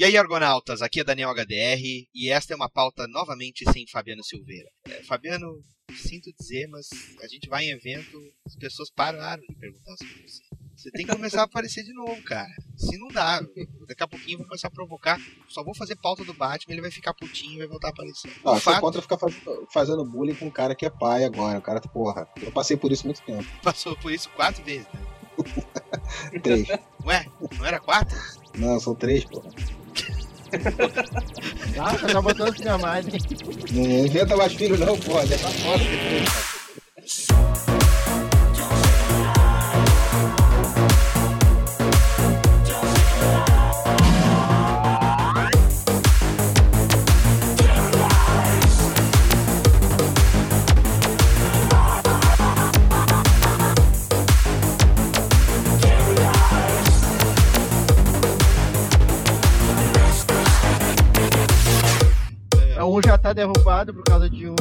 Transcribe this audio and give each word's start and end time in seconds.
E 0.00 0.04
aí, 0.04 0.16
argonautas, 0.16 0.80
aqui 0.80 1.00
é 1.00 1.04
Daniel 1.04 1.28
HDR 1.28 2.08
e 2.14 2.30
esta 2.30 2.54
é 2.54 2.56
uma 2.56 2.70
pauta 2.70 3.06
novamente 3.06 3.70
sem 3.70 3.86
Fabiano 3.86 4.24
Silveira. 4.24 4.66
É, 4.88 5.02
Fabiano, 5.02 5.60
sinto 5.94 6.32
dizer, 6.40 6.66
mas 6.68 6.88
a 7.22 7.28
gente 7.28 7.50
vai 7.50 7.66
em 7.66 7.72
evento, 7.72 8.18
as 8.46 8.56
pessoas 8.56 8.90
pararam 8.90 9.42
de 9.46 9.54
perguntar 9.56 9.94
sobre 9.98 10.22
você. 10.26 10.42
Você 10.74 10.90
tem 10.92 11.04
que 11.04 11.12
começar 11.12 11.42
a 11.42 11.44
aparecer 11.44 11.84
de 11.84 11.92
novo, 11.92 12.16
cara. 12.22 12.48
Se 12.78 12.96
não 12.96 13.08
dá, 13.08 13.42
daqui 13.86 14.02
a 14.02 14.08
pouquinho 14.08 14.36
eu 14.36 14.38
vou 14.38 14.46
começar 14.46 14.68
a 14.68 14.70
provocar. 14.70 15.20
Só 15.50 15.62
vou 15.62 15.74
fazer 15.74 15.96
pauta 15.96 16.24
do 16.24 16.32
Batman, 16.32 16.72
ele 16.72 16.80
vai 16.80 16.90
ficar 16.90 17.12
putinho 17.12 17.56
e 17.56 17.58
vai 17.58 17.66
voltar 17.66 17.88
a 17.88 17.90
aparecer. 17.90 18.32
Ah, 18.42 18.54
você 18.54 18.60
fato... 18.62 18.80
contra 18.80 19.02
ficar 19.02 19.18
faz... 19.18 19.34
fazendo 19.70 20.02
bullying 20.06 20.34
com 20.34 20.46
um 20.46 20.50
cara 20.50 20.74
que 20.74 20.86
é 20.86 20.90
pai 20.90 21.24
agora. 21.24 21.58
O 21.58 21.62
cara, 21.62 21.78
porra, 21.78 22.26
eu 22.40 22.50
passei 22.50 22.74
por 22.74 22.90
isso 22.90 23.04
muito 23.04 23.20
tempo. 23.20 23.44
Passou 23.62 23.94
por 23.98 24.10
isso 24.10 24.30
quatro 24.30 24.64
vezes, 24.64 24.88
né? 24.94 26.40
três. 26.42 26.68
Ué, 27.04 27.26
não 27.58 27.66
era 27.66 27.78
quatro? 27.78 28.16
Não, 28.56 28.80
são 28.80 28.94
três, 28.94 29.26
porra. 29.26 29.50
Ah, 31.78 32.12
tá 32.12 32.20
botando 32.20 32.52
filha 32.54 32.78
mais, 32.78 33.06
hein? 33.06 33.20
Não 33.72 34.06
inventa 34.06 34.36
mais 34.36 34.52
filho 34.54 34.78
não, 34.78 34.96
porra. 34.98 35.26
Já 35.26 35.38
tá 35.38 35.48
fora. 35.48 35.80
Já 63.04 63.16
tá 63.16 63.32
derrubado 63.32 63.94
por 63.94 64.04
causa 64.04 64.28
de 64.28 64.48
um. 64.48 64.54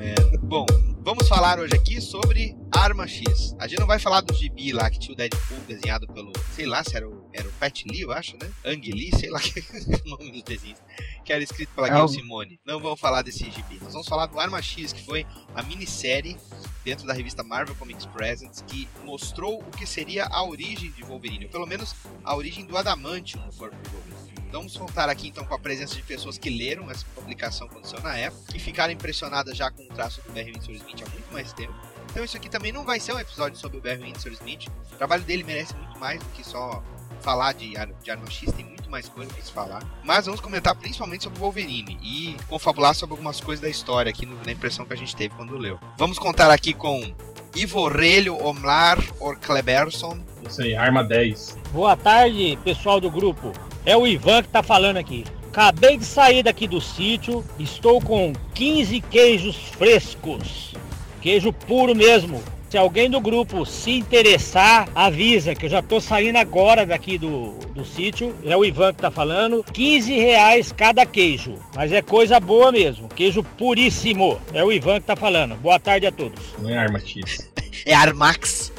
É. 0.00 0.36
Bom, 0.38 0.66
vamos 1.00 1.26
falar 1.26 1.58
hoje 1.58 1.74
aqui 1.74 2.00
sobre 2.00 2.56
Arma 2.70 3.06
X. 3.06 3.56
A 3.58 3.66
gente 3.66 3.80
não 3.80 3.86
vai 3.86 3.98
falar 3.98 4.20
do 4.20 4.34
gibi 4.34 4.72
lá 4.72 4.90
que 4.90 4.98
tinha 4.98 5.14
o 5.14 5.16
Deadpool 5.16 5.58
desenhado 5.66 6.06
pelo, 6.08 6.32
sei 6.54 6.66
lá 6.66 6.84
se 6.84 6.96
era 6.96 7.08
o, 7.08 7.28
era 7.32 7.48
o 7.48 7.52
Pat 7.52 7.84
Lee, 7.86 8.02
eu 8.02 8.12
acho, 8.12 8.36
né? 8.40 8.50
Ang 8.64 8.92
Lee, 8.92 9.10
sei 9.16 9.30
lá 9.30 9.40
que 9.40 9.60
o 9.60 10.08
nome 10.10 10.32
dos 10.32 10.42
desenhos. 10.42 10.78
Que 11.24 11.32
era 11.32 11.42
escrito 11.42 11.70
pela 11.74 11.88
é 11.88 12.08
Simone. 12.08 12.60
Não 12.64 12.78
vamos 12.78 13.00
falar 13.00 13.22
desse 13.22 13.50
gibi. 13.50 13.78
Nós 13.82 13.92
vamos 13.92 14.08
falar 14.08 14.26
do 14.26 14.38
Arma 14.38 14.60
X, 14.60 14.92
que 14.92 15.04
foi 15.04 15.26
a 15.54 15.62
minissérie 15.62 16.36
dentro 16.84 17.06
da 17.06 17.14
revista 17.14 17.42
Marvel 17.42 17.74
Comics 17.76 18.06
Presents 18.06 18.62
que 18.66 18.88
mostrou 19.04 19.60
o 19.60 19.70
que 19.70 19.86
seria 19.86 20.26
a 20.26 20.44
origem 20.44 20.90
de 20.92 21.02
Wolverine, 21.02 21.46
ou 21.46 21.50
pelo 21.50 21.66
menos 21.66 21.94
a 22.22 22.36
origem 22.36 22.66
do 22.66 22.76
Adamantium 22.76 23.40
no 23.44 23.52
corpo 23.52 23.76
de 23.82 23.90
Wolverine. 23.90 24.35
Vamos 24.50 24.76
contar 24.76 25.08
aqui 25.08 25.28
então 25.28 25.44
com 25.44 25.54
a 25.54 25.58
presença 25.58 25.94
de 25.94 26.02
pessoas 26.02 26.38
que 26.38 26.50
leram 26.50 26.90
essa 26.90 27.04
publicação 27.14 27.68
quando 27.68 27.84
saiu 27.84 28.02
na 28.02 28.16
época, 28.16 28.52
que 28.52 28.58
ficaram 28.58 28.92
impressionadas 28.92 29.56
já 29.56 29.70
com 29.70 29.82
o 29.82 29.88
traço 29.88 30.22
do 30.22 30.32
Barry 30.32 30.52
Windsor 30.52 30.74
Smith 30.74 31.02
há 31.02 31.10
muito 31.10 31.32
mais 31.32 31.52
tempo. 31.52 31.74
Então 32.10 32.24
isso 32.24 32.36
aqui 32.36 32.48
também 32.48 32.72
não 32.72 32.84
vai 32.84 32.98
ser 33.00 33.12
um 33.12 33.18
episódio 33.18 33.58
sobre 33.58 33.78
o 33.78 33.80
Barry 33.80 34.02
Windsor 34.04 34.32
Smith. 34.32 34.68
O 34.92 34.96
trabalho 34.96 35.22
dele 35.22 35.44
merece 35.44 35.74
muito 35.76 35.98
mais 35.98 36.20
do 36.20 36.26
que 36.30 36.44
só 36.44 36.82
falar 37.20 37.52
de, 37.52 37.74
de 38.02 38.10
Arma 38.10 38.30
X, 38.30 38.52
tem 38.52 38.64
muito 38.64 38.90
mais 38.90 39.08
coisa 39.08 39.32
pra 39.32 39.42
se 39.42 39.52
falar. 39.52 39.82
Mas 40.04 40.26
vamos 40.26 40.40
comentar 40.40 40.74
principalmente 40.76 41.24
sobre 41.24 41.38
o 41.38 41.42
Wolverine 41.42 41.98
e 42.02 42.36
confabular 42.48 42.94
sobre 42.94 43.14
algumas 43.14 43.40
coisas 43.40 43.60
da 43.60 43.68
história 43.68 44.10
aqui 44.10 44.26
na 44.26 44.52
impressão 44.52 44.84
que 44.84 44.92
a 44.92 44.96
gente 44.96 45.14
teve 45.14 45.34
quando 45.34 45.56
leu. 45.58 45.78
Vamos 45.98 46.18
contar 46.18 46.50
aqui 46.50 46.72
com 46.72 47.12
Ivo 47.54 47.78
Aurelio 47.80 48.40
Omlar 48.44 48.98
Orkleberson. 49.18 50.18
Isso 50.48 50.62
aí, 50.62 50.74
Arma 50.74 51.02
10. 51.02 51.58
Boa 51.72 51.96
tarde, 51.96 52.58
pessoal 52.62 53.00
do 53.00 53.10
grupo. 53.10 53.52
É 53.86 53.96
o 53.96 54.04
Ivan 54.04 54.42
que 54.42 54.48
tá 54.48 54.64
falando 54.64 54.96
aqui. 54.96 55.24
Acabei 55.48 55.96
de 55.96 56.04
sair 56.04 56.42
daqui 56.42 56.66
do 56.66 56.80
sítio, 56.80 57.44
estou 57.58 58.00
com 58.00 58.32
15 58.52 59.00
queijos 59.00 59.56
frescos. 59.78 60.74
Queijo 61.20 61.52
puro 61.52 61.94
mesmo. 61.94 62.42
Se 62.68 62.76
alguém 62.76 63.08
do 63.08 63.20
grupo 63.20 63.64
se 63.64 63.92
interessar, 63.92 64.88
avisa 64.92 65.54
que 65.54 65.66
eu 65.66 65.70
já 65.70 65.80
tô 65.80 66.00
saindo 66.00 66.36
agora 66.36 66.84
daqui 66.84 67.16
do, 67.16 67.52
do 67.72 67.84
sítio. 67.84 68.34
É 68.44 68.56
o 68.56 68.64
Ivan 68.64 68.92
que 68.92 69.02
tá 69.02 69.10
falando. 69.10 69.64
15 69.72 70.18
reais 70.18 70.72
cada 70.72 71.06
queijo. 71.06 71.54
Mas 71.74 71.92
é 71.92 72.02
coisa 72.02 72.40
boa 72.40 72.72
mesmo. 72.72 73.08
Queijo 73.08 73.44
puríssimo. 73.56 74.40
É 74.52 74.64
o 74.64 74.72
Ivan 74.72 75.00
que 75.00 75.06
tá 75.06 75.14
falando. 75.14 75.54
Boa 75.54 75.78
tarde 75.78 76.08
a 76.08 76.12
todos. 76.12 76.42
Não 76.58 76.68
é 76.68 76.76
Arma 76.76 76.98
X. 76.98 77.48
é 77.86 77.94
Armax. 77.94 78.72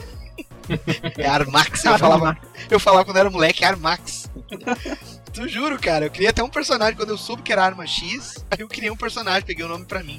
É 1.18 1.26
Armax. 1.26 1.86
Eu 1.86 1.98
falava, 1.98 2.38
eu 2.70 2.80
falava 2.80 3.06
quando 3.06 3.18
era 3.18 3.30
moleque, 3.30 3.64
Armax. 3.64 4.27
Tu 5.34 5.48
juro, 5.48 5.80
cara, 5.80 6.06
eu 6.06 6.10
criei 6.10 6.30
até 6.30 6.42
um 6.42 6.50
personagem 6.50 6.96
quando 6.96 7.10
eu 7.10 7.18
soube 7.18 7.44
que 7.44 7.52
era 7.52 7.64
arma 7.64 7.86
X, 7.86 8.44
aí 8.50 8.60
eu 8.62 8.68
criei 8.68 8.90
um 8.90 8.96
personagem, 8.96 9.44
peguei 9.44 9.64
o 9.64 9.68
nome 9.68 9.86
pra 9.86 10.02
mim. 10.02 10.18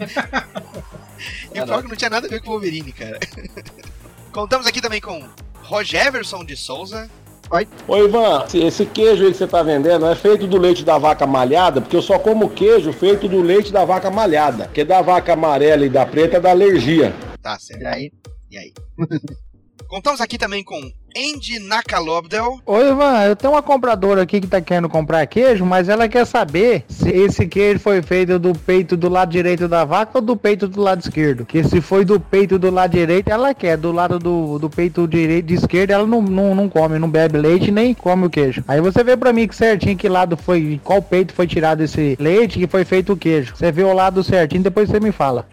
e 1.53 1.61
o 1.61 1.65
pior 1.65 1.83
que 1.83 1.89
não 1.89 1.97
tinha 1.97 2.11
nada 2.11 2.27
a 2.27 2.31
ver 2.31 2.41
com 2.41 2.51
o 2.51 2.53
Wolverine, 2.53 2.93
cara. 2.93 3.19
Contamos 4.31 4.67
aqui 4.67 4.81
também 4.81 5.01
com 5.01 5.27
Rogerverson 5.63 6.45
de 6.45 6.57
Souza. 6.57 7.11
Oi. 7.51 7.67
Oi, 7.89 8.05
Ivan, 8.05 8.45
esse 8.55 8.85
queijo 8.85 9.25
aí 9.25 9.33
que 9.33 9.39
você 9.39 9.47
tá 9.47 9.63
vendendo 9.63 10.07
é 10.07 10.15
feito 10.15 10.47
do 10.47 10.59
leite 10.59 10.85
da 10.85 10.99
vaca 10.99 11.27
malhada, 11.27 11.81
porque 11.81 11.97
eu 11.97 12.03
só 12.03 12.19
como 12.19 12.51
queijo 12.51 12.93
feito 12.93 13.27
do 13.27 13.41
leite 13.41 13.73
da 13.73 13.85
vaca 13.85 14.11
malhada, 14.11 14.65
porque 14.65 14.85
da 14.85 15.01
vaca 15.01 15.33
amarela 15.33 15.85
e 15.85 15.89
da 15.89 16.05
preta 16.05 16.39
dá 16.39 16.51
alergia. 16.51 17.13
Tá 17.43 17.59
certo. 17.59 17.83
E 17.83 17.87
aí? 17.87 18.13
E 18.51 18.59
aí? 18.59 18.73
Contamos 19.89 20.21
aqui 20.21 20.37
também 20.37 20.63
com 20.63 20.79
Andy 21.19 21.59
Nakalobdel. 21.59 22.61
Oi, 22.65 22.91
Ivan, 22.91 23.25
eu 23.25 23.35
tenho 23.35 23.53
uma 23.53 23.63
compradora 23.63 24.23
aqui 24.23 24.41
que 24.41 24.47
tá 24.47 24.61
querendo 24.61 24.89
comprar 24.89 25.27
queijo, 25.27 25.67
mas 25.67 25.89
ela 25.89 26.09
quer 26.09 26.25
saber 26.25 26.85
se 26.89 27.09
esse 27.11 27.45
queijo 27.49 27.81
foi 27.81 28.01
feito 28.01 28.39
do 28.39 28.53
peito 28.53 28.97
do 28.97 29.09
lado 29.09 29.33
direito 29.33 29.67
da 29.67 29.85
vaca 29.85 30.19
ou 30.19 30.23
do 30.23 30.37
peito 30.37 30.69
do 30.69 30.81
lado 30.81 31.01
esquerdo. 31.01 31.45
Que 31.45 31.65
se 31.65 31.81
foi 31.81 32.05
do 32.05 32.21
peito 32.21 32.57
do 32.57 32.71
lado 32.71 32.93
direito, 32.93 33.31
ela 33.31 33.53
quer. 33.53 33.77
Do 33.77 33.91
lado 33.91 34.21
do, 34.21 34.61
do 34.61 34.71
peito 34.71 35.09
direito 35.09 35.47
de 35.47 35.55
esquerda, 35.55 35.95
ela 35.95 36.07
não, 36.07 36.23
não, 36.23 36.55
não 36.55 36.69
come, 36.69 37.01
não 37.01 37.11
bebe 37.11 37.37
leite 37.37 37.73
nem 37.73 37.93
come 37.93 38.27
o 38.27 38.31
queijo. 38.31 38.63
Aí 38.69 38.81
você 38.81 39.03
vê 39.03 39.17
pra 39.17 39.33
mim 39.33 39.49
que 39.49 39.57
certinho 39.57 39.97
que 39.97 40.09
lado 40.09 40.37
foi, 40.37 40.81
qual 40.85 41.03
peito 41.03 41.33
foi 41.33 41.49
tirado 41.49 41.83
esse 41.83 42.17
leite 42.21 42.61
que 42.61 42.69
foi 42.69 42.85
feito 42.85 43.15
o 43.15 43.17
queijo. 43.17 43.57
Você 43.57 43.73
vê 43.73 43.83
o 43.83 43.93
lado 43.93 44.23
certinho, 44.23 44.63
depois 44.63 44.89
você 44.89 45.01
me 45.01 45.11
fala. 45.11 45.49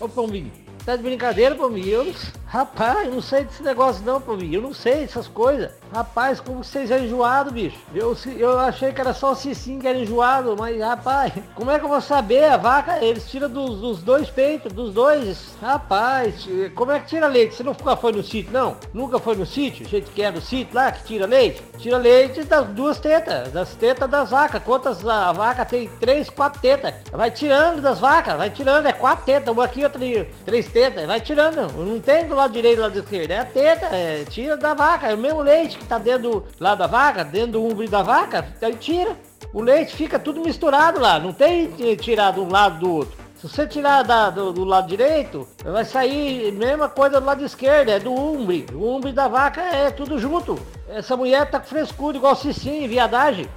Ô, 0.00 0.08
Pombinho, 0.08 0.50
tá 0.84 0.96
de 0.96 1.02
brincadeira, 1.02 1.54
Pombinho? 1.54 1.88
Eu 1.88 2.04
Rapaz, 2.50 3.06
eu 3.06 3.14
não 3.14 3.22
sei 3.22 3.44
desse 3.44 3.62
negócio 3.62 4.04
não, 4.04 4.20
pô, 4.20 4.32
eu 4.34 4.60
não 4.60 4.74
sei 4.74 5.04
essas 5.04 5.28
coisas. 5.28 5.70
Rapaz, 5.94 6.40
como 6.40 6.64
vocês 6.64 6.90
é 6.90 6.98
enjoado, 6.98 7.52
bicho? 7.52 7.78
Eu, 7.94 8.16
eu 8.36 8.58
achei 8.58 8.92
que 8.92 9.00
era 9.00 9.14
só 9.14 9.30
o 9.30 9.36
Cicinho 9.36 9.80
que 9.80 9.86
era 9.86 9.96
enjoado, 9.96 10.56
mas 10.58 10.80
rapaz, 10.80 11.32
como 11.54 11.70
é 11.70 11.78
que 11.78 11.84
eu 11.84 11.88
vou 11.88 12.00
saber? 12.00 12.46
A 12.46 12.56
vaca, 12.56 13.04
eles 13.04 13.30
tiram 13.30 13.48
dos, 13.48 13.80
dos 13.80 14.02
dois 14.02 14.28
peitos, 14.30 14.72
dos 14.72 14.92
dois. 14.92 15.54
Rapaz, 15.62 16.44
como 16.74 16.90
é 16.90 16.98
que 16.98 17.06
tira 17.06 17.28
leite? 17.28 17.54
Você 17.54 17.62
nunca 17.62 17.96
foi 17.96 18.10
no 18.10 18.22
sítio, 18.24 18.52
não? 18.52 18.76
Nunca 18.92 19.20
foi 19.20 19.36
no 19.36 19.46
sítio? 19.46 19.88
Jeito 19.88 20.10
que 20.10 20.20
é 20.20 20.32
no 20.32 20.40
sítio 20.40 20.74
lá, 20.74 20.90
que 20.90 21.04
tira 21.04 21.26
leite? 21.26 21.62
Tira 21.78 21.98
leite 21.98 22.42
das 22.42 22.66
duas 22.70 22.98
tetas, 22.98 23.52
das 23.52 23.76
tetas 23.76 24.10
das 24.10 24.30
vacas. 24.30 24.60
Quantas 24.64 25.06
a 25.06 25.30
vaca 25.30 25.64
tem? 25.64 25.88
Três, 26.00 26.28
quatro 26.28 26.60
tetas. 26.60 26.94
Vai 27.12 27.30
tirando 27.30 27.80
das 27.80 28.00
vacas, 28.00 28.36
vai 28.36 28.50
tirando, 28.50 28.86
é 28.86 28.92
quatro 28.92 29.24
tetas, 29.24 29.54
uma 29.54 29.66
aqui, 29.66 29.84
outra 29.84 30.00
ali, 30.00 30.28
três 30.44 30.68
tetas, 30.72 31.06
vai 31.06 31.20
tirando. 31.20 31.72
Não 31.72 32.00
tem 32.00 32.26
do 32.26 32.34
lado 32.34 32.52
direito 32.52 32.78
e 32.78 32.80
lado 32.80 32.98
esquerdo. 32.98 33.30
É 33.30 33.38
a 33.38 33.44
teta, 33.44 33.86
é, 33.86 34.24
tira 34.24 34.56
da 34.56 34.74
vaca. 34.74 35.08
É 35.08 35.14
o 35.14 35.18
mesmo 35.18 35.40
leite 35.40 35.78
que 35.78 35.84
tá 35.84 35.98
dentro 35.98 36.46
lá 36.58 36.74
da 36.74 36.86
vaca, 36.86 37.24
dentro 37.24 37.52
do 37.52 37.64
umbigo 37.64 37.90
da 37.90 38.02
vaca, 38.02 38.46
aí 38.62 38.74
tira. 38.74 39.16
O 39.52 39.60
leite 39.60 39.94
fica 39.94 40.18
tudo 40.18 40.40
misturado 40.40 41.00
lá, 41.00 41.18
não 41.18 41.32
tem 41.32 41.70
tirar 41.96 42.32
de 42.32 42.40
um 42.40 42.48
lado 42.48 42.78
do 42.78 42.94
outro. 42.94 43.18
Se 43.40 43.48
você 43.48 43.66
tirar 43.66 44.02
da, 44.02 44.28
do, 44.28 44.52
do, 44.52 44.64
lado 44.64 44.86
direito, 44.86 45.48
vai 45.64 45.84
sair 45.84 46.52
mesma 46.52 46.90
coisa 46.90 47.18
do 47.18 47.26
lado 47.26 47.42
esquerdo, 47.42 47.88
é 47.88 47.98
do 47.98 48.12
umbre. 48.12 48.66
O 48.74 48.94
umbre 48.94 49.12
da 49.12 49.28
vaca 49.28 49.62
é 49.62 49.90
tudo 49.90 50.18
junto. 50.18 50.58
Essa 50.88 51.16
mulher 51.16 51.50
tá 51.50 51.58
com 51.58 51.66
frescura, 51.66 52.18
igual 52.18 52.36
cicinho, 52.36 52.86
viadagem. 52.86 53.48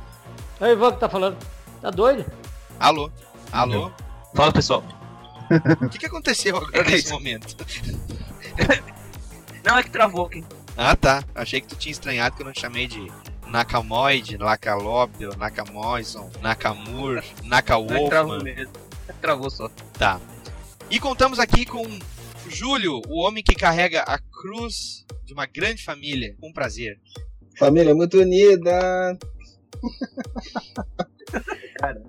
É 0.61 0.65
o 0.65 0.71
Ivan 0.71 0.93
que 0.93 0.99
tá 0.99 1.09
falando. 1.09 1.37
Tá 1.81 1.89
doido? 1.89 2.25
Alô? 2.79 3.11
Alô? 3.51 3.91
Fala 4.33 4.53
pessoal. 4.53 4.83
O 5.81 5.89
que, 5.89 5.99
que 5.99 6.05
aconteceu 6.05 6.57
agora 6.57 6.83
nesse 6.89 7.11
momento? 7.11 7.55
Não, 9.63 9.77
é 9.77 9.83
que 9.83 9.89
travou 9.89 10.25
aqui. 10.25 10.43
Ah, 10.75 10.95
tá. 10.95 11.23
Achei 11.33 11.61
que 11.61 11.67
tu 11.67 11.75
tinha 11.75 11.91
estranhado 11.91 12.35
que 12.35 12.41
eu 12.41 12.45
não 12.45 12.51
te 12.51 12.61
chamei 12.61 12.87
de 12.87 13.11
Nakamoid, 13.47 14.37
Nakalobdel, 14.37 15.37
Nakamoison, 15.37 16.29
Nakamur, 16.41 17.23
Nakawolfman. 17.43 18.09
Travou 18.09 18.43
mesmo. 18.43 18.73
Travou 19.21 19.49
só. 19.49 19.69
Tá. 19.97 20.19
E 20.89 20.99
contamos 20.99 21.39
aqui 21.39 21.65
com 21.65 21.83
Júlio, 22.49 23.01
o 23.07 23.19
homem 23.19 23.43
que 23.43 23.55
carrega 23.55 24.01
a 24.01 24.19
cruz 24.19 25.05
de 25.23 25.33
uma 25.33 25.45
grande 25.45 25.83
família. 25.83 26.35
Com 26.41 26.51
prazer. 26.51 26.99
Família 27.57 27.95
muito 27.95 28.19
unida. 28.19 29.17
Cara. 31.79 32.01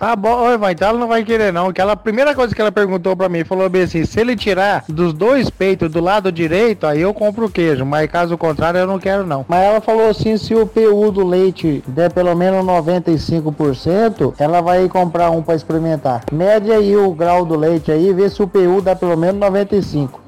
Tá 0.00 0.16
bom, 0.16 0.50
Ivan, 0.50 0.72
então 0.72 0.88
ela 0.88 0.98
não 0.98 1.08
vai 1.08 1.22
querer 1.22 1.52
não. 1.52 1.70
Que 1.74 1.78
ela, 1.78 1.92
a 1.92 1.96
primeira 1.96 2.34
coisa 2.34 2.54
que 2.54 2.60
ela 2.60 2.72
perguntou 2.72 3.14
pra 3.14 3.28
mim, 3.28 3.44
falou 3.44 3.68
bem 3.68 3.82
assim, 3.82 4.02
se 4.06 4.18
ele 4.18 4.34
tirar 4.34 4.82
dos 4.88 5.12
dois 5.12 5.50
peitos 5.50 5.90
do 5.92 6.00
lado 6.00 6.32
direito, 6.32 6.86
aí 6.86 7.02
eu 7.02 7.12
compro 7.12 7.44
o 7.44 7.50
queijo, 7.50 7.84
mas 7.84 8.10
caso 8.10 8.38
contrário 8.38 8.80
eu 8.80 8.86
não 8.86 8.98
quero 8.98 9.26
não. 9.26 9.44
Mas 9.46 9.62
ela 9.62 9.78
falou 9.82 10.08
assim, 10.08 10.38
se 10.38 10.54
o 10.54 10.66
PU 10.66 11.10
do 11.12 11.22
leite 11.22 11.84
der 11.86 12.10
pelo 12.10 12.34
menos 12.34 12.64
95%, 12.64 14.36
ela 14.38 14.62
vai 14.62 14.88
comprar 14.88 15.28
um 15.28 15.42
pra 15.42 15.54
experimentar. 15.54 16.24
Mede 16.32 16.72
aí 16.72 16.96
o 16.96 17.12
grau 17.12 17.44
do 17.44 17.54
leite 17.54 17.92
aí, 17.92 18.10
vê 18.14 18.30
se 18.30 18.42
o 18.42 18.48
PU 18.48 18.80
dá 18.80 18.96
pelo 18.96 19.18
menos 19.18 19.38
95. 19.38 20.18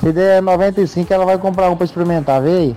Se 0.00 0.10
der 0.10 0.42
95, 0.42 1.14
ela 1.14 1.24
vai 1.24 1.38
comprar 1.38 1.70
um 1.70 1.76
pra 1.76 1.84
experimentar, 1.84 2.42
vê 2.42 2.50
aí. 2.50 2.76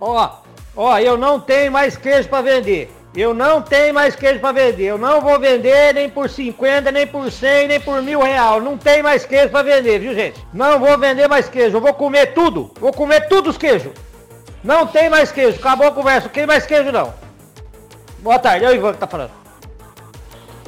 Ó, 0.00 0.30
ó, 0.74 0.98
eu 0.98 1.18
não 1.18 1.38
tenho 1.38 1.70
mais 1.70 1.98
queijo 1.98 2.30
pra 2.30 2.40
vender. 2.40 2.90
Eu 3.14 3.34
não 3.34 3.60
tenho 3.60 3.92
mais 3.92 4.14
queijo 4.14 4.38
pra 4.38 4.52
vender. 4.52 4.84
Eu 4.84 4.98
não 4.98 5.20
vou 5.20 5.38
vender 5.38 5.94
nem 5.94 6.08
por 6.08 6.30
50, 6.30 6.92
nem 6.92 7.06
por 7.06 7.30
100, 7.30 7.68
nem 7.68 7.80
por 7.80 8.00
mil 8.02 8.20
real. 8.22 8.60
Não 8.60 8.78
tem 8.78 9.02
mais 9.02 9.24
queijo 9.24 9.50
pra 9.50 9.62
vender, 9.62 9.98
viu 9.98 10.14
gente? 10.14 10.46
Não 10.52 10.78
vou 10.78 10.96
vender 10.96 11.28
mais 11.28 11.48
queijo. 11.48 11.76
Eu 11.76 11.80
vou 11.80 11.92
comer 11.92 12.34
tudo. 12.34 12.70
Vou 12.78 12.92
comer 12.92 13.28
tudo 13.28 13.50
os 13.50 13.58
queijos. 13.58 13.92
Não 14.62 14.86
tem 14.86 15.10
mais 15.10 15.32
queijo. 15.32 15.58
Acabou 15.58 15.88
a 15.88 15.92
conversa. 15.92 16.28
Não 16.28 16.34
tem 16.34 16.46
mais 16.46 16.64
queijo 16.64 16.92
não. 16.92 17.12
Boa 18.20 18.38
tarde. 18.38 18.64
É 18.64 18.68
o 18.68 18.74
Ivan 18.74 18.92
que 18.92 18.98
tá 18.98 19.08
falando. 19.08 19.32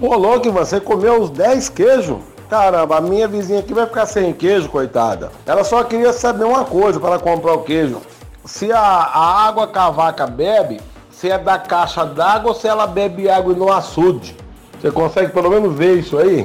Ô, 0.01 0.17
louco, 0.17 0.51
você 0.51 0.81
comeu 0.81 1.23
uns 1.23 1.31
10 1.31 1.69
queijos? 1.69 2.19
Caramba, 2.51 2.97
a 2.97 3.01
minha 3.01 3.29
vizinha 3.29 3.61
aqui 3.61 3.73
vai 3.73 3.87
ficar 3.87 4.05
sem 4.05 4.33
queijo, 4.33 4.69
coitada. 4.69 5.31
Ela 5.47 5.63
só 5.63 5.85
queria 5.85 6.13
saber 6.13 6.45
uma 6.45 6.65
coisa 6.65 6.99
para 6.99 7.21
comprar 7.21 7.53
o 7.53 7.63
queijo. 7.63 8.03
Se 8.45 8.73
a, 8.73 8.81
a 8.81 9.47
água 9.47 9.69
que 9.69 9.79
a 9.79 9.91
vaca 9.91 10.27
bebe, 10.27 10.81
se 11.23 11.31
é 11.31 11.39
da 11.39 11.57
caixa 11.57 12.05
d'água 12.05 12.51
ou 12.51 12.55
se 12.55 12.67
ela 12.67 12.85
bebe 12.85 13.31
água 13.31 13.55
no 13.55 13.73
açude. 13.73 14.35
Você 14.73 14.91
consegue 14.91 15.33
pelo 15.33 15.51
menos 15.51 15.73
ver 15.73 16.01
isso 16.01 16.19
aí? 16.19 16.45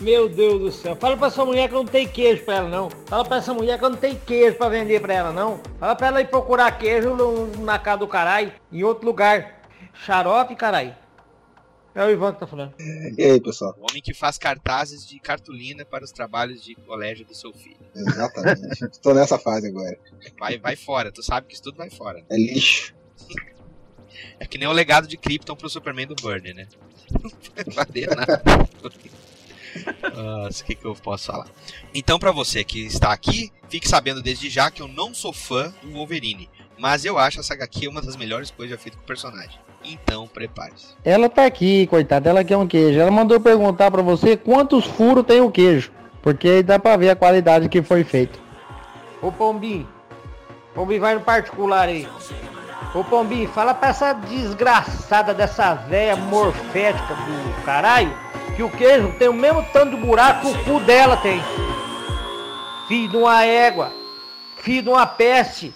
Meu 0.00 0.30
Deus 0.30 0.60
do 0.62 0.72
céu. 0.72 0.96
Fala 0.96 1.14
pra 1.14 1.26
essa 1.26 1.44
mulher 1.44 1.68
que 1.68 1.74
não 1.74 1.84
tem 1.84 2.08
queijo 2.08 2.42
pra 2.42 2.54
ela, 2.54 2.68
não. 2.70 2.88
Fala 3.04 3.22
pra 3.22 3.36
essa 3.36 3.52
mulher 3.52 3.78
que 3.78 3.86
não 3.86 3.94
tem 3.94 4.16
queijo 4.16 4.56
pra 4.56 4.70
vender 4.70 4.98
pra 5.02 5.12
ela, 5.12 5.30
não. 5.30 5.60
Fala 5.78 5.94
pra 5.94 6.06
ela 6.06 6.22
ir 6.22 6.28
procurar 6.28 6.72
queijo 6.78 7.14
na 7.58 7.78
casa 7.78 7.98
do 7.98 8.08
caralho, 8.08 8.50
em 8.72 8.82
outro 8.82 9.04
lugar. 9.04 9.60
Xarope, 9.92 10.56
caralho. 10.56 10.94
É 11.94 12.02
o 12.02 12.10
Ivan 12.10 12.32
que 12.32 12.40
tá 12.40 12.46
falando. 12.46 12.72
E 12.80 13.22
aí, 13.22 13.38
pessoal? 13.38 13.74
O 13.78 13.90
homem 13.90 14.00
que 14.00 14.14
faz 14.14 14.38
cartazes 14.38 15.06
de 15.06 15.20
cartolina 15.20 15.84
para 15.84 16.02
os 16.02 16.10
trabalhos 16.10 16.64
de 16.64 16.74
colégio 16.74 17.26
do 17.26 17.34
seu 17.34 17.52
filho. 17.52 17.76
Exatamente. 17.94 18.88
Tô 19.02 19.12
nessa 19.12 19.38
fase 19.38 19.68
agora. 19.68 19.98
Vai, 20.40 20.56
vai 20.56 20.76
fora, 20.76 21.12
tu 21.12 21.22
sabe 21.22 21.46
que 21.46 21.52
isso 21.52 21.62
tudo 21.62 21.76
vai 21.76 21.90
fora. 21.90 22.20
né? 22.20 22.24
É 22.30 22.36
lixo. 22.38 22.94
É 24.38 24.46
que 24.46 24.58
nem 24.58 24.68
o 24.68 24.72
legado 24.72 25.06
de 25.06 25.16
Krypton 25.16 25.56
pro 25.56 25.68
Superman 25.68 26.06
do 26.06 26.14
Burnie, 26.16 26.54
né? 26.54 26.66
Não 27.22 27.74
valer 27.74 28.08
nada. 28.14 28.42
Nossa, 30.14 30.62
o 30.62 30.66
que, 30.66 30.74
que 30.74 30.84
eu 30.84 30.94
posso 30.94 31.26
falar? 31.26 31.46
Então, 31.92 32.18
pra 32.18 32.30
você 32.30 32.62
que 32.62 32.84
está 32.86 33.12
aqui, 33.12 33.52
fique 33.68 33.88
sabendo 33.88 34.22
desde 34.22 34.48
já 34.48 34.70
que 34.70 34.80
eu 34.80 34.88
não 34.88 35.12
sou 35.12 35.32
fã 35.32 35.72
do 35.82 35.92
Wolverine. 35.92 36.48
Mas 36.78 37.04
eu 37.04 37.18
acho 37.18 37.40
essa 37.40 37.54
HQ 37.54 37.88
uma 37.88 38.00
das 38.00 38.16
melhores 38.16 38.50
coisas 38.50 38.76
já 38.76 38.82
feitas 38.82 38.98
com 38.98 39.04
o 39.04 39.06
personagem. 39.06 39.58
Então, 39.84 40.26
prepare-se. 40.26 40.94
Ela 41.04 41.28
tá 41.28 41.44
aqui, 41.44 41.86
coitada, 41.86 42.30
ela 42.30 42.44
quer 42.44 42.56
um 42.56 42.66
queijo. 42.66 42.98
Ela 42.98 43.10
mandou 43.10 43.38
perguntar 43.40 43.90
pra 43.90 44.02
você 44.02 44.36
quantos 44.36 44.86
furos 44.86 45.26
tem 45.26 45.40
o 45.40 45.50
queijo. 45.50 45.92
Porque 46.22 46.48
aí 46.48 46.62
dá 46.62 46.78
pra 46.78 46.96
ver 46.96 47.10
a 47.10 47.16
qualidade 47.16 47.68
que 47.68 47.82
foi 47.82 48.02
feito. 48.02 48.40
Ô 49.20 49.30
Pombinho. 49.30 49.86
Pombinho 50.74 51.00
vai 51.00 51.14
no 51.14 51.20
particular 51.20 51.88
aí. 51.88 52.08
Ô 52.94 53.02
Pombinho, 53.02 53.48
fala 53.48 53.74
pra 53.74 53.88
essa 53.88 54.12
desgraçada 54.12 55.34
dessa 55.34 55.74
véia 55.74 56.14
morfética 56.14 57.12
do 57.12 57.64
caralho 57.64 58.16
que 58.54 58.62
o 58.62 58.70
queijo 58.70 59.12
tem 59.18 59.28
o 59.28 59.32
mesmo 59.32 59.64
tanto 59.72 59.96
de 59.96 60.06
buraco 60.06 60.42
que 60.42 60.46
o 60.46 60.64
cu 60.64 60.78
dela 60.78 61.16
tem. 61.16 61.42
Filho 62.86 63.08
de 63.10 63.16
uma 63.16 63.44
égua. 63.44 63.90
Filho 64.62 64.82
de 64.82 64.88
uma 64.90 65.06
peste. 65.06 65.74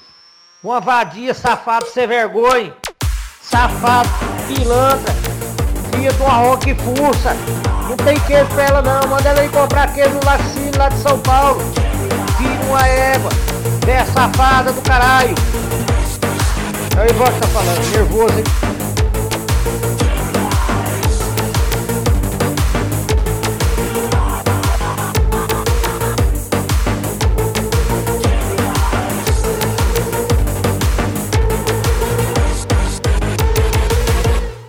Uma 0.62 0.78
vadia, 0.78 1.34
safado, 1.34 1.86
sem 1.86 2.06
vergonha. 2.06 2.72
Safado, 3.42 4.08
pilantra. 4.46 5.12
Filha 5.92 6.12
de 6.12 6.22
uma 6.22 6.34
roca 6.34 6.66
que 6.66 6.74
fuça. 6.76 7.34
Não 7.88 7.96
tem 7.96 8.16
queijo 8.20 8.46
pra 8.50 8.62
ela 8.62 8.82
não. 8.82 9.08
Manda 9.08 9.28
ela 9.28 9.44
ir 9.44 9.50
comprar 9.50 9.92
queijo 9.92 10.14
no 10.14 10.24
Lacine 10.24 10.70
lá 10.76 10.88
de 10.88 10.98
São 10.98 11.18
Paulo. 11.18 11.60
Filho 12.36 12.56
de 12.56 12.66
uma 12.66 12.86
égua. 12.86 13.30
Véia 13.84 14.06
safada 14.06 14.72
do 14.72 14.82
caralho. 14.82 15.34
É 16.98 17.00
o 17.00 17.06
que 17.06 17.14
tá 17.14 17.46
falando, 17.46 17.92
nervoso, 17.92 18.38
hein? 18.38 18.44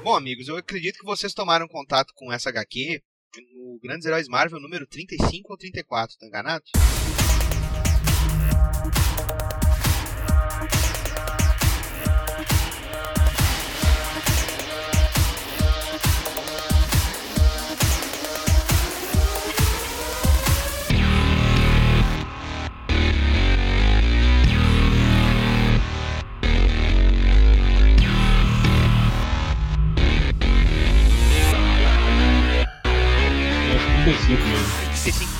Bom, 0.04 0.16
amigos, 0.16 0.48
eu 0.48 0.58
acredito 0.58 1.00
que 1.00 1.06
vocês 1.06 1.34
tomaram 1.34 1.68
contato 1.68 2.14
com 2.14 2.32
essa 2.32 2.50
HQ 2.50 3.02
no 3.56 3.80
Grandes 3.82 4.06
Heróis 4.06 4.28
Marvel 4.28 4.60
número 4.60 4.86
35 4.86 5.52
ou 5.52 5.58
34, 5.58 6.16
tá 6.20 6.28
enganado? 6.28 6.64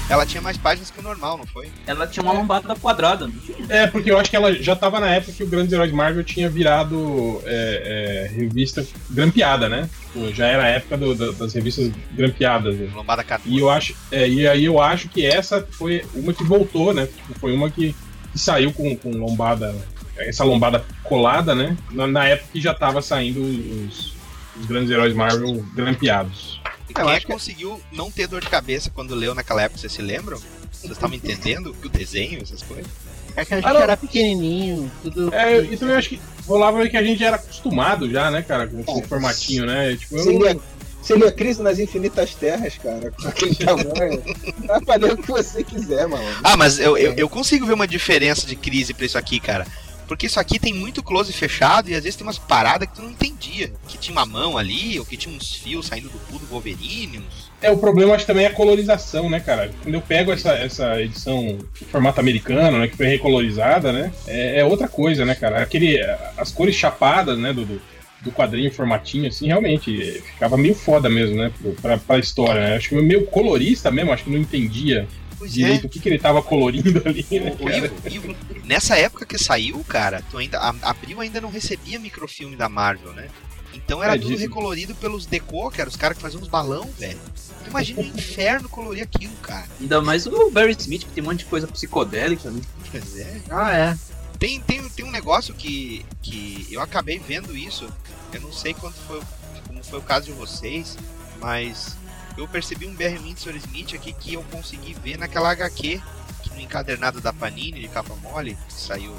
Ela 0.09 0.25
tinha 0.25 0.41
mais 0.41 0.57
páginas 0.57 0.89
que 0.89 1.00
o 1.00 1.03
normal, 1.03 1.38
não 1.38 1.45
foi? 1.45 1.69
Ela 1.85 2.07
tinha 2.07 2.23
uma 2.23 2.33
lombada 2.33 2.75
quadrada, 2.75 3.27
não 3.27 3.33
tinha? 3.39 3.57
É, 3.69 3.85
porque 3.85 4.09
eu 4.11 4.17
acho 4.19 4.29
que 4.29 4.35
ela 4.35 4.51
já 4.56 4.75
tava 4.75 5.00
na 5.00 5.07
época 5.09 5.33
que 5.33 5.44
o 5.44 5.47
Grandes 5.47 5.71
Heróis 5.71 5.91
Marvel 5.91 6.23
tinha 6.23 6.50
virado 6.50 7.39
é, 7.45 8.27
é, 8.31 8.35
revista 8.35 8.85
grampeada, 9.09 9.69
né? 9.69 9.88
Tipo, 10.11 10.33
já 10.33 10.47
era 10.47 10.63
a 10.63 10.67
época 10.67 10.97
do- 10.97 11.13
da- 11.13 11.31
das 11.31 11.53
revistas 11.53 11.91
grampeadas. 12.13 12.75
né? 12.75 12.89
Lombada 12.94 13.23
14. 13.23 13.56
E 13.56 13.59
eu 13.59 13.69
acho, 13.69 13.95
é, 14.11 14.27
e 14.27 14.47
aí 14.47 14.65
eu 14.65 14.81
acho 14.81 15.07
que 15.09 15.23
essa 15.25 15.65
foi 15.71 16.03
uma 16.15 16.33
que 16.33 16.44
voltou, 16.44 16.91
né? 16.94 17.06
Tipo, 17.06 17.39
Foi 17.39 17.53
uma 17.53 17.69
que, 17.69 17.95
que 18.31 18.39
saiu 18.39 18.73
com, 18.73 18.95
com 18.97 19.11
lombada, 19.11 19.75
essa 20.17 20.44
lombada 20.44 20.83
colada, 21.03 21.53
né? 21.53 21.77
Na, 21.91 22.07
na 22.07 22.25
época 22.25 22.50
que 22.53 22.59
já 22.59 22.73
tava 22.73 23.00
saindo 23.01 23.41
os, 23.41 24.13
os 24.59 24.66
grandes 24.66 24.89
heróis 24.89 25.13
Marvel 25.13 25.63
grampeados. 25.75 26.59
E 26.89 26.93
quem 26.93 27.09
é 27.11 27.19
que 27.19 27.27
conseguiu 27.27 27.79
não 27.91 28.09
ter 28.11 28.27
dor 28.27 28.41
de 28.41 28.49
cabeça 28.49 28.89
quando 28.89 29.13
leu 29.15 29.35
naquela 29.35 29.61
época, 29.61 29.79
vocês 29.79 29.93
se 29.93 30.01
lembram? 30.01 30.39
Vocês 30.71 30.91
estavam 30.93 31.15
entendendo 31.15 31.75
o 31.83 31.89
desenho, 31.89 32.41
essas 32.41 32.61
coisas? 32.63 32.87
É 33.35 33.45
que 33.45 33.53
a 33.53 33.57
gente 33.61 33.67
Ah, 33.69 33.79
era 33.79 33.95
pequenininho, 33.97 34.91
tudo. 35.03 35.33
É, 35.33 35.59
e 35.61 35.77
também 35.77 35.93
eu 35.93 35.99
acho 35.99 36.09
que 36.09 36.19
rolava 36.47 36.87
que 36.89 36.97
a 36.97 37.03
gente 37.03 37.23
era 37.23 37.35
acostumado 37.35 38.09
já, 38.09 38.31
né, 38.31 38.41
cara, 38.41 38.67
com 38.67 38.79
esse 38.79 39.07
formatinho, 39.07 39.65
né? 39.65 39.95
Tipo, 39.95 40.15
eu 40.17 40.23
Você 40.23 41.13
não- 41.13 41.21
lia 41.21 41.31
Crise 41.31 41.61
nas 41.61 41.79
Infinitas 41.79 42.33
Terras, 42.35 42.77
cara, 42.77 43.11
com 43.11 43.27
aquele 43.27 43.55
tamanho. 43.55 44.23
Vai 44.65 44.83
fazer 44.83 45.13
o 45.13 45.17
que 45.17 45.27
você 45.31 45.63
quiser, 45.63 46.07
mano. 46.07 46.25
Ah, 46.43 46.57
mas 46.57 46.79
eu, 46.79 46.97
eu, 46.97 47.13
eu 47.13 47.29
consigo 47.29 47.65
ver 47.65 47.73
uma 47.73 47.87
diferença 47.87 48.45
de 48.47 48.55
crise 48.55 48.93
pra 48.93 49.05
isso 49.05 49.17
aqui, 49.17 49.39
cara. 49.39 49.65
Porque 50.09 50.25
isso 50.25 50.39
aqui 50.39 50.57
tem 50.57 50.73
muito 50.73 51.04
close 51.04 51.31
fechado 51.31 51.87
e 51.87 51.94
às 51.94 52.04
vezes 52.04 52.16
tem 52.16 52.25
umas 52.25 52.39
paradas 52.39 52.89
que 52.89 52.95
tu 52.95 53.04
não 53.04 53.11
entendia. 53.11 53.71
Que 53.87 53.95
tinha 53.95 54.11
uma 54.11 54.25
mão 54.25 54.57
ali, 54.57 54.97
ou 54.97 55.06
que 55.06 55.16
tinha 55.16 55.33
uns 55.33 55.54
fios 55.54 55.85
saindo 55.85 56.09
do 56.09 56.18
cu 56.18 56.39
do 56.39 56.47
Wolverine. 56.47 57.19
Uns... 57.19 57.51
É, 57.61 57.69
o 57.69 57.78
problema 57.78 58.16
acho 58.16 58.25
também 58.25 58.45
é 58.45 58.47
a 58.47 58.54
colorização, 58.54 59.30
né, 59.30 59.39
cara? 59.39 59.71
Quando 59.83 59.94
eu 59.94 60.01
pego 60.01 60.31
essa, 60.31 60.49
essa 60.54 60.99
edição 60.99 61.59
formato 61.92 62.19
americano, 62.19 62.80
né, 62.80 62.87
que 62.87 62.97
foi 62.97 63.06
recolorizada, 63.06 63.94
né, 63.94 64.11
é, 64.25 64.61
é 64.61 64.66
outra 64.66 64.87
coisa, 64.87 65.23
né, 65.25 65.35
cara? 65.35 65.61
Aquele, 65.61 65.99
as 66.35 66.51
cores 66.51 66.73
chapadas, 66.73 67.37
né, 67.37 67.54
do, 67.54 67.80
do, 68.21 68.31
quadrinho, 68.31 68.71
formatinho, 68.71 69.28
assim, 69.28 69.45
realmente 69.45 70.01
é, 70.01 70.21
ficava 70.21 70.57
meio 70.57 70.73
foda 70.73 71.07
mesmo, 71.07 71.35
né, 71.35 71.51
pra, 71.83 71.99
pra 71.99 72.18
história, 72.18 72.61
né? 72.61 72.75
Acho 72.78 72.89
que 72.89 72.95
meio 72.95 73.28
colorista 73.28 73.92
mesmo, 73.92 74.11
acho 74.11 74.23
que 74.23 74.31
não 74.31 74.39
entendia 74.39 75.07
Pois 75.39 75.51
direito 75.53 75.87
o 75.87 75.89
que, 75.89 75.99
que 75.99 76.07
ele 76.09 76.19
tava 76.19 76.43
colorindo 76.43 77.01
ali, 77.07 77.25
né, 77.31 77.55
O? 77.59 77.69
Ivo- 77.69 77.95
Ivo, 78.07 78.35
nessa 78.65 78.95
época 78.97 79.25
que 79.25 79.37
saiu, 79.37 79.83
cara, 79.85 80.21
tu 80.29 80.37
ainda, 80.37 80.59
a 80.59 80.69
Abril 80.89 81.19
ainda 81.21 81.41
não 81.41 81.49
recebia 81.49 81.97
microfilme 81.97 82.55
da 82.55 82.69
Marvel, 82.69 83.13
né? 83.13 83.27
Então 83.73 84.03
era 84.03 84.15
É, 84.15 84.17
tudo 84.19 84.35
recolorido 84.35 84.93
pelos 84.95 85.25
deco, 85.25 85.71
que 85.71 85.79
eram 85.79 85.89
os 85.89 85.95
caras 85.95 86.17
que 86.17 86.21
faziam 86.21 86.41
uns 86.41 86.47
balão, 86.47 86.87
velho. 86.99 87.19
Tu 87.63 87.69
Imagina 87.69 88.01
o 88.01 88.05
inferno 88.17 88.67
colorir 88.67 89.03
aquilo, 89.03 89.33
cara. 89.37 89.67
Ainda 89.79 90.01
mais 90.01 90.25
o 90.27 90.51
Barry 90.51 90.75
Smith, 90.77 91.03
que 91.05 91.11
tem 91.11 91.23
um 91.23 91.27
monte 91.27 91.39
de 91.39 91.45
coisa 91.45 91.67
psicodélica, 91.67 92.49
né? 92.51 92.61
Pois 92.91 93.17
é. 93.17 93.41
Ah, 93.49 93.71
é. 93.71 93.97
Tem, 94.37 94.59
tem, 94.61 94.87
tem 94.89 95.05
um 95.05 95.11
negócio 95.11 95.53
que, 95.53 96.05
que 96.21 96.67
eu 96.71 96.81
acabei 96.81 97.19
vendo 97.19 97.55
isso. 97.55 97.87
Eu 98.33 98.41
não 98.41 98.51
sei 98.53 98.73
quanto 98.73 98.97
foi, 99.07 99.21
como 99.67 99.83
foi 99.83 99.99
o 99.99 100.03
caso 100.03 100.25
de 100.27 100.31
vocês, 100.31 100.97
Mas 101.39 101.95
eu 102.39 102.47
percebi 102.47 102.87
um 102.87 102.93
BR 102.95 103.17
Windsor 103.21 103.55
Smith 103.55 103.93
aqui 103.93 104.13
que 104.13 104.33
eu 104.33 104.43
consegui 104.43 104.93
ver 104.93 105.17
naquela 105.17 105.51
HQ, 105.51 106.01
que 106.43 106.49
no 106.53 106.61
encadernado 106.61 107.19
da 107.19 107.33
Panini 107.33 107.81
de 107.81 107.87
capa 107.87 108.15
mole, 108.15 108.55
que 108.55 108.73
saiu 108.73 109.11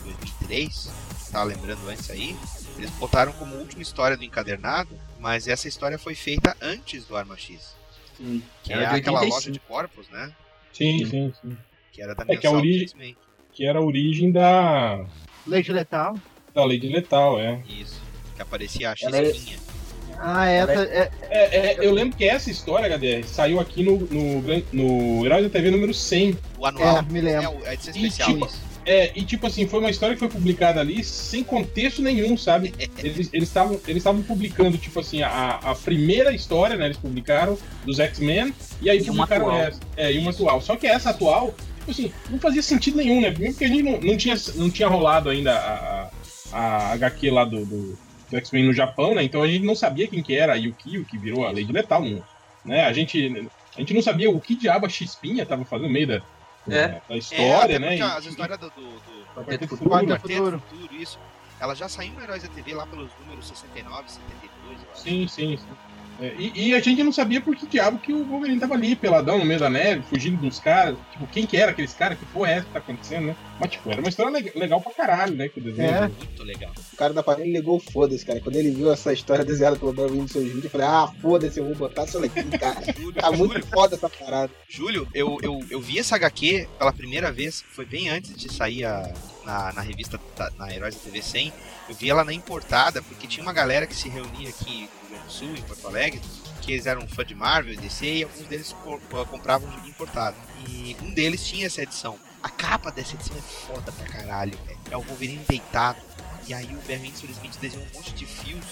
em 0.00 0.04
2003, 0.04 0.90
tava 1.32 1.44
lembrando 1.44 1.88
antes 1.88 2.08
aí, 2.10 2.36
eles 2.76 2.90
botaram 2.92 3.32
como 3.32 3.56
última 3.56 3.82
história 3.82 4.16
do 4.16 4.24
encadernado, 4.24 4.90
mas 5.18 5.48
essa 5.48 5.66
história 5.66 5.98
foi 5.98 6.14
feita 6.14 6.56
antes 6.60 7.04
do 7.04 7.16
Arma 7.16 7.36
X. 7.36 7.76
Sim. 8.16 8.42
Que 8.62 8.72
Era 8.72 8.82
é 8.84 8.88
de 8.90 8.94
aquela 8.96 9.20
85. 9.20 9.34
loja 9.34 9.50
de 9.50 9.60
corpos, 9.60 10.08
né? 10.10 10.32
Sim, 10.72 11.04
sim, 11.06 11.34
sim. 11.42 11.58
Que 11.92 12.02
era 12.02 12.14
da 12.14 12.24
É 12.28 12.36
que 12.36 12.46
a 12.46 12.50
origem-. 12.50 13.16
Que 13.52 13.66
era 13.66 13.78
a 13.80 13.82
origem 13.82 14.30
da, 14.30 15.04
Leite 15.46 15.72
letal. 15.72 16.16
da 16.54 16.64
lei 16.64 16.78
de 16.78 16.88
letal, 16.88 17.40
é. 17.40 17.60
Isso. 17.68 18.00
Que 18.36 18.42
aparecia 18.42 18.92
a 18.92 18.94
Ela 19.00 19.18
é-. 19.18 19.32
Ah, 20.20 20.46
essa 20.48 20.72
é. 20.72 21.10
É, 21.30 21.56
é, 21.56 21.76
eu 21.80 21.92
lembro 21.92 22.16
que 22.16 22.24
essa 22.24 22.50
história, 22.50 22.88
HDR, 22.96 23.24
saiu 23.26 23.60
aqui 23.60 23.82
no, 23.82 23.98
no, 23.98 24.42
no 24.72 25.24
Heróis 25.24 25.44
da 25.44 25.50
TV 25.50 25.70
número 25.70 25.94
100. 25.94 26.36
O 26.58 26.66
anual. 26.66 26.98
É, 26.98 27.02
me 27.02 27.20
lembro. 27.20 27.58
É, 27.64 27.68
a 27.70 27.74
edição 27.74 27.94
E 27.94 28.06
especial. 28.06 28.28
tipo, 28.32 28.46
isso. 28.46 28.68
É, 28.84 29.12
e 29.14 29.22
tipo 29.22 29.46
assim, 29.46 29.68
foi 29.68 29.80
uma 29.80 29.90
história 29.90 30.14
que 30.14 30.18
foi 30.18 30.30
publicada 30.30 30.80
ali 30.80 31.04
sem 31.04 31.44
contexto 31.44 32.00
nenhum, 32.00 32.38
sabe? 32.38 32.72
Eles 32.98 33.28
eles 33.32 33.48
estavam 33.48 33.78
eles 33.86 33.98
estavam 33.98 34.22
publicando, 34.22 34.78
tipo 34.78 34.98
assim, 34.98 35.22
a, 35.22 35.60
a 35.62 35.74
primeira 35.74 36.32
história, 36.34 36.74
né? 36.74 36.86
Eles 36.86 36.96
publicaram 36.96 37.58
dos 37.84 38.00
X-Men, 38.00 38.54
e 38.80 38.88
aí 38.88 38.98
E 38.98 39.04
publicaram 39.04 39.54
essa. 39.54 39.78
É, 39.96 40.10
e 40.10 40.18
uma 40.18 40.30
atual. 40.30 40.60
Só 40.62 40.74
que 40.74 40.86
essa 40.86 41.10
atual, 41.10 41.54
tipo 41.80 41.90
assim, 41.90 42.12
não 42.30 42.38
fazia 42.38 42.62
sentido 42.62 42.96
nenhum, 42.96 43.20
né? 43.20 43.30
Primeiro 43.30 43.52
porque 43.54 43.66
a 43.66 43.68
gente 43.68 43.82
não, 43.82 44.00
não, 44.00 44.16
tinha, 44.16 44.34
não 44.54 44.70
tinha 44.70 44.88
rolado 44.88 45.28
ainda 45.28 45.52
a, 45.54 46.10
a, 46.52 46.58
a 46.58 46.92
HQ 46.94 47.30
lá 47.30 47.44
do, 47.44 47.66
do, 47.66 47.98
do 48.30 48.36
X-Men 48.36 48.64
no 48.66 48.72
Japão, 48.72 49.14
né? 49.14 49.22
Então 49.22 49.42
a 49.42 49.46
gente 49.48 49.64
não 49.64 49.74
sabia 49.74 50.06
quem 50.06 50.22
que 50.22 50.34
era 50.36 50.52
a 50.52 50.56
Yuki, 50.56 50.98
o 50.98 51.04
que 51.04 51.16
virou 51.18 51.46
a 51.46 51.50
Lei 51.50 51.64
de 51.64 51.72
Letal, 51.72 52.02
né? 52.64 52.84
A 52.84 52.92
gente, 52.92 53.48
a 53.76 53.80
gente 53.80 53.94
não 53.94 54.02
sabia 54.02 54.30
o 54.30 54.40
que 54.40 54.54
diabo 54.54 54.86
a 54.86 54.88
X-Pinha 54.88 55.46
tava 55.46 55.64
fazendo 55.64 55.86
no 55.88 55.92
meio 55.92 56.06
da, 56.06 56.22
É. 56.68 56.88
da 56.88 57.02
É, 57.10 57.18
história, 57.18 57.76
até 57.76 57.78
né? 57.78 57.86
porque 57.88 58.02
E- 58.02 58.16
as 58.18 58.24
histórias 58.26 58.58
do, 58.58 58.70
do, 58.70 58.82
do 58.82 58.90
Quarteto 59.34 59.34
Quarteto 59.34 59.68
Futuro. 59.68 59.90
Quarteto 59.90 60.20
Futuro. 60.20 60.62
Futuro, 60.68 60.94
isso. 61.02 61.18
Ela 61.60 61.74
já 61.74 61.88
saiu 61.88 62.12
no 62.12 62.22
Heróis 62.22 62.42
da 62.42 62.48
TV 62.48 62.74
lá 62.74 62.86
pelos 62.86 63.10
números 63.20 63.48
69, 63.48 64.08
72, 64.08 64.78
eu 64.82 64.90
acho. 64.92 65.00
Sim, 65.02 65.26
sim, 65.26 65.56
sim. 65.56 65.66
É, 66.20 66.34
e, 66.38 66.68
e 66.70 66.74
a 66.74 66.80
gente 66.80 67.02
não 67.04 67.12
sabia 67.12 67.40
por 67.40 67.54
que 67.54 67.66
diabo 67.66 67.98
que 67.98 68.12
o 68.12 68.24
Wolverine 68.24 68.58
tava 68.58 68.74
ali, 68.74 68.96
peladão, 68.96 69.38
no 69.38 69.44
meio 69.44 69.60
da 69.60 69.70
neve, 69.70 70.02
fugindo 70.02 70.36
dos 70.40 70.58
caras. 70.58 70.96
Tipo, 71.12 71.26
quem 71.28 71.46
que 71.46 71.56
era 71.56 71.70
aqueles 71.70 71.92
caras? 71.92 72.18
Que 72.18 72.24
porra 72.26 72.50
é 72.50 72.54
essa 72.54 72.66
que 72.66 72.72
tá 72.72 72.78
acontecendo, 72.80 73.26
né? 73.26 73.36
Mas, 73.60 73.70
tipo, 73.70 73.88
era 73.90 74.00
uma 74.00 74.08
história 74.08 74.36
le- 74.38 74.52
legal 74.56 74.80
pra 74.80 74.92
caralho, 74.92 75.36
né? 75.36 75.48
Que 75.48 75.60
o 75.60 75.62
desenho. 75.62 75.88
É. 75.94 76.00
Muito 76.08 76.42
legal. 76.42 76.72
O 76.92 76.96
cara 76.96 77.12
da 77.12 77.22
Panini 77.22 77.52
ligou 77.52 77.78
foda-se, 77.78 78.24
cara. 78.26 78.40
Quando 78.40 78.56
ele 78.56 78.70
viu 78.72 78.90
essa 78.92 79.12
história 79.12 79.44
desenhada 79.44 79.76
pelo 79.76 79.92
Barry 79.92 80.10
Windsor 80.12 80.42
Smith, 80.42 80.64
eu 80.64 80.70
falei, 80.70 80.86
ah, 80.88 81.08
foda-se, 81.22 81.60
eu 81.60 81.66
vou 81.66 81.74
botar 81.76 82.04
isso 82.04 82.18
aqui, 82.18 82.42
cara. 82.58 82.80
Júlio, 82.96 83.12
Tá 83.20 83.30
muito 83.30 83.52
Júlio, 83.54 83.66
foda 83.66 83.94
essa 83.94 84.08
parada. 84.08 84.50
Júlio, 84.68 85.06
eu, 85.14 85.38
eu, 85.42 85.60
eu 85.70 85.80
vi 85.80 85.98
essa 86.00 86.16
HQ 86.16 86.68
pela 86.78 86.92
primeira 86.92 87.30
vez, 87.30 87.64
foi 87.70 87.84
bem 87.84 88.08
antes 88.08 88.34
de 88.36 88.52
sair 88.52 88.84
a- 88.84 89.12
na, 89.44 89.72
na 89.72 89.80
revista, 89.82 90.20
da- 90.36 90.50
na 90.58 90.74
Heróis 90.74 90.94
da 90.96 91.00
TV 91.00 91.22
100. 91.22 91.52
Eu 91.88 91.94
vi 91.94 92.10
ela 92.10 92.24
na 92.24 92.32
importada, 92.32 93.00
porque 93.02 93.26
tinha 93.26 93.42
uma 93.42 93.52
galera 93.52 93.86
que 93.86 93.94
se 93.94 94.08
reunia 94.08 94.48
aqui 94.50 94.88
Sul, 95.28 95.54
em 95.54 95.62
Porto 95.62 95.86
Alegre, 95.86 96.20
que 96.62 96.72
eles 96.72 96.86
eram 96.86 97.06
fã 97.08 97.24
de 97.24 97.34
Marvel 97.34 97.76
DC, 97.76 98.06
e 98.06 98.22
alguns 98.24 98.46
deles 98.46 98.72
co- 98.84 99.00
co- 99.10 99.26
compravam 99.26 99.68
um 99.68 99.72
gibi 99.72 99.88
importado. 99.90 100.36
E 100.68 100.96
um 101.02 101.10
deles 101.12 101.46
tinha 101.46 101.66
essa 101.66 101.82
edição. 101.82 102.18
A 102.42 102.48
capa 102.50 102.90
dessa 102.90 103.14
edição 103.14 103.36
é 103.36 103.40
foda 103.40 103.90
pra 103.92 104.06
caralho, 104.06 104.56
velho. 104.66 104.78
É 104.90 104.96
o 104.96 105.02
Wolverine 105.02 105.44
deitado. 105.48 105.98
E 106.46 106.54
aí 106.54 106.66
o 106.66 106.78
Barry 106.88 107.08
Smith 107.14 107.58
desenhou 107.60 107.86
um 107.92 107.96
monte 107.98 108.12
de 108.14 108.24
fios 108.24 108.64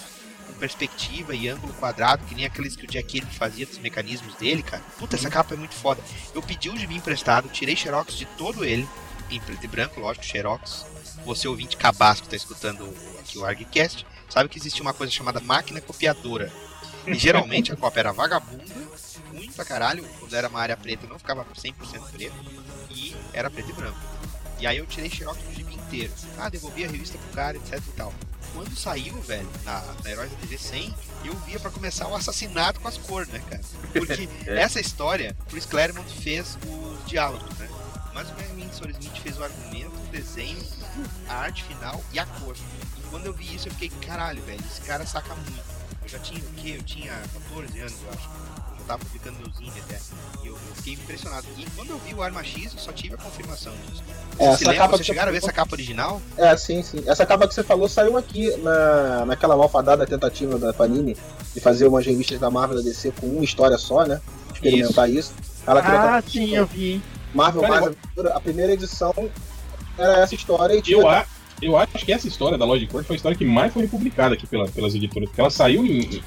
com 0.47 0.53
perspectiva 0.55 1.35
e 1.35 1.49
ângulo 1.49 1.73
quadrado, 1.75 2.25
que 2.25 2.35
nem 2.35 2.47
aqueles 2.47 2.77
que 2.77 2.85
o 2.85 2.89
Jack 2.89 3.07
Kirby 3.09 3.35
fazia 3.35 3.67
dos 3.67 3.79
mecanismos 3.79 4.35
dele, 4.37 4.63
cara. 4.63 4.83
Puta, 4.99 5.17
essa 5.17 5.29
capa 5.29 5.55
é 5.55 5.57
muito 5.57 5.75
foda. 5.75 6.01
Eu 6.35 6.41
pedi 6.43 6.71
o 6.71 6.79
gibi 6.79 6.95
emprestado, 6.95 7.49
tirei 7.49 7.75
xerox 7.77 8.15
de 8.15 8.25
todo 8.25 8.65
ele, 8.65 8.89
em 9.31 9.41
preto 9.41 9.65
e 9.65 9.69
branco, 9.69 10.01
lógico, 10.01 10.25
xerox. 10.25 10.87
Você 11.25 11.49
ouvinte 11.49 11.77
que 11.77 11.83
tá 11.83 12.37
escutando 12.37 12.89
aqui 13.19 13.37
o 13.39 13.45
ArgCast, 13.45 14.07
sabe 14.29 14.49
que 14.49 14.59
existe 14.59 14.83
uma 14.83 14.93
coisa 14.93 15.13
chamada 15.13 15.41
máquina 15.41 15.81
copiadora. 15.81 16.53
E 17.07 17.15
geralmente 17.15 17.73
a 17.73 17.77
cópia 17.77 18.01
era 18.01 18.13
vagabunda, 18.13 18.65
ruim 19.33 19.51
pra 19.53 19.65
caralho, 19.65 20.05
quando 20.19 20.35
era 20.35 20.49
uma 20.49 20.61
área 20.61 20.77
preta 20.77 21.07
não 21.07 21.19
ficava 21.19 21.45
100% 21.45 21.75
preto, 22.13 22.35
e 22.91 23.15
era 23.33 23.49
preto 23.51 23.71
e 23.71 23.73
branco. 23.73 23.99
E 24.59 24.67
aí 24.67 24.79
eu 24.79 24.87
tirei 24.87 25.11
xerox 25.11 25.39
do 25.43 25.53
gibi 25.55 25.75
inteiro. 25.75 26.13
Ah, 26.39 26.49
devolvi 26.49 26.85
a 26.85 26.89
revista 26.89 27.19
pro 27.19 27.29
cara, 27.35 27.57
etc 27.59 27.75
e 27.75 27.93
tal. 27.93 28.13
Quando 28.55 28.75
saiu, 28.75 29.21
velho, 29.21 29.49
na, 29.65 29.81
na 30.03 30.11
Heróis 30.11 30.31
da 30.31 30.37
TV 30.39 30.57
100, 30.57 30.95
eu 31.27 31.35
via 31.41 31.61
pra 31.61 31.71
começar 31.71 32.09
o 32.09 32.15
assassinato 32.17 32.81
com 32.81 32.89
as 32.89 32.97
cores, 32.97 33.29
né, 33.29 33.43
cara? 33.51 33.61
Porque 33.93 34.29
É. 34.47 34.63
essa 34.63 34.81
história, 34.81 35.37
Chris 35.51 35.67
Claremont 35.67 36.11
fez 36.23 36.57
os 36.67 37.07
diálogos, 37.07 37.55
né? 37.59 37.69
Mas 38.15 38.31
o 38.31 38.33
Barry 38.33 38.53
Windsor 38.55 38.89
Smith 38.91 39.19
fez 39.19 39.39
o 39.39 39.45
argumento, 39.45 39.95
o 39.95 40.07
desenho, 40.11 40.59
a 41.29 41.35
arte 41.35 41.63
final 41.65 42.03
e 42.13 42.19
a 42.19 42.25
cor. 42.25 42.57
Quando 43.11 43.27
eu 43.27 43.33
vi 43.33 43.55
isso, 43.55 43.69
eu 43.69 43.73
fiquei, 43.73 43.91
caralho, 44.07 44.43
velho, 44.43 44.61
esse 44.71 44.81
cara 44.83 45.07
saca 45.07 45.35
muito. 45.35 45.77
Eu 46.03 46.09
já 46.09 46.19
tinha 46.19 46.41
o 46.41 46.53
quê? 46.63 46.75
Eu 46.77 46.83
tinha 46.83 47.13
14 47.51 47.81
anos, 47.81 47.95
eu 48.05 48.11
acho. 48.11 48.29
Eu 48.71 48.79
já 48.79 48.85
tava 48.87 49.05
publicando 49.05 49.39
meu 49.39 49.53
zine 49.53 49.73
até. 49.85 49.99
E 50.43 50.47
eu, 50.47 50.53
eu 50.53 50.75
fiquei 50.77 50.93
impressionado. 50.95 51.47
E 51.57 51.67
quando 51.75 51.91
eu 51.91 51.99
vi 51.99 52.15
o 52.15 52.23
Arma 52.23 52.45
X, 52.45 52.73
eu 52.75 52.79
só 52.79 52.93
tive 52.93 53.15
a 53.15 53.19
confirmação 53.19 53.73
disso. 53.89 54.05
É, 54.39 54.47
essa 54.47 54.75
capa 54.75 54.89
Vocês 54.89 55.01
que 55.01 55.07
chegaram 55.07 55.29
a 55.29 55.33
ver 55.33 55.41
você 55.41 55.47
essa 55.47 55.53
capa 55.53 55.75
original? 55.75 56.23
É, 56.37 56.57
sim, 56.57 56.83
sim. 56.83 57.03
Essa 57.07 57.27
capa 57.27 57.49
que 57.49 57.55
você 57.55 57.65
falou 57.65 57.89
saiu 57.89 58.17
aqui 58.17 58.57
na, 58.59 59.25
naquela 59.27 59.57
malfadada 59.57 60.07
tentativa 60.07 60.59
da 60.59 60.73
Panini 60.73 61.17
de 61.53 61.61
fazer 61.61 61.89
umas 61.89 62.07
revistas 62.07 62.39
da 62.39 62.51
Marvel 62.51 62.77
da 62.77 62.83
DC 62.83 63.13
com 63.21 63.27
uma 63.27 63.45
história 63.45 63.77
só, 63.79 64.05
né? 64.05 64.21
Experimentar 64.53 65.11
isso. 65.11 65.33
Ela 65.67 65.83
criou 65.83 65.99
Ah, 65.99 66.23
sim, 66.23 66.55
eu 66.55 66.67
vi. 66.67 67.03
Marvel 67.35 67.63
Cara, 67.63 67.77
Aventura. 67.79 68.35
A 68.35 68.41
primeira 68.41 68.73
edição 68.73 69.13
era 69.99 70.21
essa 70.21 70.35
história 70.35 70.75
e 70.75 70.83
tinha 70.83 70.99
Eu, 70.99 71.09
a, 71.09 71.27
eu 71.63 71.77
acho 71.77 72.05
que 72.05 72.13
essa 72.13 72.29
história 72.29 72.57
da 72.59 72.65
Loja 72.65 72.81
de 72.81 72.87
Cor 72.91 73.03
foi 73.05 73.15
a 73.15 73.17
história 73.17 73.37
que 73.37 73.45
mais 73.45 73.73
foi 73.73 73.83
republicada 73.83 74.35
aqui 74.35 74.47
pela, 74.47 74.69
pelas 74.69 74.95
editoras. 74.95 75.29
Porque 75.29 75.41
ela 75.41 75.51
saiu 75.51 75.85
em. 75.85 76.23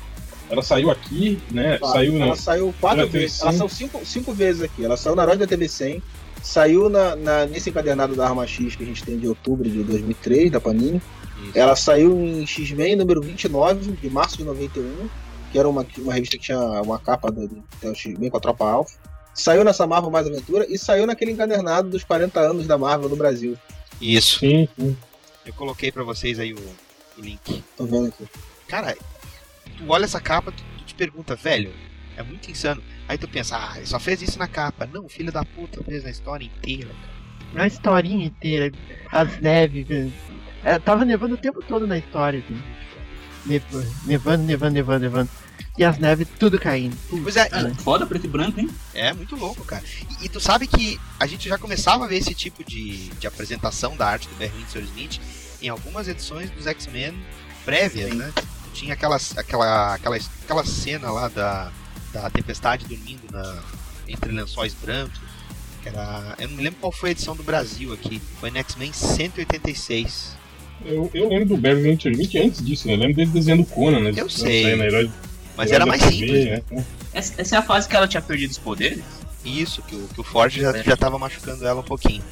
Ela 0.50 0.64
saiu 0.64 0.90
aqui, 0.90 1.40
né? 1.52 1.78
Ah, 1.82 1.88
saiu 1.88 2.16
ela 2.16 2.26
na. 2.28 2.36
saiu 2.36 2.74
quatro 2.82 3.08
vezes. 3.08 3.38
TV100. 3.38 3.42
Ela 3.44 3.52
saiu 3.54 3.70
cinco, 3.70 4.06
cinco 4.06 4.34
vezes 4.34 4.62
aqui. 4.64 4.84
Ela 4.84 4.98
saiu 4.98 5.16
na 5.16 5.24
Herói 5.24 5.38
da 5.38 5.46
TV 5.48 5.68
100. 5.68 6.02
Saiu 6.42 6.90
na, 6.90 7.16
na- 7.16 7.46
nesse 7.46 7.70
encadernado 7.70 8.16
da 8.16 8.26
Arma 8.28 8.48
X 8.48 8.76
que 8.76 8.84
a 8.84 8.86
gente 8.86 9.04
tem 9.04 9.18
de 9.20 9.28
outubro 9.28 9.70
de 9.70 9.84
2003, 9.84 10.52
da 10.52 10.60
Panini. 10.60 11.02
Ela 11.54 11.76
saiu 11.76 12.12
em 12.20 12.46
X-Men 12.46 12.96
número 12.96 13.22
29, 13.22 13.92
de 13.92 14.10
março 14.10 14.38
de 14.38 14.44
91, 14.44 15.08
que 15.52 15.60
era 15.60 15.68
uma, 15.70 15.86
uma 16.00 16.14
revista 16.14 16.38
que 16.38 16.44
tinha 16.46 16.60
uma 16.82 16.98
capa 17.00 17.32
do, 17.32 17.48
do, 17.48 17.64
do 17.82 17.96
X-Men 17.96 18.30
com 18.30 18.38
a 18.38 18.40
Tropa 18.40 18.66
Alpha. 18.70 18.98
Saiu 19.34 19.64
nessa 19.64 19.86
Marvel 19.88 20.10
Mais 20.10 20.28
Aventura 20.28 20.66
e 20.68 20.78
saiu 20.78 21.06
naquele 21.06 21.32
encadernado 21.32 21.90
dos 21.90 22.04
40 22.04 22.40
anos 22.40 22.68
da 22.68 22.78
Marvel 22.78 23.08
no 23.10 23.16
Brasil. 23.16 23.56
Isso. 24.02 24.40
Sim, 24.40 24.68
sim. 24.78 24.98
Eu 25.50 25.54
coloquei 25.56 25.92
pra 25.92 26.04
vocês 26.04 26.40
aí 26.40 26.54
o, 26.54 26.58
o 27.18 27.22
link. 27.22 27.64
Tô 27.76 27.86
vendo 27.86 28.08
aqui. 28.08 28.28
Cara, 28.68 28.96
tu 29.78 29.84
olha 29.88 30.06
essa 30.06 30.22
capa, 30.22 30.52
tu, 30.52 30.64
tu 30.78 30.84
te 30.86 30.94
pergunta, 30.94 31.36
velho, 31.36 31.74
é 32.16 32.22
muito 32.24 32.50
insano. 32.52 32.84
Aí 33.08 33.18
tu 33.18 33.28
pensa, 33.28 33.58
ah, 33.58 33.74
ele 33.78 33.88
só 33.88 34.00
fez 34.00 34.22
isso 34.22 34.38
na 34.38 34.48
capa. 34.48 34.86
Não, 34.86 35.10
filho 35.10 35.32
da 35.32 35.44
puta 35.44 35.84
fez 35.84 36.04
na 36.04 36.12
história 36.12 36.46
inteira, 36.46 36.90
cara. 37.54 37.64
A 37.64 37.68
historinha 37.68 38.26
inteira, 38.28 38.72
as 39.12 39.40
neves. 39.42 39.88
É, 40.64 40.78
tava 40.78 41.04
nevando 41.04 41.34
o 41.34 41.38
tempo 41.38 41.64
todo 41.68 41.88
na 41.88 41.98
história, 41.98 42.40
assim. 42.46 42.62
Nev- 43.46 43.64
Nevando, 44.06 44.44
nevando, 44.44 44.74
nevando, 44.74 45.00
nevando. 45.00 45.30
E 45.78 45.84
as 45.84 45.98
neves 45.98 46.28
tudo 46.38 46.60
caindo. 46.60 46.96
Pois 47.24 47.38
é, 47.38 47.48
Ah, 47.52 47.74
Foda 47.76 48.06
preto 48.06 48.26
e 48.26 48.30
branco, 48.30 48.60
hein? 48.60 48.70
É 48.94 49.14
muito 49.14 49.36
louco, 49.36 49.64
cara. 49.64 49.84
E, 50.22 50.26
e 50.26 50.30
tu 50.30 50.40
sabe 50.40 50.68
que 50.68 51.00
a 51.20 51.26
gente 51.26 51.48
já 51.50 51.58
começava 51.58 52.04
a 52.06 52.08
ver 52.08 52.18
esse 52.18 52.36
tipo 52.36 52.64
de, 52.64 53.08
de 53.12 53.26
apresentação 53.26 53.96
da 53.96 54.06
arte 54.08 54.28
do 54.28 54.36
Windsor 54.36 54.82
Smith 54.84 55.20
em 55.62 55.70
algumas 55.70 56.08
edições 56.08 56.50
dos 56.52 56.68
X-Men 56.68 57.14
prévias, 57.66 58.14
né? 58.14 58.32
Tinha 58.74 58.94
aquelas, 58.94 59.38
aquela, 59.38 59.96
aquela, 59.96 60.16
aquela 60.16 60.66
cena 60.66 61.12
lá 61.12 61.28
da, 61.28 61.72
da 62.14 62.30
Tempestade 62.30 62.86
dormindo 62.86 63.22
na, 63.32 63.62
entre 64.08 64.32
lençóis 64.32 64.74
brancos. 64.74 65.20
Que 65.82 65.90
era, 65.90 66.36
eu 66.40 66.48
não 66.50 66.58
me 66.58 66.64
lembro 66.64 66.80
qual 66.80 66.92
foi 66.92 67.10
a 67.10 67.12
edição 67.12 67.36
do 67.36 67.44
Brasil 67.44 67.94
aqui. 67.94 68.22
Foi 68.40 68.52
no 68.52 68.58
X-Men 68.58 68.92
186. 68.94 70.38
Eu, 70.86 71.10
eu 71.14 71.28
lembro 71.30 71.46
do 71.46 71.58
Barry 71.58 71.94
Smith 71.94 72.36
antes 72.36 72.66
disso, 72.66 72.88
né? 72.88 72.94
Eu 72.94 73.00
lembro 73.00 73.16
dele 73.16 73.32
desenhando 73.32 73.66
Conan, 73.66 74.00
né? 74.00 74.14
Eu 74.16 74.30
sei. 74.30 74.76
Na 74.76 74.86
Herói, 74.86 75.12
Mas 75.58 75.72
Herói 75.72 75.76
era 75.76 75.86
mais 75.86 76.02
TV, 76.02 76.12
simples. 76.16 76.46
né? 76.46 76.62
né? 76.72 76.86
Essa, 77.14 77.42
essa 77.42 77.56
é 77.56 77.60
a 77.60 77.62
fase 77.62 77.88
que 77.88 77.96
ela 77.96 78.08
tinha 78.08 78.22
perdido 78.22 78.52
os 78.52 78.58
poderes? 78.58 79.04
Isso, 79.44 79.82
que 79.82 79.96
o, 79.96 80.08
que 80.08 80.22
o 80.22 80.24
Ford 80.24 80.54
já, 80.54 80.82
já 80.82 80.96
tava 80.96 81.18
machucando 81.18 81.66
ela 81.66 81.80
um 81.80 81.84
pouquinho. 81.84 82.24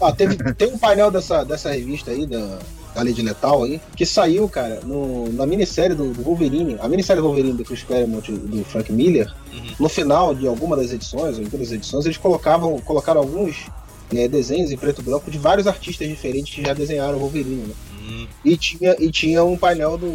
Ah, 0.00 0.12
teve, 0.12 0.36
tem 0.54 0.68
um 0.68 0.78
painel 0.78 1.10
dessa, 1.10 1.44
dessa 1.44 1.70
revista 1.72 2.10
aí, 2.10 2.26
da, 2.26 2.58
da 2.94 3.04
de 3.04 3.22
Letal 3.22 3.64
aí, 3.64 3.80
que 3.96 4.04
saiu, 4.04 4.48
cara, 4.48 4.80
no, 4.84 5.32
na 5.32 5.46
minissérie 5.46 5.94
do, 5.96 6.12
do 6.12 6.22
Wolverine, 6.22 6.76
a 6.80 6.88
minissérie 6.88 7.20
do 7.22 7.28
Wolverine 7.28 7.56
do 7.56 7.64
Chris 7.64 7.82
Claremont 7.82 8.30
e 8.30 8.34
do 8.36 8.64
Frank 8.64 8.92
Miller, 8.92 9.32
Uhum. 9.52 9.62
no 9.78 9.88
final 9.88 10.34
de 10.34 10.48
alguma 10.48 10.76
das 10.76 10.90
edições, 10.92 11.36
ou 11.38 11.44
em 11.44 11.46
todas 11.46 11.68
as 11.68 11.72
edições, 11.74 12.04
eles 12.06 12.16
colocavam, 12.18 12.76
colocaram 12.80 13.20
alguns 13.20 13.66
é, 14.12 14.26
desenhos 14.26 14.72
em 14.72 14.76
preto 14.76 15.00
e 15.00 15.04
branco 15.04 15.30
de 15.30 15.38
vários 15.38 15.68
artistas 15.68 16.08
diferentes 16.08 16.52
que 16.52 16.60
já 16.62 16.74
desenharam 16.74 17.16
o 17.16 17.20
Wolverine, 17.20 17.62
né? 17.68 17.74
Hum, 18.06 18.26
E 18.44 18.56
tinha, 18.56 18.96
e 18.98 19.10
tinha 19.12 19.42
um 19.44 19.56
painel 19.56 19.96
do. 19.96 20.06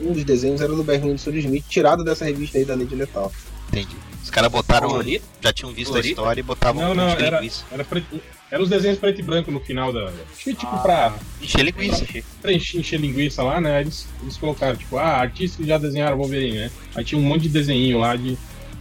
Um 0.00 0.12
dos 0.12 0.22
desenhos 0.24 0.60
era 0.60 0.72
do 0.72 0.82
Barry 0.84 1.00
Windsor 1.10 1.34
Smith, 1.34 1.64
tirado 1.68 2.02
dessa 2.04 2.24
revista 2.24 2.56
aí 2.56 2.64
da 2.64 2.74
Lady 2.76 2.94
Letal. 2.94 3.30
entendi. 3.68 3.96
Os 4.22 4.30
caras 4.30 4.50
botaram. 4.50 4.88
Colorido? 4.88 5.24
Já 5.42 5.52
tinham 5.52 5.72
visto 5.72 5.88
a 5.88 5.92
Colorido? 5.92 6.08
história 6.20 6.40
e 6.40 6.42
botavam 6.42 6.82
Não, 6.84 6.92
um 6.92 6.94
não, 6.94 7.08
era-. 7.08 7.42
Era, 7.70 7.84
preto, 7.84 8.06
era 8.50 8.62
os 8.62 8.68
desenhos 8.68 8.98
preto 8.98 9.18
e 9.20 9.22
branco 9.22 9.50
no 9.50 9.60
final 9.60 9.92
da. 9.92 10.04
Acho 10.06 10.44
que 10.44 10.54
tipo 10.54 10.78
pra, 10.82 11.14
Encher 11.42 11.64
linguiça. 11.64 12.06
pra 12.40 12.52
encher, 12.52 12.78
encher 12.80 13.00
linguiça 13.00 13.42
lá, 13.42 13.60
né? 13.60 13.80
Eles, 13.80 14.06
eles 14.22 14.36
colocaram, 14.36 14.76
tipo, 14.76 14.96
ah, 14.96 15.18
artistas 15.18 15.60
que 15.60 15.66
já 15.66 15.78
desenharam 15.78 16.16
Wolverine, 16.16 16.58
né? 16.58 16.70
Aí 16.94 17.04
tinha 17.04 17.18
um 17.20 17.24
monte 17.24 17.42
de 17.42 17.48
desenho 17.48 17.98
lá 17.98 18.14
de, 18.16 18.36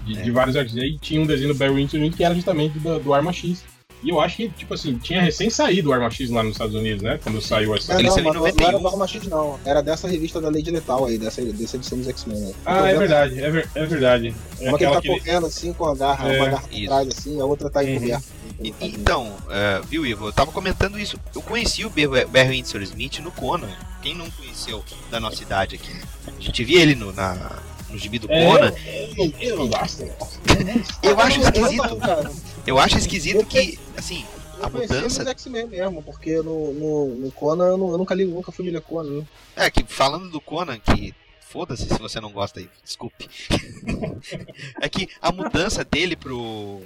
de, 0.05 0.22
de 0.22 0.32
vários 0.32 0.55
artistas. 0.55 0.84
Aí 0.84 0.98
tinha 1.00 1.22
um 1.22 1.25
desenho 1.25 1.53
do 1.53 1.55
Barry 1.58 1.74
Windsor 1.74 2.00
que 2.12 2.24
era 2.24 2.36
justamente 2.36 2.77
do, 2.79 3.00
do 3.00 3.13
Arma 3.13 3.32
X. 3.34 3.63
E 4.05 4.10
eu 4.10 4.20
acho 4.20 4.36
que, 4.36 4.50
tipo 4.50 4.74
assim, 4.74 4.98
tinha 4.98 5.22
recém 5.22 5.50
saído 5.50 5.89
o 5.89 5.93
Arma 5.93 6.10
X 6.12 6.29
lá 6.29 6.43
nos 6.43 6.51
Estados 6.55 6.75
Unidos, 6.75 7.01
né? 7.01 7.17
Quando 7.24 7.41
saiu 7.41 7.74
essa. 7.74 7.93
Não, 7.93 8.00
Ele 8.01 8.10
não, 8.10 8.17
não, 8.17 8.24
não 8.25 8.34
91. 8.41 8.67
era 8.67 8.77
do 8.79 8.88
Arma 8.89 9.08
X, 9.08 9.27
não. 9.27 9.60
Era 9.65 9.82
dessa 9.82 10.10
revista 10.10 10.41
da 10.41 10.50
Lady 10.50 10.70
Letal 10.72 11.05
aí, 11.05 11.17
dessa, 11.17 11.41
dessa 11.41 11.77
edição 11.77 11.98
dos 11.98 12.08
X-Men. 12.10 12.38
né? 12.38 12.53
Ah, 12.65 12.86
é 12.89 12.98
verdade, 12.98 13.41
é, 13.41 13.50
ver- 13.50 13.70
é 13.74 13.86
verdade. 13.86 14.36
É 14.60 14.67
Uma 14.67 14.77
que 14.77 14.84
tá 14.86 15.00
que 15.01 15.08
correndo 15.08 15.46
assim 15.46 15.72
com 15.72 15.86
a 15.86 15.96
garra, 15.96 16.27
É, 16.34 16.36
uma 16.38 16.50
garra 16.50 16.67
por 16.67 16.74
isso. 16.77 16.86
trás 16.86 17.08
assim, 17.08 17.39
a 17.39 17.46
outra 17.46 17.70
tá 17.70 17.79
Uhum. 17.79 17.89
encoberta. 17.96 18.24
E- 18.29 18.33
e- 18.62 18.74
Então, 18.82 19.36
é, 19.50 19.82
viu, 19.82 20.06
Ivo? 20.06 20.28
Eu 20.28 20.34
tava 20.34 20.52
comentando 20.52 21.00
isso. 21.00 21.18
Eu 21.34 21.42
conheci 21.42 21.86
o 21.86 21.90
Barry 21.90 22.50
Windsor 22.50 22.82
Smith 22.82 23.20
no 23.20 23.32
Conan. 23.32 23.70
Quem 24.02 24.16
não 24.16 24.30
conheceu 24.32 24.84
da 25.10 25.20
nossa 25.20 25.42
idade 25.42 25.76
aqui? 25.76 25.94
A 26.28 26.42
gente 26.42 26.64
via 26.64 26.82
ele 26.82 26.96
no, 26.96 27.12
na, 27.14 27.62
no 27.90 27.98
gibi 27.98 28.20
do 28.20 28.32
É, 28.32 28.46
Conan. 28.46 28.74
eu, 29.18 29.34
eu 29.40 29.58
não 29.58 29.68
gosto. 29.68 30.04
Eu 31.02 31.20
acho 31.20 31.40
Eu- 31.40 31.44
eu- 31.44 31.50
esquisito. 31.50 32.00
Eu 32.68 32.80
acho 32.80 32.98
esquisito 32.98 33.46
que, 33.46 33.80
assim, 33.98 34.26
a 34.62 34.68
Eu 34.68 34.70
mudança. 34.72 35.30
X-Men 35.30 35.68
mesmo, 35.68 36.02
porque 36.04 36.38
no, 36.38 36.74
no, 36.74 37.16
no 37.16 37.32
Conan 37.32 37.66
eu, 37.68 37.78
não- 37.78 37.92
eu 37.92 37.98
nunca 37.98 38.14
li, 38.16 38.26
nunca 38.26 38.52
fui 38.52 38.70
ler 38.70 38.82
Conan. 38.82 39.20
né? 39.20 39.26
É, 39.56 39.72
que 39.72 39.84
falando 39.86 40.30
do 40.30 40.40
Conan, 40.42 40.80
que. 40.80 41.14
Foda-se 41.50 41.84
se 41.88 42.00
você 42.00 42.20
não 42.20 42.32
gosta 42.32 42.60
aí, 42.60 42.68
desculpe. 42.84 43.30
é 44.82 44.90
que 44.90 45.08
a 45.22 45.32
mudança 45.32 45.84
dele 45.84 46.16
pro. 46.16 46.82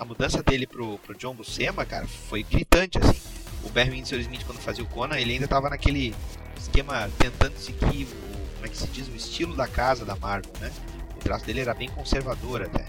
A 0.00 0.04
mudança 0.06 0.42
dele 0.42 0.66
pro, 0.66 0.96
pro 0.98 1.14
John 1.14 1.34
Buscema, 1.34 1.84
cara, 1.84 2.06
foi 2.08 2.42
gritante, 2.42 2.96
assim. 2.96 3.20
O 3.62 3.68
Barry 3.68 3.90
Windsor 3.90 4.18
Smith, 4.20 4.46
quando 4.46 4.58
fazia 4.58 4.82
o 4.82 4.86
Conan, 4.86 5.18
ele 5.18 5.34
ainda 5.34 5.46
tava 5.46 5.68
naquele 5.68 6.14
esquema 6.56 7.10
tentando 7.18 7.54
seguir 7.58 8.04
o. 8.04 8.40
Como 8.54 8.64
é 8.64 8.68
que 8.68 8.78
se 8.78 8.86
diz? 8.88 9.08
O 9.08 9.14
estilo 9.14 9.54
da 9.54 9.68
casa 9.68 10.02
da 10.06 10.16
Marvel, 10.16 10.50
né? 10.58 10.72
O 11.14 11.18
traço 11.18 11.44
dele 11.44 11.60
era 11.60 11.74
bem 11.74 11.90
conservador 11.90 12.62
até. 12.62 12.86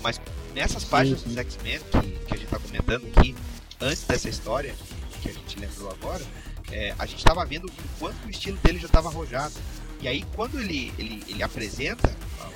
Mas 0.00 0.20
nessas 0.54 0.84
páginas 0.84 1.20
sim. 1.22 1.30
dos 1.30 1.38
X-Men 1.38 1.80
que, 1.80 2.10
que 2.26 2.34
a 2.34 2.36
gente 2.36 2.48
tá 2.48 2.60
comentando 2.60 3.08
aqui, 3.08 3.34
antes 3.80 4.04
dessa 4.04 4.28
história, 4.28 4.72
que 5.20 5.30
a 5.30 5.32
gente 5.32 5.58
lembrou 5.58 5.90
agora, 5.90 6.24
é, 6.70 6.94
a 6.96 7.06
gente 7.06 7.24
tava 7.24 7.44
vendo 7.44 7.66
o 7.66 7.72
quanto 7.98 8.24
o 8.24 8.30
estilo 8.30 8.56
dele 8.58 8.78
já 8.78 8.88
tava 8.88 9.08
arrojado. 9.08 9.54
E 10.02 10.08
aí, 10.08 10.24
quando 10.34 10.58
ele, 10.58 10.92
ele, 10.98 11.22
ele 11.28 11.42
apresenta 11.42 12.12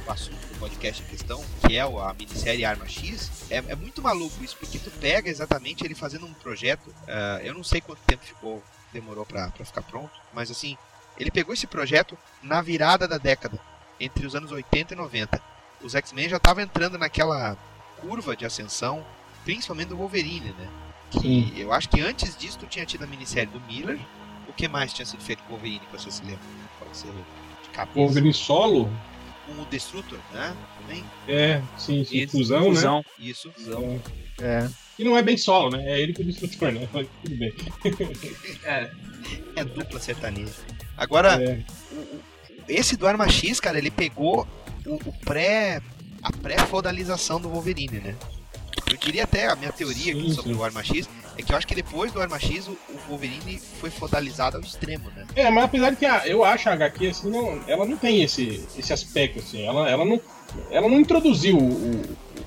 o 0.06 0.10
assunto 0.10 0.44
do 0.48 0.58
podcast 0.58 1.00
em 1.02 1.06
questão, 1.06 1.42
que 1.66 1.76
é 1.76 1.86
o- 1.86 2.00
a 2.00 2.12
minissérie 2.12 2.64
Arma 2.64 2.88
X, 2.88 3.30
é, 3.50 3.56
é 3.68 3.74
muito 3.76 4.02
maluco 4.02 4.42
isso, 4.42 4.56
porque 4.56 4.78
tu 4.80 4.90
pega 4.90 5.30
exatamente 5.30 5.84
ele 5.84 5.94
fazendo 5.94 6.26
um 6.26 6.34
projeto, 6.34 6.92
ah, 7.08 7.40
eu 7.44 7.54
não 7.54 7.62
sei 7.62 7.80
quanto 7.80 8.00
tempo 8.06 8.24
ficou, 8.24 8.62
demorou 8.92 9.24
pra, 9.24 9.48
pra 9.50 9.64
ficar 9.64 9.82
pronto, 9.82 10.10
mas 10.34 10.50
assim, 10.50 10.76
ele 11.18 11.30
pegou 11.30 11.54
esse 11.54 11.66
projeto 11.68 12.18
na 12.42 12.60
virada 12.60 13.06
da 13.06 13.16
década, 13.16 13.58
entre 14.00 14.26
os 14.26 14.34
anos 14.34 14.50
80 14.50 14.94
e 14.94 14.96
90. 14.96 15.40
Os 15.82 15.94
X-Men 15.94 16.28
já 16.28 16.36
estavam 16.38 16.62
entrando 16.64 16.98
naquela 16.98 17.56
curva 18.00 18.36
de 18.36 18.44
ascensão, 18.44 19.06
principalmente 19.44 19.88
do 19.88 19.96
Wolverine, 19.96 20.50
né? 20.58 20.68
Que 21.10 21.20
Sim. 21.20 21.52
eu 21.56 21.72
acho 21.72 21.88
que 21.88 22.00
antes 22.00 22.36
disso 22.36 22.58
tu 22.58 22.66
tinha 22.66 22.84
tido 22.84 23.04
a 23.04 23.06
minissérie 23.06 23.48
do 23.50 23.60
Miller. 23.60 23.98
O 24.48 24.52
que 24.52 24.68
mais 24.68 24.92
tinha 24.92 25.04
sido 25.06 25.22
feito 25.22 25.42
com 25.44 25.48
o 25.48 25.56
Wolverine, 25.56 25.80
que 25.86 25.92
você 25.92 26.10
se 26.10 26.22
lembra? 26.22 26.40
Pode 26.78 26.96
ser 26.96 27.08
cabeça. 27.76 27.98
Wolverine 27.98 28.32
solo? 28.34 28.90
Com 29.46 29.62
o 29.62 29.66
Destrutor, 29.66 30.18
né? 30.32 30.56
Também. 30.80 31.04
É, 31.28 31.62
sim, 31.78 32.04
sim. 32.04 32.18
Isso, 32.18 32.36
Fusão, 32.36 32.60
né? 32.62 32.66
fusão. 32.74 33.04
Isso. 33.18 33.52
É. 34.40 34.68
E 34.98 35.04
não 35.04 35.16
é 35.16 35.22
bem 35.22 35.36
solo, 35.36 35.70
né? 35.76 35.84
É 35.86 36.00
ele 36.00 36.12
com 36.14 36.22
o 36.22 36.24
destrutor, 36.24 36.72
né? 36.72 36.88
Mas 36.92 37.06
tudo 37.22 37.36
bem. 37.36 37.52
É, 38.64 38.90
É 39.56 39.64
dupla 39.64 40.00
sertaneja. 40.00 40.52
Agora, 40.96 41.40
É. 41.42 41.62
esse 42.68 42.96
do 42.96 43.06
Arma 43.06 43.28
X, 43.28 43.60
cara, 43.60 43.78
ele 43.78 43.90
pegou 43.90 44.46
o, 44.86 44.94
o 44.94 45.12
pré. 45.24 45.80
a 46.22 46.32
pré-fodalização 46.32 47.40
do 47.40 47.48
Wolverine, 47.48 48.00
né? 48.00 48.14
Eu 48.90 48.96
diria 48.96 49.24
até 49.24 49.48
a 49.48 49.56
minha 49.56 49.72
teoria 49.72 50.12
aqui 50.12 50.22
Sim, 50.28 50.34
sobre 50.34 50.52
sim. 50.52 50.58
o 50.58 50.64
Arma 50.64 50.82
X 50.82 51.08
é 51.38 51.42
que 51.42 51.52
eu 51.52 51.56
acho 51.56 51.66
que 51.66 51.74
depois 51.74 52.12
do 52.12 52.20
Arma 52.20 52.38
X 52.38 52.66
o, 52.68 52.76
Wolverine 53.08 53.60
foi 53.80 53.90
fodalizado 53.90 54.56
ao 54.56 54.62
extremo, 54.62 55.10
né? 55.14 55.24
É, 55.36 55.50
mas 55.50 55.64
apesar 55.64 55.90
de 55.90 55.96
que 55.96 56.06
a- 56.06 56.26
eu 56.26 56.44
acho 56.44 56.68
a 56.68 56.72
HQ 56.72 57.08
assim, 57.08 57.30
não, 57.30 57.60
ela 57.66 57.84
não 57.84 57.96
tem 57.96 58.22
esse, 58.22 58.64
esse 58.78 58.92
aspecto, 58.92 59.38
assim. 59.40 59.64
Ela, 59.66 59.88
ela, 59.90 60.04
não, 60.04 60.20
ela 60.70 60.88
não 60.88 60.98
introduziu 61.00 61.56
o, 61.58 62.02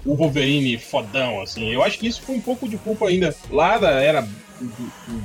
o 0.06 0.16
Wolverine 0.16 0.78
fodão, 0.78 1.42
assim. 1.42 1.72
Eu 1.72 1.84
acho 1.84 2.00
que 2.00 2.08
isso 2.08 2.22
foi 2.22 2.36
um 2.36 2.42
pouco 2.42 2.68
de 2.68 2.78
culpa 2.78 3.08
ainda 3.08 3.36
lá 3.52 3.78
da 3.78 3.92
era 3.92 4.28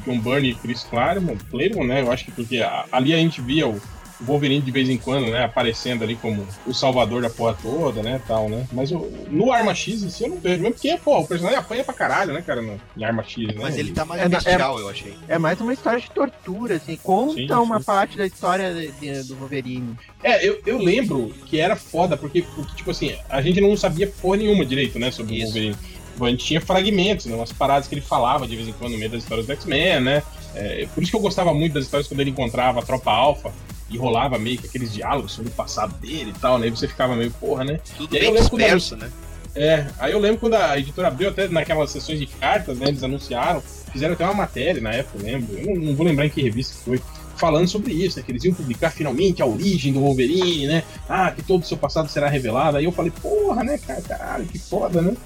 John 0.04 0.20
Byrne 0.20 0.50
e 0.50 0.54
Chris 0.54 0.84
Claremont, 0.84 1.42
Claremont, 1.50 1.86
né? 1.86 2.02
Eu 2.02 2.12
acho 2.12 2.24
que 2.26 2.32
porque 2.32 2.60
ali 2.92 3.12
a 3.14 3.16
gente 3.18 3.40
via 3.40 3.66
o, 3.66 3.80
o 4.24 4.26
Wolverine 4.26 4.60
de 4.62 4.70
vez 4.70 4.88
em 4.88 4.96
quando, 4.96 5.30
né? 5.30 5.44
Aparecendo 5.44 6.02
ali 6.02 6.16
como 6.16 6.46
o 6.66 6.72
salvador 6.72 7.22
da 7.22 7.30
porra 7.30 7.56
toda, 7.62 8.02
né? 8.02 8.20
Tal, 8.26 8.48
né? 8.48 8.66
Mas 8.72 8.90
o- 8.90 9.08
no 9.28 9.52
Arma 9.52 9.74
X 9.74 10.02
em 10.02 10.08
si 10.10 10.24
eu 10.24 10.30
não 10.30 10.38
vejo. 10.38 10.62
Mesmo 10.62 10.72
porque, 10.74 10.96
pô, 11.04 11.20
o 11.20 11.26
personagem 11.26 11.58
apanha 11.58 11.84
pra 11.84 11.94
caralho, 11.94 12.32
né, 12.32 12.42
cara? 12.42 12.60
No, 12.62 12.80
em 12.96 13.04
Arma 13.04 13.22
X, 13.22 13.46
né? 13.46 13.54
Mas 13.60 13.76
ele 13.76 13.92
tá 13.92 14.04
mais 14.04 14.22
É 14.22 14.28
da- 14.28 14.38
bestial, 14.38 14.78
eu 14.80 14.88
achei. 14.88 15.14
É 15.28 15.38
mais 15.38 15.60
uma 15.60 15.72
história 15.72 16.00
de 16.00 16.10
tortura, 16.10 16.76
assim. 16.76 16.96
Conta 17.02 17.34
Sim, 17.34 17.52
uma 17.52 17.78
sim. 17.78 17.84
parte 17.84 18.16
da 18.16 18.26
história 18.26 18.72
de- 18.72 18.90
de- 18.92 19.22
do 19.28 19.36
Wolverine. 19.36 19.96
É, 20.22 20.46
eu, 20.46 20.60
eu 20.66 20.78
lembro 20.78 21.32
que 21.46 21.58
era 21.60 21.76
foda, 21.76 22.16
porque, 22.16 22.42
porque, 22.42 22.74
tipo 22.76 22.90
assim, 22.90 23.14
a 23.28 23.42
gente 23.42 23.60
não 23.60 23.76
sabia 23.76 24.06
porra 24.20 24.38
nenhuma 24.38 24.64
direito, 24.64 24.98
né, 24.98 25.10
sobre 25.10 25.34
Isso. 25.34 25.42
o 25.42 25.46
Wolverine. 25.46 25.74
Tipo, 26.12 26.24
A 26.26 26.30
gente 26.30 26.44
tinha 26.44 26.60
fragmentos, 26.60 27.26
né, 27.26 27.34
umas 27.34 27.52
paradas 27.52 27.88
que 27.88 27.94
ele 27.94 28.00
falava 28.00 28.46
de 28.46 28.54
vez 28.54 28.68
em 28.68 28.72
quando 28.72 28.92
no 28.92 28.98
meio 28.98 29.10
das 29.10 29.22
histórias 29.24 29.46
do 29.46 29.52
X-Men, 29.52 30.00
né? 30.00 30.22
É, 30.54 30.86
por 30.94 31.02
isso 31.02 31.10
que 31.10 31.16
eu 31.16 31.20
gostava 31.20 31.52
muito 31.52 31.72
das 31.72 31.84
histórias 31.86 32.06
quando 32.06 32.20
ele 32.20 32.30
encontrava 32.30 32.78
a 32.78 32.82
tropa 32.84 33.10
alfa 33.10 33.52
e 33.94 33.96
rolava 33.96 34.38
meio 34.38 34.58
que 34.58 34.66
aqueles 34.66 34.92
diálogos 34.92 35.32
sobre 35.32 35.50
o 35.50 35.54
passado 35.54 35.94
dele 35.98 36.32
e 36.36 36.40
tal, 36.40 36.58
né? 36.58 36.66
E 36.66 36.70
você 36.70 36.88
ficava 36.88 37.14
meio, 37.14 37.30
porra, 37.30 37.62
né? 37.62 37.78
Tudo 37.96 38.12
E 38.12 38.18
aí 38.18 38.22
bem 38.22 38.30
eu 38.30 38.34
lembro 38.34 38.50
quando 38.50 38.60
disperso, 38.60 38.96
né? 38.96 39.10
É, 39.54 39.86
aí 40.00 40.10
eu 40.10 40.18
lembro 40.18 40.40
quando 40.40 40.54
a 40.54 40.76
editora 40.76 41.06
abriu 41.06 41.28
até 41.28 41.46
naquelas 41.46 41.90
sessões 41.90 42.18
de 42.18 42.26
cartas, 42.26 42.76
né? 42.76 42.88
Eles 42.88 43.04
anunciaram, 43.04 43.62
fizeram 43.92 44.14
até 44.14 44.24
uma 44.24 44.34
matéria 44.34 44.82
na 44.82 44.92
época, 44.92 45.18
eu 45.18 45.24
lembro. 45.24 45.56
Eu 45.56 45.66
não, 45.66 45.76
não 45.76 45.94
vou 45.94 46.04
lembrar 46.04 46.26
em 46.26 46.30
que 46.30 46.42
revista 46.42 46.74
foi. 46.84 47.00
Falando 47.36 47.66
sobre 47.66 47.92
isso, 47.92 48.18
né? 48.18 48.24
Que 48.24 48.32
eles 48.32 48.44
iam 48.44 48.54
publicar 48.54 48.90
finalmente 48.90 49.42
a 49.42 49.46
origem 49.46 49.92
do 49.92 50.00
Wolverine, 50.00 50.66
né? 50.66 50.84
Ah, 51.08 51.32
que 51.32 51.42
todo 51.42 51.62
o 51.62 51.66
seu 51.66 51.76
passado 51.76 52.08
será 52.08 52.28
revelado. 52.28 52.76
Aí 52.76 52.84
eu 52.84 52.92
falei, 52.92 53.12
porra, 53.22 53.64
né, 53.64 53.78
cara? 53.78 54.00
Caralho, 54.02 54.46
que 54.46 54.58
foda, 54.58 55.02
né? 55.02 55.16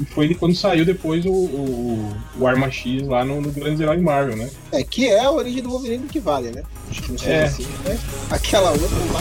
E- 0.00 0.04
foi 0.06 0.24
ele 0.26 0.34
quando 0.34 0.54
saiu 0.54 0.84
depois 0.84 1.24
o, 1.24 1.30
o, 1.30 2.12
o 2.38 2.46
Arma 2.46 2.70
X 2.70 3.06
lá 3.06 3.24
no, 3.24 3.40
no 3.40 3.50
Grandes 3.52 3.80
Heróis 3.80 4.00
Marvel, 4.02 4.36
né? 4.36 4.50
É, 4.72 4.82
que 4.82 5.06
é 5.08 5.24
a 5.24 5.30
origem 5.30 5.62
do 5.62 5.70
Wolverine 5.70 6.06
que 6.08 6.18
vale, 6.20 6.50
né? 6.50 6.62
Acho 6.90 7.02
que 7.02 7.10
não 7.12 7.18
seja 7.18 7.32
É. 7.32 7.44
assim, 7.44 7.66
né? 7.84 7.98
Aquela 8.30 8.70
outra 8.72 8.86
eu 8.86 9.16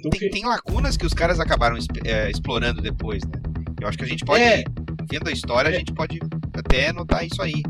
Então, 0.00 0.10
tem, 0.10 0.20
que- 0.20 0.30
tem 0.30 0.44
lacunas 0.46 0.96
que 0.96 1.04
os 1.04 1.12
caras 1.12 1.38
acabaram 1.40 1.76
é, 2.04 2.30
explorando 2.30 2.80
depois, 2.80 3.22
né? 3.24 3.32
Eu 3.80 3.86
acho 3.88 3.98
que 3.98 4.04
a 4.04 4.08
gente 4.08 4.24
pode, 4.24 4.42
É. 4.42 4.64
vendo 5.10 5.28
a 5.28 5.32
história, 5.32 5.70
a 5.70 5.74
É. 5.74 5.78
gente 5.78 5.92
pode 5.92 6.18
até 6.54 6.90
notar 6.92 7.24
isso 7.26 7.40
aí. 7.42 7.62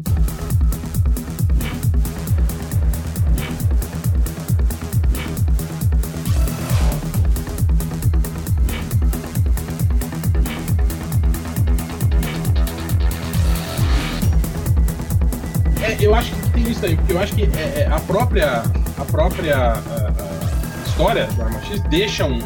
É, 15.83 15.97
eu 16.05 16.15
acho 16.15 16.31
que 16.35 16.51
tem 16.51 16.71
isso 16.71 16.85
aí, 16.85 16.97
porque 16.97 17.13
eu 17.13 17.19
acho 17.21 17.35
que 17.35 17.43
é, 17.45 17.83
é, 17.83 17.87
a 17.91 17.99
própria, 18.01 18.63
a 18.99 19.05
própria 19.07 19.57
a- 19.57 19.79
a 19.79 20.30
história 21.01 21.27
do 21.29 21.43
Arma 21.43 21.63
X? 21.63 21.81
deixa 21.81 22.27
um, 22.27 22.39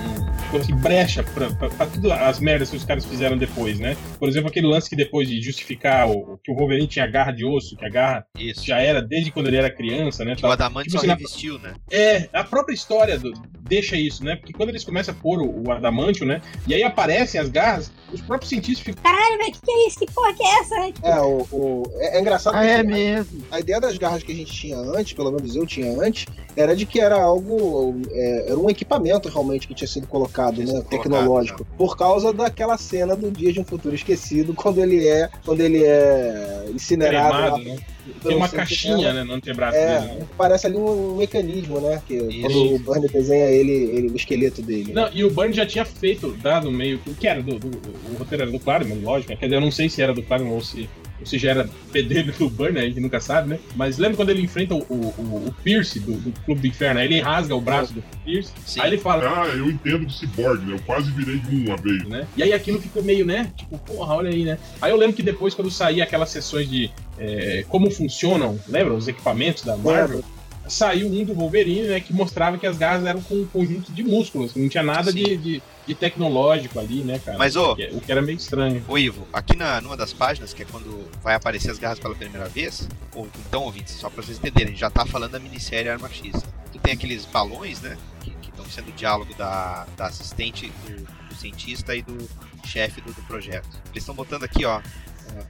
tipo 0.61 0.73
assim, 0.73 0.75
brecha 0.83 1.23
pra 1.23 1.49
todas 1.87 2.13
as 2.13 2.41
merdas 2.41 2.71
que 2.71 2.77
os 2.77 2.85
caras 2.85 3.05
fizeram 3.05 3.37
depois, 3.37 3.79
né? 3.79 3.97
Por 4.19 4.29
exemplo, 4.29 4.49
aquele 4.49 4.67
lance 4.67 4.89
que 4.89 4.97
depois 4.97 5.29
de 5.29 5.41
justificar 5.41 6.09
o, 6.09 6.39
que 6.43 6.51
o 6.51 6.55
Wolverine 6.55 6.87
tinha 6.87 7.07
garra 7.07 7.33
de 7.33 7.45
osso, 7.45 7.77
que 7.77 7.85
a 7.85 7.89
garra 7.89 8.27
Isso. 8.39 8.65
já 8.65 8.79
era 8.79 9.01
desde 9.03 9.31
quando 9.31 9.49
ele 9.49 9.57
era 9.57 9.71
criança, 9.71 10.25
né? 10.25 10.35
Que 10.37 10.45
o. 10.45 10.51
Adamante 10.51 10.89
Tipo 10.89 10.99
só 11.01 11.07
assim, 11.07 11.17
revestiu, 11.23 11.59
né? 11.59 11.75
É, 11.91 12.29
a 12.33 12.45
própria 12.45 12.75
história 12.75 13.19
do- 13.19 13.33
deixa 13.61 13.97
isso, 13.97 14.23
né? 14.25 14.37
Porque 14.37 14.53
quando 14.53 14.69
eles 14.69 14.85
começam 14.85 15.15
a 15.15 15.17
pôr 15.17 15.41
o, 15.41 15.67
o 15.69 15.73
adamantio, 15.73 16.25
né? 16.27 16.41
E 16.67 16.75
aí 16.75 16.83
aparecem 16.83 17.41
as 17.41 17.49
garras, 17.49 17.91
os 18.13 18.21
próprios 18.21 18.51
cientistas 18.51 18.85
ficam. 18.85 19.03
Caralho, 19.03 19.39
velho, 19.39 19.53
que 19.53 19.61
que 19.61 19.71
é 19.71 19.89
isso? 19.89 19.99
Que 19.99 20.13
porra 20.13 20.33
que 20.35 20.43
é 20.43 20.61
essa, 20.61 20.75
né? 20.77 20.93
É, 21.03 21.21
o, 21.21 21.47
o- 21.51 21.83
é, 21.97 22.19
é 22.19 22.21
engraçado 22.21 22.55
Ah, 22.57 22.65
é 22.65 22.81
a- 22.81 22.85
mesmo. 22.85 23.43
a 23.51 23.59
ideia 23.61 23.81
das 23.81 23.97
garras 23.99 24.23
que 24.23 24.33
a 24.33 24.35
gente 24.35 24.53
tinha 24.53 24.77
antes, 24.77 25.13
pelo 25.15 25.33
menos 25.33 25.57
eu 25.57 25.67
tinha 25.67 25.91
antes, 26.01 26.27
era 26.57 26.77
de 26.77 26.87
que 26.87 27.01
era 27.01 27.17
algo. 27.17 28.01
é, 28.13 28.51
era 28.51 28.59
um 28.59 28.69
equipamento 28.71 29.29
realmente 29.29 29.67
que 29.67 29.75
tinha 29.75 29.89
sido 29.89 30.07
colocado, 30.07 30.44
Tinha 30.53 30.73
né? 30.75 30.83
Tecnológico. 30.89 31.65
Por 31.79 31.97
causa 31.97 32.33
daquela 32.33 32.77
cena 32.79 33.15
do 33.17 33.31
Dia 33.31 33.53
de 33.53 33.61
um 33.61 33.65
Futuro 33.65 33.95
Esquecido, 33.95 34.55
quando 34.55 34.79
ele 34.81 35.07
é. 35.07 35.29
Quando 35.45 35.61
ele 35.61 35.83
é 35.85 36.67
incinerado. 36.75 37.29
lá 37.35 37.43
cremados, 37.59 37.67
né? 37.67 37.77
Tem 38.23 38.37
uma 38.37 38.49
caixinha, 38.49 39.15
né, 39.15 39.25
no 39.25 39.33
antebraço 39.33 39.79
É, 39.79 40.01
dele. 40.01 40.13
Né? 40.13 40.27
parece 40.37 40.67
ali 40.67 40.77
um 40.77 41.17
mecanismo, 41.17 41.81
né? 41.81 42.03
Que 42.07 42.15
Isso. 42.17 42.41
quando 42.43 42.75
o 42.75 42.79
Burner 42.81 43.11
desenha 43.11 43.47
ele, 43.47 43.73
ele, 43.73 44.09
o 44.09 44.17
esqueleto 44.17 44.61
dele. 44.61 44.93
né? 44.93 45.03
Não, 45.03 45.11
e 45.13 45.25
o 45.25 45.31
Burn 45.31 45.53
já 45.55 45.65
tinha 45.65 45.85
feito, 45.87 46.33
dado 46.43 46.71
meio 46.71 46.99
que. 46.99 47.15
que 47.15 47.27
era 47.27 47.43
do, 47.43 47.59
do- 47.59 47.69
o 48.13 48.19
roteiro 48.19 48.43
era 48.43 48.53
do 48.53 48.59
Claremont, 48.61 49.01
lógico. 49.03 49.31
né? 49.33 49.37
Quer 49.39 49.47
dizer, 49.47 49.57
eu 49.57 49.61
não 49.63 49.71
sei 49.71 49.89
se 49.89 50.03
era 50.03 50.13
do 50.13 50.23
Claremont 50.23 50.55
ou 50.55 50.61
se, 50.61 50.89
ou 51.25 51.29
se 51.31 51.39
já 51.39 51.51
era 51.51 51.69
pedreiro 51.93 52.33
do 52.33 52.49
Burn, 52.51 52.73
né? 52.75 52.81
A 52.83 52.85
gente 52.85 53.01
nunca 53.01 53.21
sabe, 53.21 53.49
né? 53.49 53.59
Mas 53.75 53.99
lembra 53.99 54.17
quando 54.17 54.31
ele 54.31 54.43
enfrenta 54.43 54.75
o, 54.75 54.79
o, 54.89 54.95
o- 55.19 55.49
o 55.49 55.55
Pierce 55.65 55.99
do, 56.01 56.13
do 56.13 56.33
Clube 56.45 56.61
do 56.61 56.67
Inferno? 56.67 57.01
Aí 57.01 57.07
ele 57.07 57.21
rasga 57.21 57.55
o 57.57 57.61
braço 57.61 57.93
do 57.95 58.03
Pierce. 58.25 58.53
Sim. 58.67 58.81
Aí 58.81 58.91
ele 58.91 58.99
fala. 58.99 59.43
Ah, 59.43 59.47
eu 59.49 59.71
entendo 59.71 60.05
de 60.07 60.13
cyborg, 60.19 60.65
né? 60.65 60.75
Eu 60.75 60.81
quase 60.81 61.11
virei 61.11 61.41
um 61.51 61.67
uma 61.69 61.77
vez. 61.77 62.05
né? 62.05 62.27
E 62.37 62.43
aí 62.43 62.53
aquilo 62.53 62.81
fica 62.81 63.01
meio, 63.03 63.25
né? 63.25 63.51
Tipo, 63.57 63.79
porra, 63.79 64.15
olha 64.15 64.31
aí, 64.31 64.45
né? 64.45 64.59
Aí 64.81 64.91
eu 64.93 64.97
lembro 64.97 65.17
que 65.17 65.23
depois, 65.23 65.55
quando 65.55 65.71
saía 65.71 66.05
aquelas 66.05 66.29
sessões 66.31 66.69
de 66.69 66.91
é, 67.19 67.65
como 67.69 67.91
funcionam, 67.91 68.59
lembra? 68.69 68.93
Os 68.95 69.09
equipamentos 69.09 69.63
da 69.65 69.77
Marvel, 69.77 70.23
saiu 70.69 71.09
um 71.09 71.25
do 71.25 71.35
Wolverine, 71.35 71.89
né? 71.89 72.01
Que 72.01 72.13
mostrava 72.13 72.57
que 72.59 72.67
as 72.67 72.77
garras 72.79 73.05
eram 73.05 73.21
com 73.23 73.35
um 73.35 73.47
conjunto 73.47 73.93
de 73.93 74.03
músculos, 74.03 74.55
não 74.55 74.69
tinha 74.69 74.83
nada 74.83 75.13
de, 75.13 75.37
de, 75.37 75.63
de 75.87 75.95
tecnológico 75.95 76.79
ali, 76.81 77.03
né, 77.03 77.19
cara? 77.19 77.37
Mas, 77.39 77.57
ô, 77.57 77.73
O 77.73 77.77
que- 77.77 77.87
O 77.93 78.01
que 78.01 78.11
era 78.13 78.23
meio 78.23 78.37
estranho. 78.37 78.85
Ô 78.89 78.97
Ivo, 78.99 79.27
aqui 79.33 79.57
na, 79.57 79.81
numa 79.81 79.97
das 79.97 80.13
páginas, 80.13 80.53
que 80.53 80.63
é 80.63 80.67
quando 80.67 81.09
vai 81.23 81.35
aparecer 81.35 81.71
as 81.71 81.79
garras 81.79 81.99
pela 81.99 82.15
primeira 82.15 82.49
vez, 82.49 82.89
ou 83.15 83.29
então, 83.47 83.63
ouvintes, 83.63 83.95
só 83.95 84.09
pra 84.09 84.23
vocês 84.23 84.39
entenderem, 84.39 84.69
a 84.69 84.71
gente 84.71 84.81
já 84.81 84.91
tá 84.91 85.05
falando 85.07 85.33
da 85.33 85.39
minissérie 85.39 85.89
Arma 85.91 86.09
X. 86.09 86.33
Tu 86.73 86.79
tem 86.79 86.93
aqueles 86.95 87.25
balões, 87.27 87.81
né? 87.81 87.97
Que 88.23 88.33
estão 88.49 88.65
sendo 88.67 88.89
o 88.89 88.93
diálogo 88.93 89.35
da, 89.35 89.87
da 89.97 90.07
assistente, 90.07 90.73
do, 90.87 91.05
do 91.29 91.35
cientista 91.35 91.95
e 91.95 92.03
do 92.03 92.29
chefe 92.67 93.01
do, 93.01 93.13
do 93.13 93.23
projeto. 93.23 93.69
Eles 93.91 94.03
estão 94.03 94.15
botando 94.15 94.45
aqui, 94.45 94.65
ó, 94.65 94.81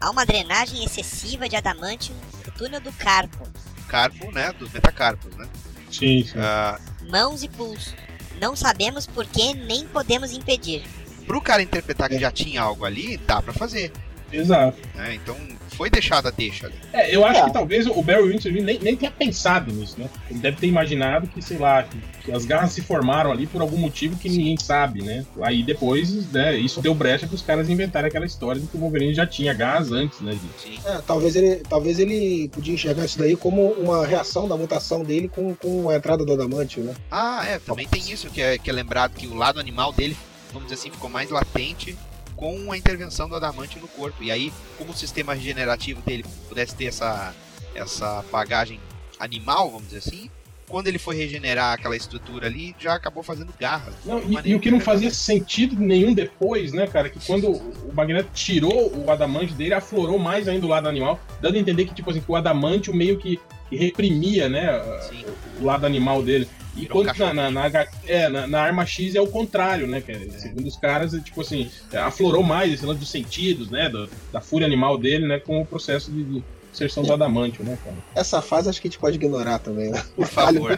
Há 0.00 0.08
uma 0.10 0.24
drenagem 0.24 0.82
excessiva 0.84 1.48
de 1.48 1.56
adamantium 1.56 2.14
no 2.46 2.52
túnel 2.52 2.80
do 2.80 2.92
carpo. 2.92 3.46
Carpo, 3.84 4.30
né? 4.32 4.52
Dos 4.58 4.72
metacarpos, 4.72 5.34
né? 5.36 5.48
Sim, 5.90 6.24
sim. 6.24 6.38
Ah, 6.38 6.78
Mãos 7.08 7.42
e 7.42 7.48
pulso. 7.48 7.94
Não 8.40 8.56
sabemos 8.56 9.06
por 9.06 9.24
que 9.26 9.54
nem 9.54 9.86
podemos 9.86 10.32
impedir. 10.32 10.82
pro 11.26 11.40
cara 11.40 11.62
interpretar 11.62 12.08
que 12.08 12.18
já 12.18 12.30
tinha 12.30 12.60
algo 12.62 12.84
ali, 12.84 13.16
dá 13.18 13.40
pra 13.40 13.52
fazer. 13.52 13.92
Exato. 14.32 14.78
Né? 14.94 15.14
Então, 15.14 15.36
foi 15.76 15.90
deixada 15.90 16.28
a 16.28 16.32
deixa 16.32 16.66
ali. 16.66 16.74
É, 16.92 17.14
eu 17.14 17.24
acho 17.24 17.40
É. 17.40 17.44
que 17.44 17.52
talvez 17.52 17.86
o 17.86 18.02
Barry 18.02 18.28
Windsor 18.28 18.52
nem, 18.52 18.78
nem 18.78 18.96
tenha 18.96 19.10
pensado 19.10 19.72
nisso, 19.72 19.96
né? 19.98 20.08
Ele 20.30 20.38
deve 20.38 20.56
ter 20.56 20.66
imaginado 20.66 21.26
que, 21.26 21.42
sei 21.42 21.58
lá, 21.58 21.82
que, 21.82 21.98
que 22.24 22.32
as 22.32 22.44
garras 22.44 22.72
se 22.72 22.80
formaram 22.82 23.30
ali 23.30 23.46
por 23.46 23.60
algum 23.60 23.76
motivo 23.76 24.16
que 24.16 24.28
ninguém 24.28 24.56
sabe, 24.56 25.02
né? 25.02 25.24
Aí 25.42 25.62
depois, 25.62 26.30
né, 26.32 26.56
isso 26.56 26.80
deu 26.80 26.94
brecha 26.94 27.26
para 27.26 27.34
os 27.34 27.42
caras 27.42 27.68
inventarem 27.68 28.08
aquela 28.08 28.26
história 28.26 28.60
de 28.60 28.66
que 28.66 28.76
o 28.76 28.80
Wolverine 28.80 29.14
já 29.14 29.26
tinha 29.26 29.52
garras 29.52 29.92
antes, 29.92 30.20
né? 30.20 30.38
Sim. 30.62 30.78
É, 30.84 30.98
talvez, 31.06 31.36
ele, 31.36 31.56
talvez 31.68 31.98
ele 31.98 32.48
podia 32.48 32.74
enxergar 32.74 33.04
isso 33.04 33.18
daí 33.18 33.36
como 33.36 33.72
uma 33.72 34.06
reação 34.06 34.48
da 34.48 34.56
mutação 34.56 35.02
dele 35.02 35.28
com, 35.28 35.54
com 35.54 35.88
a 35.90 35.96
entrada 35.96 36.24
do 36.24 36.32
Adamantio, 36.32 36.82
né? 36.84 36.94
Ah, 37.10 37.44
é, 37.46 37.58
também 37.58 37.86
tem 37.88 38.00
isso 38.10 38.28
que 38.30 38.40
é, 38.40 38.58
que 38.58 38.70
é 38.70 38.72
lembrado 38.72 39.14
que 39.14 39.26
o 39.26 39.34
lado 39.34 39.58
animal 39.60 39.92
dele, 39.92 40.16
vamos 40.52 40.68
dizer 40.68 40.80
assim, 40.80 40.90
ficou 40.90 41.10
mais 41.10 41.30
latente 41.30 41.96
com 42.36 42.72
a 42.72 42.76
intervenção 42.76 43.28
do 43.28 43.36
adamante 43.36 43.78
no 43.78 43.88
corpo. 43.88 44.22
E 44.22 44.30
aí, 44.30 44.52
como 44.76 44.92
o 44.92 44.96
sistema 44.96 45.34
regenerativo 45.34 46.00
dele 46.02 46.24
pudesse 46.48 46.74
ter 46.74 46.86
essa, 46.86 47.34
essa 47.74 48.24
bagagem 48.30 48.80
animal, 49.18 49.70
vamos 49.70 49.88
dizer 49.88 49.98
assim, 49.98 50.30
quando 50.68 50.88
ele 50.88 50.98
foi 50.98 51.16
regenerar 51.16 51.74
aquela 51.74 51.96
estrutura 51.96 52.46
ali, 52.46 52.74
já 52.78 52.94
acabou 52.94 53.22
fazendo 53.22 53.52
garras. 53.58 53.94
Não, 54.04 54.20
e, 54.20 54.50
e 54.50 54.54
o 54.54 54.60
que 54.60 54.70
não 54.70 54.80
fazia 54.80 55.10
sentido 55.10 55.76
nenhum 55.76 56.14
depois, 56.14 56.72
né, 56.72 56.86
cara? 56.86 57.08
Que 57.08 57.24
quando 57.24 57.50
o 57.50 57.94
Magneto 57.94 58.30
tirou 58.32 58.92
o 58.96 59.10
adamante 59.10 59.52
dele, 59.54 59.74
aflorou 59.74 60.18
mais 60.18 60.48
ainda 60.48 60.66
o 60.66 60.68
lado 60.68 60.88
animal, 60.88 61.20
dando 61.40 61.56
a 61.56 61.58
entender 61.58 61.84
que, 61.84 61.94
tipo 61.94 62.10
assim, 62.10 62.20
que 62.20 62.30
o 62.30 62.36
adamante 62.36 62.90
meio 62.92 63.18
que, 63.18 63.38
que 63.76 63.84
reprimia, 63.84 64.48
né, 64.48 64.80
Sim. 65.08 65.24
o 65.60 65.64
lado 65.64 65.84
animal 65.86 66.22
dele. 66.22 66.48
E 66.76 66.80
Virou 66.80 67.02
um 67.02 67.04
quando 67.04 67.18
na, 67.34 67.50
na, 67.50 67.68
na, 67.70 67.86
é, 68.06 68.28
na, 68.28 68.46
na 68.48 68.60
arma 68.60 68.84
X 68.84 69.14
é 69.14 69.20
o 69.20 69.28
contrário, 69.28 69.86
né? 69.86 70.00
Que 70.00 70.10
é, 70.10 70.18
Segundo 70.30 70.66
os 70.66 70.76
caras, 70.76 71.14
é, 71.14 71.20
tipo 71.20 71.40
assim, 71.40 71.70
é, 71.92 71.98
aflorou 71.98 72.42
mais 72.42 72.72
esse 72.72 72.84
lance 72.84 72.98
dos 72.98 73.10
sentidos, 73.10 73.70
né? 73.70 73.88
do- 73.88 74.08
da 74.32 74.40
fúria 74.40 74.66
animal 74.66 74.98
dele, 74.98 75.26
né? 75.28 75.38
Com 75.38 75.60
o 75.60 75.64
processo 75.66 76.10
de, 76.10 76.24
de 76.24 76.42
inserção 76.72 77.04
do 77.04 77.12
adamantio, 77.12 77.64
né, 77.64 77.78
cara? 77.84 77.96
Essa 78.12 78.42
fase 78.42 78.68
acho 78.68 78.80
que 78.82 78.88
a 78.88 78.90
gente 78.90 78.98
pode 78.98 79.14
ignorar 79.16 79.60
também, 79.60 79.92
né? 79.92 80.02
Por 80.16 80.26
favor, 80.26 80.76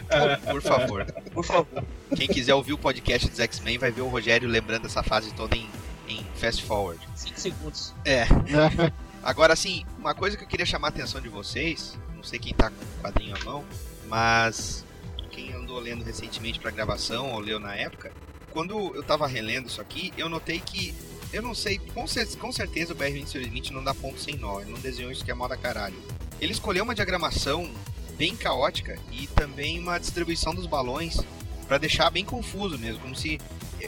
por 0.51 0.61
favor. 0.61 1.05
Por 1.33 1.43
favor. 1.43 1.83
Quem 2.15 2.27
quiser 2.27 2.53
ouvir 2.53 2.73
o 2.73 2.77
podcast 2.77 3.27
dos 3.27 3.39
X-Men 3.39 3.79
vai 3.79 3.89
ver 3.89 4.01
o 4.01 4.07
Rogério 4.07 4.47
lembrando 4.47 4.85
essa 4.85 5.01
fase 5.01 5.33
toda 5.33 5.55
em, 5.57 5.65
em 6.07 6.23
fast 6.35 6.63
forward. 6.63 7.01
5 7.15 7.39
segundos. 7.39 7.93
É. 8.05 8.25
Agora, 9.27 9.51
assim, 9.51 9.83
uma 9.99 10.15
coisa 10.15 10.37
que 10.37 10.45
eu 10.45 10.47
queria 10.47 10.65
chamar 10.65 10.87
a 10.87 10.89
atenção 10.89 11.19
de 11.19 11.27
vocês, 11.27 11.99
não 12.15 12.23
sei 12.23 12.39
quem 12.39 12.53
tá 12.53 12.69
com 12.69 12.75
o 12.77 13.01
quadrinho 13.03 13.35
à 13.35 13.43
mão, 13.43 13.65
mas 14.07 14.85
quem 15.31 15.51
andou 15.53 15.77
lendo 15.81 16.01
recentemente 16.01 16.61
pra 16.61 16.71
gravação 16.71 17.33
ou 17.33 17.39
leu 17.41 17.59
na 17.59 17.75
época, 17.75 18.13
quando 18.51 18.95
eu 18.95 19.03
tava 19.03 19.27
relendo 19.27 19.67
isso 19.67 19.81
aqui, 19.81 20.13
eu 20.17 20.29
notei 20.29 20.61
que, 20.61 20.95
eu 21.33 21.41
não 21.41 21.53
sei, 21.53 21.77
com, 21.77 22.07
cer- 22.07 22.37
com 22.37 22.53
certeza 22.53 22.93
o 22.93 22.95
BR-2020 22.95 23.71
não 23.71 23.83
dá 23.83 23.93
ponto 23.93 24.17
sem 24.17 24.37
nó, 24.37 24.61
ele 24.61 24.71
não 24.71 24.79
desenhou 24.79 25.11
isso 25.11 25.25
que 25.25 25.29
é 25.29 25.33
moda 25.33 25.57
caralho. 25.57 26.01
Ele 26.39 26.53
escolheu 26.53 26.85
uma 26.85 26.95
diagramação 26.95 27.69
bem 28.17 28.33
caótica 28.33 28.97
e 29.11 29.27
também 29.27 29.77
uma 29.77 29.97
distribuição 29.99 30.55
dos 30.55 30.65
balões 30.67 31.17
pra 31.67 31.77
deixar 31.77 32.09
bem 32.09 32.23
confuso 32.23 32.79
mesmo, 32.79 33.01
como 33.01 33.13
se 33.13 33.41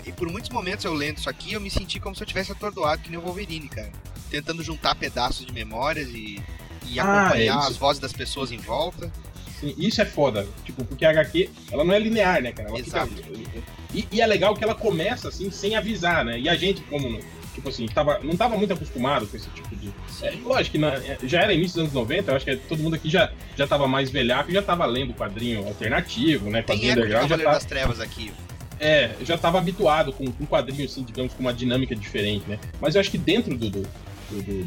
e 0.05 0.11
por 0.11 0.29
muitos 0.29 0.49
momentos 0.49 0.83
eu 0.83 0.93
lendo 0.93 1.17
isso 1.19 1.29
aqui, 1.29 1.53
eu 1.53 1.61
me 1.61 1.71
senti 1.71 1.97
como 1.97 2.13
se 2.13 2.21
eu 2.21 2.27
tivesse 2.27 2.51
atordoado 2.51 3.01
que 3.01 3.09
nem 3.09 3.17
o 3.17 3.21
Wolverine, 3.21 3.69
cara 3.69 3.89
tentando 4.29 4.63
juntar 4.63 4.95
pedaços 4.95 5.45
de 5.45 5.51
memórias 5.53 6.09
e, 6.09 6.39
e 6.87 6.99
Ah, 6.99 7.03
acompanhar 7.03 7.63
é 7.63 7.67
as 7.67 7.77
vozes 7.77 7.99
das 8.01 8.13
pessoas 8.13 8.51
em 8.51 8.57
volta. 8.57 9.11
Sim, 9.59 9.73
isso 9.77 10.01
é 10.01 10.05
foda. 10.05 10.47
Tipo, 10.63 10.85
porque 10.85 11.03
a 11.03 11.09
HQ, 11.09 11.49
ela 11.71 11.83
não 11.83 11.93
é 11.93 11.99
linear, 11.99 12.41
né, 12.41 12.51
cara? 12.53 12.69
Ela 12.69 12.79
Exato. 12.79 13.11
fica. 13.13 13.61
E, 13.93 14.07
e 14.11 14.21
é 14.21 14.25
legal 14.25 14.55
que 14.55 14.63
ela 14.63 14.73
começa 14.75 15.27
assim, 15.27 15.51
sem 15.51 15.75
avisar, 15.75 16.23
né? 16.23 16.39
E 16.39 16.47
a 16.47 16.55
gente, 16.55 16.81
como. 16.83 17.09
não- 17.09 17.39
Tipo 17.53 17.67
assim, 17.67 17.87
tava, 17.87 18.19
não 18.23 18.37
tava 18.37 18.55
muito 18.55 18.71
acostumado 18.73 19.27
com 19.27 19.35
esse 19.35 19.49
tipo 19.49 19.75
de. 19.75 19.91
É, 20.21 20.31
lógico 20.45 20.73
que 20.73 20.77
na- 20.77 20.93
é, 20.93 21.17
já 21.23 21.41
era 21.41 21.51
início 21.53 21.73
dos 21.73 21.81
anos 21.81 21.93
90, 21.93 22.31
eu 22.31 22.35
acho 22.37 22.45
que 22.45 22.55
todo 22.55 22.81
mundo 22.81 22.93
aqui 22.95 23.09
já, 23.09 23.33
já 23.57 23.67
tava 23.67 23.85
mais 23.85 24.09
velhaco 24.09 24.49
e 24.49 24.53
já 24.53 24.61
tava 24.61 24.85
lendo 24.85 25.13
quadrinho 25.13 25.67
alternativo, 25.67 26.49
né? 26.49 26.61
Tem 26.61 26.75
Quadrinho 26.77 26.93
de 26.93 26.99
underground, 27.01 27.29
já 27.29 27.37
tava, 27.37 27.51
das 27.51 27.65
Trevas 27.65 27.99
aqui. 27.99 28.31
é, 28.79 29.11
eu 29.19 29.25
já 29.25 29.37
tava 29.37 29.57
habituado 29.57 30.13
com, 30.13 30.31
com 30.31 30.45
quadrinho, 30.45 30.85
assim, 30.85 31.03
digamos, 31.03 31.33
com 31.33 31.41
uma 31.41 31.53
dinâmica 31.53 31.93
diferente, 31.93 32.45
né? 32.47 32.57
Mas 32.79 32.95
eu 32.95 33.01
acho 33.01 33.11
que 33.11 33.17
dentro 33.17 33.57
do, 33.57 33.69
do, 33.69 33.85
do, 34.29 34.41
do- 34.41 34.65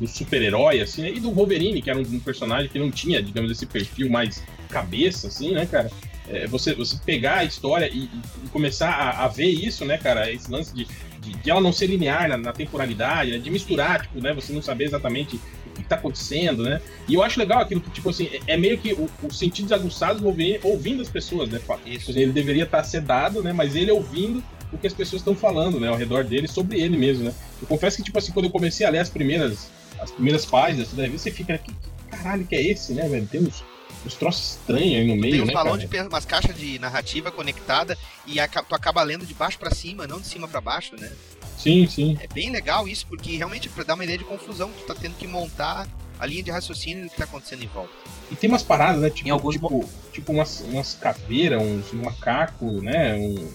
do- 0.00 0.08
super-herói, 0.08 0.80
assim, 0.80 1.02
né? 1.02 1.10
E 1.12 1.20
do 1.20 1.30
Wolverine, 1.30 1.80
que 1.80 1.88
era 1.88 1.98
um, 1.98 2.02
um 2.02 2.20
personagem 2.20 2.68
que 2.68 2.78
não 2.78 2.90
tinha, 2.90 3.22
digamos, 3.22 3.50
esse 3.50 3.64
perfil 3.66 4.10
mais 4.10 4.42
cabeça, 4.68 5.28
assim, 5.28 5.52
né, 5.52 5.66
cara? 5.66 5.90
É, 6.28 6.46
você, 6.46 6.74
você 6.74 6.96
pegar 7.04 7.36
a 7.38 7.44
história 7.44 7.88
e, 7.92 8.04
e- 8.04 8.48
começar 8.50 8.90
a, 8.90 9.24
a 9.24 9.28
ver 9.28 9.46
isso, 9.48 9.84
né, 9.84 9.96
cara? 9.98 10.30
Esse 10.32 10.50
lance 10.50 10.74
de, 10.74 10.86
de, 11.20 11.32
de 11.34 11.50
ela 11.50 11.60
não 11.60 11.72
ser 11.72 11.86
linear 11.86 12.28
na, 12.28 12.36
na 12.36 12.52
temporalidade, 12.52 13.30
né? 13.30 13.38
De 13.38 13.50
misturar, 13.50 14.02
tipo, 14.02 14.20
né? 14.20 14.32
Você 14.34 14.52
não 14.52 14.62
saber 14.62 14.84
exatamente 14.84 15.36
o 15.36 15.72
que 15.76 15.84
tá 15.84 15.96
acontecendo, 15.96 16.62
né? 16.64 16.80
E 17.08 17.14
eu 17.14 17.22
acho 17.22 17.38
legal 17.38 17.60
aquilo 17.60 17.80
que, 17.80 17.90
tipo 17.90 18.08
assim, 18.10 18.28
é, 18.32 18.54
é 18.54 18.56
meio 18.56 18.78
que 18.78 18.92
o- 18.94 19.08
os 19.22 19.38
sentidos 19.38 19.70
aguçados 19.70 20.18
do 20.20 20.24
Wolverine 20.24 20.58
ouvindo 20.62 21.02
as 21.02 21.08
pessoas, 21.08 21.48
né? 21.50 21.60
Isso. 21.86 22.10
Ele 22.10 22.32
deveria 22.32 22.64
estar 22.64 22.82
sedado, 22.84 23.42
né? 23.42 23.52
Mas 23.52 23.76
ele 23.76 23.90
ouvindo 23.90 24.42
o 24.74 24.78
que 24.78 24.86
as 24.86 24.92
pessoas 24.92 25.20
estão 25.20 25.34
falando, 25.34 25.78
né? 25.80 25.88
Ao 25.88 25.96
redor 25.96 26.24
dele, 26.24 26.48
sobre 26.48 26.80
ele 26.80 26.96
mesmo, 26.96 27.24
né? 27.24 27.34
Eu 27.60 27.66
confesso 27.66 27.96
que, 27.96 28.02
tipo 28.02 28.18
assim, 28.18 28.32
quando 28.32 28.46
eu 28.46 28.50
comecei 28.50 28.86
a 28.86 28.90
ler 28.90 28.98
as 28.98 29.08
primeiras, 29.08 29.68
as 30.00 30.10
primeiras 30.10 30.44
páginas, 30.44 30.88
você 30.88 31.30
fica, 31.30 31.56
que 31.58 31.72
caralho 32.10 32.44
que 32.46 32.54
é 32.54 32.62
esse, 32.62 32.92
né, 32.92 33.08
velho? 33.08 33.26
Tem 33.26 33.40
uns, 33.40 33.62
uns 34.04 34.14
troços 34.14 34.52
estranhos 34.58 34.94
aí 35.00 35.06
no 35.06 35.16
meio, 35.16 35.32
Tem 35.34 35.42
uns 35.42 35.46
né, 35.48 35.52
cara? 35.52 35.76
de 35.78 36.00
umas 36.08 36.24
caixas 36.24 36.56
de 36.56 36.78
narrativa 36.78 37.30
conectada 37.30 37.96
e 38.26 38.38
aca- 38.40 38.62
tu 38.62 38.74
acaba 38.74 39.02
lendo 39.02 39.24
de 39.26 39.34
baixo 39.34 39.58
pra 39.58 39.70
cima, 39.70 40.06
não 40.06 40.20
de 40.20 40.26
cima 40.26 40.46
pra 40.48 40.60
baixo, 40.60 40.94
né? 40.98 41.10
Sim, 41.58 41.86
sim. 41.86 42.18
É 42.20 42.26
bem 42.26 42.50
legal 42.50 42.86
isso, 42.88 43.06
porque 43.06 43.36
realmente 43.36 43.68
pra 43.68 43.84
dar 43.84 43.94
uma 43.94 44.04
ideia 44.04 44.18
de 44.18 44.24
confusão, 44.24 44.70
tu 44.70 44.84
tá 44.86 44.94
tendo 44.94 45.14
que 45.16 45.26
montar 45.26 45.86
a 46.18 46.26
linha 46.26 46.42
de 46.42 46.50
raciocínio 46.50 47.04
do 47.04 47.10
que 47.10 47.16
tá 47.16 47.24
acontecendo 47.24 47.62
em 47.62 47.66
volta. 47.68 47.92
E 48.30 48.36
tem 48.36 48.48
umas 48.50 48.62
paradas, 48.62 49.00
né? 49.00 49.10
Tipo, 49.10 49.28
Em 49.28 49.30
alguns 49.30 49.54
tipo, 49.54 49.88
tipo 50.12 50.32
umas, 50.32 50.60
umas 50.60 50.94
caveiras, 50.94 51.62
uns 51.62 51.92
um 51.92 52.02
macaco, 52.02 52.66
né? 52.82 53.14
Um, 53.14 53.48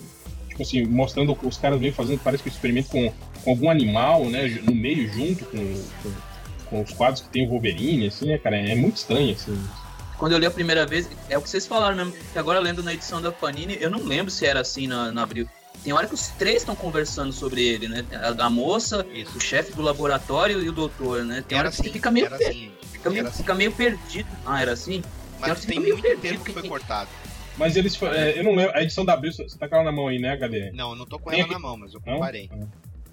tipo 0.59 0.63
assim, 0.63 0.85
mostrando 0.85 1.37
os 1.43 1.57
caras 1.57 1.79
vêm 1.79 1.91
fazendo, 1.91 2.19
parece 2.19 2.43
que 2.43 2.49
um 2.49 2.51
experimento 2.51 2.89
com, 2.89 3.11
com 3.43 3.49
algum 3.51 3.69
animal, 3.69 4.25
né? 4.25 4.59
No 4.63 4.75
meio, 4.75 5.11
junto 5.11 5.45
com, 5.45 5.57
com, 6.03 6.11
com 6.69 6.81
os 6.81 6.91
quadros 6.91 7.21
que 7.21 7.29
tem 7.29 7.45
o 7.45 7.49
Wolverine, 7.49 8.07
assim, 8.07 8.27
né, 8.27 8.37
cara? 8.37 8.57
É 8.57 8.75
muito 8.75 8.97
estranho, 8.97 9.33
assim. 9.33 9.57
Quando 10.17 10.33
eu 10.33 10.37
li 10.37 10.45
a 10.45 10.51
primeira 10.51 10.85
vez, 10.85 11.09
é 11.29 11.37
o 11.37 11.41
que 11.41 11.49
vocês 11.49 11.65
falaram 11.65 11.95
mesmo, 11.95 12.13
que 12.33 12.37
agora 12.37 12.59
lendo 12.59 12.83
na 12.83 12.93
edição 12.93 13.21
da 13.21 13.31
Panini, 13.31 13.77
eu 13.79 13.89
não 13.89 14.03
lembro 14.03 14.29
se 14.29 14.45
era 14.45 14.59
assim 14.59 14.85
na, 14.85 15.11
na 15.11 15.23
Abril. 15.23 15.47
Tem 15.81 15.93
hora 15.93 16.07
que 16.07 16.13
os 16.13 16.27
três 16.27 16.57
estão 16.57 16.75
conversando 16.75 17.31
sobre 17.31 17.63
ele, 17.65 17.87
né? 17.87 18.03
A, 18.11 18.47
a 18.47 18.49
moça, 18.49 19.05
Isso. 19.13 19.37
o 19.37 19.39
chefe 19.39 19.71
do 19.71 19.81
laboratório 19.81 20.61
e 20.61 20.67
o 20.67 20.73
doutor, 20.73 21.23
né? 21.23 21.41
Tem 21.47 21.57
hora 21.57 21.67
Era 21.67 21.71
que 21.71 21.77
você 21.77 21.83
assim, 21.83 21.93
fica 21.93 22.11
meio, 22.11 22.25
era 22.25 22.37
per- 22.37 22.49
assim, 22.49 22.71
fica 22.91 23.09
meio, 23.09 23.27
assim. 23.27 23.37
fica 23.37 23.55
meio 23.55 23.71
perdido. 23.71 24.27
Ah, 24.45 24.61
era 24.61 24.73
assim? 24.73 25.01
Mas 25.39 25.59
Tem 25.61 25.69
tem 25.69 25.79
meio 25.79 25.93
muito 25.93 26.03
perdido 26.05 26.31
tempo 26.33 26.43
que 26.43 26.51
foi 26.51 26.61
que- 26.63 26.67
cortado. 26.67 27.09
Mas 27.59 27.75
eles. 27.75 28.01
é, 28.01 28.39
eu 28.39 28.43
não 28.43 28.55
lembro. 28.55 28.75
A 28.75 28.81
edição 28.81 29.03
da 29.05 29.13
Abril, 29.13 29.31
você 29.33 29.45
tá 29.57 29.67
com 29.67 29.75
ela 29.75 29.83
na 29.83 29.91
mão 29.91 30.07
aí, 30.07 30.17
né, 30.17 30.31
HD? 30.31 30.71
Não, 30.71 30.91
eu 30.91 30.95
não 30.95 31.05
tô 31.05 31.19
com 31.19 31.29
Tem 31.29 31.39
ela 31.41 31.45
aqui- 31.45 31.53
na 31.53 31.59
mão, 31.59 31.77
mas 31.77 31.93
eu 31.93 32.01
Não? 32.05 32.13
comparei. 32.13 32.49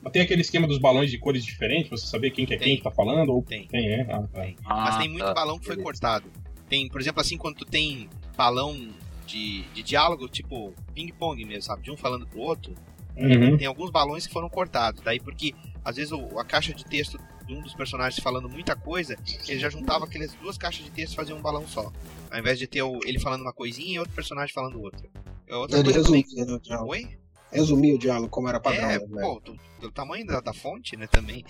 Mas 0.00 0.12
tem 0.12 0.22
aquele 0.22 0.40
esquema 0.40 0.68
dos 0.68 0.78
balões 0.78 1.10
de 1.10 1.18
cores 1.18 1.44
diferentes, 1.44 1.88
pra 1.88 1.98
você 1.98 2.06
saber 2.06 2.30
quem 2.30 2.46
que 2.46 2.54
é 2.54 2.56
Tem. 2.56 2.68
quem 2.68 2.76
que 2.76 2.82
tá 2.84 2.90
falando? 2.92 3.30
Ou 3.30 3.42
Tem. 3.42 3.66
tem, 3.66 3.88
é? 3.92 4.02
Ah, 4.02 4.22
tá. 4.32 4.42
Tem. 4.42 4.56
Ah, 4.64 4.74
Mas 4.84 4.96
tem 4.98 5.08
muito 5.08 5.24
tá. 5.24 5.34
balão 5.34 5.58
que 5.58 5.66
foi 5.66 5.74
Beleza. 5.74 5.84
cortado. 5.92 6.30
Tem, 6.68 6.88
por 6.88 7.00
exemplo, 7.00 7.20
assim, 7.20 7.36
quando 7.36 7.56
tu 7.56 7.64
tem 7.64 8.08
balão 8.36 8.88
de, 9.26 9.62
de 9.74 9.82
diálogo, 9.82 10.28
tipo 10.28 10.72
ping-pong 10.94 11.44
mesmo, 11.44 11.62
sabe? 11.62 11.82
De 11.82 11.90
um 11.90 11.96
falando 11.96 12.24
pro 12.26 12.38
outro, 12.40 12.72
Uhum. 13.16 13.56
tem 13.56 13.66
alguns 13.66 13.90
balões 13.90 14.26
que 14.28 14.32
foram 14.32 14.48
cortados. 14.48 15.00
Daí 15.02 15.18
porque, 15.18 15.52
às 15.84 15.96
vezes, 15.96 16.12
a 16.38 16.44
caixa 16.44 16.72
de 16.72 16.84
texto 16.84 17.18
de 17.46 17.54
um 17.54 17.60
dos 17.60 17.74
personagens 17.74 18.22
falando 18.22 18.48
muita 18.48 18.76
coisa, 18.76 19.16
ele 19.48 19.58
já 19.58 19.68
juntava 19.70 20.04
aquelas 20.04 20.32
duas 20.34 20.56
caixas 20.58 20.84
de 20.84 20.90
texto 20.90 21.14
e 21.14 21.16
fazia 21.16 21.34
um 21.34 21.40
balão 21.40 21.66
só. 21.66 21.90
Ao 22.30 22.38
invés 22.38 22.58
de 22.58 22.66
ter 22.66 22.82
o- 22.82 23.00
ele 23.04 23.18
falando 23.20 23.42
uma 23.42 23.52
coisinha 23.52 23.94
e 23.94 23.98
outro 23.98 24.14
personagem 24.14 24.52
falando 24.54 24.80
outra. 24.80 25.08
É 25.46 25.54
Outra 25.54 25.76
Ele 25.78 25.84
coisa 25.92 25.98
resumia 26.00 26.44
né, 26.46 26.52
o 26.52 26.60
diálogo. 26.60 26.90
Oi? 26.90 27.18
Resumia 27.52 27.94
o 27.94 27.98
diálogo 27.98 28.28
como 28.28 28.48
era 28.48 28.58
padrão. 28.60 28.90
É, 28.90 28.98
né, 28.98 29.22
pô, 29.22 29.40
do- 29.40 29.56
pelo 29.80 29.92
tamanho 29.92 30.26
da, 30.26 30.40
da 30.40 30.52
fonte, 30.52 30.96
né, 30.96 31.06
também. 31.06 31.44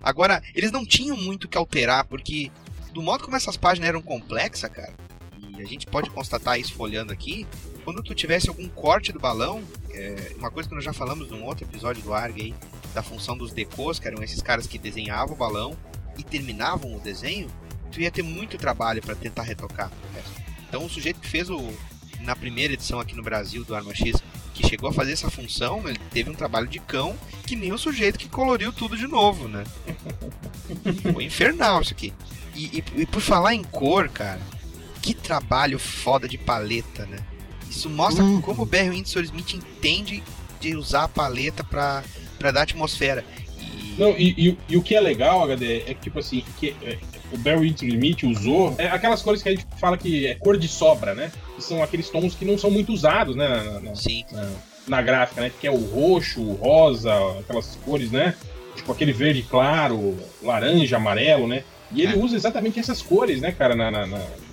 Agora, 0.00 0.42
eles 0.54 0.72
não 0.72 0.84
tinham 0.84 1.16
muito 1.16 1.44
o 1.44 1.48
que 1.48 1.56
alterar, 1.56 2.04
porque 2.06 2.50
do 2.92 3.00
modo 3.02 3.24
como 3.24 3.36
essas 3.36 3.56
páginas 3.56 3.88
eram 3.88 4.02
complexas, 4.02 4.70
cara, 4.70 4.92
e 5.38 5.62
a 5.62 5.66
gente 5.66 5.86
pode 5.86 6.10
constatar 6.10 6.58
isso 6.58 6.74
folhando 6.74 7.12
aqui, 7.12 7.46
quando 7.84 8.02
tu 8.02 8.14
tivesse 8.14 8.48
algum 8.48 8.68
corte 8.68 9.12
do 9.12 9.20
balão, 9.20 9.62
é, 9.92 10.32
uma 10.36 10.50
coisa 10.50 10.68
que 10.68 10.74
nós 10.74 10.82
já 10.84 10.92
falamos 10.92 11.30
num 11.30 11.44
outro 11.44 11.64
episódio 11.64 12.02
do 12.02 12.12
ARG 12.12 12.40
aí, 12.42 12.54
da 12.92 13.02
função 13.02 13.36
dos 13.36 13.52
decos, 13.52 13.98
que 14.00 14.08
eram 14.08 14.22
esses 14.22 14.42
caras 14.42 14.66
que 14.66 14.78
desenhavam 14.78 15.34
o 15.34 15.38
balão 15.38 15.76
e 16.18 16.24
terminavam 16.24 16.96
o 16.96 17.00
desenho, 17.00 17.48
tu 17.96 18.02
ia 18.02 18.10
ter 18.10 18.22
muito 18.22 18.58
trabalho 18.58 19.00
para 19.00 19.14
tentar 19.14 19.42
retocar 19.42 19.90
o 19.90 20.14
resto. 20.14 20.32
Então 20.68 20.84
o 20.84 20.90
sujeito 20.90 21.18
que 21.18 21.26
fez 21.28 21.48
o 21.48 21.72
na 22.20 22.36
primeira 22.36 22.74
edição 22.74 23.00
aqui 23.00 23.14
no 23.16 23.22
Brasil 23.22 23.64
do 23.64 23.74
Arma 23.74 23.94
X, 23.94 24.22
que 24.52 24.66
chegou 24.68 24.90
a 24.90 24.92
fazer 24.92 25.12
essa 25.12 25.30
função, 25.30 25.88
ele 25.88 25.98
teve 26.10 26.28
um 26.28 26.34
trabalho 26.34 26.66
de 26.66 26.78
cão, 26.78 27.16
que 27.46 27.56
nem 27.56 27.72
o 27.72 27.78
sujeito 27.78 28.18
que 28.18 28.28
coloriu 28.28 28.70
tudo 28.72 28.96
de 28.98 29.06
novo, 29.06 29.48
né? 29.48 29.64
Foi 31.14 31.24
infernal 31.24 31.80
isso 31.80 31.92
aqui. 31.94 32.12
E, 32.54 32.78
e- 32.78 32.84
e 33.02 33.06
por 33.06 33.20
falar 33.22 33.54
em 33.54 33.62
cor, 33.62 34.08
cara, 34.08 34.40
que 35.00 35.14
trabalho 35.14 35.78
foda 35.78 36.28
de 36.28 36.36
paleta, 36.36 37.06
né? 37.06 37.18
Isso 37.70 37.88
mostra 37.88 38.24
Uhum. 38.24 38.40
como 38.42 38.62
o 38.62 38.66
Barry 38.66 38.90
Windsor 38.90 39.22
Smith 39.24 39.54
entende 39.54 40.22
de 40.60 40.74
usar 40.76 41.04
a 41.04 41.08
paleta 41.08 41.62
pra, 41.64 42.02
pra 42.38 42.50
dar 42.50 42.62
atmosfera. 42.62 43.24
E- 43.60 43.94
Não, 43.98 44.10
e, 44.18 44.34
e- 44.50 44.58
e 44.70 44.76
o 44.76 44.82
que 44.82 44.94
é 44.94 45.00
legal, 45.00 45.42
HD, 45.44 45.82
é 45.86 45.94
que, 45.94 46.00
tipo 46.02 46.18
assim, 46.18 46.42
que 46.58 46.74
é, 46.82 46.98
o 47.32 47.38
Barry 47.38 47.60
Windsor 47.60 47.88
Smith 47.88 48.22
usou 48.24 48.74
é 48.78 48.86
aquelas 48.86 49.22
cores 49.22 49.42
que 49.42 49.48
a 49.48 49.52
gente 49.52 49.66
fala 49.80 49.96
que 49.98 50.26
é 50.26 50.34
cor 50.34 50.56
de 50.56 50.68
sobra, 50.68 51.14
né? 51.14 51.30
Que 51.56 51.62
são 51.62 51.82
aqueles 51.82 52.08
tons 52.10 52.34
que 52.34 52.44
não 52.44 52.56
são 52.56 52.70
muito 52.70 52.92
usados, 52.92 53.34
né? 53.36 53.48
Na, 53.48 53.80
na- 53.80 53.94
Sim, 53.94 54.24
na- 54.32 54.50
na 54.88 55.02
gráfica, 55.02 55.40
né? 55.40 55.50
Que 55.60 55.66
é 55.66 55.70
o 55.70 55.76
roxo, 55.84 56.40
o 56.40 56.54
rosa, 56.54 57.12
aquelas 57.40 57.76
cores, 57.84 58.10
né? 58.10 58.34
Tipo 58.76 58.92
aquele 58.92 59.12
verde 59.12 59.42
claro, 59.42 60.16
laranja, 60.42 60.96
amarelo, 60.96 61.46
né? 61.48 61.64
E 61.92 62.02
ele 62.02 62.14
É. 62.14 62.16
usa 62.16 62.36
exatamente 62.36 62.78
essas 62.78 63.00
cores, 63.00 63.40
né, 63.40 63.52
cara, 63.52 63.74
na, 63.76 63.90
na, 63.90 64.06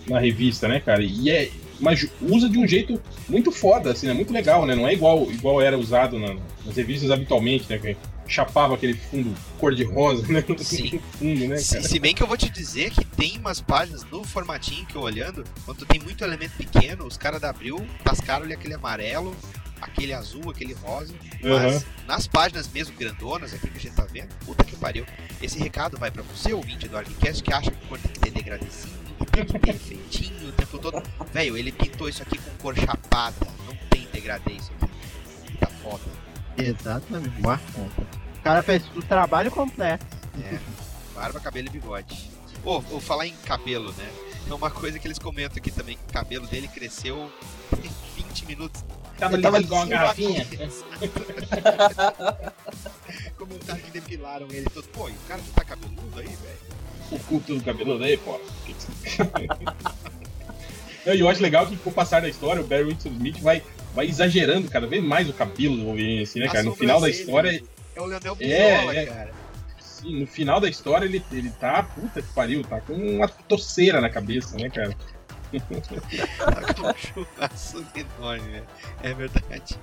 na- 0.07 0.19
revista, 0.19 0.67
né, 0.67 0.79
cara? 0.79 1.01
E 1.03 1.29
é. 1.29 1.49
Mas 1.79 2.07
usa 2.21 2.47
de 2.47 2.57
um 2.57 2.67
jeito 2.67 3.01
muito 3.27 3.51
foda, 3.51 3.91
assim, 3.91 4.07
né? 4.07 4.13
Muito 4.13 4.31
legal, 4.31 4.65
né? 4.65 4.75
Não 4.75 4.87
é 4.87 4.93
igual, 4.93 5.29
igual 5.29 5.59
era 5.61 5.77
usado 5.77 6.17
na- 6.19 6.35
nas 6.65 6.75
revistas 6.77 7.11
habitualmente, 7.11 7.65
né? 7.69 7.95
Chapava 8.27 8.73
aquele 8.75 8.93
fundo 8.95 9.35
cor-de-rosa, 9.59 10.25
né? 10.27 10.43
Sim. 10.59 10.99
fundo, 11.19 11.47
né, 11.47 11.57
Se, 11.57 11.75
cara? 11.75 11.87
se 11.87 11.99
bem 11.99 12.15
que 12.15 12.23
eu 12.23 12.27
vou 12.27 12.37
te 12.37 12.49
dizer 12.49 12.91
que 12.91 13.03
tem 13.05 13.37
umas 13.37 13.59
páginas 13.61 14.03
no 14.05 14.23
formatinho 14.23 14.85
que 14.85 14.95
eu 14.95 15.01
olhando, 15.01 15.43
quando 15.65 15.85
tem 15.85 15.99
muito 15.99 16.23
elemento 16.23 16.53
pequeno, 16.57 17.05
os 17.05 17.17
caras 17.17 17.41
da 17.41 17.49
Abril 17.49 17.85
tascaram-lhe 18.03 18.53
aquele 18.53 18.73
amarelo, 18.73 19.35
aquele 19.81 20.13
azul, 20.13 20.49
aquele 20.49 20.73
rosa. 20.73 21.13
Mas 21.43 21.75
Aham. 21.75 21.83
nas 22.07 22.25
páginas 22.27 22.67
mesmo 22.71 22.95
grandonas 22.97 23.53
aqui 23.53 23.67
que 23.69 23.77
a 23.77 23.81
gente 23.81 23.95
tá 23.95 24.05
vendo, 24.11 24.29
puta 24.45 24.63
que 24.63 24.75
pariu. 24.77 25.05
Esse 25.41 25.59
recado 25.59 25.97
vai 25.97 26.09
pra 26.09 26.23
você, 26.23 26.53
ouvinte 26.53 26.87
do 26.87 26.97
Arquicast, 26.97 27.43
que 27.43 27.53
acha 27.53 27.71
que 27.71 27.87
cor 27.87 27.99
tem 27.99 28.11
que 28.13 28.19
ter 28.21 28.31
degradezinho, 28.31 28.93
tem 29.31 29.45
que 29.45 29.59
ter 29.59 29.69
efeitinho 29.75 30.49
o 30.49 30.51
tempo 30.53 30.79
todo. 30.79 31.03
Velho, 31.33 31.57
ele 31.57 31.71
pintou 31.71 32.07
isso 32.07 32.23
aqui 32.23 32.37
com 32.37 32.51
cor 32.61 32.75
chapada. 32.77 33.35
Não 33.67 33.75
tem 33.89 34.07
degradê 34.13 34.53
isso 34.53 34.71
aqui. 34.81 35.57
Tá 35.59 35.67
foda. 35.67 36.22
Exatamente. 36.57 37.41
O 37.41 38.41
cara 38.43 38.61
fez 38.61 38.83
o 38.95 39.01
trabalho 39.01 39.49
completo. 39.51 40.05
É. 40.41 40.59
Barba, 41.15 41.39
cabelo 41.39 41.67
e 41.67 41.69
bigode. 41.69 42.29
Ô, 42.63 42.79
vou 42.81 42.99
falar 42.99 43.27
em 43.27 43.35
cabelo, 43.45 43.91
né? 43.93 44.09
É 44.49 44.53
uma 44.53 44.69
coisa 44.69 44.99
que 44.99 45.07
eles 45.07 45.17
comentam 45.19 45.57
aqui 45.57 45.71
também, 45.71 45.97
o 46.09 46.11
cabelo 46.11 46.45
dele 46.47 46.67
cresceu 46.67 47.31
em 47.83 48.23
20 48.23 48.45
minutos. 48.45 48.83
Tava 49.17 49.39
tava 49.39 49.61
igual 49.61 49.81
uma 49.81 49.87
garrafinha. 49.89 50.45
Comentaram 53.37 53.79
que 53.79 53.91
depilaram 53.91 54.47
ele 54.49 54.67
todo. 54.69 54.87
Pô, 54.89 55.07
e 55.07 55.11
o 55.11 55.17
cara 55.27 55.41
que 55.41 55.51
tá 55.51 55.63
cabeludo 55.63 56.19
aí, 56.19 56.27
velho? 56.27 56.73
o 57.11 57.19
culto 57.19 57.55
do 57.55 57.63
cabeludo 57.63 58.03
aí, 58.03 58.17
pô. 58.17 58.39
Não, 61.05 61.13
E 61.13 61.19
eu 61.19 61.29
acho 61.29 61.41
legal 61.41 61.67
que 61.67 61.75
com 61.77 61.89
o 61.89 61.93
passar 61.93 62.21
da 62.21 62.29
história, 62.29 62.61
o 62.61 62.65
Barry 62.65 62.85
Windsor 62.85 63.11
Smith 63.11 63.39
vai, 63.39 63.61
vai 63.93 64.07
exagerando 64.07 64.69
cada 64.69 64.87
vez 64.87 65.03
mais 65.03 65.29
o 65.29 65.33
cabelo 65.33 65.77
do 65.77 65.85
Wolverine, 65.85 66.23
assim, 66.23 66.39
né, 66.39 66.47
cara? 66.47 66.63
No 66.63 66.75
final 66.75 66.99
da 66.99 67.09
história, 67.09 67.63
É 67.95 68.01
o 68.01 68.05
Leonel 68.05 68.37
É, 68.39 68.75
Brizola, 68.77 68.95
é. 68.95 69.05
cara. 69.05 69.31
sim, 69.79 70.19
no 70.21 70.27
final 70.27 70.59
da 70.59 70.69
história 70.69 71.05
ele, 71.05 71.23
ele 71.31 71.49
tá, 71.51 71.83
puta 71.83 72.21
que 72.21 72.33
pariu, 72.33 72.63
tá 72.63 72.81
com 72.81 72.93
uma 72.93 73.27
toceira 73.27 74.01
na 74.01 74.09
cabeça, 74.09 74.57
né, 74.57 74.69
cara? 74.69 74.95
Tá 76.37 76.73
com 76.73 76.87
um 76.87 76.93
churrasco 76.95 77.83
enorme, 77.95 78.47
né? 78.49 78.63
É 79.03 79.13
verdade. 79.13 79.75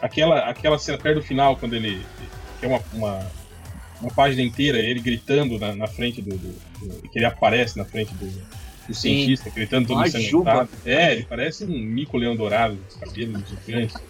Aquela, 0.00 0.48
aquela 0.48 0.78
cena 0.78 0.98
perto 0.98 1.16
do 1.20 1.22
final, 1.22 1.56
quando 1.56 1.74
ele. 1.74 2.04
que 2.58 2.66
é 2.66 2.68
uma, 2.68 2.82
uma, 2.92 3.30
uma 4.00 4.10
página 4.10 4.42
inteira, 4.42 4.78
ele 4.78 5.00
gritando 5.00 5.58
na, 5.58 5.74
na 5.74 5.86
frente 5.86 6.20
do, 6.22 6.36
do- 6.36 6.58
do- 6.80 7.08
que 7.10 7.18
ele 7.18 7.26
aparece 7.26 7.76
na 7.76 7.84
frente 7.84 8.12
do, 8.14 8.26
do 8.86 8.94
cientista, 8.94 9.50
gritando 9.50 9.86
todo 9.88 9.96
Uma 9.96 10.06
ensanguentado. 10.06 10.68
É, 10.84 11.12
ele 11.12 11.24
parece 11.28 11.64
um 11.64 11.78
mico 11.78 12.16
leão 12.16 12.36
dourado, 12.36 12.78
os 12.88 12.96
cabelos 12.96 13.42
gigantes. 13.48 13.96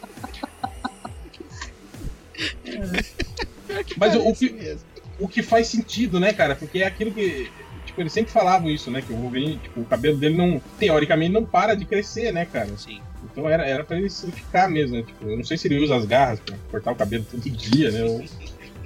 Mas 3.96 4.14
o, 4.14 4.28
o 4.28 4.34
que, 4.34 4.76
o 5.18 5.28
que 5.28 5.42
faz 5.42 5.68
sentido, 5.68 6.18
né, 6.20 6.32
cara? 6.32 6.54
Porque 6.54 6.80
é 6.80 6.86
aquilo 6.86 7.12
que. 7.12 7.50
Tipo, 7.86 8.00
eles 8.00 8.12
sempre 8.12 8.32
falavam 8.32 8.70
isso, 8.70 8.90
né? 8.90 9.02
Que 9.02 9.12
o 9.12 9.16
Wolverine, 9.16 9.58
tipo, 9.58 9.80
o 9.80 9.84
cabelo 9.84 10.16
dele 10.16 10.36
não. 10.36 10.60
Teoricamente 10.78 11.32
não 11.32 11.44
para 11.44 11.74
de 11.74 11.84
crescer, 11.84 12.32
né, 12.32 12.44
cara? 12.44 12.68
Sim. 12.76 13.00
Então 13.24 13.48
era, 13.48 13.66
era 13.66 13.84
pra 13.84 13.96
ele 13.96 14.10
se 14.10 14.30
ficar 14.30 14.68
mesmo, 14.68 14.96
né? 14.96 15.02
Tipo, 15.02 15.28
eu 15.28 15.36
não 15.36 15.44
sei 15.44 15.56
se 15.56 15.68
ele 15.68 15.78
usa 15.78 15.96
as 15.96 16.04
garras 16.04 16.40
pra 16.40 16.56
cortar 16.70 16.92
o 16.92 16.96
cabelo 16.96 17.24
todo 17.30 17.48
dia, 17.50 17.90
né? 17.90 18.04
Ou, 18.04 18.24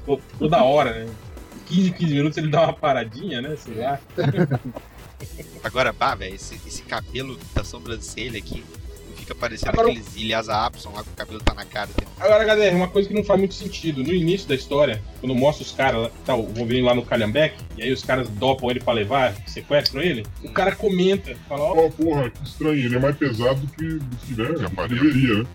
to- 0.07 0.23
toda 0.39 0.63
hora, 0.63 1.05
né? 1.05 1.11
15, 1.67 1.91
15 1.93 2.15
minutos 2.15 2.39
ele 2.39 2.49
dá 2.51 2.63
uma 2.65 2.73
paradinha, 2.73 3.41
né? 3.43 3.57
Sei 3.57 3.75
lá. 3.75 3.99
Agora, 5.65 5.93
bah, 5.93 6.15
velho, 6.15 6.35
esse, 6.35 6.55
esse 6.67 6.83
cabelo 6.83 7.39
da 7.55 7.65
sobrancelha 7.65 8.39
aqui 8.39 8.65
fica 9.17 9.35
parecendo 9.35 9.73
Agora- 9.73 9.89
aqueles 9.91 10.17
Ilhas 10.17 10.49
Abson 10.49 10.91
lá 10.95 11.03
que 11.03 11.11
o 11.11 11.13
cabelo 11.13 11.41
tá 11.41 11.53
na 11.55 11.65
cara. 11.65 11.89
Tem- 11.95 12.07
Agora, 12.19 12.45
galera, 12.45 12.75
uma 12.75 12.89
coisa 12.89 13.09
que 13.09 13.15
não 13.15 13.25
faz 13.25 13.39
muito 13.39 13.55
sentido. 13.55 14.03
No 14.03 14.15
início 14.15 14.49
da 14.49 14.55
história, 14.55 15.03
quando 15.21 15.35
mostra 15.35 15.65
os 15.65 15.73
caras, 15.73 16.03
lá- 16.03 16.11
tá 16.25 16.35
o 16.35 16.45
Wolverine 16.47 16.83
lá 16.87 16.95
no 16.95 17.05
Calhambeck, 17.05 17.57
e 17.77 17.83
aí 17.83 17.93
os 17.93 18.03
caras 18.03 18.29
dopam 18.29 18.71
ele 18.71 18.81
pra 18.81 18.93
levar, 18.93 19.35
sequestram 19.47 20.01
ele, 20.01 20.25
o 20.43 20.51
cara 20.53 20.75
comenta, 20.75 21.37
fala, 21.49 21.63
ó, 21.65 21.87
Ó, 21.87 21.91
porra, 21.91 22.31
que 22.31 22.43
estranho, 22.45 22.75
ele 22.79 22.97
é 22.97 22.99
mais 22.99 23.17
pesado 23.17 23.61
do 23.61 23.67
que, 23.67 23.85
do 23.99 24.17
que 24.17 24.35
né? 24.63 24.71
Mas 24.75 24.89
deveria, 24.89 25.43
né? 25.43 25.47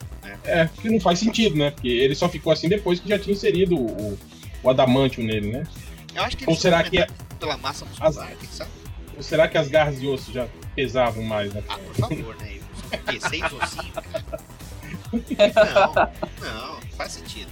é, 0.45 0.69
que 0.81 0.89
não 0.89 0.99
faz 0.99 1.19
sentido, 1.19 1.55
né? 1.55 1.71
Porque 1.71 1.87
ele 1.87 2.15
só 2.15 2.27
ficou 2.29 2.51
assim 2.51 2.67
depois 2.67 2.99
que 2.99 3.07
já 3.09 3.17
tinha 3.17 3.33
inserido 3.33 3.75
o, 3.77 4.19
o 4.61 4.69
adamantium 4.69 5.23
nele, 5.25 5.51
né? 5.51 5.63
Eu 6.13 6.21
acho 6.23 6.37
que 6.37 6.47
Ou 6.47 6.55
será 6.55 6.83
que 6.83 6.99
é- 6.99 7.07
pela 7.39 7.57
massa 7.57 7.85
muscular, 7.85 8.31
quem 8.39 8.49
sabe? 8.49 8.69
Ou 9.15 9.23
será 9.23 9.47
que 9.47 9.57
as 9.57 9.67
garras 9.67 9.99
de 9.99 10.07
osso 10.07 10.31
já 10.31 10.47
pesavam 10.75 11.23
mais, 11.23 11.53
né? 11.53 11.63
Ah, 11.69 11.77
por 11.77 11.95
favor, 11.95 12.35
né? 12.37 12.59
O 12.93 12.97
quê? 13.11 13.19
Seis 13.19 13.43
ossinhos? 13.51 13.93
cara? 13.93 14.23
Não, 16.41 16.73
não, 16.77 16.81
faz 16.97 17.11
sentido. 17.11 17.51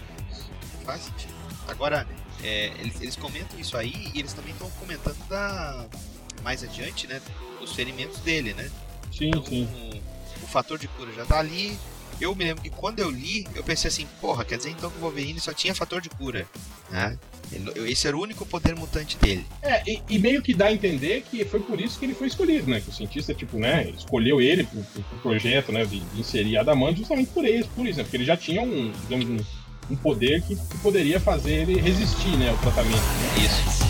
Faz 0.83 1.01
sentido. 1.03 1.33
Agora, 1.67 2.07
é, 2.43 2.71
eles, 2.79 2.99
eles 2.99 3.15
comentam 3.15 3.59
isso 3.59 3.77
aí 3.77 4.11
e 4.15 4.19
eles 4.19 4.33
também 4.33 4.51
estão 4.51 4.69
comentando 4.71 5.17
da. 5.27 5.85
Mais 6.43 6.63
adiante, 6.63 7.05
né? 7.05 7.21
Os 7.61 7.73
ferimentos 7.73 8.17
dele, 8.21 8.53
né? 8.55 8.69
Sim, 9.15 9.27
Então, 9.27 9.45
sim. 9.45 9.65
o, 10.41 10.43
o 10.43 10.47
fator 10.47 10.79
de 10.79 10.87
cura 10.87 11.11
já 11.13 11.23
tá 11.23 11.37
ali. 11.37 11.77
Eu 12.21 12.35
me 12.35 12.43
lembro 12.45 12.61
que 12.63 12.69
quando 12.69 12.99
eu 12.99 13.09
li, 13.09 13.47
eu 13.55 13.63
pensei 13.63 13.87
assim, 13.89 14.07
porra, 14.19 14.45
quer 14.45 14.57
dizer 14.57 14.69
então 14.69 14.89
que 14.89 14.97
o 14.97 15.01
Wolverine 15.01 15.39
só 15.39 15.51
tinha 15.53 15.73
fator 15.75 15.99
de 16.01 16.09
cura, 16.09 16.47
né? 16.89 17.17
Esse 17.87 18.07
era 18.07 18.15
o 18.15 18.21
único 18.21 18.45
poder 18.45 18.75
mutante 18.75 19.17
dele. 19.17 19.45
É, 19.61 19.83
e, 19.89 20.01
e 20.09 20.19
meio 20.19 20.41
que 20.41 20.53
dá 20.53 20.67
a 20.67 20.71
entender 20.73 21.23
que 21.29 21.43
foi 21.43 21.59
por 21.59 21.81
isso 21.81 21.99
que 21.99 22.05
ele 22.05 22.13
foi 22.13 22.27
escolhido, 22.27 22.69
né? 22.69 22.79
Que 22.79 22.89
o 22.89 22.93
cientista, 22.93 23.33
tipo, 23.33 23.57
né, 23.57 23.89
escolheu 23.89 24.39
ele 24.41 24.63
pro, 24.63 24.81
pro- 24.83 25.03
pro 25.03 25.17
projeto, 25.19 25.71
né, 25.71 25.83
de, 25.83 25.99
de 25.99 26.19
inserir 26.21 26.57
Adamant 26.57 26.95
justamente 26.97 27.29
por 27.31 27.43
isso, 27.45 27.69
por 27.75 27.85
isso, 27.85 27.97
né? 27.97 28.03
Porque 28.03 28.17
ele 28.17 28.25
já 28.25 28.37
tinha 28.37 28.61
um, 28.61 28.91
digamos, 29.03 29.25
um, 29.27 29.93
um 29.93 29.95
poder 29.97 30.41
que, 30.43 30.55
que 30.55 30.77
poderia 30.77 31.19
fazer 31.19 31.53
ele 31.67 31.79
resistir, 31.81 32.37
né, 32.37 32.49
ao 32.51 32.57
tratamento. 32.57 32.95
Né? 32.95 33.45
Isso. 33.45 33.81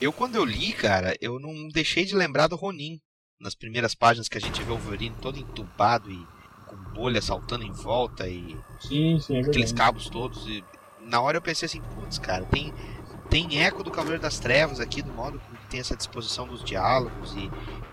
Eu, 0.00 0.12
quando 0.12 0.36
eu 0.36 0.44
li, 0.44 0.72
cara, 0.72 1.14
eu 1.20 1.38
não 1.38 1.68
deixei 1.68 2.04
de 2.04 2.16
lembrar 2.16 2.46
do 2.46 2.56
Ronin. 2.56 2.98
Nas 3.38 3.54
primeiras 3.54 3.94
páginas 3.94 4.28
que 4.28 4.36
a 4.36 4.40
gente 4.40 4.62
vê 4.62 4.70
o 4.70 4.76
Wolverine 4.76 5.16
todo 5.20 5.38
entubado 5.38 6.10
e 6.10 6.26
com 6.66 6.76
bolha 6.92 7.22
saltando 7.22 7.64
em 7.64 7.72
volta 7.72 8.28
e 8.28 8.54
Sim, 8.78 9.18
sim, 9.18 9.36
é 9.36 9.40
aqueles 9.40 9.72
cabos 9.72 10.10
todos. 10.10 10.46
E 10.46 10.62
na 11.00 11.22
hora 11.22 11.38
eu 11.38 11.42
pensei 11.42 11.64
assim, 11.64 11.80
putz, 11.80 12.18
cara, 12.18 12.44
tem, 12.44 12.72
tem 13.30 13.62
eco 13.62 13.82
do 13.82 13.90
Cavaleiro 13.90 14.22
das 14.22 14.38
Trevas 14.38 14.78
aqui, 14.78 15.00
do 15.00 15.10
modo 15.12 15.38
que 15.38 15.70
tem 15.70 15.80
essa 15.80 15.96
disposição 15.96 16.46
dos 16.46 16.62
diálogos 16.62 17.34
e, 17.34 17.50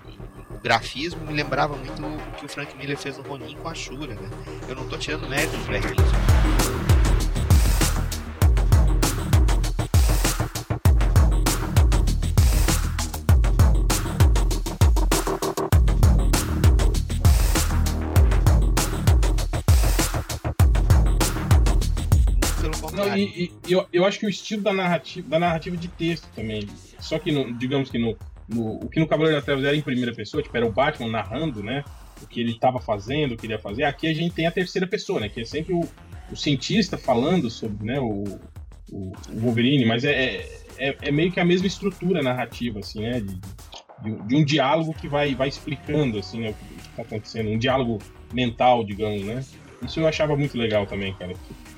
e 0.10 0.54
o 0.54 0.60
grafismo 0.60 1.26
me 1.26 1.34
lembrava 1.34 1.78
muito 1.78 2.06
o 2.06 2.32
que 2.34 2.46
o 2.46 2.50
Frank 2.50 2.76
Miller 2.76 2.98
fez 2.98 3.18
no 3.18 3.24
Ronin 3.24 3.56
com 3.56 3.70
a 3.70 3.74
Shura, 3.74 4.16
né? 4.16 4.30
Eu 4.68 4.76
não 4.76 4.88
tô 4.90 4.98
tirando 4.98 5.30
mérito 5.30 5.56
do 5.56 5.66
Black 5.66 5.88
Winsor. 5.88 6.87
Não, 22.98 23.18
e, 23.18 23.52
e 23.68 23.72
eu, 23.72 23.86
eu 23.94 24.06
acho 24.06 24.20
que 24.20 24.26
o 24.26 24.30
estilo 24.30 24.62
da 24.62 24.74
narrativa, 24.74 25.28
da 25.30 25.40
narrativa 25.40 25.76
de 25.78 25.88
texto 25.88 26.28
também. 26.36 26.68
Só 27.00 27.18
que, 27.20 27.32
no- 27.32 27.54
digamos 27.54 27.90
que 27.90 27.98
no, 27.98 28.18
no- 28.48 28.76
o 28.84 28.90
que 28.90 29.00
no 29.00 29.08
Cavaleiro 29.08 29.38
das 29.38 29.46
Trevas 29.46 29.64
era 29.64 29.76
em 29.76 29.82
primeira 29.82 30.14
pessoa, 30.14 30.42
tipo, 30.44 30.56
era 30.58 30.66
o 30.66 30.72
Batman 30.72 31.10
narrando, 31.10 31.62
né? 31.64 31.84
O 32.22 32.28
que 32.28 32.40
ele 32.40 32.52
estava 32.52 32.80
fazendo, 32.80 33.34
o 33.34 33.38
que 33.38 33.46
ele 33.46 33.54
ia 33.54 33.60
fazer. 33.60 33.84
Aqui 33.84 34.08
a 34.08 34.14
gente 34.14 34.34
tem 34.34 34.48
a 34.48 34.52
terceira 34.52 34.88
pessoa, 34.88 35.20
né? 35.20 35.30
Que 35.30 35.42
é 35.42 35.46
sempre 35.46 35.74
o, 35.74 35.82
o 36.32 36.36
cientista 36.36 36.98
falando 36.98 37.50
sobre 37.50 37.86
né, 37.86 38.00
o, 38.00 38.24
o, 38.92 39.12
o 39.32 39.40
Wolverine, 39.40 39.86
mas 39.86 40.04
é, 40.04 40.12
é, 40.12 40.62
é- 40.78 40.98
é 41.04 41.12
meio 41.12 41.32
que 41.32 41.40
a 41.40 41.46
mesma 41.46 41.68
estrutura 41.68 42.22
narrativa, 42.24 42.80
assim, 42.80 43.02
né? 43.02 43.20
De, 43.20 43.40
de, 44.04 44.28
de 44.28 44.36
um 44.36 44.44
diálogo 44.44 44.94
que 44.94 45.08
vai, 45.08 45.36
vai 45.36 45.48
explicando, 45.50 46.18
assim, 46.20 46.40
né, 46.42 46.50
o 46.50 46.54
que 46.54 46.90
está 46.90 47.02
acontecendo. 47.04 47.50
Um 47.50 47.58
diálogo 47.60 48.00
mental, 48.34 48.84
digamos, 48.84 49.22
né? 49.24 49.44
Isso 49.84 50.00
eu 50.00 50.08
achava 50.08 50.36
muito 50.36 50.58
legal 50.58 50.88
também, 50.88 51.14
cara. 51.14 51.34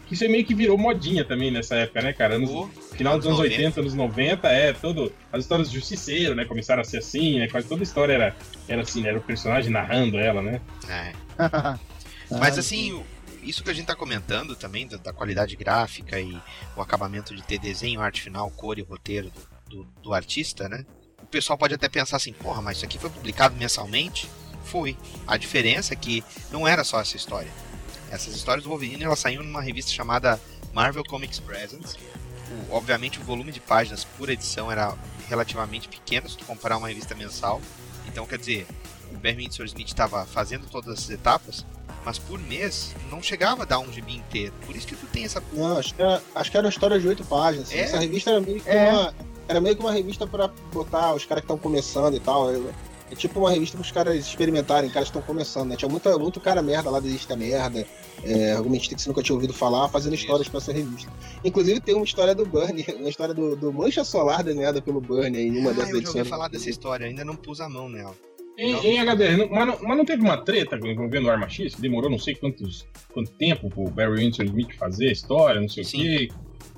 Que 0.10 0.16
Isso 0.16 0.28
meio 0.28 0.44
que 0.44 0.56
virou 0.56 0.76
modinha 0.76 1.24
também 1.24 1.52
nessa 1.52 1.76
época, 1.76 2.02
né, 2.02 2.12
cara? 2.12 2.36
Anos, 2.36 2.50
O- 2.50 2.68
final 2.96 3.16
dos 3.16 3.28
anos 3.28 3.40
anos 3.40 3.52
80, 3.52 3.80
anos 3.80 3.94
90, 3.94 4.48
é, 4.48 4.74
todo. 4.74 5.14
As 5.32 5.44
histórias 5.44 5.70
do 5.70 5.76
Justiceiro, 5.76 6.34
né? 6.34 6.46
Começaram 6.46 6.82
a 6.82 6.84
ser 6.84 6.98
assim, 6.98 7.38
né? 7.38 7.48
Quase 7.48 7.68
toda 7.68 7.84
história 7.84 8.14
era, 8.14 8.36
era 8.68 8.82
assim, 8.82 9.04
né? 9.04 9.10
Era 9.10 9.20
o 9.20 9.22
personagem 9.22 9.72
narrando 9.72 10.18
ela, 10.18 10.42
né? 10.42 10.60
É. 10.90 11.14
Mas 12.40 12.58
assim, 12.58 13.04
isso 13.44 13.64
que 13.64 13.70
a 13.70 13.74
gente 13.74 13.86
tá 13.86 13.96
comentando 13.96 14.56
também, 14.56 14.88
da, 14.88 14.98
da 14.98 15.14
qualidade 15.14 15.56
gráfica 15.56 16.20
e 16.20 16.36
o 16.76 16.82
acabamento 16.82 17.36
de 17.36 17.44
ter 17.44 17.60
desenho, 17.60 18.02
arte 18.02 18.24
final, 18.24 18.50
cor 18.50 18.80
e 18.80 18.82
roteiro 18.82 19.32
do, 19.70 19.78
do, 19.78 19.84
do 20.02 20.14
artista, 20.14 20.68
né? 20.68 20.86
O 21.22 21.28
pessoal 21.28 21.56
pode 21.56 21.76
até 21.76 21.88
pensar 21.88 22.18
assim, 22.18 22.34
porra, 22.34 22.64
mas 22.64 22.78
isso 22.78 22.86
aqui 22.86 22.98
foi 22.98 23.12
publicado 23.12 23.56
mensalmente? 23.56 24.28
Foi. 24.64 24.98
A 25.28 25.38
diferença 25.38 25.94
é 25.94 25.96
que 25.96 26.24
não 26.52 26.68
era 26.68 26.84
só 26.84 27.00
essa 27.00 27.16
história. 27.16 27.52
Essas 28.12 28.36
histórias 28.36 28.64
do 28.64 28.70
Wolverine, 28.70 29.04
elas 29.04 29.20
saíram 29.20 29.44
numa 29.44 29.62
revista 29.62 29.92
chamada 29.92 30.40
Marvel 30.74 31.04
Comics 31.04 31.40
Presents. 31.40 31.96
O- 32.70 32.76
obviamente 32.76 33.20
o 33.20 33.24
volume 33.24 33.52
de 33.52 33.60
páginas 33.60 34.04
por 34.04 34.30
edição 34.30 34.72
era 34.72 34.94
relativamente 35.28 35.88
pequeno 35.88 36.28
se 36.28 36.38
tu 36.38 36.46
comparar 36.46 36.78
uma 36.78 36.88
revista 36.88 37.14
mensal. 37.14 37.62
Então, 38.08 38.26
quer 38.26 38.40
dizer, 38.40 38.66
o 39.12 39.18
Barry 39.18 39.36
Windsor 39.38 39.66
Smith 39.68 39.88
estava 39.88 40.26
fazendo 40.26 40.66
todas 40.68 40.98
essas 40.98 41.10
etapas, 41.12 41.64
mas 42.04 42.18
por 42.18 42.40
mês 42.40 42.96
não 43.12 43.22
chegava 43.22 43.62
a 43.62 43.66
dar 43.66 43.78
um 43.80 43.92
gibi 43.94 44.16
inteiro. 44.16 44.54
Por 44.66 44.76
isso 44.76 44.88
que 44.88 44.96
tu 44.96 45.06
tem 45.08 45.26
essa. 45.26 45.44
Não, 45.54 45.78
acho 45.78 45.94
que 45.94 46.02
era, 46.02 46.22
acho 46.34 46.50
que 46.50 46.58
era 46.58 46.66
uma 46.66 46.72
história 46.72 47.00
de 47.00 47.08
oito 47.08 47.24
páginas. 47.26 47.72
É? 47.72 47.80
Essa 47.82 48.00
revista 48.00 48.32
era 48.32 48.42
meio 48.42 48.60
que 48.60 48.70
É. 48.70 48.90
uma. 48.92 49.14
Era 49.48 49.60
meio 49.62 49.76
que 49.76 49.82
uma 49.82 49.92
revista 49.92 50.28
pra 50.28 50.48
botar 50.72 51.14
os 51.14 51.26
caras 51.26 51.42
que 51.42 51.46
estão 51.46 51.58
começando 51.58 52.16
e 52.16 52.20
tal. 52.20 52.52
É, 52.52 52.60
é 53.12 53.16
tipo 53.16 53.40
uma 53.40 53.52
revista 53.52 53.78
para 53.78 53.84
os 53.86 53.92
caras 53.92 54.16
experimentarem, 54.16 54.90
caras 54.90 55.08
estão 55.08 55.22
começando, 55.22 55.70
né? 55.70 55.76
Tinha 55.76 55.90
muita, 55.90 56.18
muito 56.18 56.40
cara 56.40 56.62
merda 56.62 56.90
lá 56.90 57.00
desde 57.00 57.32
a 57.32 57.36
merda, 57.36 57.86
é, 58.24 58.52
argumentista 58.54 58.96
que 58.96 59.02
você 59.02 59.10
nunca 59.10 59.22
tinha 59.24 59.36
ouvido 59.36 59.54
falar, 59.54 59.88
fazendo 59.90 60.14
histórias 60.16 60.48
pra 60.48 60.58
essa 60.58 60.72
revista. 60.74 61.12
Inclusive 61.44 61.80
tem 61.80 61.96
uma 61.96 62.06
história 62.06 62.36
do 62.36 62.46
Burnie, 62.46 62.86
uma 63.00 63.10
história 63.10 63.34
do, 63.34 63.56
do 63.56 63.72
Mancha 63.74 64.04
Solar 64.04 64.44
desenhada 64.44 64.82
pelo 64.82 65.02
Burnie 65.02 65.42
em 65.48 65.58
uma 65.60 65.72
Ah, 65.72 65.74
dessas 65.74 65.78
eu 65.78 65.86
já 65.86 65.96
ouvi 65.96 65.98
edições. 66.00 66.28
falar 66.28 66.48
dessa 66.50 66.70
história, 66.70 67.06
ainda 67.08 67.24
não 67.26 67.36
pus 67.36 67.60
a 67.62 67.68
mão 67.70 67.88
nela. 67.90 68.16
Em, 68.58 68.74
em 68.76 69.00
HDR, 69.00 69.38
não- 69.38 69.50
mas, 69.50 69.68
não, 69.68 69.78
mas 69.88 69.98
não 69.98 70.04
teve 70.06 70.22
uma 70.22 70.38
treta 70.44 70.76
envolvendo 70.84 71.28
o 71.28 71.32
Arma 71.32 71.48
X, 71.48 71.76
que 71.76 71.82
demorou 71.82 72.10
não 72.10 72.20
sei 72.20 72.36
quantos, 72.36 72.86
quanto 73.14 73.32
tempo 73.32 73.70
pro 73.70 73.86
Barry 73.86 74.18
Windsor 74.18 74.44
Smith 74.46 74.74
fazer 74.78 75.08
a 75.08 75.12
história, 75.14 75.62
não 75.62 75.70
sei 75.70 75.84
Sim. 75.86 75.98
o 76.00 76.02
quê. 76.02 76.28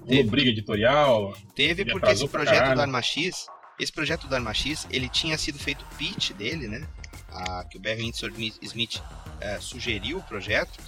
Teve. 0.08 0.24
Briga 0.30 0.50
editorial. 0.50 1.34
Teve 1.56 1.86
porque 1.86 2.12
esse 2.12 2.28
projeto 2.28 2.56
caralho. 2.56 2.76
do 2.76 2.82
Arma 2.82 3.02
X, 3.02 3.46
esse 3.82 3.92
projeto 3.92 4.28
do 4.28 4.36
Arma 4.36 4.54
X, 4.54 4.88
ele 4.90 5.10
tinha 5.10 5.38
sido 5.38 5.58
feito 5.60 5.82
o 5.84 5.96
pitch 5.96 6.32
dele, 6.32 6.68
né? 6.68 6.88
A- 7.32 7.66
que 7.70 7.78
o 7.78 7.80
Barry 7.82 8.02
Windsor 8.04 8.32
Smith- 8.62 9.02
eh, 9.40 9.58
sugeriu 9.60 10.18
o 10.20 10.24
projeto 10.24 10.80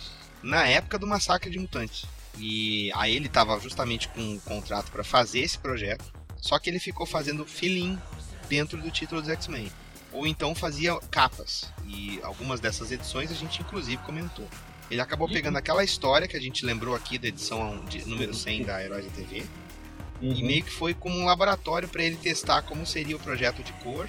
na 0.41 0.65
época 0.67 0.97
do 0.99 1.07
massacre 1.07 1.49
de 1.49 1.57
mutantes. 1.59 2.05
E 2.37 2.91
aí 2.95 3.15
ele 3.15 3.27
estava 3.27 3.59
justamente 3.59 4.07
com 4.09 4.21
um 4.21 4.39
contrato 4.39 4.91
para 4.91 5.03
fazer 5.03 5.39
esse 5.39 5.57
projeto, 5.57 6.05
só 6.41 6.57
que 6.59 6.69
ele 6.69 6.79
ficou 6.79 7.05
fazendo 7.05 7.45
fill-in 7.45 7.97
dentro 8.49 8.81
do 8.81 8.91
título 8.91 9.21
dos 9.21 9.29
X-Men. 9.29 9.71
Ou 10.11 10.27
então 10.27 10.53
fazia 10.53 10.95
capas. 11.09 11.71
E 11.87 12.19
algumas 12.21 12.59
dessas 12.59 12.91
edições 12.91 13.31
a 13.31 13.35
gente 13.35 13.61
inclusive 13.61 13.97
comentou. 14.03 14.47
Ele 14.91 15.01
acabou 15.01 15.27
pegando 15.27 15.57
aquela 15.57 15.83
história 15.83 16.27
que 16.27 16.37
a 16.37 16.39
gente 16.41 16.63
lembrou 16.65 16.93
aqui 16.93 17.17
da 17.17 17.27
edição 17.29 17.83
de 17.85 18.05
número 18.07 18.33
100 18.33 18.63
da 18.63 18.83
Heróis 18.83 19.05
da 19.05 19.11
TV 19.11 19.43
e 20.23 20.41
Uhum. 20.41 20.45
meio 20.47 20.63
que 20.63 20.71
foi 20.71 20.93
como 20.93 21.17
um 21.17 21.25
laboratório 21.25 21.87
para 21.87 22.03
ele 22.03 22.15
testar 22.15 22.61
como 22.61 22.85
seria 22.85 23.15
o 23.15 23.19
projeto 23.19 23.61
de 23.61 23.73
cor, 23.73 24.07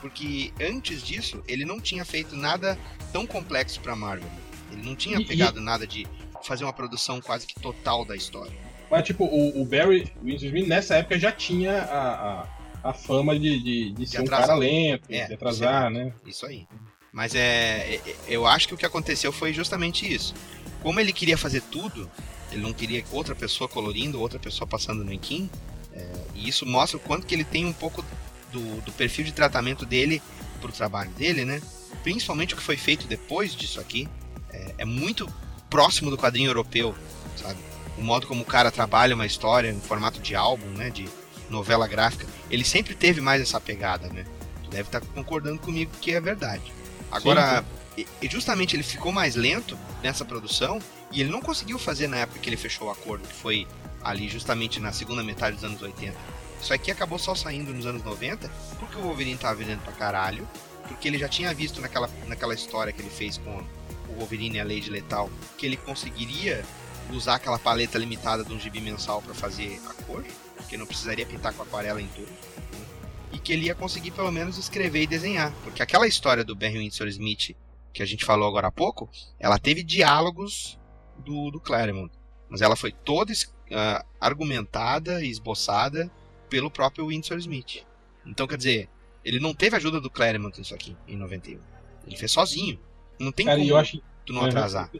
porque 0.00 0.52
antes 0.60 1.02
disso 1.02 1.42
ele 1.46 1.64
não 1.64 1.80
tinha 1.80 2.04
feito 2.04 2.34
nada 2.36 2.76
tão 3.12 3.24
complexo 3.26 3.80
para 3.80 3.94
Marvel. 3.94 4.28
Ele 4.72 4.82
não 4.84 4.96
tinha 4.96 5.18
E- 5.20 5.24
pegado 5.24 5.60
nada 5.60 5.86
de 5.86 6.06
fazer 6.44 6.64
uma 6.64 6.72
produção 6.72 7.20
quase 7.20 7.46
que 7.46 7.54
total 7.54 8.04
da 8.04 8.16
história. 8.16 8.52
Mas, 8.90 9.04
tipo, 9.06 9.24
o, 9.24 9.62
o 9.62 9.64
Barry 9.64 10.12
Windsor 10.22 10.50
nessa 10.66 10.96
época 10.96 11.18
já 11.18 11.30
tinha 11.32 11.82
a, 11.82 12.42
a, 12.82 12.90
a 12.90 12.92
fama 12.92 13.38
de, 13.38 13.62
de, 13.62 13.92
de 13.92 14.06
ser 14.06 14.18
um 14.20 14.24
atrasar. 14.24 14.46
cara 14.48 14.58
lento, 14.58 15.04
É, 15.08 15.26
de 15.26 15.34
atrasar, 15.34 15.90
né? 15.90 16.12
Isso 16.26 16.44
aí. 16.44 16.66
Mas 17.12 17.34
é, 17.34 17.94
é- 17.94 18.16
eu 18.26 18.46
acho 18.46 18.66
que 18.68 18.74
o 18.74 18.76
que 18.76 18.84
aconteceu 18.84 19.30
foi 19.32 19.52
justamente 19.52 20.12
isso. 20.12 20.34
Como 20.82 20.98
ele 20.98 21.12
queria 21.12 21.38
fazer 21.38 21.62
tudo, 21.62 22.10
ele 22.52 22.62
não 22.62 22.72
queria 22.72 23.04
outra 23.10 23.34
pessoa 23.34 23.68
colorindo, 23.68 24.20
outra 24.20 24.38
pessoa 24.38 24.66
passando 24.66 25.04
no 25.04 25.12
inquim, 25.12 25.48
é, 25.92 26.06
e 26.34 26.48
isso 26.48 26.64
mostra 26.66 26.96
o 26.96 27.00
quanto 27.00 27.26
que 27.26 27.34
ele 27.34 27.44
tem 27.44 27.64
um 27.66 27.72
pouco 27.72 28.04
do, 28.52 28.80
do 28.82 28.92
perfil 28.92 29.24
de 29.24 29.32
tratamento 29.32 29.84
dele 29.86 30.22
pro 30.60 30.70
trabalho 30.72 31.10
dele, 31.12 31.44
né? 31.44 31.60
Principalmente 32.02 32.54
o 32.54 32.56
que 32.56 32.62
foi 32.62 32.76
feito 32.76 33.06
depois 33.06 33.54
disso 33.54 33.80
aqui, 33.80 34.08
é, 34.50 34.74
é 34.78 34.84
muito 34.84 35.28
próximo 35.70 36.10
do 36.10 36.16
quadrinho 36.18 36.48
europeu, 36.50 36.94
sabe? 37.36 37.58
O 37.98 38.02
modo 38.02 38.26
como 38.26 38.42
o 38.42 38.46
cara 38.46 38.70
trabalha 38.70 39.14
uma 39.14 39.26
história 39.26 39.70
em 39.70 39.80
formato 39.80 40.20
de 40.20 40.34
álbum, 40.34 40.66
né? 40.70 40.90
De 40.90 41.08
novela 41.50 41.86
gráfica. 41.86 42.26
Ele 42.50 42.64
sempre 42.64 42.94
teve 42.94 43.20
mais 43.20 43.40
essa 43.42 43.60
pegada, 43.60 44.08
né? 44.08 44.24
Tu 44.64 44.70
deve 44.70 44.88
estar 44.88 45.00
concordando 45.00 45.58
comigo 45.58 45.90
que 46.00 46.12
é 46.12 46.20
verdade. 46.20 46.62
Agora, 47.10 47.62
e- 47.96 48.06
e 48.22 48.28
justamente 48.28 48.74
ele 48.74 48.82
ficou 48.82 49.12
mais 49.12 49.34
lento 49.36 49.78
nessa 50.02 50.24
produção 50.24 50.78
e 51.12 51.20
ele 51.20 51.30
não 51.30 51.40
conseguiu 51.40 51.78
fazer 51.78 52.06
na 52.06 52.18
época 52.18 52.38
que 52.38 52.48
ele 52.48 52.56
fechou 52.56 52.88
o 52.88 52.90
acordo, 52.90 53.26
que 53.26 53.34
foi 53.34 53.66
ali 54.02 54.28
justamente 54.28 54.80
na 54.80 54.92
segunda 54.92 55.22
metade 55.22 55.56
dos 55.56 55.64
anos 55.64 55.82
80. 55.82 56.16
Isso 56.60 56.72
aqui 56.72 56.90
acabou 56.90 57.18
só 57.18 57.34
saindo 57.34 57.72
nos 57.74 57.86
anos 57.86 58.02
90 58.02 58.48
porque 58.78 58.96
o 58.96 59.02
Wolverine 59.02 59.36
tava 59.36 59.54
vendendo 59.56 59.82
pra 59.82 59.92
caralho, 59.92 60.48
porque 60.88 61.08
ele 61.08 61.18
já 61.18 61.28
tinha 61.28 61.52
visto 61.52 61.80
naquela, 61.80 62.08
naquela 62.26 62.54
história 62.54 62.92
que 62.92 63.02
ele 63.02 63.10
fez 63.10 63.36
com 63.38 63.62
o 64.08 64.14
Wolverine 64.18 64.56
e 64.56 64.60
a 64.60 64.64
Lady 64.64 64.90
Letal 64.90 65.30
que 65.58 65.66
ele 65.66 65.76
conseguiria 65.76 66.64
usar 67.10 67.34
aquela 67.34 67.58
paleta 67.58 67.98
limitada 67.98 68.44
de 68.44 68.52
um 68.52 68.58
gibi 68.58 68.80
mensal 68.80 69.20
para 69.20 69.34
fazer 69.34 69.80
a 69.88 69.94
cor, 70.04 70.24
que 70.68 70.76
não 70.76 70.86
precisaria 70.86 71.26
pintar 71.26 71.52
com 71.52 71.62
aquarela 71.62 72.00
em 72.00 72.08
tudo. 72.08 72.30
né? 72.30 72.86
E 73.32 73.38
que 73.38 73.52
ele 73.52 73.66
ia 73.66 73.74
conseguir 73.74 74.12
pelo 74.12 74.30
menos 74.30 74.56
escrever 74.56 75.02
e 75.02 75.06
desenhar. 75.06 75.52
Porque 75.64 75.82
aquela 75.82 76.06
história 76.06 76.44
do 76.44 76.54
Barry 76.54 76.78
Windsor 76.78 77.08
Smith, 77.08 77.56
que 77.92 78.02
a 78.02 78.06
gente 78.06 78.24
falou 78.24 78.48
agora 78.48 78.68
há 78.68 78.72
pouco, 78.72 79.10
ela 79.38 79.58
teve 79.58 79.82
diálogos 79.82 80.78
do, 81.22 81.50
do 81.50 81.60
Claremont. 81.60 82.12
Mas 82.50 82.60
ela 82.60 82.76
foi 82.76 82.92
toda 82.92 83.32
ah, 83.72 84.04
argumentada 84.20 85.24
e 85.24 85.30
esboçada 85.30 86.10
pelo 86.50 86.70
próprio 86.70 87.06
Windsor 87.06 87.38
Smith. 87.38 87.84
Então, 88.26 88.46
quer 88.46 88.56
dizer, 88.58 88.88
ele 89.24 89.40
não 89.40 89.54
teve 89.54 89.76
ajuda 89.76 90.00
do 90.00 90.10
Claremont 90.10 90.58
nisso 90.58 90.74
aqui, 90.74 90.96
em 91.08 91.16
91. 91.16 91.58
Ele 92.06 92.16
fez 92.16 92.30
sozinho. 92.30 92.78
Não 93.18 93.32
tem 93.32 93.46
Cara, 93.46 93.58
como 93.58 93.70
eu 93.70 93.76
acho. 93.76 94.00
tu 94.26 94.32
não 94.32 94.44
atrasar. 94.44 94.90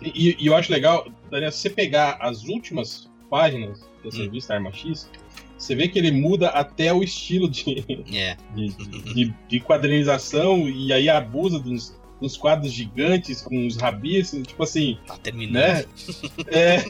E, 0.00 0.36
e 0.42 0.46
eu 0.46 0.56
acho 0.56 0.72
legal, 0.72 1.06
Daniel, 1.30 1.52
se 1.52 1.58
você 1.58 1.70
pegar 1.70 2.16
as 2.20 2.44
últimas 2.44 3.10
páginas 3.30 3.86
dessa 4.02 4.18
Hum. 4.18 4.22
revista 4.24 4.54
Arma 4.54 4.72
X, 4.72 5.08
você 5.56 5.74
vê 5.76 5.86
que 5.88 5.98
ele 5.98 6.10
muda 6.10 6.48
até 6.48 6.92
o 6.92 7.02
estilo 7.02 7.48
de, 7.48 7.84
É. 8.12 8.36
de, 8.54 8.68
de, 9.14 9.34
de 9.48 9.60
quadrinização 9.60 10.68
e 10.68 10.92
aí 10.92 11.08
abusa 11.08 11.58
dos, 11.58 11.94
dos 12.22 12.36
quadros 12.36 12.72
gigantes 12.72 13.42
com 13.42 13.66
os 13.66 13.76
rabis, 13.76 14.30
tipo 14.46 14.62
assim, 14.62 14.98
Tá 15.06 15.16
terminando. 15.18 15.74
né? 15.74 15.84
É, 16.48 16.84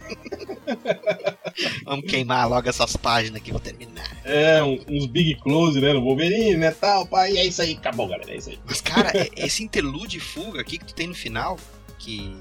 Vamos 1.85 2.07
queimar 2.11 2.49
logo 2.49 2.69
essas 2.69 2.97
páginas 2.97 3.41
aqui, 3.41 3.51
vou 3.51 3.61
terminar. 3.61 4.17
é 4.25 4.63
um- 4.63 4.81
uns 4.89 5.07
big 5.07 5.35
close, 5.37 5.81
né? 5.81 5.93
No 5.93 6.03
Wolverine, 6.03 6.57
né? 6.57 6.71
Tal, 6.71 7.07
pai, 7.07 7.33
e 7.33 7.39
é 7.39 7.47
isso 7.47 7.61
aí, 7.63 7.73
acabou, 7.75 8.07
galera, 8.09 8.33
é 8.33 8.37
isso 8.37 8.51
aí. 8.51 8.59
Mas, 8.65 8.81
cara, 8.81 9.11
é- 9.17 9.29
esse 9.37 9.63
interlude 9.63 10.21
fuga 10.21 10.61
aqui 10.61 10.79
que 10.79 10.85
tu 10.87 10.95
tem 10.95 11.07
no 11.09 11.15
final, 11.15 11.59
que, 11.99 12.35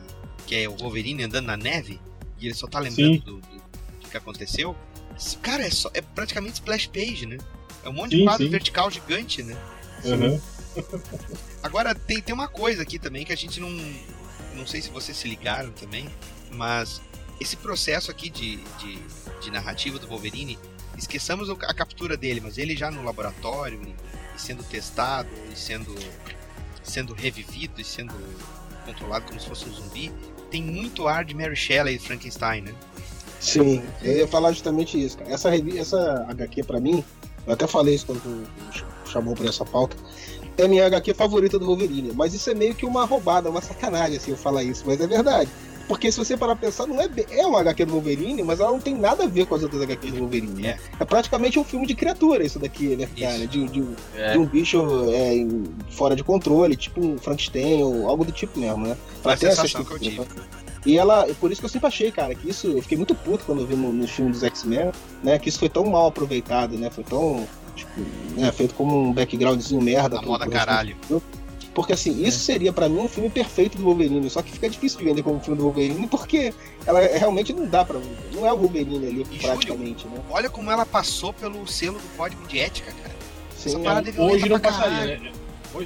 que 0.46 0.56
é 0.56 0.70
o 0.70 0.76
Wolverine 0.78 1.24
andando 1.24 1.46
na 1.48 1.58
neve, 1.58 2.00
e 2.40 2.46
ele 2.46 2.54
só 2.56 2.68
tá 2.68 2.80
lembrando 2.80 3.20
do, 3.22 3.38
do- 3.38 3.62
do 4.02 4.10
que 4.10 4.18
aconteceu. 4.18 4.76
Cara, 5.42 5.66
é, 5.66 5.70
só, 5.70 5.90
é 5.94 6.02
praticamente 6.02 6.54
splash 6.56 6.88
page, 6.88 7.26
né? 7.26 7.38
É 7.84 7.90
um 7.90 7.94
monte 7.94 8.12
de 8.12 8.18
Sim, 8.18 8.26
quadro 8.26 8.46
sim. 8.46 8.50
vertical 8.52 8.90
gigante, 8.92 9.44
né? 9.44 9.58
Uhum. 10.06 10.40
Agora, 11.64 11.94
tem, 11.94 12.22
tem 12.22 12.34
uma 12.34 12.48
coisa 12.48 12.82
aqui 12.84 12.98
também 12.98 13.26
que 13.26 13.34
a 13.34 13.38
gente 13.38 13.60
não. 13.60 13.70
Não 14.56 14.68
sei 14.68 14.82
se 14.82 14.90
vocês 14.90 15.18
se 15.18 15.28
ligaram 15.28 15.72
também, 15.72 16.10
mas 16.52 17.02
esse 17.40 17.56
processo 17.58 18.12
aqui 18.12 18.30
de, 18.30 18.58
de, 18.58 19.00
de 19.42 19.52
narrativa 19.52 19.98
do 19.98 20.08
Wolverine, 20.08 20.60
esqueçamos 20.98 21.50
a 21.50 21.74
captura 21.74 22.18
dele, 22.18 22.42
mas 22.42 22.58
ele 22.58 22.76
já 22.76 22.92
no 22.92 23.04
laboratório 23.04 23.82
e, 23.82 24.40
sendo 24.40 24.64
testado, 24.64 25.30
e 25.52 25.58
sendo, 25.58 25.96
sendo 26.84 27.14
revivido 27.14 27.80
e 27.80 27.84
sendo 27.84 28.14
controlado 28.86 29.26
como 29.26 29.40
se 29.40 29.48
fosse 29.48 29.68
um 29.68 29.74
zumbi, 29.74 30.12
tem 30.52 30.62
muito 30.62 31.08
ar 31.08 31.24
de 31.24 31.34
Mary 31.34 31.56
Shelley 31.56 31.96
e 31.96 32.00
Frankenstein, 32.00 32.62
né? 32.62 32.76
Sim, 33.40 33.84
eu 34.04 34.18
ia 34.18 34.28
falar 34.28 34.52
justamente 34.52 35.04
isso, 35.04 35.18
cara. 35.18 35.32
Essa, 35.32 35.50
essa 35.56 36.26
HQ, 36.30 36.64
pra 36.64 36.80
mim, 36.80 37.04
eu 37.48 37.54
até 37.54 37.66
falei 37.66 37.96
isso 37.96 38.06
quando 38.06 38.48
chamou 39.06 39.36
pra 39.36 39.48
essa 39.50 39.66
pauta, 39.66 39.98
é 40.58 40.64
a 40.64 40.68
minha 40.68 40.86
HQ 40.86 41.14
favorita 41.14 41.58
do 41.58 41.66
Wolverine. 41.66 42.12
Mas 42.16 42.34
isso 42.34 42.50
é 42.50 42.54
meio 42.54 42.76
que 42.76 42.86
uma 42.86 43.06
roubada, 43.06 43.50
uma 43.50 43.62
sacanagem, 43.62 44.18
assim, 44.18 44.32
eu 44.32 44.38
falar 44.38 44.64
isso, 44.64 44.84
mas 44.86 45.00
é 45.00 45.08
verdade. 45.08 45.50
Porque 45.88 46.10
se 46.10 46.18
você 46.18 46.38
parar 46.38 46.56
pra 46.56 46.68
pensar, 46.68 46.88
não 46.88 47.02
é, 47.02 47.10
é 47.32 47.46
uma 47.46 47.60
HQ 47.60 47.84
do 47.86 47.92
Wolverine, 47.94 48.44
mas 48.44 48.62
ela 48.62 48.72
não 48.72 48.80
tem 48.80 48.96
nada 48.96 49.26
a 49.26 49.28
ver 49.28 49.46
com 49.46 49.56
as 49.56 49.64
outras 49.64 49.82
HQs 49.82 50.14
do 50.14 50.20
Wolverine, 50.20 50.62
né? 50.62 50.78
É 50.98 51.04
praticamente 51.04 51.60
um 51.60 51.66
filme 51.66 51.86
de 51.86 51.96
criatura 51.96 52.46
isso 52.46 52.60
daqui, 52.60 52.96
né, 52.96 53.10
cara? 53.20 53.46
De, 53.46 53.68
de, 53.68 53.84
É. 54.16 54.32
de 54.32 54.38
um 54.38 54.46
bicho 54.46 54.82
é, 55.12 55.34
fora 55.90 56.16
de 56.16 56.24
controle, 56.24 56.78
tipo 56.78 57.06
um 57.06 57.18
Frankenstein 57.18 57.84
ou 57.84 58.08
algo 58.08 58.24
do 58.24 58.32
tipo 58.32 58.58
mesmo, 58.58 58.88
né? 58.88 58.96
Foi 59.22 59.34
a 59.34 59.38
ter 59.38 59.48
essa 59.48 59.68
que 59.68 59.76
eu 59.76 59.82
estrutura. 59.82 60.28
E 60.86 60.98
ela, 60.98 61.28
por 61.40 61.52
isso 61.52 61.62
que 61.62 61.66
eu 61.66 61.70
sempre 61.70 61.88
achei, 61.88 62.12
cara, 62.12 62.34
que 62.34 62.50
isso, 62.50 62.68
eu 62.68 62.82
fiquei 62.82 62.98
muito 62.98 63.14
puto 63.14 63.46
quando 63.46 63.62
eu 63.62 63.68
vi 63.68 63.76
no, 63.76 63.94
no 63.94 64.08
filme 64.08 64.32
dos 64.32 64.44
X-Men, 64.44 64.92
né, 65.24 65.38
que 65.38 65.48
isso 65.50 65.60
foi 65.60 65.70
tão 65.70 65.86
mal 65.86 66.08
aproveitado, 66.08 66.76
né, 66.78 66.90
foi 66.90 67.04
tão, 67.04 67.48
tipo, 67.76 67.92
né, 68.36 68.52
feito 68.52 68.74
como 68.74 69.00
um 69.00 69.14
backgroundzinho 69.14 69.80
merda. 69.82 70.10
Da 70.16 70.20
pro- 70.22 70.30
moda 70.32 70.48
caralho. 70.48 70.96
Porque 71.74 71.94
assim, 71.94 72.22
isso 72.26 72.40
seria 72.40 72.74
pra 72.74 72.90
mim 72.90 73.00
um 73.00 73.08
filme 73.08 73.30
perfeito 73.30 73.78
do 73.78 73.84
Wolverine, 73.86 74.30
só 74.30 74.42
que 74.42 74.52
fica 74.52 74.70
difícil 74.70 75.00
de 75.00 75.06
vender 75.06 75.24
como 75.24 75.40
filme 75.40 75.58
do 75.58 75.64
Wolverine, 75.64 76.06
porque 76.08 76.54
ela 76.86 77.00
realmente 77.00 77.54
não 77.54 77.66
dá 77.66 77.86
pra, 77.86 77.98
não 78.34 78.46
é 78.46 78.52
o 78.52 78.58
Wolverine 78.58 79.08
ali, 79.08 79.26
E, 79.32 79.38
praticamente, 79.40 80.06
né. 80.08 80.18
Olha 80.30 80.50
como 80.50 80.70
ela 80.70 80.86
passou 80.86 81.32
pelo 81.32 81.66
selo 81.68 81.98
do 81.98 82.18
código 82.18 82.46
de 82.48 82.60
ética, 82.60 82.92
cara. 82.92 83.16
Sim, 83.56 83.88
Essa 83.88 84.10
é- 84.10 84.14
é 84.18 84.22
Hoje 84.22 84.50
não 84.50 84.60
passaria, 84.60 84.98
caralho. 84.98 85.22
né? 85.22 85.32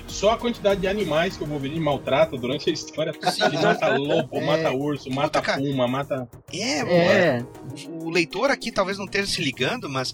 Só 0.07 0.31
a 0.31 0.37
quantidade 0.37 0.81
de 0.81 0.87
animais 0.87 1.37
que 1.37 1.43
o 1.43 1.47
Wolverine 1.47 1.79
maltrata 1.79 2.37
durante 2.37 2.69
a 2.69 2.73
história. 2.73 3.13
Ele 3.45 3.57
mata 3.57 3.95
lobo, 3.97 4.35
É. 4.37 4.45
mata 4.45 4.71
urso, 4.71 5.09
mata 5.11 5.41
cara. 5.41 5.61
puma, 5.61 5.87
mata. 5.87 6.27
É, 6.51 6.79
É, 6.79 7.45
o 7.89 8.09
leitor 8.09 8.49
aqui 8.49 8.71
talvez 8.71 8.97
não 8.97 9.05
esteja 9.05 9.27
se 9.27 9.41
ligando, 9.43 9.89
mas 9.89 10.13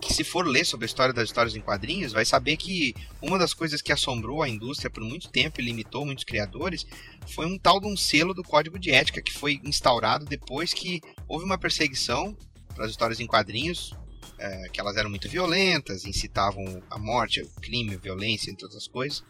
que 0.00 0.14
se 0.14 0.24
for 0.24 0.46
ler 0.46 0.64
sobre 0.64 0.84
a 0.84 0.88
história 0.88 1.12
das 1.12 1.24
histórias 1.28 1.54
em 1.54 1.60
quadrinhos, 1.60 2.12
vai 2.12 2.24
saber 2.24 2.56
que 2.56 2.94
uma 3.20 3.38
das 3.38 3.52
coisas 3.52 3.82
que 3.82 3.92
assombrou 3.92 4.42
a 4.42 4.48
indústria 4.48 4.88
por 4.88 5.02
muito 5.02 5.28
tempo 5.28 5.60
e 5.60 5.64
limitou 5.64 6.06
muitos 6.06 6.24
criadores 6.24 6.86
foi 7.26 7.46
um 7.46 7.58
tal 7.58 7.80
de 7.80 7.86
um 7.86 7.96
selo 7.96 8.32
do 8.32 8.42
código 8.42 8.78
de 8.78 8.90
ética 8.90 9.20
que 9.20 9.32
foi 9.32 9.60
instaurado 9.64 10.24
depois 10.24 10.72
que 10.72 11.00
houve 11.26 11.44
uma 11.44 11.58
perseguição 11.58 12.36
para 12.74 12.84
as 12.84 12.92
histórias 12.92 13.18
em 13.20 13.26
quadrinhos, 13.26 13.92
é, 14.38 14.68
que 14.72 14.80
elas 14.80 14.96
eram 14.96 15.10
muito 15.10 15.28
violentas, 15.28 16.04
incitavam 16.04 16.82
a 16.90 16.98
morte, 16.98 17.42
o 17.42 17.60
crime, 17.60 17.94
a 17.94 17.98
violência, 17.98 18.50
entre 18.50 18.64
outras 18.64 18.86
coisas. 18.86 19.22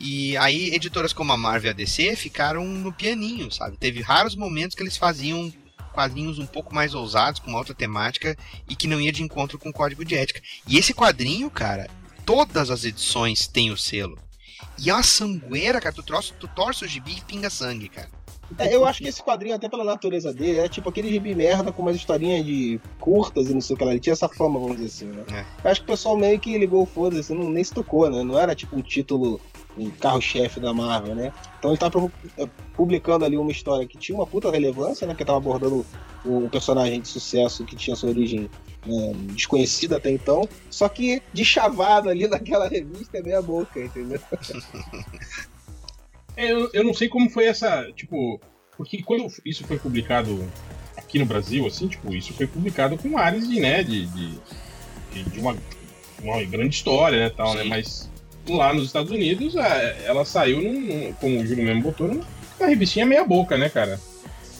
E 0.00 0.36
aí 0.36 0.74
editoras 0.74 1.12
como 1.12 1.32
a 1.32 1.36
Marvel 1.36 1.70
e 1.70 1.72
a 1.72 1.74
DC 1.74 2.14
ficaram 2.14 2.64
no 2.64 2.92
pianinho, 2.92 3.50
sabe? 3.50 3.76
Teve 3.76 4.00
raros 4.00 4.36
momentos 4.36 4.76
que 4.76 4.82
eles 4.82 4.96
faziam 4.96 5.52
quadrinhos 5.92 6.38
um 6.38 6.46
pouco 6.46 6.72
mais 6.72 6.94
ousados, 6.94 7.40
com 7.40 7.48
uma 7.50 7.58
outra 7.58 7.74
temática 7.74 8.36
e 8.68 8.76
que 8.76 8.86
não 8.86 9.00
ia 9.00 9.10
de 9.10 9.22
encontro 9.22 9.58
com 9.58 9.70
o 9.70 9.72
código 9.72 10.04
de 10.04 10.14
ética. 10.14 10.40
E 10.66 10.78
esse 10.78 10.94
quadrinho, 10.94 11.50
cara, 11.50 11.90
todas 12.24 12.70
as 12.70 12.84
edições 12.84 13.48
têm 13.48 13.72
o 13.72 13.76
selo. 13.76 14.16
E 14.78 14.90
é 14.90 14.94
uma 14.94 15.02
sangueira, 15.02 15.80
cara. 15.80 15.94
Tu, 15.94 16.02
troço, 16.02 16.34
tu 16.38 16.46
torce 16.46 16.84
o 16.84 16.88
gibi 16.88 17.16
e 17.16 17.20
pinga 17.22 17.50
sangue, 17.50 17.88
cara. 17.88 18.10
É, 18.56 18.74
eu 18.74 18.84
acho 18.86 19.02
que 19.02 19.08
esse 19.08 19.22
quadrinho, 19.22 19.54
até 19.54 19.68
pela 19.68 19.84
natureza 19.84 20.32
dele, 20.32 20.60
é 20.60 20.68
tipo 20.68 20.88
aquele 20.88 21.10
gibi 21.10 21.34
merda 21.34 21.70
com 21.70 21.82
umas 21.82 21.96
historinhas 21.96 22.44
de 22.46 22.80
curtas 22.98 23.50
e 23.50 23.54
não 23.54 23.60
sei 23.60 23.74
o 23.74 23.78
que 23.78 23.84
lá. 23.84 23.90
Ele 23.90 24.00
tinha 24.00 24.12
essa 24.14 24.28
fama, 24.28 24.58
vamos 24.58 24.76
dizer 24.76 24.86
assim, 24.88 25.06
né? 25.16 25.24
Eu 25.62 25.70
acho 25.70 25.80
que 25.80 25.84
o 25.86 25.92
pessoal 25.92 26.16
meio 26.16 26.40
que 26.40 26.56
ligou 26.56 26.82
o 26.82 26.86
foda-se, 26.86 27.34
não, 27.34 27.50
nem 27.50 27.62
se 27.62 27.74
tocou, 27.74 28.08
né? 28.08 28.22
Não 28.22 28.38
era 28.38 28.54
tipo 28.54 28.74
um 28.76 28.80
título, 28.80 29.38
um 29.76 29.90
carro-chefe 29.90 30.60
da 30.60 30.72
Marvel, 30.72 31.14
né? 31.14 31.32
Então 31.58 31.70
ele 31.72 31.78
tava 31.78 32.00
pu- 32.00 32.10
publicando 32.74 33.24
ali 33.24 33.36
uma 33.36 33.50
história 33.50 33.86
que 33.86 33.98
tinha 33.98 34.16
uma 34.16 34.26
puta 34.26 34.50
relevância, 34.50 35.06
né? 35.06 35.14
Que 35.14 35.24
tava 35.24 35.38
abordando 35.38 35.84
o, 36.24 36.44
o 36.46 36.48
personagem 36.48 37.00
de 37.02 37.08
sucesso 37.08 37.64
que 37.64 37.76
tinha 37.76 37.94
sua 37.94 38.08
origem 38.08 38.48
né, 38.86 39.12
desconhecida 39.34 39.98
até 39.98 40.10
então. 40.10 40.48
Só 40.70 40.88
que 40.88 41.22
de 41.32 41.44
chavada 41.44 42.08
ali 42.10 42.26
naquela 42.28 42.66
revista 42.66 43.18
é 43.18 43.22
meia 43.22 43.42
boca, 43.42 43.78
entendeu? 43.78 44.20
É, 46.38 46.52
eu, 46.52 46.70
eu 46.72 46.84
não 46.84 46.94
sei 46.94 47.08
como 47.08 47.28
foi 47.28 47.46
essa. 47.46 47.90
Tipo. 47.96 48.40
Porque 48.76 49.02
quando 49.02 49.26
isso 49.44 49.64
foi 49.64 49.76
publicado 49.76 50.40
aqui 50.96 51.18
no 51.18 51.26
Brasil, 51.26 51.66
assim, 51.66 51.88
tipo, 51.88 52.14
isso 52.14 52.32
foi 52.32 52.46
publicado 52.46 52.96
com 52.96 53.08
de, 53.48 53.58
né, 53.58 53.82
de, 53.82 54.06
de, 54.06 54.38
de- 55.24 55.40
uma, 55.40 55.56
uma 56.22 56.44
grande 56.44 56.76
história, 56.76 57.18
né, 57.18 57.28
tal, 57.36 57.54
né, 57.54 57.62
Sim. 57.64 57.68
mas 57.68 58.10
lá 58.48 58.72
nos 58.72 58.84
Estados 58.84 59.10
Unidos 59.10 59.56
é, 59.56 60.04
ela 60.06 60.24
saiu, 60.24 60.62
num, 60.62 60.80
num- 60.80 61.12
como 61.14 61.40
o 61.40 61.46
Júlio 61.46 61.64
mesmo 61.64 61.82
botou, 61.82 62.06
numa 62.06 62.24
revistinha 62.60 63.04
meia 63.04 63.24
boca, 63.24 63.58
né, 63.58 63.68
cara. 63.68 63.98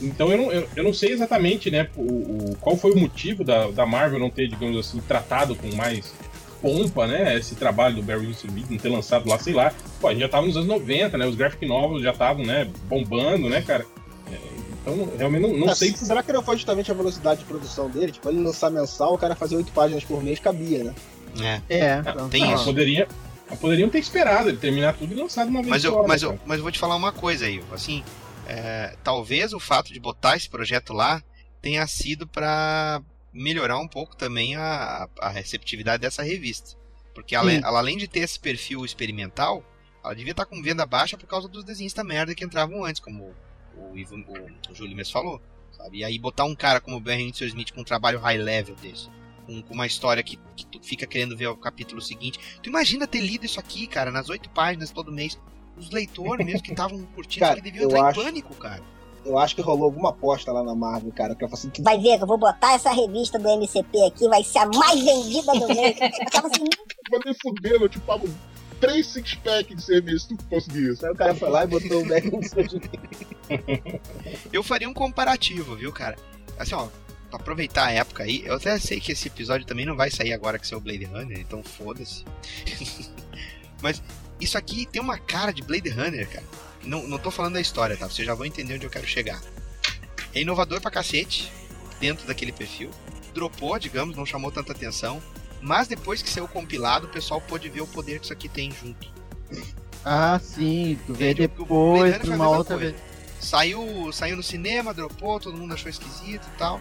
Então 0.00 0.32
eu 0.32 0.38
não, 0.38 0.52
eu, 0.52 0.68
eu 0.74 0.82
não 0.82 0.92
sei 0.92 1.12
exatamente, 1.12 1.70
né, 1.70 1.88
o, 1.96 2.02
o- 2.02 2.56
qual 2.60 2.76
foi 2.76 2.90
o 2.90 2.98
motivo 2.98 3.44
da, 3.44 3.70
da 3.70 3.86
Marvel 3.86 4.18
não 4.18 4.30
ter, 4.30 4.48
digamos 4.48 4.76
assim, 4.76 5.00
tratado 5.00 5.54
com 5.54 5.72
mais 5.76 6.12
pompa, 6.60 7.06
né, 7.06 7.36
esse 7.36 7.54
trabalho 7.54 7.96
do 7.96 8.02
Barry 8.02 8.26
Windsor 8.26 8.48
Smith, 8.48 8.70
não 8.70 8.78
ter 8.78 8.88
lançado 8.88 9.28
lá, 9.28 9.38
sei 9.38 9.52
lá. 9.52 9.72
Pô, 10.00 10.08
a 10.08 10.12
gente 10.12 10.20
já 10.20 10.28
tava 10.28 10.46
nos 10.46 10.56
anos 10.56 10.68
90, 10.68 11.16
né, 11.18 11.26
os 11.26 11.34
graphic 11.34 11.66
novels 11.66 12.02
já 12.02 12.10
estavam, 12.12 12.44
né, 12.44 12.70
bombando, 12.84 13.48
né, 13.48 13.62
cara. 13.62 13.86
É, 14.30 14.36
Então, 14.82 15.08
realmente 15.16 15.42
não, 15.42 15.56
não 15.56 15.68
Ah, 15.70 15.74
sei 15.74 15.92
Será 15.96 16.22
que 16.22 16.32
não 16.32 16.42
foi 16.42 16.56
justamente 16.56 16.90
a 16.90 16.94
velocidade 16.94 17.40
de 17.40 17.46
produção 17.46 17.88
dele? 17.90 18.12
Tipo, 18.12 18.28
ele 18.28 18.42
lançar 18.42 18.70
mensal, 18.70 19.14
o 19.14 19.18
cara 19.18 19.34
fazer 19.34 19.56
oito 19.56 19.72
páginas 19.72 20.04
por 20.04 20.22
mês 20.22 20.38
cabia, 20.38 20.84
né? 20.84 20.94
É. 21.68 21.78
é. 21.78 22.02
Tem 22.30 22.42
Não, 22.42 22.54
isso. 22.54 22.64
Poderia, 22.64 23.06
poderiam 23.60 23.88
ter 23.88 23.98
esperado 23.98 24.48
ele 24.48 24.58
terminar 24.58 24.94
tudo 24.94 25.12
e 25.12 25.16
lançado 25.16 25.46
de 25.46 25.50
uma 25.52 25.60
vez 25.60 25.70
Mas 25.70 25.84
eu, 25.84 25.92
né, 25.92 26.04
mas, 26.06 26.22
eu, 26.22 26.38
mas 26.44 26.56
eu 26.58 26.62
vou 26.62 26.72
te 26.72 26.78
falar 26.78 26.96
uma 26.96 27.12
coisa 27.12 27.46
aí, 27.46 27.62
assim, 27.72 28.02
é, 28.46 28.94
talvez 29.04 29.52
o 29.52 29.60
fato 29.60 29.92
de 29.92 30.00
botar 30.00 30.36
esse 30.36 30.48
projeto 30.48 30.92
lá 30.92 31.22
tenha 31.60 31.86
sido 31.86 32.26
para 32.26 33.02
melhorar 33.32 33.78
um 33.78 33.88
pouco 33.88 34.16
também 34.16 34.56
a, 34.56 35.08
a 35.20 35.28
receptividade 35.28 36.00
dessa 36.00 36.22
revista. 36.22 36.76
Porque 37.14 37.34
ela, 37.34 37.50
ela, 37.52 37.78
além 37.78 37.96
de 37.96 38.06
ter 38.08 38.20
esse 38.20 38.38
perfil 38.38 38.84
experimental, 38.84 39.64
ela 40.04 40.14
devia 40.14 40.30
estar 40.30 40.46
com 40.46 40.62
venda 40.62 40.86
baixa 40.86 41.16
por 41.18 41.26
causa 41.26 41.48
dos 41.48 41.64
desenhos 41.64 41.92
da 41.92 42.04
merda 42.04 42.34
que 42.34 42.44
entravam 42.44 42.84
antes, 42.84 43.00
como 43.00 43.34
o, 43.76 43.96
Ivo, 43.96 44.16
o, 44.16 44.72
o 44.72 44.74
Júlio 44.74 44.96
mesmo 44.96 45.12
falou. 45.12 45.40
Sabe? 45.72 45.98
E 45.98 46.04
aí 46.04 46.18
botar 46.18 46.44
um 46.44 46.54
cara 46.54 46.80
como 46.80 46.96
o 46.96 47.00
Ben 47.00 47.18
Windsor 47.18 47.46
Smith 47.48 47.72
com 47.72 47.80
um 47.82 47.84
trabalho 47.84 48.18
high 48.18 48.38
level 48.38 48.74
desse, 48.76 49.08
com, 49.46 49.60
com 49.62 49.74
uma 49.74 49.86
história 49.86 50.22
que, 50.22 50.38
que 50.56 50.66
tu 50.66 50.80
fica 50.82 51.06
querendo 51.06 51.36
ver 51.36 51.48
o 51.48 51.56
capítulo 51.56 52.00
seguinte. 52.00 52.38
Tu 52.62 52.68
imagina 52.68 53.06
ter 53.06 53.20
lido 53.20 53.44
isso 53.46 53.60
aqui, 53.60 53.86
cara, 53.86 54.10
nas 54.10 54.28
oito 54.28 54.48
páginas 54.50 54.90
todo 54.90 55.12
mês. 55.12 55.38
os 55.76 55.90
leitores 55.90 56.44
mesmo 56.44 56.62
que 56.62 56.70
estavam 56.70 57.04
curtindo, 57.06 57.44
Cara, 57.46 57.56
que 57.56 57.62
deviam 57.62 57.84
entrar 57.84 58.08
acho- 58.08 58.20
em 58.20 58.24
pânico, 58.24 58.54
cara. 58.54 58.82
Eu 59.28 59.38
acho 59.38 59.54
que 59.54 59.60
rolou 59.60 59.84
alguma 59.84 60.08
aposta 60.08 60.50
lá 60.50 60.62
na 60.62 60.74
Marvel, 60.74 61.12
cara, 61.12 61.34
que 61.34 61.44
ela 61.44 61.50
falou 61.50 61.60
assim, 61.60 61.70
que 61.70 61.82
Vai 61.82 61.98
ver 61.98 62.16
que 62.16 62.24
eu 62.24 62.26
vou 62.26 62.38
botar 62.38 62.72
essa 62.72 62.90
revista 62.90 63.38
do 63.38 63.48
MCP 63.48 64.06
aqui, 64.06 64.26
vai 64.26 64.42
ser 64.42 64.58
a 64.58 64.66
mais 64.66 64.98
vendida 65.04 65.52
do 65.52 65.68
mês. 65.68 65.96
Eu 66.00 66.30
tava 66.30 66.46
assim, 66.46 66.64
Vai 67.10 67.20
nem 67.24 67.34
fudendo, 67.34 67.84
eu 67.84 67.88
te 67.88 67.98
pago 68.00 68.28
três 68.80 69.06
six-pack 69.06 69.74
de 69.74 69.82
cerveja 69.82 70.18
se 70.18 70.36
tu 70.36 70.44
conseguir 70.44 70.92
isso. 70.92 71.04
Aí 71.04 71.12
o 71.12 71.16
cara 71.16 71.34
foi 71.34 71.48
lá 71.48 71.64
e 71.64 71.66
botou 71.66 72.02
o 72.02 72.06
Beck 72.06 72.30
no 72.30 72.42
seu 72.42 72.64
Eu 74.52 74.62
faria 74.62 74.88
um 74.88 74.94
comparativo, 74.94 75.74
viu, 75.76 75.92
cara? 75.92 76.16
Assim, 76.58 76.74
ó, 76.74 76.88
pra 77.30 77.40
aproveitar 77.40 77.86
a 77.86 77.92
época 77.92 78.24
aí, 78.24 78.42
eu 78.44 78.54
até 78.56 78.78
sei 78.78 79.00
que 79.00 79.12
esse 79.12 79.28
episódio 79.28 79.66
também 79.66 79.86
não 79.86 79.96
vai 79.96 80.10
sair 80.10 80.32
agora 80.32 80.58
que 80.58 80.66
seu 80.66 80.80
Blade 80.80 81.04
Runner, 81.04 81.38
então 81.38 81.62
foda-se. 81.62 82.24
Mas 83.80 84.02
isso 84.40 84.58
aqui 84.58 84.86
tem 84.86 85.00
uma 85.00 85.18
cara 85.18 85.52
de 85.52 85.62
Blade 85.62 85.88
Runner, 85.88 86.28
cara. 86.28 86.44
Não, 86.84 87.06
não 87.06 87.18
tô 87.18 87.30
falando 87.30 87.54
da 87.54 87.60
história, 87.60 87.96
tá? 87.96 88.08
Vocês 88.08 88.26
já 88.26 88.34
vão 88.34 88.46
entender 88.46 88.74
onde 88.74 88.86
eu 88.86 88.90
quero 88.90 89.06
chegar. 89.06 89.40
É 90.34 90.40
inovador 90.40 90.80
pra 90.80 90.90
cacete, 90.90 91.50
dentro 92.00 92.26
daquele 92.26 92.52
perfil. 92.52 92.90
Dropou, 93.34 93.78
digamos, 93.78 94.16
não 94.16 94.24
chamou 94.26 94.50
tanta 94.50 94.72
atenção. 94.72 95.22
Mas 95.60 95.88
depois 95.88 96.22
que 96.22 96.30
saiu 96.30 96.46
compilado, 96.46 97.06
o 97.06 97.10
pessoal 97.10 97.40
pôde 97.40 97.68
ver 97.68 97.80
o 97.80 97.86
poder 97.86 98.18
que 98.20 98.24
isso 98.24 98.32
aqui 98.32 98.48
tem 98.48 98.70
junto. 98.70 99.12
Ah, 100.04 100.40
sim, 100.42 100.98
tu 101.06 101.12
vê 101.14 101.34
depois, 101.34 102.14
a 102.30 102.34
uma 102.34 102.48
outra 102.48 102.76
coisa. 102.76 102.92
vez. 102.92 103.02
Saiu, 103.40 104.10
saiu 104.12 104.36
no 104.36 104.42
cinema, 104.42 104.94
dropou, 104.94 105.38
todo 105.40 105.56
mundo 105.56 105.74
achou 105.74 105.88
esquisito 105.90 106.46
e 106.46 106.58
tal. 106.58 106.80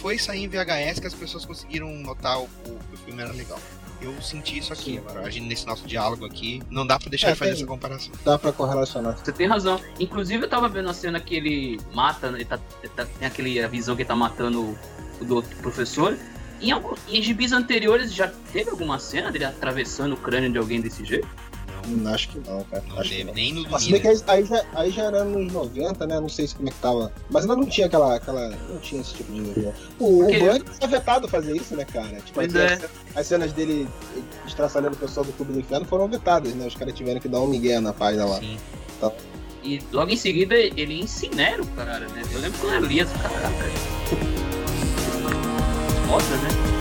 Foi 0.00 0.18
sair 0.18 0.42
em 0.44 0.48
VHS 0.48 1.00
que 1.00 1.06
as 1.06 1.14
pessoas 1.14 1.44
conseguiram 1.44 1.92
notar 1.98 2.38
o, 2.40 2.44
o- 2.44 2.48
que 2.88 2.94
o 2.94 2.98
filme 3.04 3.22
era 3.22 3.32
legal. 3.32 3.60
Eu 4.00 4.14
senti 4.20 4.58
isso 4.58 4.72
aqui 4.72 4.98
agora, 4.98 5.26
agindo 5.26 5.46
nesse 5.46 5.66
nosso 5.66 5.86
diálogo 5.86 6.24
aqui, 6.26 6.62
não 6.70 6.86
dá 6.86 6.98
pra 6.98 7.08
deixar 7.08 7.28
É, 7.28 7.32
de 7.32 7.38
fazer 7.38 7.50
tem- 7.52 7.60
essa 7.60 7.66
comparação. 7.66 8.12
Dá 8.24 8.38
pra 8.38 8.52
correlacionar. 8.52 9.16
Você 9.16 9.32
tem 9.32 9.46
razão. 9.46 9.80
Inclusive, 9.98 10.44
eu 10.44 10.48
tava 10.48 10.68
vendo 10.68 10.88
a 10.90 10.94
cena 10.94 11.18
que 11.18 11.34
ele 11.34 11.80
mata, 11.94 12.28
ele 12.28 12.44
tá, 12.44 12.58
ele 12.82 12.92
tá- 12.94 13.06
tem 13.06 13.26
aquele 13.26 13.60
a 13.62 13.68
visão 13.68 13.96
que 13.96 14.02
ele 14.02 14.08
tá 14.08 14.14
matando 14.16 14.60
o, 14.62 14.78
o 15.20 15.24
doutor- 15.24 15.56
professor. 15.58 16.16
Em, 16.60 16.70
algum, 16.70 16.94
em 17.08 17.20
gibis 17.22 17.52
anteriores 17.52 18.12
já 18.14 18.28
teve 18.52 18.70
alguma 18.70 18.98
cena 18.98 19.30
dele 19.30 19.44
atravessando 19.44 20.12
o 20.14 20.16
crânio 20.16 20.50
de 20.50 20.58
alguém 20.58 20.80
desse 20.80 21.04
jeito? 21.04 21.28
Hum, 21.88 22.02
Acho 22.08 22.28
que 22.30 22.38
não, 22.40 22.62
cara. 22.64 22.82
Não 22.88 22.98
acho 22.98 23.08
que 23.10 23.16
teve, 23.16 23.24
não. 23.24 23.34
nem 23.34 23.52
no 23.54 23.68
Mas 23.70 23.82
se 23.84 23.92
bem 23.92 24.00
domingo. 24.02 24.24
que 24.24 24.30
aí, 24.30 24.38
aí 24.38 24.44
já, 24.44 24.64
aí 24.74 24.90
já 24.90 25.02
era 25.04 25.24
nos 25.24 25.52
90, 25.52 26.06
né? 26.06 26.18
Não 26.20 26.28
sei 26.28 26.46
se 26.48 26.54
como 26.56 26.68
é 26.68 26.72
que 26.72 26.78
tava. 26.78 27.12
Mas 27.30 27.42
ainda 27.42 27.56
não 27.56 27.66
tinha 27.66 27.86
aquela. 27.86 28.16
aquela 28.16 28.48
não 28.68 28.78
tinha 28.80 29.00
esse 29.00 29.14
tipo 29.14 29.32
de. 29.32 29.40
O, 29.98 30.18
o 30.20 30.24
Porque- 30.24 30.38
Bunny 30.38 30.64
é 30.80 30.86
vetado 30.86 31.28
fazer 31.28 31.56
isso, 31.56 31.76
né, 31.76 31.84
cara? 31.84 32.08
Tipo, 32.16 32.32
Pois 32.34 32.54
aí 32.56 32.62
é. 32.66 32.72
as, 32.74 32.82
as 33.16 33.26
cenas 33.26 33.52
dele 33.52 33.86
estraçalhando 34.46 34.96
o 34.96 34.98
pessoal 34.98 35.24
do 35.24 35.32
Clube 35.32 35.52
do 35.52 35.60
Inferno 35.60 35.86
foram 35.86 36.08
vetadas, 36.08 36.52
né? 36.54 36.66
Os 36.66 36.74
caras 36.74 36.94
tiveram 36.94 37.20
que 37.20 37.28
dar 37.28 37.40
um 37.40 37.46
migué 37.46 37.78
na 37.80 37.92
página 37.92 38.24
lá. 38.24 38.38
Sim. 38.40 38.58
E 39.62 39.80
logo 39.92 40.10
em 40.12 40.16
seguida 40.16 40.54
ele 40.54 41.00
incinera 41.00 41.60
o 41.62 41.66
cara, 41.68 42.06
né? 42.08 42.22
Eu 42.32 42.40
lembro 42.40 42.58
quando 42.60 42.74
eu 42.74 42.80
li 42.86 43.00
essa 43.00 43.18
caraca. 43.18 43.66
Mostra, 46.06 46.36
né? 46.36 46.75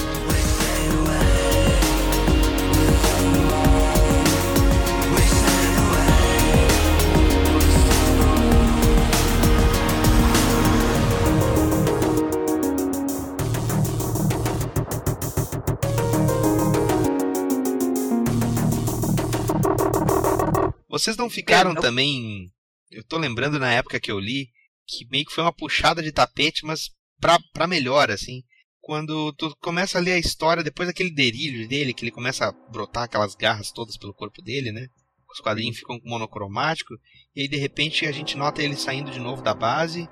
Vocês 20.96 21.18
não 21.18 21.30
ficaram 21.30 21.72
É, 21.72 21.74
não- 21.74 21.82
também. 21.82 22.50
Eu 22.90 23.04
tô 23.04 23.18
lembrando 23.18 23.60
na 23.60 23.70
época 23.70 24.00
que 24.00 24.10
eu 24.10 24.18
li 24.18 24.48
que 24.88 25.06
meio 25.12 25.26
que 25.26 25.34
foi 25.34 25.44
uma 25.44 25.52
puxada 25.52 26.02
de 26.02 26.10
tapete, 26.10 26.66
mas 26.66 26.90
pra, 27.20 27.38
pra 27.52 27.68
melhor, 27.68 28.10
assim. 28.10 28.44
Quando 28.80 29.34
tu 29.34 29.54
começa 29.60 29.98
a 29.98 30.02
ler 30.02 30.14
a 30.14 30.18
história, 30.18 30.64
depois 30.64 30.88
daquele 30.88 31.14
delírio 31.14 31.68
dele, 31.68 31.94
que 31.94 32.06
ele 32.06 32.12
começa 32.12 32.46
a 32.46 32.72
brotar 32.72 33.04
aquelas 33.04 33.36
garras 33.36 33.74
todas 33.74 33.98
pelo 33.98 34.14
corpo 34.14 34.42
dele, 34.42 34.72
né? 34.72 34.88
Os 35.30 35.42
quadrinhos 35.42 35.78
ficam 35.78 36.00
monocromático, 36.06 36.94
e 37.36 37.42
aí 37.42 37.48
de 37.50 37.58
repente 37.58 38.06
a 38.06 38.12
gente 38.14 38.38
nota 38.38 38.64
ele 38.64 38.78
saindo 38.78 39.12
de 39.12 39.20
novo 39.20 39.42
da 39.42 39.54
base, 39.54 40.08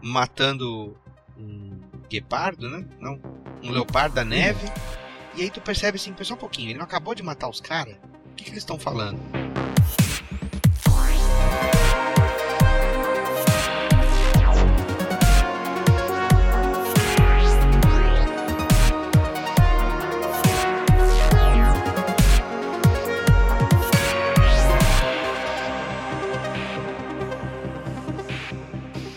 matando 0.00 0.96
um 1.36 1.80
guepardo, 2.08 2.70
né? 2.70 2.86
Não, 3.00 3.20
um 3.64 3.72
leopardo 3.72 4.14
da 4.14 4.24
neve. 4.24 4.64
E 5.34 5.42
aí 5.42 5.50
tu 5.50 5.60
percebe 5.60 5.96
assim, 5.96 6.12
pessoal, 6.12 6.36
um 6.36 6.40
pouquinho, 6.40 6.68
ele 6.70 6.78
não 6.78 6.84
acabou 6.84 7.16
de 7.16 7.22
matar 7.24 7.48
os 7.48 7.60
caras? 7.60 7.96
O 8.26 8.34
que, 8.36 8.44
que 8.44 8.50
eles 8.50 8.62
estão 8.62 8.78
falando? 8.78 9.18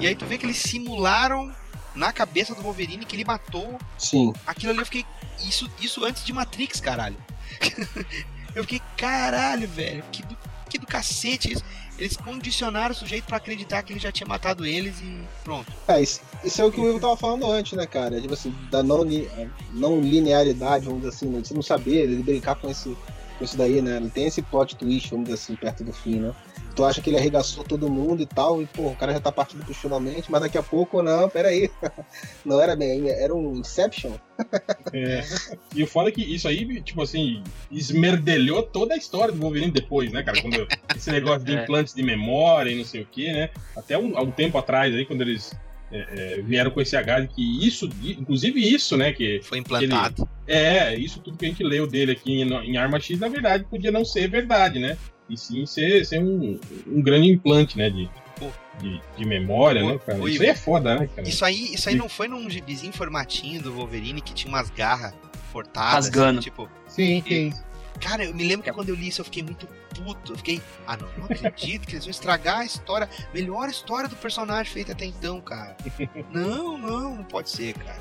E 0.03 0.07
aí 0.07 0.15
tu 0.15 0.25
vê 0.25 0.37
que 0.37 0.45
eles 0.45 0.57
simularam 0.57 1.49
na 1.95 2.11
cabeça 2.11 2.53
do 2.53 2.61
Wolverine 2.61 3.05
que 3.05 3.15
ele 3.15 3.23
matou 3.23 3.79
Sim. 3.97 4.33
aquilo 4.45 4.73
ali. 4.73 4.81
Eu 4.81 4.85
fiquei. 4.85 5.05
Isso, 5.47 5.71
isso 5.79 6.03
antes 6.03 6.25
de 6.25 6.33
Matrix, 6.33 6.81
caralho. 6.81 7.15
eu 8.53 8.63
fiquei, 8.63 8.81
caralho, 8.97 9.65
velho. 9.65 10.03
Que 10.11 10.21
do, 10.23 10.37
que 10.69 10.77
do 10.77 10.85
cacete 10.85 11.53
isso. 11.53 11.63
Eles 11.97 12.17
condicionaram 12.17 12.91
o 12.91 12.97
sujeito 12.97 13.23
pra 13.23 13.37
acreditar 13.37 13.81
que 13.81 13.93
ele 13.93 13.99
já 14.01 14.11
tinha 14.11 14.27
matado 14.27 14.65
eles 14.65 14.99
e 14.99 15.23
pronto. 15.41 15.71
É, 15.87 16.01
isso, 16.01 16.19
isso 16.43 16.61
é 16.61 16.65
o 16.65 16.71
que 16.71 16.81
o 16.81 16.83
Will 16.83 16.99
tava 16.99 17.15
falando 17.15 17.49
antes, 17.49 17.71
né, 17.71 17.85
cara? 17.85 18.19
Tipo 18.19 18.33
assim, 18.33 18.53
da 18.69 18.83
não, 18.83 19.05
não 19.71 20.01
linearidade, 20.01 20.83
vamos 20.83 21.03
dizer 21.03 21.15
assim, 21.15 21.27
né? 21.27 21.39
de 21.39 21.47
você 21.47 21.53
não 21.53 21.61
saber, 21.61 22.03
ele 22.03 22.21
brincar 22.21 22.55
com 22.55 22.69
esse 22.69 22.93
com 23.37 23.45
isso 23.45 23.55
daí, 23.55 23.81
né? 23.81 23.97
Ele 23.97 24.09
tem 24.09 24.27
esse 24.27 24.41
plot 24.41 24.75
twist, 24.75 25.09
vamos 25.09 25.25
dizer 25.25 25.35
assim, 25.35 25.55
perto 25.55 25.83
do 25.83 25.93
fim, 25.93 26.19
né? 26.19 26.33
Tu 26.75 26.83
acha 26.83 27.01
que 27.01 27.09
ele 27.09 27.17
arregaçou 27.17 27.63
todo 27.63 27.89
mundo 27.89 28.23
e 28.23 28.25
tal, 28.25 28.61
e 28.61 28.65
pô, 28.65 28.87
o 28.87 28.95
cara 28.95 29.13
já 29.13 29.19
tá 29.19 29.31
partindo 29.31 29.63
pro 29.63 29.73
finalmente, 29.73 30.31
mas 30.31 30.41
daqui 30.41 30.57
a 30.57 30.63
pouco, 30.63 31.03
não, 31.03 31.29
peraí. 31.29 31.69
Não 32.43 32.59
era 32.59 32.75
bem, 32.75 33.09
era 33.09 33.33
um 33.33 33.53
Inception. 33.57 34.11
É. 34.91 35.23
E 35.75 35.83
o 35.83 35.87
foda 35.87 36.09
é 36.09 36.11
que 36.11 36.21
isso 36.21 36.47
aí, 36.47 36.81
tipo 36.81 37.01
assim, 37.01 37.43
esmerdelhou 37.71 38.63
toda 38.63 38.93
a 38.93 38.97
história 38.97 39.33
do 39.33 39.39
Wolverine 39.39 39.71
depois, 39.71 40.11
né, 40.11 40.23
cara? 40.23 40.41
Quando 40.41 40.67
esse 40.95 41.11
negócio 41.11 41.45
de 41.45 41.55
É. 41.55 41.63
implantes 41.63 41.93
de 41.93 42.03
memória 42.03 42.71
e 42.71 42.75
não 42.77 42.85
sei 42.85 43.01
o 43.01 43.05
que, 43.05 43.31
né? 43.31 43.49
Até 43.77 43.97
um, 43.97 44.17
há 44.17 44.21
um 44.21 44.31
tempo 44.31 44.57
atrás 44.57 44.93
aí, 44.93 45.05
quando 45.05 45.21
eles 45.21 45.53
é, 45.93 46.37
é, 46.37 46.41
vieram 46.41 46.71
com 46.71 46.81
esse 46.81 46.97
H, 46.97 47.27
que 47.27 47.65
isso, 47.65 47.87
inclusive 48.03 48.59
isso, 48.59 48.97
né, 48.97 49.13
que 49.13 49.39
Foi 49.43 49.59
implantado. 49.59 50.27
é, 50.47 50.95
isso 50.95 51.19
tudo 51.19 51.37
que 51.37 51.45
a 51.45 51.47
gente 51.47 51.63
leu 51.63 51.85
dele 51.85 52.13
aqui 52.13 52.41
em, 52.41 52.51
em 52.51 52.77
Arma 52.77 52.99
X, 52.99 53.19
na 53.19 53.27
verdade, 53.27 53.63
podia 53.69 53.91
não 53.91 54.03
ser 54.03 54.27
verdade, 54.27 54.79
né? 54.79 54.97
E 55.29 55.37
sim 55.37 55.65
ser, 55.65 56.03
ser 56.05 56.19
um, 56.19 56.59
um 56.87 57.01
grande 57.01 57.29
implante, 57.29 57.77
né? 57.77 57.89
De, 57.89 58.09
de, 58.81 59.01
de 59.17 59.25
memória, 59.25 59.85
Ô, 59.85 59.91
né, 59.91 59.99
cara? 60.05 60.29
Isso 60.29 60.41
aí 60.41 60.49
é 60.49 60.55
foda, 60.55 60.95
né, 60.99 61.09
cara? 61.15 61.27
Isso 61.27 61.45
aí, 61.45 61.73
isso 61.73 61.87
aí 61.87 61.95
não 61.95 62.09
foi 62.09 62.27
num 62.27 62.49
gibizinho 62.49 62.91
formatinho 62.91 63.61
do 63.61 63.71
Wolverine 63.71 64.19
que 64.19 64.33
tinha 64.33 64.51
umas 64.51 64.69
garras 64.69 65.13
cortadas. 65.51 66.05
Rasgando. 66.05 66.39
assim, 66.39 66.49
tipo, 66.49 66.69
Sim, 66.87 67.23
sim. 67.27 67.53
Cara, 68.03 68.25
eu 68.25 68.33
me 68.33 68.43
lembro 68.47 68.63
que 68.63 68.71
quando 68.71 68.89
eu 68.89 68.95
li 68.95 69.07
isso 69.07 69.21
eu 69.21 69.25
fiquei 69.25 69.41
muito 69.43 69.65
puto. 69.95 70.33
Eu 70.33 70.37
fiquei, 70.37 70.61
ah 70.87 70.97
não, 70.97 71.07
não 71.17 71.25
acredito 71.25 71.87
que 71.87 71.93
eles 71.93 72.05
vão 72.05 72.11
estragar 72.11 72.59
a 72.59 72.65
história, 72.65 73.09
melhor 73.33 73.69
história 73.69 74.09
do 74.09 74.15
personagem 74.15 74.71
feita 74.71 74.91
até 74.91 75.05
então, 75.05 75.39
cara. 75.41 75.75
Não, 76.31 76.77
não, 76.77 77.15
não 77.15 77.23
pode 77.23 77.49
ser, 77.49 77.73
cara. 77.75 77.99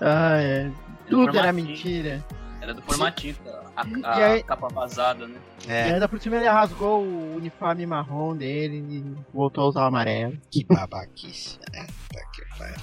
Ah, 0.00 0.36
é. 0.40 0.70
Tudo 1.08 1.38
era 1.38 1.52
mentira. 1.52 2.24
Era 2.60 2.72
do 2.72 2.80
formatinho, 2.82 3.36
a, 3.76 3.86
E 3.86 4.04
a 4.04 4.26
aí- 4.32 4.42
capa 4.42 4.68
vazada, 4.68 5.26
né? 5.28 5.38
E 5.66 5.70
É, 5.70 5.82
ainda 5.94 6.08
por 6.08 6.18
cima 6.20 6.36
ele 6.36 6.48
rasgou 6.48 7.02
o 7.02 7.36
uniforme 7.36 7.84
marrom 7.86 8.34
dele 8.36 8.76
e 8.76 9.04
voltou 9.34 9.64
a 9.64 9.68
usar 9.68 9.82
o 9.82 9.86
amarelo. 9.86 10.38
que 10.50 10.64
babaquice. 10.64 11.58
É, 11.74 11.82
tá 11.84 12.24
que 12.32 12.58
pariu. 12.58 12.76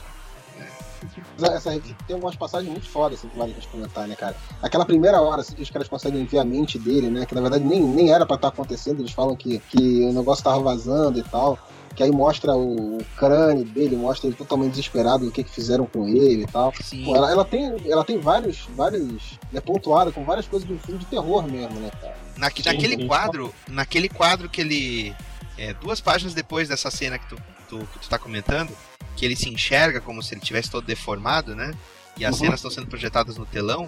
Essa, 1.42 1.72
revista 1.72 1.96
tem 2.08 2.14
algumas 2.16 2.36
passagens 2.36 2.72
muito 2.72 2.90
fodas, 2.90 3.20
assim, 3.20 3.28
que 3.30 3.38
vale 3.38 3.52
a 3.52 3.56
gente 3.56 3.68
comentar, 3.68 4.08
né, 4.08 4.16
cara? 4.16 4.36
Aquela 4.62 4.86
primeira 4.86 5.22
hora, 5.22 5.42
assim, 5.42 5.56
que 5.56 5.62
os 5.62 5.70
caras 5.70 5.88
conseguem 5.88 6.26
ver 6.26 6.40
a 6.40 6.46
mente 6.46 6.78
dele, 6.80 7.10
né? 7.10 7.26
Que 7.26 7.36
na 7.36 7.42
verdade 7.42 7.64
nem, 7.64 7.82
nem 7.82 8.12
era 8.12 8.26
pra 8.26 8.36
estar 8.36 8.48
acontecendo, 8.50 9.02
eles 9.02 9.12
falam 9.12 9.36
que, 9.36 9.60
que 9.70 10.06
o 10.06 10.14
negócio 10.14 10.44
tava 10.44 10.60
vazando 10.62 11.20
e 11.20 11.24
tal. 11.24 11.58
Que 11.94 12.04
aí 12.04 12.12
mostra 12.12 12.54
o, 12.56 13.00
o 13.00 13.06
crânio 13.18 13.66
dele, 13.66 13.98
mostra 13.98 14.28
ele 14.28 14.36
totalmente 14.38 14.72
desesperado 14.72 15.26
do 15.26 15.32
que, 15.32 15.44
que 15.44 15.52
fizeram 15.52 15.86
com 15.86 16.08
ele 16.08 16.44
e 16.44 16.48
tal. 16.48 16.72
Sim. 16.82 17.04
Pô, 17.04 17.18
ela, 17.18 17.30
ela 17.30 17.44
tem, 17.44 17.76
ela 17.92 18.06
tem 18.06 18.18
vários, 18.18 18.66
vários. 18.78 19.38
É 19.54 19.60
pontuada 19.60 20.10
com 20.10 20.24
várias 20.24 20.48
coisas 20.48 20.66
de 20.66 20.74
um 20.74 20.80
filme 20.80 21.00
de 21.00 21.06
terror 21.08 21.44
mesmo, 21.44 21.78
né, 21.82 21.92
cara? 22.00 22.16
Sim, 22.34 22.64
naquele 22.66 22.96
sim. 22.96 23.08
quadro, 23.08 23.54
naquele 23.68 24.08
quadro 24.08 24.48
que 24.48 24.62
ele. 24.62 25.14
é, 25.58 25.74
duas 25.74 26.00
páginas 26.00 26.34
depois 26.34 26.70
dessa 26.70 26.90
cena 26.90 27.20
que 27.20 27.28
tu, 27.28 27.36
tu- 27.68 27.86
que 27.92 28.00
tu 28.00 28.10
tá 28.10 28.18
comentando, 28.18 28.72
que 29.16 29.26
ele 29.26 29.36
se 29.36 29.50
enxerga 29.50 30.00
como 30.02 30.22
se 30.24 30.34
ele 30.34 30.42
tivesse 30.42 30.70
todo 30.70 30.86
deformado, 30.86 31.56
né? 31.56 31.74
E 32.18 32.26
as 32.26 32.36
Uhum. 32.36 32.40
cenas 32.42 32.56
estão 32.60 32.72
sendo 32.72 32.88
projetadas 32.88 33.38
no 33.38 33.46
telão. 33.46 33.88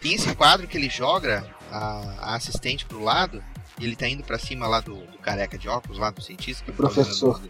Tem 0.00 0.14
esse 0.14 0.34
quadro 0.34 0.66
que 0.66 0.76
ele 0.76 0.88
joga 0.90 1.46
a, 1.70 1.76
a 2.20 2.34
assistente 2.34 2.84
pro 2.84 3.02
lado 3.02 3.42
e 3.78 3.84
ele 3.84 3.94
tá 3.96 4.08
indo 4.08 4.22
pra 4.22 4.38
cima 4.38 4.66
lá 4.66 4.80
do, 4.80 4.96
do 5.06 5.18
careca 5.18 5.56
de 5.56 5.68
óculos, 5.68 5.98
lá 5.98 6.10
do 6.10 6.20
cientista. 6.22 6.64
tô 6.66 6.72
Professor. 6.72 7.40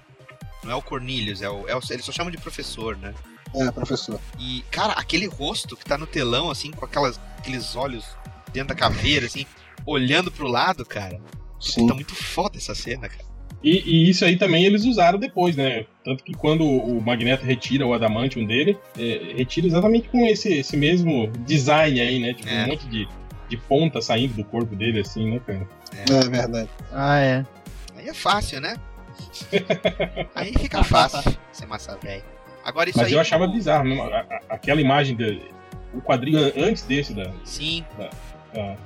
Não 0.63 0.71
é 0.71 0.75
o 0.75 0.83
Cornelius, 0.83 1.43
é 1.43 1.49
o, 1.51 1.69
é 1.69 1.75
o. 1.75 1.81
Eles 1.91 2.05
só 2.05 2.13
chamam 2.13 2.31
de 2.31 2.39
professor, 2.39 2.97
né? 2.97 3.15
É, 3.55 3.71
professor. 3.71 4.21
E, 4.39 4.65
cara, 4.71 4.93
aquele 4.95 5.27
rosto 5.27 5.77
que 5.77 5.85
tá 5.85 5.99
no 5.99 6.07
telão, 6.07 6.51
assim, 6.51 6.71
com 6.71 6.85
aquelas, 6.85 7.19
aqueles 7.39 7.75
olhos 7.75 8.05
dentro 8.53 8.69
da 8.69 8.75
caveira, 8.75 9.27
assim, 9.27 9.45
olhando 9.85 10.31
pro 10.31 10.47
lado, 10.47 10.85
cara. 10.87 11.21
Sim. 11.61 11.87
Tá 11.87 11.95
muito 11.95 12.15
foda 12.15 12.57
essa 12.59 12.75
cena, 12.75 13.09
cara. 13.09 13.25
E, 13.63 13.79
e 14.07 14.11
isso 14.11 14.25
aí 14.25 14.37
também 14.37 14.65
eles 14.65 14.85
usaram 14.85 15.19
depois, 15.19 15.55
né? 15.57 15.85
Tanto 16.05 16.25
que 16.25 16.33
quando 16.35 16.65
o 16.67 17.01
Magneto 17.01 17.45
retira 17.45 17.87
o 17.87 17.95
Adamantium 17.95 18.45
dele, 18.45 18.77
é, 18.99 19.35
retira 19.37 19.67
exatamente 19.67 20.09
com 20.09 20.27
esse, 20.27 20.53
esse 20.53 20.77
mesmo 20.77 21.29
design 21.47 22.01
aí, 22.01 22.19
né? 22.19 22.35
Tipo, 22.35 22.49
É. 22.49 22.65
um 22.65 22.67
monte 22.69 22.87
de, 22.89 23.07
de 23.49 23.57
ponta 23.57 24.01
saindo 24.01 24.35
do 24.35 24.45
corpo 24.45 24.75
dele, 24.75 25.01
assim, 25.01 25.31
né, 25.31 25.41
cara? 25.47 25.69
É 26.11 26.29
verdade. 26.29 26.69
Ah, 26.93 27.19
é. 27.21 27.47
Aí 27.97 28.09
é 28.09 28.15
fácil, 28.15 28.61
né? 28.61 28.75
Aí 30.35 30.53
fica 30.55 30.83
fácil 30.83 31.33
ser 31.53 31.67
massa 31.67 31.97
velha. 32.03 32.25
Agora 32.65 32.89
isso 32.91 32.99
Mas 32.99 33.09
aí. 33.09 33.15
eu 33.15 33.21
achava 33.21 33.47
bizarro, 33.47 33.85
mesmo, 33.85 34.03
a- 34.05 34.21
a- 34.21 34.41
aquela 34.51 34.81
imagem, 34.81 35.17
de, 35.17 35.41
o 35.93 36.01
quadrinho 36.01 36.39
an- 36.39 36.53
antes 36.57 36.83
desse, 36.85 37.13
da, 37.13 37.31
Sim, 37.45 37.85
da- 37.99 38.11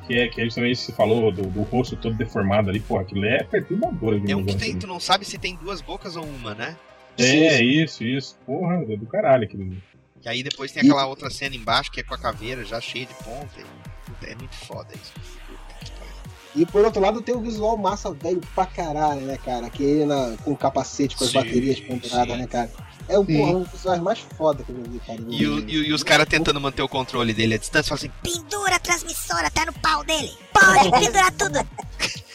que, 0.07 0.14
é, 0.19 0.29
que 0.29 0.41
é 0.41 0.45
justamente 0.45 0.77
você 0.79 0.93
falou, 0.93 1.33
do, 1.33 1.43
do 1.43 1.62
rosto 1.62 1.97
todo 1.97 2.14
deformado 2.17 2.71
ali, 2.71 2.81
porra, 2.81 3.03
aquilo 3.03 3.25
é 3.25 3.43
perturbador. 3.43 4.21
é 4.29 4.37
um 4.37 4.45
que 4.45 4.57
tem, 4.57 4.71
ali. 4.71 4.79
tu 4.79 4.87
não 4.87 5.01
sabe 5.01 5.25
se 5.25 5.39
tem 5.39 5.57
duas 5.57 5.81
bocas 5.81 6.17
ou 6.17 6.25
uma, 6.25 6.55
né? 6.55 6.77
É, 7.19 7.62
isso, 7.62 8.05
isso. 8.05 8.37
Porra, 8.47 8.75
é 8.89 8.97
do 8.97 9.07
caralho 9.07 9.45
aquilo. 9.45 9.77
E 10.25 10.29
aí 10.29 10.43
depois 10.43 10.71
tem 10.73 10.83
aquela 10.83 11.07
outra 11.07 11.31
cena 11.31 11.55
embaixo 11.57 11.91
que 11.91 12.01
é 12.01 12.03
com 12.03 12.14
a 12.14 12.19
caveira 12.19 12.64
já 12.64 12.81
cheia 12.81 13.07
de 13.07 13.14
ponta. 13.14 13.49
e- 13.59 14.27
É 14.31 14.35
muito 14.35 14.55
foda 14.55 14.89
isso. 14.95 15.12
Puta 15.12 15.85
que 15.85 15.91
pariu. 15.93 16.12
E 16.55 16.67
por 16.67 16.85
outro 16.85 17.01
lado 17.01 17.21
tem 17.23 17.35
o 17.35 17.41
visual 17.41 17.77
massa 17.77 18.12
velho 18.12 18.41
pra 18.55 18.67
caralho, 18.67 19.21
né, 19.23 19.37
cara? 19.45 19.69
Que 19.71 19.83
ele 19.83 20.05
na, 20.07 20.37
com 20.45 20.53
o 20.53 20.57
capacete, 20.57 21.17
com 21.17 21.25
as 21.25 21.31
Sim, 21.31 21.39
baterias 21.39 21.81
penduradas, 21.81 22.39
né, 22.39 22.47
cara? 22.47 22.71
É 23.09 23.18
o 23.18 23.24
porra, 23.24 23.52
um 23.52 23.62
dos 23.62 23.70
visuais 23.72 24.00
mais 24.02 24.18
foda 24.18 24.64
que 24.64 24.70
eu 24.70 24.76
já 24.76 24.90
vi, 24.90 24.98
cara. 25.00 25.20
E, 25.28 25.46
o- 25.46 25.59
e 25.68 25.88
e 25.88 25.92
os 25.92 26.02
caras 26.02 26.26
tentando 26.26 26.61
manter 26.61 26.82
o 26.82 26.88
controle 26.88 27.32
dele 27.32 27.54
à 27.54 27.59
distância, 27.59 27.96
falam 27.96 27.98
assim, 27.98 28.11
Pendura 28.22 28.76
a 28.76 28.78
transmissora, 28.80 29.50
tá 29.50 29.64
no 29.66 29.72
pau 29.74 30.02
dele. 30.04 30.30
Pode 30.52 30.90
pendurar 30.90 31.32
tudo. 31.32 31.59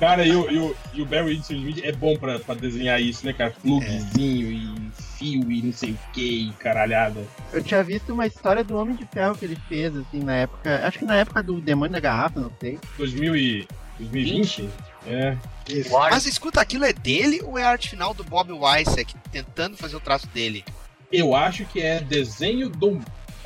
Cara, 0.00 0.24
e 0.26 0.34
o, 0.34 0.50
e 0.50 0.58
o, 0.58 0.76
e 0.94 1.02
o 1.02 1.06
Barry 1.06 1.36
Smith 1.38 1.80
é 1.84 1.92
bom 1.92 2.16
pra, 2.16 2.38
pra 2.38 2.54
desenhar 2.54 3.00
isso, 3.00 3.24
né, 3.26 3.32
cara? 3.32 3.52
Plugzinho 3.62 4.50
e 4.50 4.92
fio 5.18 5.50
e 5.52 5.62
não 5.62 5.72
sei 5.72 5.90
o 5.92 5.98
que, 6.12 6.48
e 6.48 6.52
caralhada. 6.54 7.20
Eu 7.52 7.62
tinha 7.62 7.82
visto 7.82 8.12
uma 8.12 8.26
história 8.26 8.64
do 8.64 8.76
Homem 8.76 8.96
de 8.96 9.04
Ferro 9.06 9.34
que 9.36 9.44
ele 9.44 9.58
fez, 9.68 9.94
assim, 9.96 10.20
na 10.20 10.36
época. 10.36 10.80
Acho 10.86 11.00
que 11.00 11.04
na 11.04 11.16
época 11.16 11.42
do 11.42 11.60
Demônio 11.60 11.92
da 11.92 12.00
Garrafa, 12.00 12.40
não 12.40 12.50
sei. 12.60 12.78
2000 12.96 13.36
e, 13.36 13.68
2020? 13.98 14.68
É. 15.08 15.36
Isso. 15.68 15.90
Mas 15.92 16.26
escuta, 16.26 16.60
aquilo 16.60 16.84
é 16.84 16.92
dele 16.92 17.40
ou 17.42 17.58
é 17.58 17.62
a 17.62 17.70
arte 17.70 17.90
final 17.90 18.14
do 18.14 18.24
Bob 18.24 18.52
Weissek 18.52 19.14
tentando 19.30 19.76
fazer 19.76 19.96
o 19.96 20.00
traço 20.00 20.26
dele? 20.28 20.64
Eu 21.10 21.34
acho 21.34 21.64
que 21.66 21.80
é 21.80 22.00
desenho 22.00 22.68
do 22.68 23.00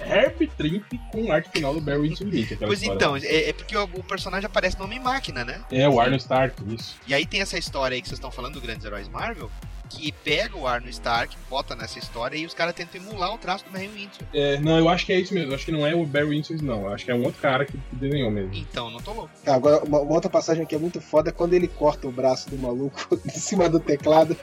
Herb 0.07 0.47
Trimp 0.57 0.85
com 1.11 1.33
arte 1.33 1.51
final 1.51 1.75
do 1.75 1.81
Barry 1.81 2.09
Windsor 2.09 2.29
Pois 2.61 2.83
história. 2.83 2.97
então, 2.97 3.17
é, 3.17 3.51
é 3.51 3.53
porque 3.53 3.77
o, 3.77 3.85
o 3.85 4.03
personagem 4.03 4.47
aparece 4.47 4.79
no 4.79 4.85
Homem-Máquina, 4.85 5.45
né? 5.45 5.61
É, 5.71 5.89
o 5.89 6.01
Arnold 6.01 6.23
Stark, 6.23 6.63
isso. 6.75 6.97
E 7.07 7.15
aí 7.15 7.27
tem 7.27 7.41
essa 7.41 7.59
história 7.59 7.95
aí 7.95 8.03
que 8.03 8.09
vocês 8.09 8.19
estão 8.19 8.31
falando 8.31 8.55
do 8.55 8.61
Grandes 8.61 8.85
Heróis 8.85 9.09
Marvel, 9.09 9.51
que 9.97 10.11
pega 10.11 10.57
o 10.57 10.67
Arno 10.67 10.89
Stark, 10.89 11.37
bota 11.51 11.77
nessa 11.77 11.99
história 11.99 12.37
e 12.37 12.47
os 12.47 12.55
caras 12.55 12.75
tentam 12.75 13.01
emular 13.01 13.35
o 13.35 13.39
traço 13.39 13.65
do 13.65 13.71
Barry 13.71 13.89
Windsor. 13.89 14.27
É, 14.33 14.59
não, 14.59 14.79
eu 14.79 14.89
acho 14.89 15.05
que 15.05 15.13
é 15.13 15.21
isso 15.21 15.35
mesmo. 15.35 15.51
Eu 15.51 15.55
acho 15.55 15.65
que 15.65 15.73
não 15.73 15.87
é 15.87 15.95
o 15.95 16.05
Barry 16.07 16.29
Windsor, 16.31 16.63
não. 16.63 16.87
Eu 16.87 16.95
acho 16.95 17.05
que 17.05 17.11
é 17.11 17.15
um 17.15 17.23
outro 17.23 17.41
cara 17.41 17.65
que 17.65 17.79
desenhou 17.93 18.31
mesmo. 18.31 18.55
Então, 18.55 18.91
não 18.91 19.01
tô 19.01 19.13
louco. 19.13 19.31
Cara, 19.45 19.57
Agora, 19.57 19.85
uma, 19.85 20.01
uma 20.01 20.15
outra 20.15 20.31
passagem 20.31 20.65
que 20.65 20.75
é 20.75 20.79
muito 20.79 21.01
foda 21.01 21.29
é 21.29 21.33
quando 21.33 21.53
ele 21.55 21.69
corta 21.69 22.09
o 22.09 22.13
braço 22.13 22.49
do 22.51 22.59
maluco 22.59 23.07
em 23.27 23.31
cima 23.39 23.69
do 23.69 23.79
teclado, 23.79 24.37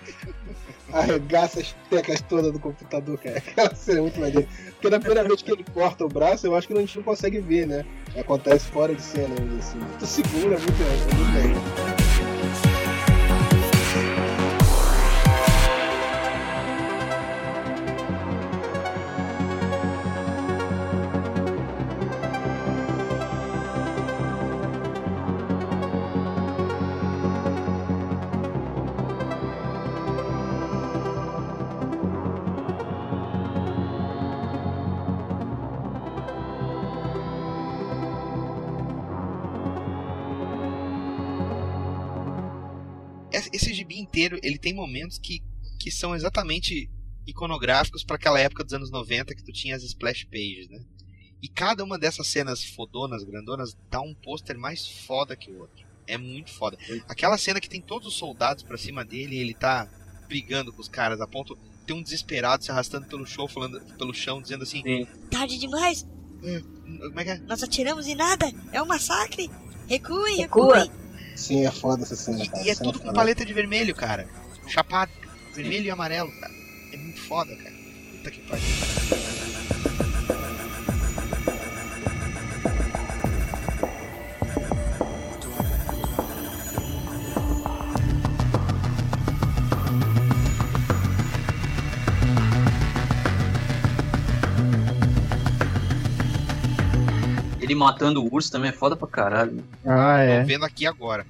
arregaça 0.93 1.59
as 1.59 1.75
teclas 1.89 2.21
todas 2.21 2.51
do 2.51 2.59
computador, 2.59 3.17
cara. 3.17 3.37
Aquela 3.45 3.75
cena 3.75 3.99
é 3.99 4.01
muito 4.01 4.19
maneira. 4.19 4.47
Porque 4.71 4.89
na 4.89 4.99
primeira 4.99 5.27
vez 5.27 5.41
que 5.41 5.51
ele 5.51 5.65
corta 5.73 6.05
o 6.05 6.09
braço, 6.09 6.47
eu 6.47 6.55
acho 6.55 6.67
que 6.67 6.73
a 6.73 6.79
gente 6.79 6.97
não 6.97 7.03
consegue 7.03 7.39
ver, 7.39 7.67
né? 7.67 7.85
Acontece 8.17 8.67
fora 8.67 8.93
de 8.93 9.01
cena, 9.01 9.35
assim. 9.57 9.79
Tu 9.99 10.05
segura, 10.05 10.55
é 10.55 10.59
muito, 10.59 10.83
é 10.83 11.47
muito. 11.47 11.88
Inteiro, 44.19 44.39
ele 44.43 44.57
tem 44.57 44.73
momentos 44.73 45.17
que, 45.17 45.41
que 45.79 45.89
são 45.89 46.13
exatamente 46.13 46.89
iconográficos 47.25 48.03
para 48.03 48.17
aquela 48.17 48.39
época 48.39 48.63
dos 48.63 48.73
anos 48.73 48.91
90 48.91 49.33
que 49.33 49.43
tu 49.43 49.51
tinha 49.53 49.75
as 49.75 49.83
splash 49.83 50.25
pages, 50.25 50.67
né? 50.69 50.83
E 51.41 51.47
cada 51.47 51.83
uma 51.83 51.97
dessas 51.97 52.27
cenas 52.27 52.63
fodonas, 52.63 53.23
grandonas, 53.23 53.77
dá 53.89 54.01
um 54.01 54.13
pôster 54.13 54.57
mais 54.57 54.85
foda 54.87 55.37
que 55.37 55.49
o 55.49 55.59
outro. 55.59 55.87
É 56.05 56.17
muito 56.17 56.51
foda. 56.51 56.77
Aquela 57.07 57.37
cena 57.37 57.61
que 57.61 57.69
tem 57.69 57.79
todos 57.79 58.07
os 58.09 58.15
soldados 58.15 58.63
pra 58.63 58.77
cima 58.77 59.05
dele 59.05 59.35
e 59.35 59.39
ele 59.39 59.53
tá 59.53 59.87
brigando 60.27 60.73
com 60.73 60.81
os 60.81 60.89
caras, 60.89 61.21
a 61.21 61.27
ponto 61.27 61.55
de 61.55 61.85
ter 61.85 61.93
um 61.93 62.01
desesperado 62.01 62.63
se 62.63 62.71
arrastando 62.71 63.07
pelo 63.07 63.25
chão, 63.25 63.47
falando, 63.47 63.79
pelo 63.95 64.13
chão, 64.13 64.41
dizendo 64.41 64.63
assim: 64.63 64.81
Tarde 65.29 65.57
demais. 65.57 66.05
Como 66.41 67.19
é 67.19 67.23
que 67.23 67.29
é? 67.29 67.37
Nós 67.39 67.63
atiramos 67.63 68.07
e 68.07 68.15
nada. 68.15 68.51
É 68.73 68.81
um 68.81 68.87
massacre. 68.87 69.49
Recuem, 69.87 70.37
Recua. 70.37 70.89
Sim, 71.39 71.65
é 71.65 71.71
foda 71.71 72.03
essa 72.03 72.15
cena, 72.15 72.43
E, 72.43 72.47
cara. 72.49 72.63
e 72.63 72.69
é 72.69 72.75
Cena 72.75 72.91
tudo 72.91 72.99
com 73.03 73.13
paleta 73.13 73.45
de 73.45 73.53
vermelho, 73.53 73.95
cara. 73.95 74.27
Chapado. 74.67 75.11
Vermelho 75.55 75.85
e 75.85 75.89
amarelo, 75.91 76.31
cara. 76.39 76.53
É 76.93 76.97
muito 76.97 77.21
foda, 77.21 77.55
cara. 77.55 77.75
Puta 78.17 78.31
que 78.31 78.39
pariu. 78.41 79.28
Ele 97.69 97.75
matando 97.75 98.23
o 98.23 98.33
urso 98.33 98.51
também 98.51 98.69
é 98.69 98.73
foda 98.73 98.95
pra 98.95 99.07
caralho. 99.07 99.51
né? 99.53 99.63
Ah, 99.85 100.15
Tô 100.17 100.21
é. 100.23 100.43
vendo 100.43 100.65
aqui 100.65 100.87
agora. 100.87 101.25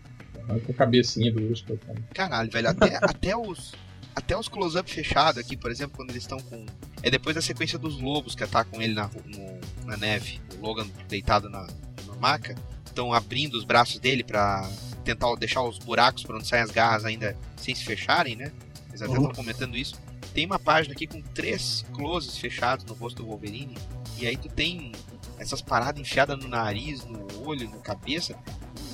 Olha 0.47 0.59
com 0.61 0.71
a 0.71 0.75
cabecinha 0.75 1.31
do 1.33 1.43
urso, 1.49 1.65
coitado. 1.65 2.01
Caralho, 2.13 2.49
velho. 2.49 2.69
Até, 2.69 2.95
até 3.03 3.35
os. 3.37 3.73
Até 4.15 4.37
os 4.37 4.47
close-up 4.47 4.89
fechados 4.91 5.37
aqui, 5.37 5.55
por 5.55 5.69
exemplo, 5.69 5.95
quando 5.97 6.09
eles 6.11 6.23
estão 6.23 6.39
com. 6.39 6.65
É 7.03 7.09
depois 7.09 7.35
da 7.35 7.41
sequência 7.41 7.77
dos 7.77 7.99
lobos 8.01 8.35
que 8.35 8.43
atacam 8.43 8.81
ele 8.81 8.93
na, 8.93 9.09
no- 9.25 9.59
na 9.85 9.97
neve. 9.97 10.39
O 10.57 10.65
Logan 10.65 10.87
deitado 11.07 11.49
na, 11.49 11.67
na 12.07 12.15
maca. 12.19 12.55
Estão 12.85 13.13
abrindo 13.13 13.55
os 13.55 13.63
braços 13.63 13.99
dele 13.99 14.23
pra 14.23 14.67
tentar 15.05 15.33
deixar 15.35 15.61
os 15.63 15.77
buracos 15.77 16.23
por 16.23 16.35
onde 16.35 16.47
saem 16.47 16.63
as 16.63 16.71
garras 16.71 17.05
ainda 17.05 17.37
sem 17.57 17.75
se 17.75 17.83
fecharem, 17.85 18.35
né? 18.35 18.51
Eles 18.89 19.01
até 19.01 19.11
estão 19.13 19.31
comentando 19.31 19.77
isso. 19.77 19.95
Tem 20.33 20.45
uma 20.45 20.59
página 20.59 20.93
aqui 20.93 21.05
com 21.05 21.21
três 21.21 21.85
closes 21.93 22.37
fechados 22.37 22.83
no 22.85 22.93
rosto 22.95 23.21
do 23.23 23.27
Wolverine. 23.27 23.77
E 24.17 24.25
aí 24.27 24.35
tu 24.35 24.49
tem 24.49 24.91
essas 25.39 25.61
paradas 25.61 25.99
enfiadas 26.01 26.37
no 26.37 26.47
nariz, 26.47 27.05
no 27.05 27.27
olho, 27.47 27.69
na 27.69 27.77
cabeça. 27.77 28.35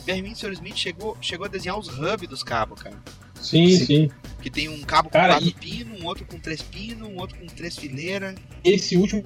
O 0.08 0.12
Windsor 0.24 0.52
Smith 0.54 0.78
chegou, 0.78 1.18
chegou 1.20 1.46
a 1.46 1.50
desenhar 1.50 1.78
os 1.80 1.88
hubs 1.90 2.28
dos 2.30 2.44
cabos, 2.44 2.82
cara. 2.82 2.96
Sim, 3.42 3.68
Sim. 3.78 3.86
sim. 3.86 4.12
Que 4.42 4.50
tem 4.50 4.70
um 4.70 4.82
cabo 4.84 5.10
com 5.10 5.14
Cara, 5.14 5.34
quatro 5.34 5.50
e- 5.50 5.54
pinos, 5.54 6.00
um 6.02 6.06
outro 6.06 6.26
com 6.26 6.40
três 6.40 6.62
pinos, 6.62 7.08
um 7.08 7.18
outro 7.18 7.38
com 7.38 7.48
três 7.48 7.76
fileiras. 7.78 8.36
Esse 8.64 8.96
último, 8.96 9.22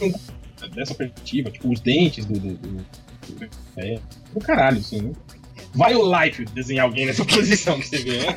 dessa 0.74 0.96
perspectiva, 0.96 1.52
tipo, 1.52 1.72
os 1.72 1.80
dentes 1.82 2.26
do. 2.26 2.34
do, 2.40 2.54
do- 2.56 2.68
do- 2.78 3.50
é, 3.78 4.00
do 4.34 4.40
caralho, 4.40 4.80
assim, 4.80 5.02
né? 5.02 5.12
Vai 5.76 5.94
o 5.96 6.24
Life 6.24 6.46
desenhar 6.46 6.86
alguém 6.86 7.06
nessa 7.06 7.24
posição 7.26 7.78
pra 7.80 7.88
você 7.88 7.98
ver, 8.00 8.26
né? 8.26 8.34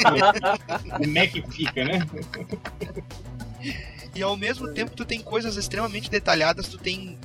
Como 0.98 1.18
é 1.18 1.26
que 1.26 1.42
fica, 1.50 1.84
né? 1.84 2.00
E 4.14 4.22
ao 4.22 4.36
mesmo 4.36 4.68
tempo 4.74 4.90
tu 4.94 5.04
tem 5.04 5.20
coisas 5.20 5.56
extremamente 5.56 6.10
detalhadas, 6.10 6.68
tu 6.68 6.76
tem 6.78 7.18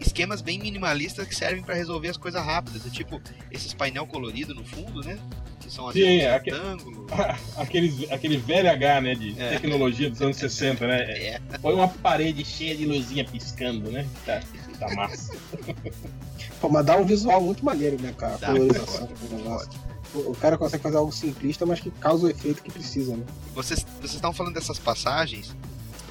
esquemas 0.00 0.40
bem 0.40 0.58
minimalistas 0.58 1.26
que 1.26 1.34
servem 1.34 1.62
pra 1.62 1.74
resolver 1.74 2.08
as 2.08 2.16
coisas 2.16 2.42
rápidas. 2.44 2.86
É 2.86 2.90
tipo 2.90 3.20
esses 3.50 3.72
painel 3.74 4.06
colorido 4.06 4.54
no 4.54 4.64
fundo, 4.64 5.00
né? 5.02 5.18
Que 5.60 5.70
são 5.70 5.86
às 5.88 5.94
Sim, 5.94 6.22
aque- 6.26 6.50
retângulo. 6.50 7.06
Aqueles, 7.56 8.10
aquele 8.10 8.36
velho 8.36 8.70
H, 8.70 9.00
né? 9.00 9.14
De 9.14 9.40
É. 9.40 9.50
tecnologia 9.50 10.10
dos 10.10 10.20
anos 10.22 10.36
60, 10.36 10.86
né? 10.86 11.00
É. 11.02 11.40
Põe 11.60 11.74
uma 11.74 11.88
parede 11.88 12.44
cheia 12.44 12.76
de 12.76 12.84
luzinha 12.86 13.24
piscando, 13.24 13.90
né? 13.90 14.06
Tá, 14.26 14.40
tá 14.78 14.94
massa. 14.94 15.34
Pô, 16.60 16.68
mas 16.68 16.84
dá 16.86 16.96
um 16.96 17.04
visual 17.04 17.40
muito 17.40 17.64
maneiro, 17.64 18.00
né, 18.00 18.14
cara? 18.16 18.36
Dá, 18.38 18.48
colorização 18.48 19.06
do 19.06 19.36
negócio. 19.36 19.70
O 20.14 20.34
cara 20.36 20.58
consegue 20.58 20.82
fazer 20.82 20.96
algo 20.98 21.10
simplista, 21.10 21.64
mas 21.64 21.80
que 21.80 21.90
causa 21.90 22.26
o 22.26 22.30
efeito 22.30 22.62
que 22.62 22.70
precisa, 22.70 23.16
né? 23.16 23.24
Vocês 23.54 23.84
vocês 23.98 24.14
estavam 24.14 24.34
falando 24.34 24.54
dessas 24.54 24.78
passagens. 24.78 25.56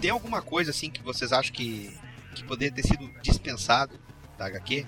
Tem 0.01 0.09
alguma 0.09 0.41
coisa 0.41 0.71
assim 0.71 0.89
que 0.89 1.03
vocês 1.03 1.31
acham 1.31 1.53
que, 1.53 1.95
que 2.33 2.43
poderia 2.43 2.73
ter 2.73 2.83
sido 2.85 3.09
dispensado 3.21 3.93
da 4.37 4.45
HQ? 4.47 4.85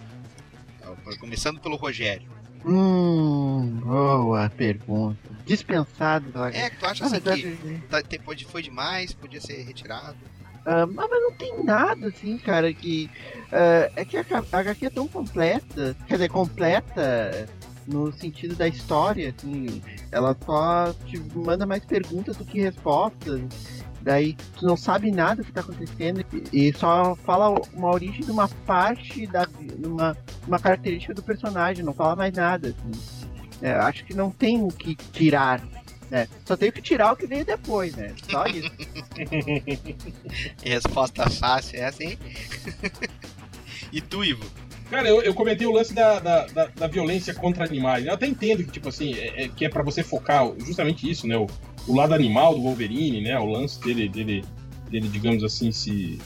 Começando 1.20 1.60
pelo 1.60 1.76
Rogério. 1.76 2.28
Hum, 2.66 3.82
boa 3.84 4.50
pergunta. 4.50 5.18
Dispensado 5.46 6.32
da 6.32 6.50
É, 6.50 6.70
que 6.70 6.78
tu 6.78 6.86
acha 6.86 7.04
Ah, 7.04 7.08
assim 7.08 7.20
que 7.20 7.82
tá- 7.90 8.02
tem- 8.02 8.20
pode- 8.20 8.46
foi 8.46 8.62
demais, 8.62 9.14
podia 9.14 9.42
ser 9.42 9.62
retirado? 9.64 10.16
Ah, 10.66 10.86
mas 10.88 11.10
não 11.10 11.32
tem 11.34 11.62
nada 11.64 12.08
assim, 12.08 12.38
cara, 12.38 12.74
que. 12.74 13.10
ah, 13.52 13.92
é 13.98 14.06
que 14.06 14.16
a 14.18 14.24
a 14.52 14.58
HQ 14.60 14.86
é 14.86 14.90
tão 14.90 15.08
completa, 15.08 15.96
quer 16.08 16.14
dizer, 16.14 16.30
completa 16.30 17.50
no 17.86 18.14
sentido 18.14 18.56
da 18.56 18.66
história, 18.66 19.36
assim, 19.38 19.82
ela 20.10 20.34
só 20.46 20.94
te 21.06 21.20
manda 21.36 21.66
mais 21.66 21.84
perguntas 21.84 22.38
do 22.38 22.46
que 22.46 22.62
respostas. 22.62 23.42
Daí 24.04 24.36
tu 24.58 24.66
não 24.66 24.76
sabe 24.76 25.10
nada 25.12 25.42
do 25.42 25.46
que 25.46 25.52
tá 25.54 25.62
acontecendo 25.62 26.26
e 26.52 26.74
só 26.74 27.16
fala 27.16 27.50
uma 27.74 27.90
origem 27.90 28.22
de 28.22 28.32
uma 28.32 28.50
parte 28.50 29.26
da 29.28 29.48
uma, 29.86 30.18
uma 30.46 30.60
característica 30.60 31.14
do 31.14 31.24
personagem, 31.24 31.86
não 31.86 31.94
fala 31.94 32.16
mais 32.16 32.34
nada. 32.34 32.70
Assim. 32.70 33.00
É, 33.62 33.72
acho 33.72 34.04
que 34.04 34.14
não 34.14 34.30
tem 34.30 34.62
o 34.62 34.68
que 34.68 34.94
tirar. 34.94 35.62
Né? 36.12 36.28
Só 36.46 36.58
tem 36.58 36.68
o 36.68 36.74
que 36.74 36.82
tirar 36.82 37.14
o 37.14 37.16
que 37.16 37.26
veio 37.26 37.46
depois, 37.46 37.96
né? 37.96 38.14
Só 38.30 38.46
isso. 38.46 38.70
Resposta 40.62 41.30
fácil 41.30 41.80
é 41.80 41.86
assim. 41.86 42.18
e 43.90 44.02
tu, 44.02 44.22
Ivo? 44.22 44.46
Cara, 44.90 45.08
eu, 45.08 45.22
eu 45.22 45.34
comentei 45.34 45.66
o 45.66 45.72
lance 45.72 45.94
da, 45.94 46.20
da, 46.20 46.46
da, 46.48 46.66
da 46.68 46.88
violência 46.88 47.34
contra 47.34 47.66
animais. 47.66 48.06
Eu 48.06 48.14
até 48.14 48.28
entendo 48.28 48.64
que, 48.64 48.72
tipo 48.72 48.90
assim, 48.90 49.14
é, 49.16 49.44
é- 49.46 49.48
que 49.48 49.66
é 49.66 49.70
pra 49.70 49.82
você 49.84 50.04
focar 50.04 50.46
justamente 50.60 51.10
isso, 51.10 51.28
né? 51.28 51.36
O, 51.38 51.48
o 51.88 51.96
lado 51.96 52.14
animal 52.14 52.54
do 52.56 52.62
Wolverine, 52.62 53.22
né? 53.22 53.38
O 53.40 53.46
lance 53.46 53.80
dele, 53.82 54.08
dele, 54.08 54.44
dele 54.90 55.08
digamos 55.08 55.44
assim, 55.44 55.72
se, 55.72 56.20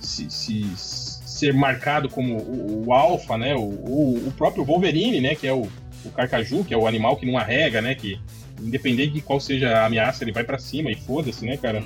se, 0.00 0.28
se- 0.30 0.74
ser 0.76 1.54
marcado 1.54 2.08
como 2.08 2.36
o, 2.38 2.86
o 2.88 2.92
alfa, 2.92 3.38
né? 3.38 3.54
O, 3.54 3.60
o, 3.60 4.28
o 4.28 4.32
próprio 4.32 4.64
Wolverine, 4.64 5.20
né? 5.20 5.34
Que 5.36 5.46
é 5.46 5.52
o, 5.52 5.68
o 6.04 6.10
carcaju, 6.10 6.64
que 6.64 6.74
é 6.74 6.76
o 6.76 6.86
animal 6.86 7.16
que 7.16 7.24
não 7.26 7.38
arrega, 7.38 7.80
né? 7.80 7.94
Que 7.94 8.18
independente 8.60 9.12
de 9.12 9.20
qual 9.20 9.38
seja 9.38 9.70
a 9.78 9.86
ameaça, 9.86 10.24
ele 10.24 10.32
vai 10.32 10.42
pra 10.42 10.58
cima 10.58 10.90
e 10.90 10.96
foda-se, 10.96 11.44
né, 11.46 11.56
cara? 11.56 11.80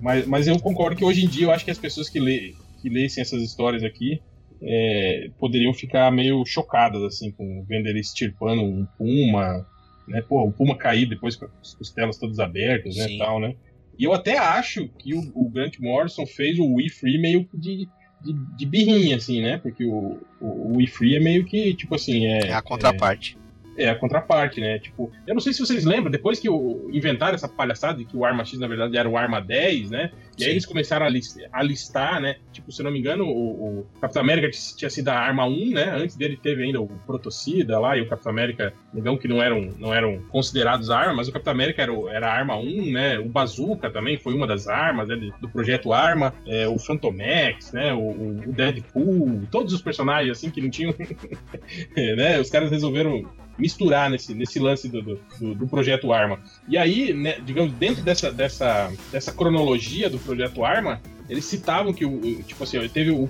Mas, 0.00 0.26
mas 0.26 0.48
eu 0.48 0.58
concordo 0.58 0.96
que 0.96 1.04
hoje 1.04 1.24
em 1.24 1.28
dia 1.28 1.46
eu 1.46 1.52
acho 1.52 1.64
que 1.64 1.70
as 1.70 1.78
pessoas 1.78 2.08
que, 2.08 2.18
lê, 2.18 2.52
que 2.82 2.88
lessem 2.88 3.22
essas 3.22 3.40
histórias 3.42 3.84
aqui 3.84 4.20
é, 4.62 5.30
poderiam 5.38 5.72
ficar 5.72 6.10
meio 6.10 6.44
chocadas, 6.44 7.02
assim, 7.02 7.30
com 7.30 7.64
vendo 7.68 7.86
ele 7.86 8.00
extirpando 8.00 8.62
um 8.62 8.86
puma, 8.98 9.66
né? 10.08 10.22
Pô, 10.22 10.42
o 10.44 10.52
puma 10.52 10.76
cair 10.76 11.06
depois 11.06 11.36
com 11.36 11.46
as 11.60 11.74
costelas 11.74 12.18
todas 12.18 12.38
abertas, 12.38 12.96
né, 12.96 13.08
Sim. 13.08 13.18
tal, 13.18 13.40
né? 13.40 13.54
E 13.98 14.04
eu 14.04 14.12
até 14.12 14.36
acho 14.36 14.88
que 14.98 15.14
o, 15.14 15.32
o 15.34 15.48
Grant 15.48 15.78
Morrison 15.78 16.26
fez 16.26 16.58
o 16.58 16.74
We 16.74 16.88
Free 16.88 17.18
meio 17.18 17.48
de, 17.54 17.88
de, 18.22 18.32
de 18.56 18.66
birrinha, 18.66 19.16
assim, 19.16 19.40
né? 19.40 19.58
Porque 19.58 19.84
o, 19.84 20.18
o, 20.40 20.46
o 20.46 20.76
We 20.76 20.86
Free 20.86 21.16
é 21.16 21.20
meio 21.20 21.44
que, 21.44 21.74
tipo 21.74 21.94
assim, 21.94 22.26
é... 22.26 22.48
É 22.48 22.52
a 22.52 22.62
contraparte. 22.62 23.38
É, 23.40 23.45
a 23.84 23.94
contraparte, 23.94 24.60
né? 24.60 24.78
Tipo, 24.78 25.10
eu 25.26 25.34
não 25.34 25.40
sei 25.40 25.52
se 25.52 25.60
vocês 25.60 25.84
lembram, 25.84 26.10
depois 26.10 26.40
que 26.40 26.48
o, 26.48 26.88
inventaram 26.92 27.34
essa 27.34 27.48
palhaçada 27.48 27.98
de 27.98 28.04
que 28.04 28.16
o 28.16 28.24
Arma 28.24 28.44
X, 28.44 28.58
na 28.58 28.66
verdade, 28.66 28.96
era 28.96 29.08
o 29.08 29.16
Arma 29.16 29.40
10, 29.40 29.90
né? 29.90 30.10
E 30.38 30.42
aí 30.42 30.48
Sim. 30.48 30.50
eles 30.52 30.66
começaram 30.66 31.06
a, 31.06 31.08
lis- 31.08 31.38
a 31.52 31.62
listar, 31.62 32.20
né? 32.20 32.36
Tipo, 32.52 32.72
se 32.72 32.80
eu 32.80 32.84
não 32.84 32.90
me 32.90 32.98
engano, 32.98 33.24
o, 33.24 33.80
o 33.80 33.86
Capitão 34.00 34.22
América 34.22 34.50
tinha 34.50 34.90
sido 34.90 35.08
a 35.08 35.14
Arma 35.14 35.46
1, 35.46 35.70
né? 35.70 35.90
Antes 35.96 36.16
dele 36.16 36.38
teve 36.42 36.62
ainda 36.62 36.80
o 36.80 36.88
Protocida 37.06 37.78
lá 37.78 37.96
e 37.96 38.02
o 38.02 38.08
Capitão 38.08 38.32
América, 38.32 38.72
digamos 38.92 39.20
que 39.20 39.28
não 39.28 39.42
eram, 39.42 39.72
não 39.78 39.94
eram 39.94 40.20
considerados 40.28 40.90
armas, 40.90 41.16
mas 41.16 41.28
o 41.28 41.32
Capitão 41.32 41.52
América 41.52 41.82
era, 41.82 41.92
era 42.10 42.28
a 42.28 42.32
Arma 42.32 42.56
1, 42.56 42.92
né? 42.92 43.18
O 43.18 43.28
Bazooka 43.28 43.90
também 43.90 44.16
foi 44.18 44.34
uma 44.34 44.46
das 44.46 44.66
armas 44.68 45.08
né? 45.08 45.16
do 45.40 45.48
projeto 45.48 45.92
Arma, 45.92 46.34
é, 46.46 46.66
o 46.66 46.78
Phantomex, 46.78 47.72
né? 47.72 47.92
O 47.94 48.06
o 48.46 48.52
Deadpool, 48.52 49.42
todos 49.50 49.72
os 49.72 49.82
personagens 49.82 50.36
assim 50.36 50.50
que 50.50 50.60
não 50.60 50.70
tinham. 50.70 50.94
né? 52.16 52.40
Os 52.40 52.50
caras 52.50 52.70
resolveram 52.70 53.24
misturar 53.58 54.10
nesse, 54.10 54.34
nesse 54.34 54.58
lance 54.58 54.88
do, 54.88 55.02
do, 55.02 55.54
do- 55.54 55.66
projeto 55.66 56.12
Arma. 56.12 56.38
E 56.68 56.76
aí, 56.76 57.12
né, 57.12 57.38
digamos, 57.44 57.72
dentro 57.72 58.02
dessa, 58.02 58.30
dessa, 58.32 58.92
dessa 59.10 59.32
cronologia 59.32 60.08
do 60.10 60.18
projeto 60.18 60.64
Arma, 60.64 61.00
eles 61.28 61.44
citavam 61.44 61.92
que 61.92 62.04
o, 62.04 62.42
tipo 62.42 62.62
assim, 62.62 62.86
teve 62.88 63.10
o 63.10 63.28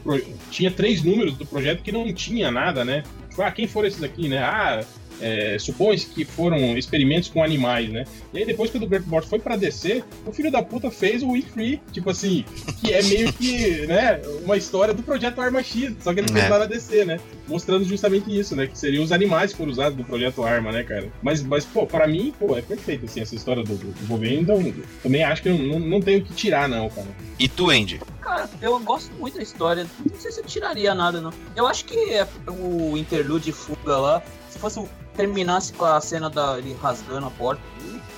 tinha 0.51 0.71
três 0.71 1.03
números 1.03 1.37
do 1.37 1.47
projeto 1.47 1.83
que 1.83 1.93
não 1.93 2.13
tinha 2.13 2.51
nada, 2.51 2.85
né? 2.85 3.03
Tipo, 3.31 3.43
ah, 3.43 3.51
quem 3.51 3.67
foram 3.67 3.89
esses 3.89 4.03
aqui, 4.03 4.29
né? 4.29 4.39
Ah, 4.39 4.85
é, 5.21 5.57
supõe-se 5.59 6.07
que 6.07 6.25
foram 6.25 6.77
experimentos 6.77 7.29
com 7.29 7.43
animais, 7.43 7.89
né? 7.91 8.05
E 8.33 8.39
aí 8.39 8.45
depois 8.45 8.71
que 8.71 8.79
o 8.79 8.87
Grant 8.87 9.07
Morrison 9.07 9.31
foi 9.31 9.39
pra 9.39 9.57
DC, 9.57 10.03
o 10.27 10.33
filho 10.33 10.51
da 10.51 10.63
puta 10.63 10.91
fez 10.91 11.23
o 11.23 11.31
We 11.31 11.43
Free, 11.43 11.81
tipo 11.93 12.11
assim, 12.11 12.45
que 12.81 12.93
é 12.93 13.03
meio 13.03 13.33
que, 13.33 13.87
né, 13.89 14.21
uma 14.45 14.57
história 14.57 14.93
do 14.95 15.03
projeto 15.03 15.41
Arma 15.41 15.63
X, 15.63 15.95
só 16.01 16.13
que 16.13 16.21
ele 16.21 16.29
fez 16.33 16.45
É. 16.45 16.49
lá 16.49 16.59
na 16.61 16.67
DC, 16.67 17.05
né? 17.05 17.19
Mostrando 17.49 17.85
justamente 17.85 18.37
isso, 18.37 18.55
né? 18.57 18.67
Que 18.67 18.79
seriam 18.79 19.03
os 19.05 19.13
animais 19.13 19.53
que 19.53 19.59
foram 19.59 19.73
usados 19.73 19.97
no 19.97 20.05
projeto 20.05 20.43
Arma, 20.43 20.73
né, 20.73 20.83
cara? 20.83 21.09
Mas, 21.23 21.43
mas 21.43 21.65
pô, 21.65 21.87
pra 21.87 22.07
mim, 22.07 22.33
pô, 22.39 22.57
é 22.57 22.63
perfeito, 22.63 23.07
assim, 23.07 23.21
essa 23.21 23.35
história 23.35 23.63
do, 23.63 23.75
do, 23.77 23.87
do 23.93 24.07
Wolverine, 24.07 24.43
então 24.43 24.75
também 25.03 25.23
acho 25.25 25.43
que 25.43 25.49
não, 25.49 25.59
não, 25.59 25.81
não 25.81 26.01
tem 26.01 26.19
o 26.19 26.25
que 26.25 26.33
tirar, 26.35 26.69
não, 26.69 26.89
cara. 26.91 27.07
E 27.39 27.49
tu, 27.49 27.71
Andy? 27.71 28.01
Cara, 28.21 28.49
eu 28.61 28.79
gosto 28.81 29.13
muito 29.15 29.37
da 29.37 29.43
história. 29.43 29.87
Não 30.11 30.19
sei 30.21 30.33
se 30.33 30.41
eu 30.41 30.45
tiraria 30.45 30.95
nada, 30.95 31.21
não. 31.21 31.33
Eu 31.55 31.67
acho 31.67 31.85
que 31.85 31.97
é 32.13 32.27
o 32.49 32.97
interlude 32.97 33.45
de 33.47 33.53
fuga 33.53 33.97
lá, 33.99 34.23
se 34.57 34.61
fosse 34.61 34.85
terminasse 35.15 35.73
com 35.73 35.85
a 35.85 36.01
cena 36.01 36.29
da, 36.29 36.59
ele 36.59 36.77
rasgando 36.83 37.27
a 37.27 37.31
porta, 37.31 37.63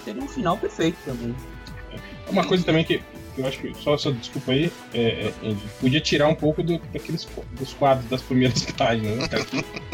seria 0.05 0.23
um 0.23 0.29
final 0.29 0.57
perfeito 0.57 0.97
também. 1.05 1.35
Uma 2.31 2.45
coisa 2.45 2.65
também 2.65 2.85
que 2.85 3.01
eu 3.37 3.47
acho 3.47 3.59
que, 3.61 3.73
só, 3.83 3.97
só 3.97 4.11
desculpa 4.11 4.51
aí, 4.53 4.73
é, 4.93 5.01
é, 5.01 5.35
Andy, 5.45 5.63
podia 5.81 6.01
tirar 6.01 6.27
um 6.29 6.35
pouco 6.35 6.61
do, 6.63 6.79
daqueles 6.93 7.25
qu- 7.25 7.45
dos 7.53 7.73
quadros 7.73 8.09
das 8.11 8.21
primeiras 8.21 8.65
páginas, 8.77 9.17
né, 9.17 9.29
cara? 9.29 9.45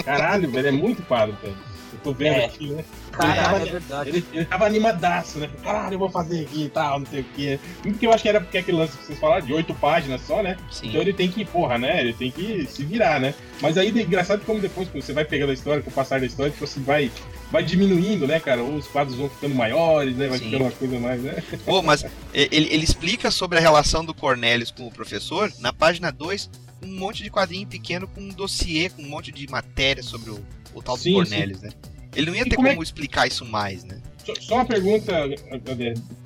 Caralho, 0.04 0.50
velho, 0.50 0.68
é 0.68 0.72
muito 0.72 1.02
quadro, 1.02 1.36
velho. 1.42 1.56
Eu 1.92 1.98
tô 2.02 2.12
vendo 2.12 2.34
É. 2.36 2.44
aqui, 2.46 2.70
né? 2.70 2.84
Caralho, 3.16 3.42
tava- 3.42 3.58
é 3.58 3.64
verdade. 3.70 4.10
Ele, 4.10 4.24
ele 4.32 4.44
tava 4.44 4.66
animadaço, 4.66 5.38
né? 5.38 5.50
Caralho, 5.62 5.94
eu 5.94 5.98
vou 5.98 6.10
fazer 6.10 6.42
aqui 6.42 6.64
e 6.64 6.68
tal, 6.68 7.00
não 7.00 7.06
sei 7.06 7.20
o 7.20 7.24
quê. 7.34 7.58
Porque 7.82 8.06
eu 8.06 8.12
acho 8.12 8.22
que 8.22 8.28
era 8.28 8.40
porque 8.40 8.58
aquele 8.58 8.76
lance 8.78 8.96
que 8.96 9.04
vocês 9.04 9.18
falaram, 9.18 9.44
de 9.46 9.52
oito 9.52 9.74
páginas 9.74 10.20
só, 10.22 10.42
né? 10.42 10.56
Sim. 10.70 10.88
Então 10.88 11.00
ele 11.00 11.12
tem 11.12 11.28
que, 11.30 11.44
porra, 11.44 11.78
né? 11.78 12.00
Ele 12.00 12.12
tem 12.12 12.30
que 12.30 12.66
se 12.66 12.84
virar, 12.84 13.20
né? 13.20 13.34
Mas 13.60 13.78
aí 13.78 13.88
é 13.88 14.02
engraçado 14.02 14.44
como 14.44 14.60
depois, 14.60 14.88
você 14.88 15.12
vai 15.12 15.24
pegando 15.24 15.50
a 15.50 15.54
história, 15.54 15.82
com 15.82 15.90
o 15.90 15.92
passar 15.92 16.20
da 16.20 16.26
história, 16.26 16.50
tipo 16.52 16.64
assim, 16.64 16.82
vai, 16.82 17.10
vai 17.50 17.62
diminuindo, 17.62 18.26
né, 18.26 18.40
cara? 18.40 18.62
Ou 18.62 18.74
os 18.76 18.86
quadros 18.88 19.16
vão 19.16 19.28
ficando 19.28 19.54
maiores, 19.54 20.16
né? 20.16 20.28
Vai 20.28 20.38
Sim. 20.38 20.46
ficando 20.46 20.64
uma 20.64 20.70
coisa 20.72 20.98
mais, 20.98 21.22
né? 21.22 21.42
Pô, 21.64 21.82
mas 21.82 22.04
ele, 22.32 22.68
ele 22.70 22.84
explica 22.84 23.30
sobre 23.30 23.58
a 23.58 23.60
relação 23.60 24.04
do 24.04 24.12
Cornelius 24.14 24.70
com 24.70 24.86
o 24.86 24.90
professor 24.90 25.52
na 25.60 25.72
página 25.72 26.10
2, 26.10 26.50
um 26.82 26.98
monte 26.98 27.22
de 27.22 27.30
quadrinho 27.30 27.66
pequeno 27.66 28.06
com 28.06 28.20
um 28.20 28.28
dossiê, 28.28 28.90
com 28.90 29.02
um 29.02 29.08
monte 29.08 29.32
de 29.32 29.48
matéria 29.50 30.02
sobre 30.02 30.30
o, 30.30 30.44
o 30.74 30.82
tal 30.82 30.96
do 30.96 31.02
Sim, 31.02 31.14
Cornelius, 31.14 31.62
né? 31.62 31.70
Ele 32.14 32.26
não 32.30 32.34
ia 32.36 32.42
E 32.42 32.48
ter 32.48 32.56
como 32.56 32.68
como, 32.68 32.80
é- 32.80 32.82
explicar 32.82 33.26
isso 33.26 33.44
mais, 33.44 33.84
né? 33.84 33.98
Só, 34.40 34.54
uma 34.54 34.64
pergunta. 34.64 35.12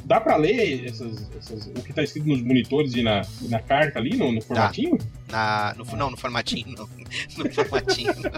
Dá 0.04 0.20
pra 0.20 0.36
ler 0.36 0.86
essas, 0.86 1.28
essas- 1.36 1.66
o 1.66 1.82
que 1.82 1.92
tá 1.92 2.02
escrito 2.02 2.28
nos 2.28 2.40
monitores 2.42 2.94
e 2.94 3.02
na, 3.02 3.22
e 3.42 3.48
na 3.48 3.58
carta 3.58 3.98
ali, 3.98 4.16
no, 4.16 4.30
no 4.30 4.40
formatinho? 4.40 4.96
Na, 5.30 5.74
no, 5.76 5.84
não, 5.96 6.10
no 6.10 6.16
formatinho, 6.16 6.68
não. 6.76 6.88
No 7.36 7.52
formatinho, 7.52 8.14
não. 8.14 8.30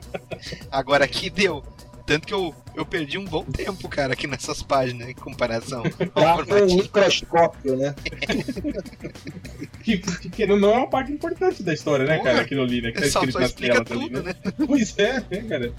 Agora 0.72 1.04
aqui 1.04 1.28
deu. 1.30 1.62
Tanto 2.08 2.26
que 2.26 2.32
eu, 2.32 2.54
eu 2.74 2.86
perdi 2.86 3.18
um 3.18 3.24
bom 3.26 3.44
tempo, 3.44 3.86
cara, 3.86 4.14
aqui 4.14 4.26
nessas 4.26 4.62
páginas, 4.62 5.10
em 5.10 5.14
comparação 5.14 5.82
ao 6.16 6.46
foi 6.46 6.62
um 6.62 6.76
microscópio, 6.76 7.76
né? 7.76 7.94
Que, 9.82 9.96
que, 9.96 10.28
que 10.28 10.46
não 10.46 10.70
é 10.70 10.76
uma 10.78 10.86
parte 10.90 11.10
importante 11.12 11.62
da 11.62 11.72
história, 11.72 12.04
né, 12.04 12.18
Porra, 12.18 12.30
cara? 12.30 12.42
Aquilo 12.42 12.62
ali, 12.62 12.82
né? 12.82 12.92
Que 12.92 13.00
tá 13.00 13.06
Só, 13.08 13.20
escrito 13.20 13.32
só 13.32 13.40
nas 13.40 13.48
explica 13.50 13.84
telas 13.84 14.02
ali, 14.02 14.10
né? 14.10 14.20
né? 14.22 14.34
Pois 14.66 14.98
é, 14.98 15.24
né, 15.30 15.42
cara? 15.48 15.72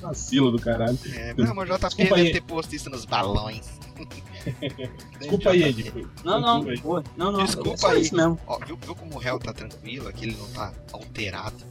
Vacilo 0.00 0.50
do 0.50 0.58
caralho. 0.58 0.98
É, 1.14 1.34
não, 1.34 1.54
mas 1.54 1.70
o 1.70 1.74
JP 1.74 1.86
Desculpa 1.86 2.16
deve 2.16 2.26
aí. 2.28 2.32
ter 2.32 2.40
posto 2.42 2.74
isso 2.74 2.90
nos 2.90 3.04
balões. 3.04 3.68
Desculpa 5.20 5.50
aí. 5.50 5.64
Andy. 5.64 5.92
Não, 6.24 6.40
não, 6.40 6.64
pô, 6.78 7.02
não, 7.16 7.30
não. 7.30 7.40
é 7.42 7.44
Desculpa 7.44 7.76
só 7.76 7.90
aí. 7.92 8.02
isso 8.02 8.16
mesmo. 8.16 8.40
Ó, 8.44 8.58
viu, 8.58 8.76
viu 8.76 8.94
como 8.96 9.14
o 9.14 9.18
réu 9.18 9.38
tá 9.38 9.52
tranquilo, 9.52 10.08
aqui 10.08 10.24
ele 10.24 10.36
não 10.36 10.48
tá 10.48 10.72
alterado. 10.92 11.64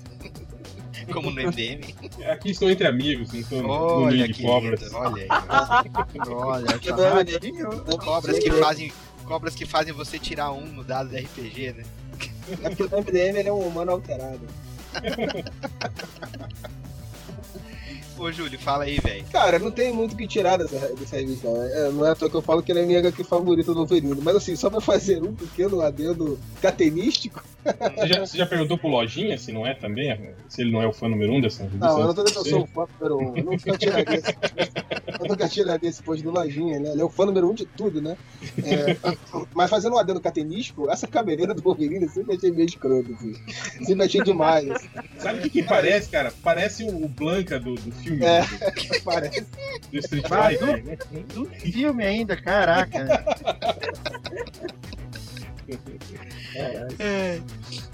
como 1.14 1.30
no 1.32 1.42
MDM. 1.42 1.82
Aqui 2.32 2.52
estou 2.52 2.70
entre 2.70 2.88
amigos, 2.88 3.32
não 3.32 3.40
estou 3.40 3.62
no 3.62 4.12
de 4.12 4.42
cobras. 4.42 4.94
olha 4.94 5.24
aí. 5.24 5.28
Olha, 6.28 6.66
é 6.70 6.78
tá 6.78 7.16
MDM, 7.16 7.98
Cobras 7.98 8.40
que 8.40 8.52
fazem. 8.52 8.92
Cobras 9.26 9.56
que 9.56 9.66
fazem 9.66 9.94
você 9.94 10.20
tirar 10.20 10.52
um 10.52 10.66
no 10.66 10.84
dado 10.84 11.10
do 11.10 11.18
RPG, 11.18 11.74
né? 11.74 11.84
É 12.64 12.70
porque 12.70 12.84
o 12.84 12.90
MDM 12.90 13.40
ele 13.40 13.50
é 13.50 13.54
um 13.54 13.68
humano 13.68 13.92
alterado. 13.92 14.42
Ô, 18.18 18.32
Júlio, 18.32 18.58
fala 18.58 18.86
aí, 18.86 18.98
velho. 18.98 19.26
Cara, 19.26 19.60
não 19.60 19.70
tem 19.70 19.92
muito 19.92 20.14
o 20.14 20.18
que 20.18 20.26
tirar 20.26 20.58
dessa, 20.58 20.80
dessa 20.96 21.18
revista. 21.18 21.50
não. 21.50 21.62
É, 21.64 21.92
não 21.92 22.06
é 22.06 22.12
à 22.12 22.16
toa 22.16 22.30
que 22.30 22.36
eu 22.36 22.42
falo 22.42 22.64
que 22.64 22.72
ele 22.72 22.80
é 22.80 22.86
minha 22.86 23.00
HQ 23.00 23.26
favorita 23.26 23.74
do 23.74 23.80
Wolverine. 23.80 24.22
Mas 24.22 24.38
assim, 24.38 24.56
só 24.56 24.70
pra 24.70 24.80
fazer 24.80 25.22
um 25.22 25.34
pequeno 25.34 25.82
adendo 25.82 26.40
catenístico, 26.62 27.44
Você 27.96 28.08
já, 28.08 28.20
você 28.20 28.38
já 28.38 28.46
perguntou 28.46 28.78
pro 28.78 28.88
Lojinha 28.88 29.38
se 29.38 29.52
não 29.52 29.66
é 29.66 29.74
também? 29.74 30.16
Se 30.48 30.62
ele 30.62 30.72
não 30.72 30.82
é 30.82 30.88
o 30.88 30.94
fã 30.94 31.08
número 31.10 31.34
um 31.34 31.42
dessa 31.42 31.68
Não, 31.74 32.00
eu 32.00 32.08
não 32.08 32.14
tô 32.14 32.24
dizendo 32.24 32.44
que 32.44 32.50
eu 32.50 32.54
sou 32.54 32.64
o 32.64 32.68
fã 32.68 32.88
número 33.00 33.18
um. 33.18 33.38
Eu 33.38 33.44
não 33.44 33.52
nunca 33.54 33.78
tiraria 33.78 34.16
esse, 34.16 34.36
eu 35.20 35.28
nunca 35.28 35.48
tiraria 35.50 35.90
esse 35.90 36.04
posto 36.04 36.24
do 36.24 36.32
Lojinha, 36.32 36.80
né? 36.80 36.92
Ele 36.92 37.02
é 37.02 37.04
o 37.04 37.10
fã 37.10 37.26
número 37.26 37.50
um 37.50 37.54
de 37.56 37.66
tudo, 37.66 38.02
né? 38.02 38.16
É, 38.64 38.96
mas 39.56 39.70
fazendo 39.70 39.96
um 39.96 39.98
adendo 39.98 40.22
catenístico, 40.22 40.90
essa 40.92 41.08
cabeleira 41.08 41.54
do 41.54 41.62
Wolverine 41.62 42.04
eu 42.06 42.10
sempre 42.10 42.36
achei 42.36 42.52
meio 42.52 42.68
escroto, 42.68 43.12
assim. 43.14 43.34
Sempre 43.84 44.06
achei 44.06 44.22
demais. 44.22 44.70
assim. 44.70 44.90
Sabe 45.18 45.40
o 45.40 45.42
que, 45.42 45.50
que 45.50 45.64
parece, 45.64 46.10
cara? 46.10 46.32
Parece 46.44 46.84
o 46.84 47.08
Blanca 47.08 47.60
do, 47.60 47.74
do 47.76 47.92
filme 47.92 48.24
É, 48.24 48.42
do, 48.42 49.02
parece. 49.04 49.46
do 49.92 49.98
Street 49.98 50.26
Fighter. 50.28 50.84
né? 50.86 50.98
Do 51.34 51.46
filme 51.46 52.04
ainda, 52.06 52.36
caraca. 52.38 53.24
É. 56.58 57.42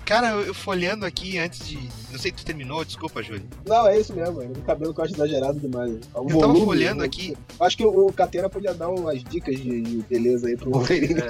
Cara, 0.05 0.31
eu, 0.31 0.41
eu 0.47 0.53
folhando 0.53 1.05
aqui 1.05 1.37
antes 1.37 1.67
de. 1.67 1.77
Não 2.11 2.19
sei 2.19 2.31
se 2.31 2.37
tu 2.37 2.45
terminou, 2.45 2.83
desculpa, 2.83 3.23
Júlio. 3.23 3.47
Não, 3.65 3.87
é 3.87 3.99
isso 3.99 4.13
mesmo, 4.13 4.35
mano. 4.35 4.51
O 4.53 4.61
cabelo 4.61 4.93
que 4.93 4.99
eu 4.99 5.05
acho 5.05 5.13
exagerado 5.13 5.59
demais. 5.59 5.91
O 5.91 5.95
Eu 5.95 6.27
tava 6.27 6.29
volume, 6.29 6.65
folhando 6.65 7.01
o- 7.01 7.05
aqui. 7.05 7.35
Acho 7.59 7.77
que 7.77 7.85
o, 7.85 8.11
Catena 8.11 8.49
podia 8.49 8.73
dar 8.73 8.89
umas 8.89 9.23
dicas 9.23 9.55
de, 9.57 9.81
de 9.81 9.97
beleza 10.09 10.47
aí 10.47 10.57
pro 10.57 10.71
Wolverine. 10.71 11.21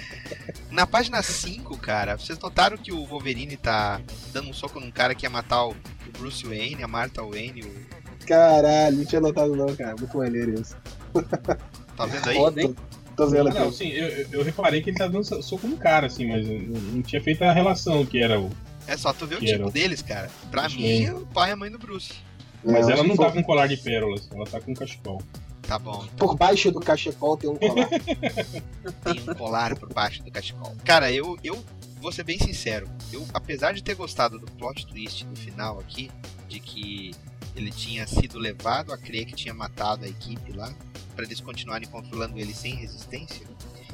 Na 0.70 0.86
página 0.86 1.22
5, 1.22 1.76
cara, 1.78 2.18
vocês 2.18 2.38
notaram 2.38 2.76
que 2.76 2.92
o 2.92 3.04
Wolverine 3.06 3.56
tá 3.56 4.00
dando 4.32 4.50
um 4.50 4.52
soco 4.52 4.78
num 4.80 4.90
cara 4.90 5.14
que 5.14 5.24
ia 5.24 5.30
matar 5.30 5.66
o 5.66 5.74
Bruce 6.18 6.44
Wayne, 6.46 6.82
a 6.82 6.88
Martha 6.88 7.22
Wayne, 7.22 7.62
o... 7.62 8.26
Caralho, 8.26 8.96
não 8.98 9.04
tinha 9.04 9.20
notado 9.20 9.54
não, 9.56 9.74
cara. 9.74 9.94
Muito 9.98 10.16
maneiro 10.18 10.60
isso. 10.60 10.76
tá 11.96 12.06
vendo 12.06 12.28
aí? 12.28 12.36
Ó, 12.38 12.50
tô, 12.50 12.74
tô 13.16 13.26
vendo 13.28 13.48
Ah, 13.48 13.54
não, 13.54 13.62
aqui. 13.68 13.76
sim, 13.76 13.88
eu, 13.88 14.06
eu- 14.32 14.42
reparei 14.44 14.82
que 14.82 14.90
ele 14.90 14.96
tá 14.98 15.06
dando 15.08 15.24
so- 15.24 15.42
soco 15.42 15.66
no 15.66 15.76
cara, 15.76 16.06
assim, 16.06 16.26
mas 16.28 16.46
não 16.46 16.58
não 16.80 17.02
tinha 17.02 17.20
feito 17.22 17.42
a 17.42 17.52
relação 17.52 18.04
que 18.04 18.22
era 18.22 18.38
o. 18.40 18.50
É 18.86 18.96
só 18.96 19.12
tu 19.12 19.26
ver 19.26 19.36
o 19.36 19.38
Que 19.38 19.46
tipo 19.46 19.62
era? 19.62 19.70
deles, 19.70 20.02
cara. 20.02 20.30
Pra 20.50 20.68
Sim. 20.68 20.76
mim, 20.78 21.10
o 21.10 21.26
pai 21.26 21.50
e 21.50 21.52
a 21.52 21.56
mãe 21.56 21.70
do 21.70 21.78
Bruce. 21.78 22.12
Mas 22.64 22.88
É, 22.88 22.92
ela 22.92 22.94
acho 23.00 23.04
não 23.08 23.16
tá 23.16 23.30
foi- 23.30 23.42
com 23.42 23.46
colar 23.46 23.66
de 23.66 23.76
pérolas, 23.76 24.28
ela 24.32 24.44
tá 24.46 24.60
com 24.60 24.74
cachecol. 24.74 25.20
Tá 25.62 25.78
bom. 25.78 26.06
Por 26.16 26.36
baixo 26.36 26.70
do 26.70 26.78
cachecol 26.78 27.36
tem 27.36 27.50
um 27.50 27.56
colar. 27.56 27.88
Tem 29.02 29.20
um 29.28 29.34
colar 29.34 29.74
por 29.76 29.92
baixo 29.92 30.22
do 30.22 30.30
cachecol. 30.30 30.74
Cara, 30.84 31.10
eu, 31.10 31.36
eu 31.42 31.62
vou 32.00 32.12
ser 32.12 32.22
bem 32.22 32.38
sincero. 32.38 32.88
Eu, 33.12 33.26
apesar 33.34 33.72
de 33.72 33.82
ter 33.82 33.94
gostado 33.94 34.38
do 34.38 34.46
plot 34.52 34.86
twist 34.86 35.24
no 35.26 35.34
final 35.34 35.80
aqui, 35.80 36.08
de 36.48 36.60
que 36.60 37.10
ele 37.56 37.70
tinha 37.70 38.06
sido 38.06 38.38
levado 38.38 38.92
a 38.92 38.98
crer 38.98 39.24
que 39.24 39.34
tinha 39.34 39.54
matado 39.54 40.04
a 40.04 40.08
equipe 40.08 40.52
lá, 40.52 40.72
pra 41.14 41.24
eles 41.24 41.40
continuarem 41.40 41.88
controlando 41.88 42.38
ele 42.38 42.54
sem 42.54 42.74
resistência. 42.74 43.46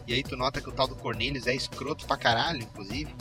E 0.07 0.13
aí 0.13 0.23
tu 0.23 0.37
nota 0.37 0.61
que 0.61 0.69
o 0.69 0.73
tal 0.73 0.89
do 0.89 0.97
Cornelius 0.97 1.47
é 1.47 1.55
escroto 1.55 2.07
pra 2.07 2.17
caralho, 2.17 2.63
inclusive. 2.63 3.15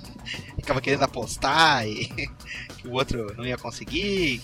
Ficava 0.56 0.80
querendo 0.80 1.02
apostar 1.04 1.86
e 1.88 2.06
que 2.76 2.86
o 2.86 2.92
outro 2.92 3.34
não 3.34 3.46
ia 3.46 3.56
conseguir. 3.56 4.42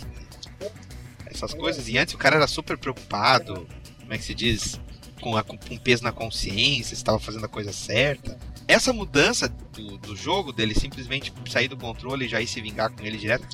Essas 1.26 1.52
coisas. 1.52 1.88
E 1.88 1.98
antes 1.98 2.14
o 2.14 2.18
cara 2.18 2.36
era 2.36 2.46
super 2.46 2.78
preocupado, 2.78 3.66
como 4.00 4.14
é 4.14 4.18
que 4.18 4.24
se 4.24 4.34
diz? 4.34 4.80
Com, 5.20 5.36
a, 5.36 5.42
com 5.42 5.56
um 5.56 5.78
peso 5.78 6.02
na 6.02 6.12
consciência, 6.12 6.94
estava 6.94 7.18
fazendo 7.18 7.44
a 7.44 7.48
coisa 7.48 7.72
certa. 7.72 8.38
Essa 8.66 8.92
mudança 8.92 9.48
do, 9.48 9.98
do 9.98 10.16
jogo, 10.16 10.52
dele 10.52 10.74
simplesmente 10.74 11.32
sair 11.50 11.68
do 11.68 11.76
controle 11.76 12.24
e 12.24 12.28
já 12.28 12.40
ir 12.40 12.46
se 12.46 12.60
vingar 12.60 12.90
com 12.90 13.04
ele 13.04 13.18
direto, 13.18 13.46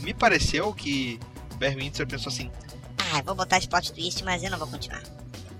me 0.00 0.12
pareceu 0.12 0.72
que 0.74 1.18
o 1.52 1.56
Barry 1.56 1.76
Windsor 1.76 2.06
pensou 2.06 2.30
assim: 2.30 2.50
Ah, 2.98 3.18
eu 3.18 3.24
vou 3.24 3.34
botar 3.34 3.58
esse 3.58 3.68
plot 3.68 3.92
twist, 3.92 4.22
mas 4.24 4.42
eu 4.42 4.50
não 4.50 4.58
vou 4.58 4.68
continuar. 4.68 5.02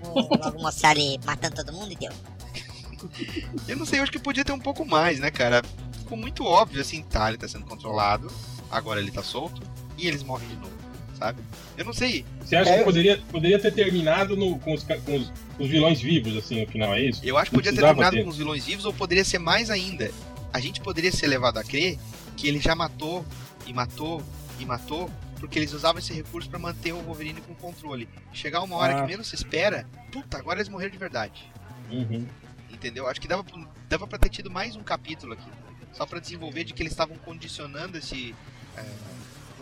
Vou 0.01 0.29
logo 0.37 0.61
mostrar 0.61 0.95
ele 0.95 1.19
matando 1.25 1.55
todo 1.55 1.73
mundo 1.73 1.91
e 1.91 1.95
deu. 1.95 2.11
Eu 3.67 3.75
não 3.75 3.85
sei, 3.85 3.99
eu 3.99 4.03
acho 4.03 4.11
que 4.13 4.19
podia 4.19 4.45
ter 4.45 4.53
um 4.53 4.59
pouco 4.59 4.85
mais, 4.85 5.19
né, 5.19 5.29
cara? 5.29 5.61
Ficou 5.99 6.17
muito 6.17 6.45
óbvio 6.45 6.79
assim, 6.79 7.03
tá, 7.03 7.27
ele 7.27 7.37
tá 7.37 7.47
sendo 7.49 7.65
controlado, 7.65 8.31
agora 8.71 9.01
ele 9.01 9.11
tá 9.11 9.21
solto, 9.21 9.61
e 9.97 10.07
eles 10.07 10.23
morrem 10.23 10.47
de 10.47 10.55
novo, 10.55 10.72
sabe? 11.17 11.41
Eu 11.77 11.85
não 11.85 11.93
sei, 11.93 12.25
Você 12.43 12.55
acha 12.55 12.71
É. 12.71 12.77
que 12.79 12.83
poderia, 12.83 13.17
poderia 13.31 13.59
ter 13.59 13.71
terminado 13.73 14.35
no- 14.35 14.59
com, 14.59 14.73
os, 14.73 14.83
com 14.83 14.93
os- 14.93 15.31
com 15.57 15.63
os 15.63 15.69
vilões 15.69 16.01
vivos, 16.01 16.35
assim, 16.37 16.61
no 16.61 16.67
final, 16.71 16.93
é 16.93 17.01
isso? 17.01 17.21
eu 17.23 17.37
acho 17.37 17.49
que 17.51 17.55
podia 17.57 17.71
ter 17.73 17.81
terminado 17.81 18.15
ter. 18.17 18.23
com 18.23 18.29
os 18.29 18.37
vilões 18.37 18.65
vivos, 18.65 18.85
ou 18.85 18.93
poderia 18.93 19.23
ser 19.23 19.39
mais 19.39 19.69
ainda. 19.69 20.11
A 20.51 20.59
gente 20.59 20.81
poderia 20.81 21.11
ser 21.11 21.27
levado 21.27 21.57
a 21.57 21.63
crer 21.63 21.97
que 22.37 22.47
ele 22.47 22.59
já 22.59 22.75
matou, 22.75 23.25
e 23.65 23.73
matou, 23.73 24.21
e 24.59 24.65
matou, 24.65 25.09
porque 25.39 25.57
eles 25.57 25.73
usavam 25.73 25.99
esse 25.99 26.13
recurso 26.13 26.49
pra 26.49 26.59
manter 26.59 26.93
o 26.93 27.01
Wolverine 27.01 27.41
com 27.41 27.53
controle. 27.55 28.07
Chegar 28.33 28.61
uma 28.61 28.75
hora 28.75 28.97
Ah. 28.97 29.01
que 29.01 29.07
menos 29.07 29.27
se 29.27 29.35
espera, 29.35 29.87
puta, 30.11 30.37
agora 30.37 30.59
eles 30.59 30.69
morreram 30.69 30.91
de 30.91 30.97
verdade. 30.97 31.43
Uhum. 31.91 32.25
Entendeu? 32.71 33.07
Acho 33.07 33.21
que 33.21 33.27
dava, 33.27 33.43
pra- 33.43 33.67
dava 33.89 34.05
pra 34.07 34.17
ter 34.19 34.29
tido 34.29 34.51
mais 34.51 34.75
um 34.75 34.83
capítulo 34.83 35.33
aqui. 35.33 35.49
Só 35.93 36.05
pra 36.05 36.19
desenvolver 36.19 36.63
de 36.63 36.73
que 36.73 36.81
eles 36.81 36.91
estavam 36.91 37.15
condicionando 37.17 37.97
esse 37.97 38.33
é, 38.77 38.83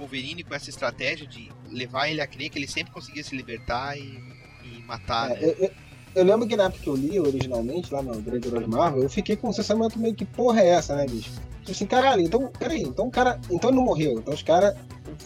Wolverine 0.02 0.44
com 0.44 0.54
essa 0.54 0.70
estratégia 0.70 1.26
de 1.28 1.50
levar 1.70 2.10
ele 2.10 2.22
a 2.22 2.28
crer 2.28 2.50
que 2.50 2.60
ele 2.60 2.68
sempre 2.68 2.92
conseguia 2.94 3.24
se 3.24 3.36
libertar 3.36 3.98
e, 3.98 4.20
e 4.64 4.82
matar, 4.86 5.32
É, 5.32 5.34
né? 5.34 5.40
eu, 5.44 5.56
eu- 5.66 5.72
eu 6.14 6.26
lembro 6.26 6.46
que 6.46 6.58
na 6.58 6.66
época 6.66 6.84
que 6.84 6.90
eu 6.90 6.96
li 6.96 7.18
originalmente, 7.20 7.94
lá 7.94 8.02
no 8.02 8.22
Grande 8.22 8.46
Herói 8.48 8.68
Marvel, 8.68 9.04
eu 9.04 9.10
fiquei 9.10 9.38
com 9.38 9.48
um 9.50 9.54
sentimento 9.54 9.98
meio 9.98 10.14
que 10.14 10.26
porra 10.26 10.60
é 10.62 10.68
essa, 10.70 10.94
né, 10.96 11.06
bicho? 11.06 11.32
Tipo 11.60 11.72
assim, 11.72 11.86
caralho, 11.86 12.22
então, 12.22 12.52
peraí, 12.60 12.82
então 12.82 13.08
o 13.08 13.12
cara. 13.12 13.40
Então 13.50 13.70
ele 13.70 13.78
não 13.78 13.86
morreu. 13.86 14.20
Então 14.20 14.34
os 14.34 14.44
caras 14.44 14.76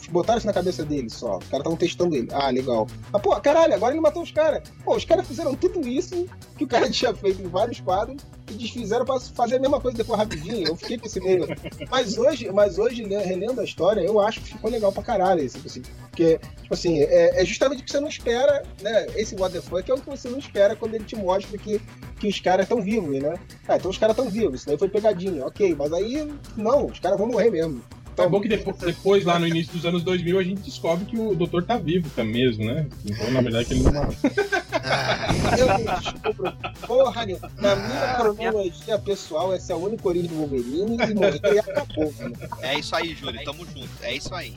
botaram 0.10 0.38
isso 0.38 0.48
na 0.48 0.54
cabeça 0.54 0.84
dele 0.84 1.10
só. 1.10 1.38
Os 1.38 1.46
caras 1.46 1.60
estavam 1.60 1.78
testando 1.78 2.16
ele. 2.16 2.28
Ah, 2.32 2.50
legal. 2.50 2.88
Mas, 3.12 3.22
pô, 3.22 3.36
caralho, 3.42 3.74
agora 3.74 3.94
ele 3.94 4.02
matou 4.02 4.24
os 4.24 4.32
caras. 4.32 4.68
Pô, 4.84 4.96
os 4.96 5.06
caras 5.06 5.28
fizeram 5.28 5.56
tudo 5.56 5.88
isso 5.88 6.28
que 6.58 6.64
o 6.64 6.68
cara 6.68 6.90
tinha 6.92 7.14
feito 7.14 7.42
em 7.42 7.48
vários 7.48 7.80
quadros 7.80 8.22
e 8.50 8.54
desfizeram 8.54 9.06
pra 9.06 9.20
fazer 9.20 9.56
a 9.56 9.60
mesma 9.60 9.80
coisa 9.80 9.98
depois 9.98 10.20
rapidinho. 10.20 10.68
Eu 10.68 10.76
fiquei 10.76 10.98
com 10.98 11.06
esse 11.06 11.20
meio. 11.20 11.48
Mas 11.90 12.18
hoje, 12.18 12.52
mas 12.52 12.78
hoje, 12.78 13.06
né, 13.06 13.18
relendo 13.24 13.62
a 13.62 13.64
história, 13.64 14.02
eu 14.02 14.20
acho 14.20 14.42
que 14.42 14.50
ficou 14.50 14.70
legal 14.70 14.92
pra 14.92 15.04
caralho. 15.04 15.44
Assim, 15.44 15.62
assim, 15.66 15.82
porque, 16.10 16.40
tipo 16.62 16.74
assim, 16.74 17.00
é, 17.02 17.42
é 17.42 17.46
justamente 17.46 17.82
o 17.82 17.86
que 17.86 17.92
você 17.92 18.00
não 18.00 18.08
espera, 18.08 18.64
né? 18.82 19.08
Esse 19.16 19.36
what 19.36 19.54
the 19.54 19.62
fuck 19.62 19.90
é 19.90 19.94
o 19.94 20.00
que 20.00 20.10
você 20.10 20.30
não 20.30 20.40
espera 20.40 20.76
quando 20.76 20.96
ele 20.96 21.04
te 21.04 21.16
mostra 21.16 21.58
que, 21.58 21.82
que 22.20 22.28
os 22.28 22.40
caras 22.40 22.66
estão 22.66 22.82
vivos, 22.82 23.22
né? 23.22 23.36
Ah, 23.68 23.76
então 23.76 23.92
os 23.92 23.98
caras 23.98 24.16
estão 24.16 24.30
vivos, 24.30 24.62
isso 24.62 24.68
daí 24.68 24.78
foi 24.78 24.88
pegadinha, 24.88 25.46
ok, 25.46 25.76
mas 25.78 25.92
aí 25.92 26.34
não, 26.56 26.86
os 26.86 27.00
caras 27.00 27.18
vão 27.18 27.28
morrer 27.28 27.52
mesmo. 27.52 27.82
É 28.18 28.30
bom 28.30 28.40
que 28.40 28.48
depois, 28.48 28.78
depois, 28.78 29.26
lá 29.26 29.38
no 29.38 29.48
início 29.48 29.74
dos 29.74 29.86
anos 29.86 30.04
2000, 30.04 30.40
a 30.40 30.44
gente 30.44 30.62
descobre 30.62 31.06
que 31.06 31.18
o 31.18 31.36
doutor 31.36 31.64
tá 31.64 31.78
vivo 31.78 32.10
tá 32.16 32.24
mesmo, 32.24 32.66
né? 32.66 32.88
Então, 33.06 33.32
na 33.32 33.42
verdade, 33.42 33.66
que 33.66 33.74
ele 33.74 33.84
não 33.84 33.92
matou. 33.92 34.16
Eu 35.58 35.68
não 35.68 36.00
descubro 36.00 36.58
porra 36.86 37.26
nenhuma. 37.26 37.52
Na 37.58 37.76
minha 37.76 38.16
cronologia 38.16 39.00
pessoal, 39.00 39.54
essa 39.54 39.74
é 39.74 39.76
a 39.76 39.78
única 39.78 40.08
origem 40.08 40.30
do 40.30 40.36
Wolverine 40.36 40.96
e 40.96 41.14
morrer 41.14 41.42
e 41.44 41.60
acabou, 41.60 42.14
mano. 42.20 42.36
É 42.62 42.80
isso 42.80 42.96
aí, 42.96 43.14
Júlio, 43.16 43.44
tamo 43.44 43.66
junto. 43.66 43.90
É 44.02 44.16
isso 44.16 44.34
aí. 44.34 44.54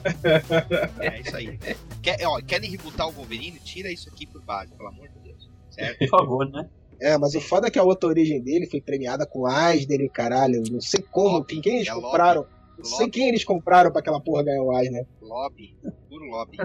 É 0.99 1.19
isso 1.19 1.35
aí. 1.35 1.59
Quer, 2.01 2.17
ó, 2.25 2.39
querem 2.41 2.69
rebootar 2.69 3.07
o 3.07 3.11
Wolverine? 3.11 3.59
Tira 3.59 3.91
isso 3.91 4.09
aqui 4.09 4.25
por 4.25 4.41
base, 4.41 4.71
pelo 4.73 4.89
amor 4.89 5.07
de 5.09 5.19
Deus. 5.19 5.49
Certo? 5.71 5.97
Por 5.99 6.09
favor, 6.09 6.49
né? 6.49 6.67
É, 7.01 7.17
mas 7.17 7.33
o 7.33 7.39
foda 7.39 7.67
é 7.67 7.71
que 7.71 7.79
a 7.79 7.83
outra 7.83 8.09
origem 8.09 8.41
dele 8.41 8.67
foi 8.67 8.81
premiada 8.81 9.25
com 9.25 9.49
Eisner 9.49 10.01
e 10.01 10.09
caralho. 10.09 10.61
Não 10.69 10.81
sei 10.81 11.01
como, 11.09 11.37
Lobby, 11.37 11.61
quem 11.61 11.77
eles 11.77 11.87
é 11.87 11.93
lobby. 11.93 12.45
Sei 12.85 13.09
quem 13.09 13.27
eles 13.29 13.43
compraram 13.43 13.91
pra 13.91 13.99
aquela 13.99 14.19
porra 14.21 14.43
ganhar 14.43 14.61
o 14.63 14.77
Eisner. 14.77 15.05
Lobby. 15.21 15.75
Puro 16.09 16.25
lobby. 16.25 16.57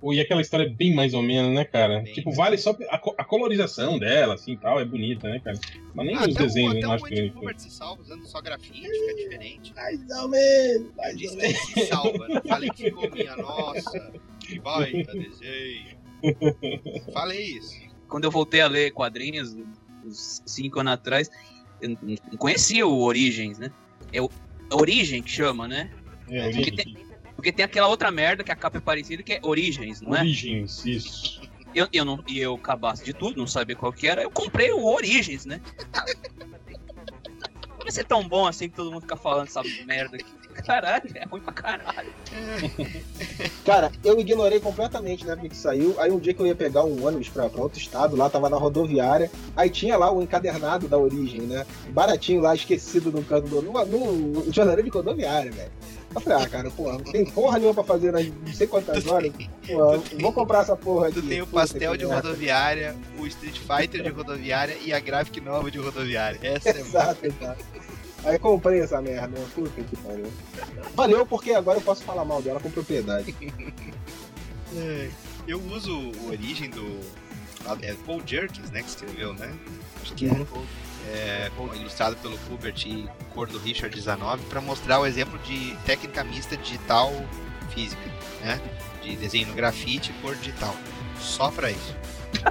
Pô, 0.00 0.12
e 0.12 0.20
aquela 0.20 0.40
história 0.40 0.64
é 0.64 0.68
bem 0.68 0.94
mais 0.94 1.12
ou 1.14 1.22
menos, 1.22 1.52
né, 1.54 1.64
cara? 1.64 2.00
Bem 2.00 2.12
tipo, 2.12 2.30
vale 2.32 2.56
só 2.58 2.76
a, 2.90 2.98
co- 2.98 3.14
a 3.18 3.24
colorização 3.24 3.98
dela, 3.98 4.34
assim, 4.34 4.56
tal, 4.56 4.78
é 4.80 4.84
bonita, 4.84 5.28
né, 5.28 5.40
cara? 5.40 5.58
Mas 5.94 6.06
nem 6.06 6.16
Ah, 6.16 6.26
os 6.28 6.36
até 6.36 6.44
desenhos, 6.44 6.72
o, 6.72 6.76
eu 6.76 6.78
até 6.78 6.86
não 6.86 6.90
o 6.90 6.94
acho 6.94 7.04
que 7.04 7.12
Andy 7.14 7.20
ele 7.22 7.30
Kubert 7.30 7.58
se 7.58 7.70
salva 7.70 8.02
usando 8.02 8.26
só 8.26 8.40
grafite, 8.40 8.80
fica 8.88 9.14
diferente. 9.16 9.74
Mais 9.74 10.00
ou 10.22 10.28
menos, 10.28 10.86
Eu 10.88 10.94
mais 10.96 11.22
ou 11.30 11.36
menos. 11.36 11.58
se 11.58 11.86
salva, 11.86 12.28
não 12.28 12.42
falei 12.42 12.70
que 12.70 12.84
ficou 12.84 13.10
minha 13.10 13.36
nossa. 13.36 14.12
Que 14.40 14.58
baita 14.60 15.12
desenho. 15.12 15.96
Falei 17.12 17.42
isso. 17.42 17.80
Quando 18.08 18.24
eu 18.24 18.30
voltei 18.30 18.60
a 18.60 18.68
ler 18.68 18.92
quadrinhos, 18.92 19.56
uns 20.04 20.42
cinco 20.46 20.80
anos 20.80 20.92
atrás, 20.94 21.30
eu 21.80 21.90
não 21.90 22.38
conhecia 22.38 22.86
o 22.86 23.00
Origens, 23.02 23.58
né? 23.58 23.72
É 24.12 24.20
o 24.20 24.26
é 24.26 24.28
Origem 24.74 25.22
que 25.22 25.30
chama, 25.30 25.66
né? 25.68 25.90
É, 26.28 26.42
Porque 26.44 26.58
origem. 26.60 26.76
tem, 26.76 26.96
porque 27.36 27.52
tem 27.52 27.64
aquela 27.64 27.88
outra 27.88 28.10
merda 28.10 28.44
que 28.44 28.52
a 28.52 28.56
capa 28.56 28.78
é 28.78 28.80
parecida, 28.80 29.22
que 29.22 29.34
é 29.34 29.40
Origens, 29.42 30.00
não 30.00 30.14
é? 30.14 30.20
Origens, 30.20 30.84
isso. 30.84 31.40
Eu, 31.74 31.88
eu 31.92 32.04
não, 32.04 32.22
e 32.28 32.38
eu 32.38 32.56
cabaço 32.58 33.04
de 33.04 33.12
tudo, 33.12 33.36
não 33.38 33.46
sabia 33.46 33.74
qual 33.74 33.92
que 33.92 34.06
era. 34.06 34.22
Eu 34.22 34.30
comprei 34.30 34.70
o 34.72 34.84
Origens, 34.84 35.46
né? 35.46 35.60
Vai 37.82 37.90
ser 37.90 38.04
tão 38.04 38.26
bom 38.28 38.46
assim 38.46 38.68
que 38.68 38.76
todo 38.76 38.92
mundo 38.92 39.02
fica 39.02 39.16
falando 39.16 39.48
essa 39.48 39.62
merda 39.86 40.16
aqui. 40.16 40.41
Caralho, 40.52 41.10
é 41.14 41.24
ruim 41.24 41.40
pra 41.40 41.52
caralho. 41.52 42.12
Cara, 43.64 43.90
eu 44.04 44.18
ignorei 44.18 44.60
completamente 44.60 45.26
na 45.26 45.32
época 45.32 45.48
que 45.48 45.56
saiu. 45.56 45.94
Aí 45.98 46.10
um 46.10 46.18
dia 46.18 46.34
que 46.34 46.40
eu 46.40 46.46
ia 46.46 46.54
pegar 46.54 46.84
um 46.84 47.06
ônibus 47.06 47.28
pra, 47.28 47.48
pra 47.48 47.62
outro 47.62 47.78
estado, 47.78 48.16
lá 48.16 48.28
tava 48.28 48.48
na 48.48 48.56
rodoviária. 48.56 49.30
Aí 49.56 49.70
tinha 49.70 49.96
lá 49.96 50.12
o 50.12 50.22
encadernado 50.22 50.88
da 50.88 50.98
origem, 50.98 51.42
né? 51.42 51.66
Baratinho 51.90 52.40
lá, 52.40 52.54
esquecido 52.54 53.10
no 53.10 53.22
canto 53.24 53.48
do. 53.48 53.62
No, 53.62 54.12
no 54.12 54.52
jornaleiro 54.52 54.90
de 54.90 54.96
rodoviária, 54.96 55.50
velho. 55.50 55.70
Eu 56.14 56.20
falei, 56.20 56.44
ah, 56.44 56.48
cara, 56.48 56.70
porra, 56.70 56.92
não 56.98 57.04
tem 57.04 57.24
porra 57.24 57.58
nenhuma 57.58 57.74
pra 57.74 57.84
fazer 57.84 58.12
nas 58.12 58.26
não 58.26 58.52
sei 58.52 58.66
quantas 58.66 59.06
horas. 59.06 59.32
Porra, 59.66 60.02
vou 60.20 60.32
comprar 60.32 60.60
essa 60.60 60.76
porra 60.76 61.08
aqui. 61.08 61.22
Tu 61.22 61.28
tem 61.28 61.40
o 61.40 61.46
pastel 61.46 61.96
de 61.96 62.04
merda. 62.04 62.28
rodoviária, 62.28 62.94
o 63.18 63.26
Street 63.26 63.58
Fighter 63.58 64.02
de 64.02 64.10
rodoviária 64.10 64.76
e 64.84 64.92
a 64.92 65.00
graphic 65.00 65.40
nova 65.40 65.70
de 65.70 65.78
rodoviária. 65.78 66.38
Essa 66.42 66.68
é. 66.68 66.80
Exato, 66.82 67.26
exato. 67.26 67.64
Aí 68.24 68.38
comprei 68.38 68.80
essa 68.80 69.00
merda. 69.02 69.40
Puta 69.54 69.82
que 69.82 69.96
pariu. 69.96 70.32
Valeu 70.94 71.26
porque 71.26 71.52
agora 71.52 71.78
eu 71.78 71.82
posso 71.82 72.02
falar 72.04 72.24
mal 72.24 72.40
dela 72.42 72.60
com 72.60 72.70
propriedade. 72.70 73.34
É, 74.74 75.10
Eu 75.46 75.60
uso 75.70 75.94
o 75.94 76.30
origem 76.30 76.70
do. 76.70 76.98
É 77.82 77.92
Paul 78.06 78.22
Jerkins, 78.24 78.70
né? 78.70 78.82
Que 78.82 78.88
escreveu, 78.88 79.34
né? 79.34 79.52
Acho 80.00 80.14
que 80.14 80.26
é. 80.26 80.46
É, 81.12 81.50
com- 81.56 81.74
ilustrado 81.74 82.16
pelo 82.16 82.38
Kubert 82.38 82.86
e 82.86 83.06
cor 83.34 83.46
do 83.48 83.58
Richard 83.58 83.94
19 83.94 84.42
para 84.46 84.62
mostrar 84.62 84.98
o 85.00 85.04
exemplo 85.04 85.38
de 85.40 85.76
técnica 85.84 86.24
mista 86.24 86.56
digital 86.56 87.12
física, 87.74 88.00
né? 88.40 88.58
De 89.02 89.14
desenho 89.16 89.48
no 89.48 89.54
grafite 89.54 90.10
e 90.10 90.14
cor 90.22 90.34
digital. 90.36 90.74
Só 91.20 91.50
pra 91.50 91.70
isso. 91.70 91.94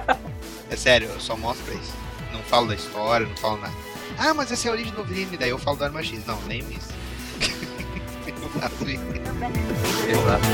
é 0.70 0.76
sério, 0.76 1.08
eu 1.08 1.20
só 1.20 1.36
mostro 1.36 1.64
pra 1.66 1.74
isso. 1.74 1.92
Não 2.32 2.40
falo 2.44 2.68
da 2.68 2.74
história, 2.76 3.26
não 3.26 3.36
falo 3.36 3.56
nada. 3.58 3.74
Ah, 4.24 4.32
mas 4.32 4.52
essa 4.52 4.68
é 4.68 4.70
a 4.70 4.74
origem 4.74 4.92
do 4.92 4.98
Wolverine, 4.98 5.36
daí 5.36 5.50
eu 5.50 5.58
falo 5.58 5.76
do 5.76 5.82
Arma 5.82 6.00
X. 6.00 6.24
Não, 6.24 6.40
nem 6.42 6.60
isso. 6.60 6.94
Eu 8.24 8.50
faço 8.50 8.88
isso. 8.88 9.02
Exato. 10.08 10.46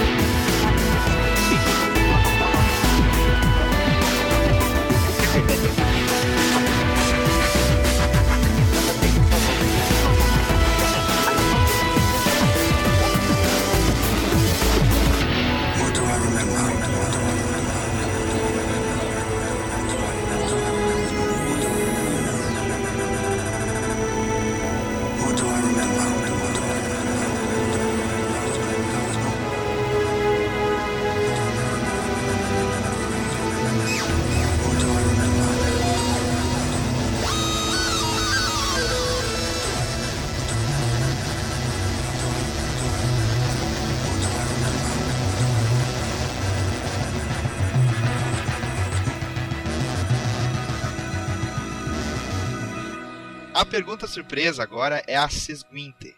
A 53.59 53.67
pergunta 53.67 54.07
surpresa 54.07 54.63
agora 54.63 55.03
é 55.09 55.17
a 55.17 55.29
seguinte. 55.29 56.15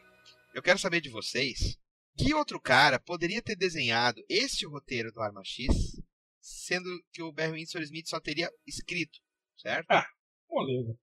Eu 0.53 0.61
quero 0.61 0.79
saber 0.79 1.01
de 1.01 1.09
vocês, 1.09 1.79
que 2.15 2.35
outro 2.35 2.61
cara 2.61 3.01
poderia 3.01 3.41
ter 3.41 3.57
desenhado 3.57 4.23
este 4.29 4.67
roteiro 4.67 5.11
do 5.11 5.23
Arma 5.23 5.41
X, 5.43 5.99
sendo 6.39 6.85
que 7.11 7.23
o 7.23 7.33
Barry 7.33 7.53
Windsor 7.53 7.81
Smith 7.81 8.09
só 8.09 8.21
teria 8.21 8.51
escrito, 8.67 9.19
certo? 9.57 9.87
Ah. 9.89 10.07
Beleza. 10.51 10.95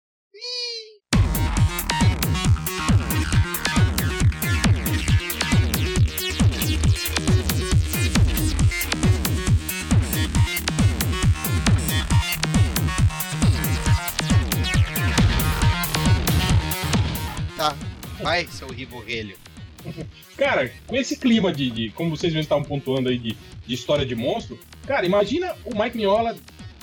Tá, 17.57 17.75
vai, 18.21 18.45
seu 18.47 18.67
riborrelho. 18.67 19.35
Cara, 20.37 20.71
com 20.85 20.95
esse 20.95 21.17
clima 21.17 21.51
de, 21.51 21.69
de- 21.71 21.89
como 21.91 22.09
vocês 22.11 22.31
mesmos 22.33 22.45
estavam 22.45 22.63
pontuando 22.63 23.09
aí, 23.09 23.17
de, 23.17 23.37
de 23.65 23.73
história 23.73 24.05
de 24.05 24.15
monstro, 24.15 24.59
cara, 24.85 25.05
imagina 25.05 25.53
o 25.65 25.75
Mike 25.77 25.97
Mignola 25.97 26.35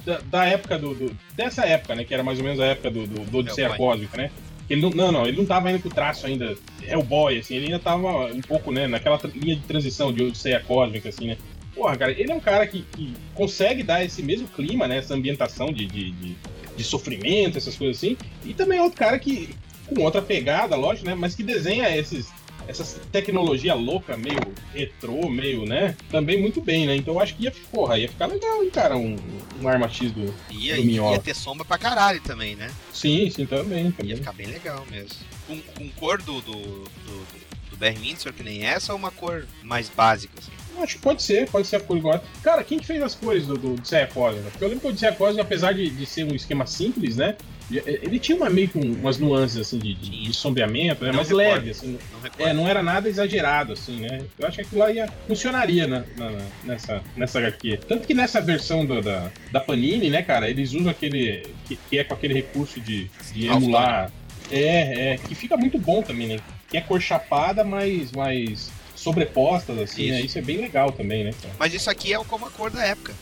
da, 0.04 0.18
da 0.18 0.44
época 0.46 0.78
do, 0.78 0.94
do- 0.94 1.16
dessa 1.34 1.64
época, 1.66 1.94
né? 1.94 2.04
Que 2.04 2.12
era 2.14 2.22
mais 2.22 2.38
ou 2.38 2.44
menos 2.44 2.60
a 2.60 2.66
época 2.66 2.90
do, 2.90 3.06
do, 3.06 3.20
do 3.24 3.38
Odisseia 3.38 3.66
Hellboy. 3.68 3.78
Cósmica, 3.78 4.16
né? 4.16 4.30
Ele 4.68 4.80
não, 4.80 4.90
não, 4.90 5.12
não, 5.12 5.26
ele 5.26 5.36
não 5.36 5.44
tava 5.44 5.70
indo 5.70 5.78
pro 5.80 5.90
traço 5.90 6.26
ainda 6.26 6.56
Hellboy, 6.82 7.38
assim, 7.38 7.54
ele 7.56 7.66
ainda 7.66 7.78
tava 7.78 8.26
um 8.32 8.40
pouco, 8.40 8.72
né, 8.72 8.86
naquela 8.86 9.20
linha 9.34 9.56
de 9.56 9.62
transição 9.62 10.10
de 10.10 10.22
Odisseia 10.22 10.58
Cósmica, 10.60 11.10
assim, 11.10 11.26
né? 11.28 11.36
Porra, 11.74 11.96
cara, 11.96 12.12
ele 12.12 12.32
é 12.32 12.34
um 12.34 12.40
cara 12.40 12.66
que, 12.66 12.82
que 12.92 13.12
consegue 13.34 13.82
dar 13.82 14.02
esse 14.04 14.22
mesmo 14.22 14.48
clima, 14.48 14.88
né? 14.88 14.98
Essa 14.98 15.14
ambientação 15.14 15.66
de, 15.72 15.84
de, 15.86 16.10
de, 16.12 16.36
de 16.76 16.84
sofrimento, 16.84 17.58
essas 17.58 17.76
coisas 17.76 17.96
assim. 17.98 18.16
E 18.44 18.54
também 18.54 18.78
é 18.78 18.82
outro 18.82 18.98
cara 18.98 19.18
que, 19.18 19.50
com 19.86 20.02
outra 20.02 20.22
pegada, 20.22 20.76
lógico, 20.76 21.06
né? 21.06 21.14
Mas 21.14 21.34
que 21.34 21.42
desenha 21.42 21.94
esses, 21.96 22.28
essas 22.66 23.00
tecnologia 23.12 23.74
louca, 23.74 24.16
meio 24.16 24.40
retrô, 24.72 25.28
meio, 25.28 25.64
né? 25.64 25.96
Também 26.10 26.40
muito 26.40 26.60
bem, 26.60 26.86
né? 26.86 26.96
Então 26.96 27.14
eu 27.14 27.20
acho 27.20 27.34
que 27.36 27.44
ia, 27.44 27.52
porra, 27.70 27.98
ia 27.98 28.08
ficar 28.08 28.26
legal, 28.26 28.62
hein, 28.62 28.70
cara, 28.70 28.96
um, 28.96 29.16
um 29.60 29.68
Arma 29.68 29.88
X 29.88 30.10
do, 30.12 30.34
Ia, 30.50 30.76
do 30.76 30.82
ia 30.82 31.18
ter 31.18 31.34
sombra 31.34 31.64
pra 31.64 31.78
caralho 31.78 32.20
também, 32.20 32.56
né? 32.56 32.70
Sim, 32.92 33.28
sim, 33.30 33.46
também. 33.46 33.86
Ia 33.86 33.92
também. 33.92 34.16
ficar 34.16 34.32
bem 34.32 34.46
legal 34.46 34.84
mesmo. 34.90 35.16
Com, 35.46 35.60
com 35.60 35.88
cor 35.90 36.22
do, 36.22 36.40
do, 36.40 36.52
do, 36.52 37.26
do 37.70 37.76
Barry 37.76 37.96
Windsor, 37.96 38.32
que 38.32 38.42
nem 38.42 38.64
essa, 38.64 38.92
ou 38.92 38.98
uma 38.98 39.10
cor 39.10 39.46
mais 39.62 39.88
básica, 39.88 40.38
assim? 40.38 40.52
Acho 40.82 40.96
que 40.96 41.02
pode 41.02 41.22
ser, 41.22 41.48
pode 41.48 41.66
ser 41.66 41.76
a 41.76 41.80
cor 41.80 41.96
igual. 41.96 42.22
Cara, 42.42 42.64
quem 42.64 42.78
que 42.78 42.86
fez 42.86 43.00
as 43.02 43.14
cores 43.14 43.46
do, 43.46 43.56
do 43.56 43.76
Cósmica? 44.12 44.50
Porque 44.50 44.64
eu 44.64 44.68
lembro 44.68 44.92
que 44.92 45.04
o 45.04 45.14
Cósmica, 45.14 45.42
apesar 45.42 45.72
de, 45.72 45.88
de 45.88 46.06
ser 46.06 46.24
um 46.24 46.34
esquema 46.34 46.66
simples, 46.66 47.16
né? 47.16 47.36
Ele 47.70 48.18
tinha 48.18 48.36
uma, 48.36 48.50
meio 48.50 48.68
que 48.68 48.78
um- 48.78 48.92
umas 48.94 49.18
nuances 49.18 49.56
assim 49.58 49.78
de, 49.78 49.94
de, 49.94 50.24
de 50.24 50.34
sombreamento, 50.34 51.02
né? 51.04 51.10
Não 51.10 51.16
mais 51.16 51.28
recordo. 51.28 51.48
leve, 51.54 51.70
assim. 51.70 51.98
Não. 52.38 52.46
É, 52.46 52.52
não 52.52 52.68
era 52.68 52.82
nada 52.82 53.08
exagerado, 53.08 53.72
assim, 53.72 54.00
né? 54.00 54.22
Eu 54.38 54.46
acho 54.46 54.56
que 54.56 54.62
aquilo 54.62 54.80
lá 54.82 54.90
ia, 54.92 55.08
funcionaria 55.26 55.86
na, 55.86 56.04
na- 56.16 56.42
nessa, 56.62 57.02
nessa 57.16 57.38
HQ. 57.38 57.78
Tanto 57.88 58.06
que 58.06 58.12
nessa 58.14 58.40
versão 58.40 58.84
do- 58.84 59.00
da, 59.00 59.30
da 59.50 59.60
Panini, 59.60 60.10
né, 60.10 60.22
cara, 60.22 60.48
eles 60.50 60.72
usam 60.74 60.90
aquele. 60.90 61.42
que, 61.66 61.76
que 61.76 61.98
é 61.98 62.04
com 62.04 62.14
aquele 62.14 62.34
recurso 62.34 62.80
de, 62.80 63.10
de 63.32 63.46
emular. 63.46 64.10
É, 64.50 65.12
é, 65.14 65.16
que 65.16 65.34
fica 65.34 65.56
muito 65.56 65.78
bom 65.78 66.02
também, 66.02 66.26
né? 66.28 66.36
Que 66.68 66.76
é 66.76 66.80
cor 66.82 67.00
chapada, 67.00 67.64
mas 67.64 68.12
mais 68.12 68.70
sobrepostas, 68.94 69.78
assim, 69.78 70.10
né? 70.10 70.16
Isso. 70.18 70.26
Isso 70.26 70.38
é 70.38 70.42
bem 70.42 70.58
legal 70.58 70.92
também, 70.92 71.24
né, 71.24 71.30
cara? 71.42 71.54
Mas 71.58 71.72
isso 71.72 71.88
aqui 71.90 72.12
é 72.12 72.18
como 72.24 72.46
a 72.46 72.50
cor 72.50 72.70
da 72.70 72.84
época. 72.84 73.12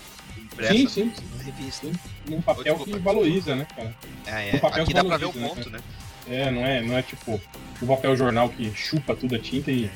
Impressa 0.53 0.75
Sim, 0.75 0.89
sim. 0.89 1.13
na 1.37 1.45
revista. 1.45 1.87
Num 2.29 2.43
papel 2.43 2.79
que 2.79 2.99
valoriza, 2.99 3.55
né, 3.55 3.67
cara? 3.75 3.95
É, 4.27 4.53
O 4.53 4.57
é, 4.57 4.59
papel 4.59 4.83
aqui 4.85 4.95
dá 4.95 5.05
pra 5.05 5.17
ver 5.17 5.25
o 5.27 5.33
né, 5.33 5.49
ponto, 5.49 5.71
né? 5.71 5.81
É, 6.29 6.51
não 6.51 6.65
é, 6.65 6.81
não 6.83 6.97
é 6.97 7.03
tipo 7.03 7.41
o 7.81 7.87
papel 7.87 8.17
jornal 8.17 8.49
que 8.49 8.73
chupa 8.75 9.17
tudo 9.17 9.35
a 9.35 9.39
tinta 9.39 9.71
e, 9.73 9.91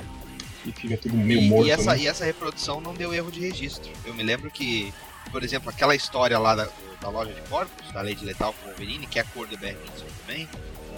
e 0.64 0.72
fica 0.72 0.96
tudo 0.96 1.16
meio 1.16 1.40
E, 1.40 1.48
morto, 1.48 1.68
e 1.68 1.70
essa, 1.70 1.92
né? 1.94 2.00
e 2.00 2.09
essa 2.09 2.24
reprodução 2.24 2.80
não 2.80 2.94
deu 2.94 3.14
erro 3.14 3.30
de 3.30 3.40
registro. 3.40 3.90
Eu 4.04 4.14
me 4.14 4.22
lembro 4.22 4.50
que, 4.50 4.92
por 5.30 5.44
exemplo, 5.44 5.70
aquela 5.70 5.94
história 5.94 6.38
lá 6.38 6.54
da, 6.57 6.68
da 7.00 7.09
loja 7.09 7.32
de 7.32 7.40
corpos, 7.42 7.92
da 7.92 8.02
Lady 8.02 8.24
Letal 8.24 8.52
com 8.54 8.66
o 8.66 8.68
Wolverine, 8.70 9.07
que 9.07 9.18
é 9.18 9.22
a 9.22 9.24
cor 9.24 9.46
do 9.46 9.57
Windsor 9.57 10.09
também, 10.26 10.48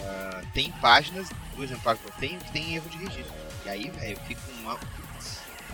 ah, 0.05 0.41
tem 0.55 0.73
páginas 0.81 1.29
do 1.55 1.63
exemplar 1.63 1.97
que 1.97 2.07
eu 2.07 2.13
tenho 2.19 2.39
que 2.39 2.51
tem 2.53 2.75
erro 2.77 2.89
de 2.89 2.97
registro. 2.97 3.35
E 3.67 3.69
aí, 3.69 3.91
velho, 3.91 4.19
fica 4.27 4.41
uma. 4.61 4.79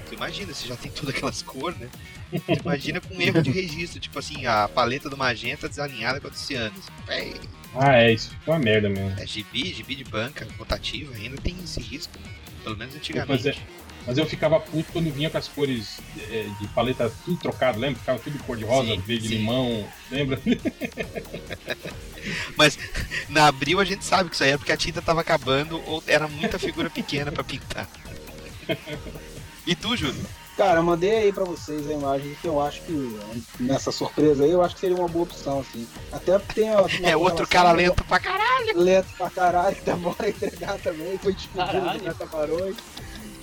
Tu 0.09 0.15
imagina, 0.15 0.53
você 0.53 0.67
já 0.69 0.77
tem 0.77 0.91
todas 0.91 1.15
aquelas 1.15 1.43
cores, 1.43 1.79
né? 1.79 1.89
Tu 2.31 2.61
imagina 2.63 3.01
com 3.01 3.21
erro 3.21 3.43
de 3.43 3.51
registro, 3.51 3.99
tipo 4.01 4.19
assim, 4.19 4.45
a 4.47 4.69
paleta 4.69 5.09
do 5.09 5.17
magenta 5.17 5.69
desalinhada 5.69 6.21
com 6.21 6.27
a 6.27 6.31
do 6.31 6.37
ciano. 6.37 6.75
Véi, 7.07 7.35
Ah, 7.75 7.97
é, 7.97 8.13
isso 8.13 8.31
fica 8.31 8.51
uma 8.53 8.59
merda 8.59 8.89
mesmo. 8.89 9.19
É 9.21 9.27
gibi, 9.27 9.73
gibi 9.73 9.95
de 9.95 10.05
banca, 10.05 10.47
rotativa, 10.59 11.15
ainda 11.15 11.37
tem 11.41 11.57
esse 11.65 11.81
risco, 11.81 12.13
né? 12.23 12.31
Pelo 12.63 12.77
menos 12.77 12.95
Mas, 12.95 13.03
antigamente. 13.03 13.49
é, 13.49 13.57
mas 14.07 14.19
eu 14.19 14.27
ficava 14.27 14.61
puto 14.61 14.93
quando 14.93 15.11
vinha 15.13 15.29
com 15.31 15.39
as 15.39 15.49
cores 15.49 15.99
é, 16.31 16.47
de 16.61 16.69
paleta 16.69 17.11
tudo 17.25 17.39
trocado, 17.39 17.79
lembra? 17.79 17.99
Ficava 18.01 18.19
tudo 18.19 18.39
cor 18.45 18.57
de 18.57 18.65
rosa, 18.65 18.89
Sim, 18.95 19.01
verde, 19.01 19.29
sim. 19.29 19.35
limão, 19.37 19.87
lembra? 20.11 20.39
Mas 22.57 22.79
na 23.29 23.49
abril 23.49 23.81
a 23.81 23.85
gente 23.85 24.03
sabe 24.05 24.31
que 24.31 24.35
isso 24.35 24.45
aí 24.45 24.51
é 24.53 24.57
porque 24.57 24.73
a 24.73 24.77
tinta 24.79 25.03
tava 25.03 25.21
acabando 25.21 25.83
ou 25.87 26.03
era 26.07 26.27
muita 26.27 26.59
figura 26.59 26.89
pequena 26.89 27.31
pra 27.31 27.45
pintar. 27.45 27.87
E 29.67 29.75
tu, 29.75 29.97
Júlio? 29.97 30.21
Cara, 30.57 30.79
eu 30.79 30.85
mandei 30.85 31.11
aí 31.11 31.33
pra 31.33 31.43
vocês 31.45 31.89
a 31.91 31.93
imagem 31.93 32.37
que 32.41 32.47
eu 32.47 32.61
acho 32.61 32.81
que 32.83 33.19
nessa 33.59 33.91
surpresa 33.91 34.45
aí, 34.45 34.53
eu 34.53 34.62
acho 34.62 34.75
que 34.77 34.81
seria 34.83 34.97
uma 34.97 35.09
boa 35.09 35.25
opção, 35.25 35.59
assim. 35.61 35.85
Até 36.12 36.39
porque 36.39 36.61
tem 36.61 36.71
a, 36.71 36.83
uma 36.83 36.89
É 37.03 37.17
outro 37.17 37.47
cara 37.49 37.73
lento 37.73 38.05
pra 38.05 38.21
caralho. 38.21 38.79
lento 38.79 39.09
pra 39.19 39.29
caralho, 39.31 39.75
que 39.75 39.83
demora 39.83 40.17
a 40.25 40.29
entregar 40.29 40.79
também, 40.79 41.19
foi 41.19 41.33
despedido 41.33 41.73
Caralho. 41.73 41.99
do 41.99 42.05
Metabarões, 42.05 42.77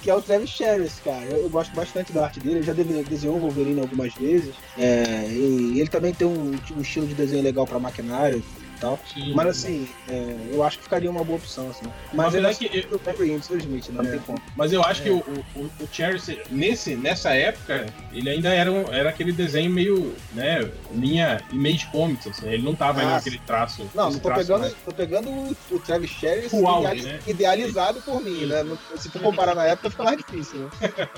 que 0.02 0.10
é 0.10 0.16
o 0.16 0.22
Travis 0.22 0.50
Sherris, 0.52 1.02
cara. 1.04 1.26
Eu, 1.26 1.44
eu 1.44 1.50
gosto 1.50 1.76
bastante 1.76 2.14
da 2.14 2.24
arte 2.24 2.40
dele, 2.40 2.60
ele 2.60 2.64
já 2.64 2.74
desenhou 2.74 3.36
o 3.36 3.40
Wolverine 3.42 3.82
algumas 3.82 4.14
vezes. 4.14 4.56
É, 4.78 5.28
e 5.30 5.82
ele 5.82 5.90
também 5.90 6.14
tem 6.14 6.26
um, 6.26 6.58
um 6.78 6.82
estilo 6.82 7.08
de 7.08 7.14
desenho 7.14 7.44
legal 7.44 7.68
pra 7.68 7.78
maquinário. 7.78 8.42
Tal. 8.82 9.00
Sim. 9.14 9.34
Mas 9.34 9.48
assim, 9.48 9.88
é, 10.10 10.36
eu 10.52 10.64
acho 10.64 10.78
que 10.80 10.84
ficaria 10.84 11.10
uma 11.10 11.24
boa 11.24 11.38
opção, 11.38 11.70
assim. 11.70 11.86
Mas 12.12 12.26
Mas 12.26 12.36
ele 12.36 12.48
é 12.48 12.50
é 12.52 12.54
que 12.54 12.70
que 12.70 12.96
o 12.96 13.00
próprio 13.00 13.26
Índice, 13.28 13.56
Smith, 13.58 13.90
não 13.90 14.04
É. 14.04 14.10
tem 14.12 14.20
como. 14.20 14.42
Mas 14.56 14.74
eu 14.74 14.84
acho 14.84 15.04
que 15.04 15.10
o, 15.10 15.20
o, 15.56 15.62
o 15.80 15.88
Cherry, 15.92 16.20
nesse, 16.50 16.96
nessa 16.96 17.34
época, 17.34 17.86
ele 18.12 18.30
ainda 18.30 18.50
era, 18.50 18.72
um- 18.72 18.92
era 18.94 19.10
aquele 19.10 19.32
desenho 19.32 19.70
meio, 19.72 20.14
né, 20.34 20.70
linha 20.92 21.40
image 21.52 21.88
comics, 21.92 22.28
assim. 22.28 22.48
Ele 22.50 22.64
não 22.64 22.76
tava 22.76 23.00
ainda 23.02 23.14
Ah, 23.14 23.16
naquele 23.16 23.40
traço. 23.40 23.90
Não, 23.94 24.10
esse 24.10 24.20
tô 24.20 24.28
traço 24.28 24.42
pegando, 24.42 24.62
mais- 24.62 24.76
tô 24.84 24.92
pegando 24.92 25.30
o, 25.30 25.56
o 25.72 25.80
Travis 25.80 26.10
Sherry 26.10 26.50
Full 26.50 26.68
auge, 26.68 26.82
ideali- 26.98 27.04
né? 27.14 27.20
idealizado 27.28 28.02
por 28.02 28.22
mim, 28.22 28.46
né? 28.48 28.64
Não- 28.64 28.78
Se 28.98 29.10
for 29.10 29.22
comparar 29.22 29.56
na 29.56 29.66
época, 29.66 29.90
fica 29.92 30.04
mais 30.04 30.18
difícil, 30.18 30.60
né? 30.60 30.70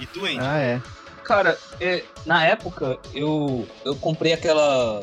E 0.00 0.06
tu, 0.06 0.24
Andy? 0.24 0.38
Ah, 0.40 0.58
é. 0.58 0.82
Cara, 1.22 1.56
é, 1.80 2.02
na 2.26 2.44
época 2.44 2.98
eu, 3.14 3.66
eu 3.84 3.94
comprei 3.96 4.32
aquela. 4.32 5.00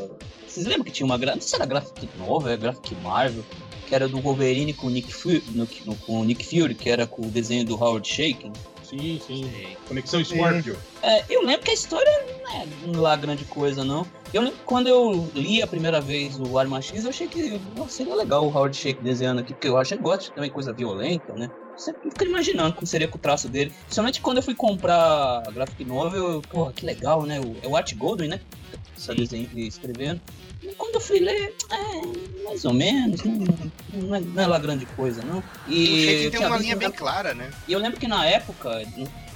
Vocês 0.51 0.65
lembram 0.65 0.83
que 0.83 0.91
tinha 0.91 1.05
uma 1.05 1.17
gra- 1.17 1.33
Não 1.35 1.41
sei 1.41 1.49
se 1.49 1.55
era 1.55 1.65
Graphic 1.65 2.09
Novel, 2.17 2.51
é 2.53 2.57
Graphic 2.57 2.95
Marvel, 2.95 3.43
que 3.87 3.95
era 3.95 4.07
do 4.07 4.19
Wolverine 4.19 4.73
com 4.73 4.87
o 4.87 4.89
Nick 4.89 5.13
Fury, 5.13 5.41
no- 5.53 5.67
no- 5.85 5.95
com 5.95 6.19
o 6.19 6.23
Nick 6.25 6.45
Fury, 6.45 6.75
que 6.75 6.89
era 6.89 7.07
com 7.07 7.21
o 7.21 7.29
desenho 7.29 7.65
do 7.65 7.75
Howard 7.81 8.07
Shaken. 8.07 8.51
Sim, 8.83 9.21
sim. 9.25 9.49
Conexão 9.87 10.23
Scorpio. 10.23 10.77
É, 11.01 11.23
eu 11.29 11.45
lembro 11.45 11.63
que 11.63 11.71
a 11.71 11.73
história 11.73 12.11
não 12.43 12.95
é 12.95 12.97
lá 12.99 13.15
grande 13.15 13.45
coisa, 13.45 13.85
não. 13.85 14.05
Eu 14.33 14.41
lembro 14.41 14.57
que 14.57 14.65
quando 14.65 14.87
eu 14.87 15.29
li 15.33 15.61
a 15.61 15.67
primeira 15.67 16.01
vez 16.01 16.37
o 16.37 16.57
Arma 16.59 16.81
X, 16.81 17.05
eu 17.05 17.09
achei 17.09 17.27
que 17.27 17.57
nossa, 17.77 17.91
seria 17.91 18.13
legal 18.13 18.45
o 18.45 18.49
Howard 18.49 18.75
Shake 18.75 19.01
desenhando 19.01 19.39
aqui, 19.39 19.53
porque 19.53 19.69
eu 19.69 19.77
acho 19.77 19.95
que 19.95 20.01
gosta 20.01 20.25
de 20.25 20.33
também 20.33 20.49
coisa 20.51 20.73
violenta, 20.73 21.33
né? 21.33 21.49
Sempre 21.81 22.11
fico 22.11 22.23
imaginando 22.25 22.73
como 22.75 22.85
seria 22.85 23.07
com 23.07 23.17
o 23.17 23.21
traço 23.21 23.49
dele. 23.49 23.71
Principalmente 23.85 24.21
quando 24.21 24.37
eu 24.37 24.43
fui 24.43 24.53
comprar 24.53 25.43
a 25.47 25.51
Graphic 25.51 25.83
Novel, 25.83 26.31
eu, 26.33 26.41
porra, 26.43 26.71
que 26.73 26.85
legal, 26.85 27.23
né? 27.23 27.39
O- 27.39 27.55
É 27.63 27.67
o 27.67 27.75
Art 27.75 27.93
Goldwyn, 27.95 28.27
né? 28.29 28.39
Essa 28.95 29.15
desenho 29.15 29.49
escrevendo. 29.55 30.21
E 30.61 30.67
quando 30.75 30.95
eu 30.95 31.01
fui 31.01 31.19
ler, 31.19 31.55
é, 31.71 32.43
mais 32.43 32.63
ou 32.65 32.73
menos, 32.73 33.23
não, 33.23 33.33
não, 33.93 34.15
é, 34.15 34.19
não 34.19 34.43
é 34.43 34.45
lá 34.47 34.59
grande 34.59 34.85
coisa, 34.85 35.23
não. 35.23 35.39
o 35.39 35.43
E 35.71 36.29
tem 36.29 36.39
uma 36.45 36.57
linha 36.57 36.75
na- 36.75 36.79
bem 36.81 36.91
clara, 36.91 37.33
né? 37.33 37.49
e 37.67 37.73
eu 37.73 37.79
lembro 37.79 37.99
que 37.99 38.07
na 38.07 38.27
época, 38.27 38.83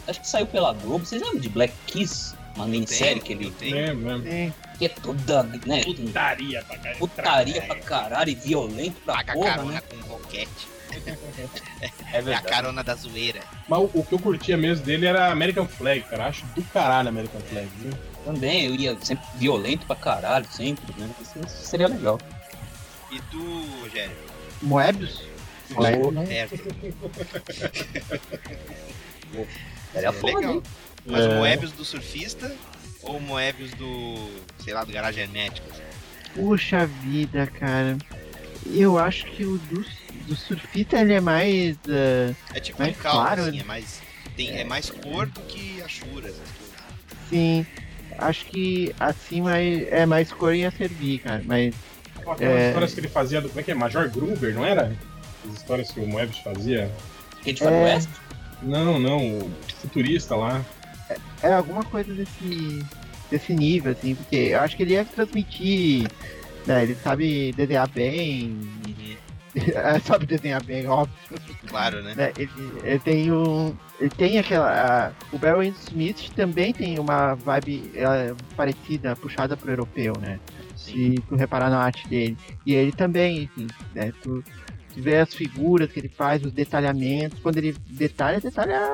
acho 0.08 0.22
que 0.22 0.28
saiu 0.28 0.46
pela 0.46 0.72
Globo, 0.74 1.04
vocês 1.04 1.20
lembram 1.20 1.40
de 1.40 1.50
Black 1.50 1.74
Kiss? 1.88 2.36
Uma 2.56 2.68
minissérie 2.68 3.20
que 3.22 3.34
ele. 3.34 3.52
Lembro, 3.60 4.08
lembro. 4.08 4.54
Que 4.78 4.86
é 4.86 4.90
toda, 4.90 5.44
né? 5.66 5.84
Putaria 5.84 6.62
pra 6.64 6.78
caralho. 6.78 7.00
Putaria 7.00 7.62
pra 7.64 7.76
caralho 7.80 8.30
e 8.30 8.36
violento 8.36 9.02
pra 9.04 9.16
Paga 9.16 9.34
porra, 9.34 9.64
né? 9.64 9.82
com 9.82 9.98
roquete. 10.14 10.75
É 12.14 12.20
É 12.20 12.34
a 12.36 12.42
carona 12.42 12.84
da 12.84 12.96
zoeira. 12.96 13.42
Mas 13.68 13.80
o, 13.80 13.90
o 13.94 14.04
que 14.06 14.14
eu 14.14 14.20
curtia 14.20 14.56
mesmo 14.58 14.86
dele 14.86 15.06
era 15.06 15.32
American 15.32 15.68
Flag, 15.68 16.02
cara. 16.02 16.28
Acho 16.28 16.46
do 16.48 16.64
caralho 16.64 17.10
American 17.10 17.42
Flag, 17.42 17.68
viu? 17.78 17.92
Também, 18.24 18.66
eu 18.66 18.76
ia 18.76 18.98
sempre 19.02 19.26
violento 19.36 19.86
pra 19.86 19.96
caralho, 19.96 20.46
sempre, 20.52 20.94
né? 21.00 21.10
Isso 21.22 21.66
seria 21.66 21.88
legal. 21.88 22.20
E 23.12 23.20
tu, 23.32 23.66
Rogério? 23.82 24.16
Moebius? 24.62 25.22
Seria 29.94 30.10
É 30.10 30.12
foda, 30.12 30.36
legal. 30.38 30.54
hein? 30.56 30.64
Mas 31.06 31.26
É. 31.26 31.30
o 31.30 31.36
Moebius 31.36 31.72
do 31.72 31.86
surfista 31.86 32.56
ou 33.04 33.18
o 33.18 33.22
Moebius 33.22 33.72
do, 33.72 34.30
sei 34.64 34.74
lá, 34.74 34.84
do 34.84 34.92
garagem 34.92 35.24
hermético? 35.24 35.68
Puxa 36.34 36.86
vida, 36.86 37.48
cara. 37.48 37.98
Eu 38.66 38.98
acho 38.98 39.26
que 39.26 39.46
o 39.46 39.58
do, 39.58 39.86
do 40.26 40.36
surfista 40.36 41.00
ele 41.00 41.14
é 41.14 41.22
mais. 41.22 41.78
ah, 41.90 42.34
É 42.54 42.60
tipo 42.60 42.82
um 42.84 42.94
calmo, 42.94 43.22
claro, 43.22 43.42
assim, 43.44 43.60
é 43.60 43.64
mais, 43.64 44.02
tem, 44.36 44.50
é 44.60 44.64
mais 44.64 44.90
cor 44.90 45.26
do 45.28 45.40
que 45.42 45.82
Ashura, 45.82 46.28
essas 46.28 46.40
coisas. 46.58 46.76
sim. 47.30 47.66
Acho 48.18 48.46
que 48.46 48.96
assim 48.98 49.42
mais, 49.42 49.88
é 49.92 50.06
mais 50.06 50.32
cor 50.32 50.54
ia 50.56 50.72
servir, 50.72 51.20
cara. 51.20 51.44
Mas. 51.46 51.76
Aquelas 52.22 52.42
É. 52.42 52.68
histórias 52.70 52.94
que 52.94 53.00
ele 53.02 53.08
fazia 53.10 53.42
do. 53.42 53.50
Como 53.50 53.60
é 53.60 53.64
que 53.64 53.72
é? 53.72 53.76
Major 53.76 54.10
Gruber, 54.10 54.54
não 54.54 54.64
era? 54.66 54.96
As 55.48 55.58
histórias 55.58 55.92
que 55.92 56.00
o 56.00 56.08
Moebius 56.08 56.40
fazia. 56.40 56.90
Que 57.44 57.50
a 57.50 57.54
gente 57.54 57.64
fala 57.64 57.76
É. 57.76 57.94
West? 57.96 58.10
Não, 58.64 58.98
não, 58.98 59.40
o 59.40 59.52
futurista 59.82 60.36
lá. 60.36 60.64
É 61.44 61.54
alguma 61.54 61.84
coisa 61.84 62.12
desse, 62.14 62.84
desse 63.30 63.54
nível, 63.54 63.92
assim, 63.92 64.16
porque 64.16 64.36
eu 64.38 64.60
acho 64.62 64.76
que 64.78 64.84
ele 64.84 64.94
ia 64.94 65.04
transmitir. 65.06 66.08
Né, 66.66 66.84
ele 66.84 66.96
sabe 66.96 67.52
desenhar 67.52 67.88
bem. 67.90 68.58
é, 69.74 70.00
sabe 70.00 70.26
desenhar 70.26 70.62
bem, 70.64 70.88
óbvio. 70.88 71.16
Claro, 71.68 72.04
né? 72.04 72.14
né, 72.16 72.34
ele, 72.38 72.52
ele 72.84 73.00
tem 73.00 73.32
um. 73.32 73.74
Ele 74.00 74.10
tem 74.10 74.38
aquela. 74.38 74.70
a- 74.70 75.12
o 75.32 75.40
Barry 75.40 75.70
Smith 75.88 76.30
também 76.36 76.74
tem 76.74 77.00
uma 77.00 77.36
vibe 77.36 77.92
é, 77.96 78.34
parecida, 78.56 79.16
puxada 79.16 79.56
pro 79.56 79.72
europeu, 79.72 80.14
né? 80.20 80.40
Se 80.76 81.16
tu 81.28 81.36
reparar 81.36 81.70
na 81.70 81.80
arte 81.80 82.08
dele. 82.08 82.38
E 82.66 82.74
ele 82.76 82.92
também, 82.92 83.44
enfim, 83.44 83.68
né? 83.94 84.12
Tu, 84.22 84.44
tu 84.94 85.02
vê 85.02 85.18
as 85.18 85.34
figuras 85.34 85.90
que 85.92 86.00
ele 86.00 86.10
faz, 86.10 86.44
os 86.44 86.52
detalhamentos. 86.52 87.40
Quando 87.40 87.58
ele 87.58 87.76
detalha, 87.90 88.40
detalha. 88.40 88.94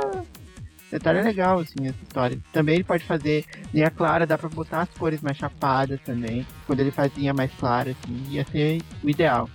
Detalha 0.91 1.21
legal, 1.23 1.59
assim, 1.59 1.87
essa 1.87 2.03
história. 2.03 2.37
Também 2.51 2.75
ele 2.75 2.83
pode 2.83 3.05
fazer 3.05 3.45
linha 3.73 3.89
clara, 3.89 4.27
dá 4.27 4.37
pra 4.37 4.49
botar 4.49 4.81
as 4.81 4.89
cores 4.89 5.21
mais 5.21 5.37
chapadas 5.37 6.01
também. 6.01 6.45
Quando 6.67 6.81
ele 6.81 6.91
faz 6.91 7.09
linha 7.15 7.33
mais 7.33 7.49
clara, 7.53 7.91
assim, 7.91 8.25
ia 8.29 8.45
ser 8.45 8.81
o 9.01 9.09
ideal. 9.09 9.49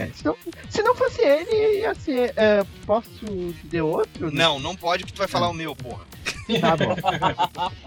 É, 0.00 0.10
se, 0.14 0.24
não, 0.24 0.36
se 0.70 0.82
não 0.82 0.94
fosse 0.94 1.20
ele, 1.22 1.80
ia 1.80 1.94
ser. 1.94 2.32
é, 2.36 2.64
posso 2.86 3.08
dizer 3.62 3.82
outro? 3.82 4.30
Não, 4.32 4.58
não 4.58 4.74
pode 4.76 5.04
que 5.04 5.12
tu 5.12 5.18
vai 5.18 5.28
falar 5.28 5.48
o 5.48 5.54
meu, 5.54 5.74
porra. 5.74 6.04
Tá 6.60 6.76
bom. 6.76 6.94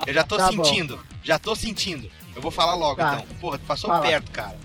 Eu 0.05 0.13
já 0.13 0.23
tô 0.23 0.37
Tá 0.37 0.51
bom. 0.51 0.63
sentindo, 0.63 0.99
já 1.23 1.39
tô 1.39 1.55
sentindo. 1.55 2.09
Eu 2.35 2.41
vou 2.41 2.51
falar 2.51 2.75
logo 2.75 2.95
Tá. 2.97 3.15
então. 3.23 3.35
Porra, 3.37 3.57
tu 3.57 3.65
passou 3.65 3.89
Fala. 3.89 4.01
perto, 4.05 4.31
cara. 4.31 4.57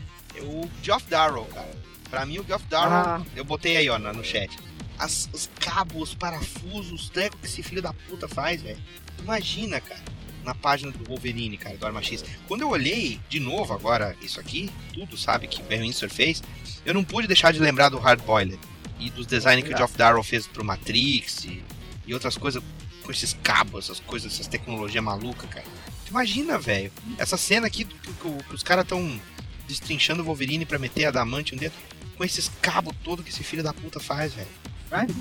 O 0.42 0.68
Geoff 0.82 1.07
Darrow, 1.09 1.44
cara. 1.47 1.70
Pra 2.11 2.26
mim, 2.26 2.38
o 2.38 2.44
Geoff 2.44 2.64
Darrow, 2.66 3.22
Ah. 3.22 3.22
eu 3.34 3.44
botei 3.44 3.76
aí, 3.76 3.88
ó, 3.88 3.99
no 3.99 4.12
no 4.12 4.22
chat. 4.24 4.51
As- 4.99 5.28
os 5.32 5.49
cabos, 5.59 6.11
os 6.11 6.14
parafusos, 6.14 6.92
os 6.92 7.09
trecos 7.09 7.40
que 7.40 7.47
esse 7.47 7.62
filho 7.62 7.82
da 7.82 7.92
puta 7.92 8.28
faz, 8.28 8.62
velho. 8.62 8.78
Imagina, 9.18 9.80
cara. 9.80 10.01
Na 10.47 10.55
página 10.55 10.92
do 10.92 11.05
Wolverine, 11.05 11.57
cara, 11.59 11.76
do 11.76 11.84
Arma 11.84 12.01
X. 12.03 12.24
Quando 12.47 12.61
eu 12.62 12.70
olhei 12.70 13.20
de 13.28 13.40
novo 13.40 13.74
agora 13.74 14.16
isso 14.22 14.38
aqui, 14.40 14.70
tudo, 14.94 15.16
sabe, 15.18 15.49
que 15.49 15.61
Ben 15.64 15.80
Winsor 15.82 16.09
fez, 16.09 16.40
eu 16.84 16.94
não 16.94 17.03
pude 17.03 17.26
deixar 17.26 17.53
de 17.53 17.59
lembrar 17.59 17.88
do 17.88 17.99
Hard 17.99 18.22
Boiler 18.22 18.59
e 19.01 19.11
dos 19.11 19.26
designs 19.26 19.62
que 19.64 19.74
o 19.74 19.76
Geoff 19.76 19.99
Darrow 19.99 20.22
fez 20.22 20.47
pro 20.47 20.64
Matrix 20.64 21.44
e, 21.44 21.62
e 22.07 22.14
outras 22.14 22.38
coisas 22.38 22.62
com 23.03 23.11
esses 23.11 23.34
cabos, 23.42 23.84
essas 23.86 23.99
coisas, 24.01 24.32
essas 24.32 24.47
tecnologias 24.47 25.03
malucas, 25.03 25.51
cara. 25.51 25.66
Tu 26.05 26.11
imagina, 26.11 26.57
velho, 26.59 26.92
essa 27.18 27.36
cena 27.36 27.66
aqui 27.66 27.84
que, 27.84 27.94
que- 27.97 28.12
que 28.49 28.55
os 28.55 28.62
caras 28.62 28.86
tão 28.86 29.20
destrinchando 29.66 30.22
o 30.22 30.24
Wolverine 30.24 30.64
pra 30.64 30.78
meter 30.78 31.07
adamante 31.07 31.55
um 31.55 31.59
dentro, 31.59 31.78
com 32.16 32.24
esses 32.24 32.49
cabos 32.62 32.94
todos 33.03 33.24
que 33.24 33.30
esse 33.32 33.42
filho 33.42 33.62
da 33.64 33.74
puta 33.74 33.99
faz, 33.99 34.32
velho. 34.32 34.49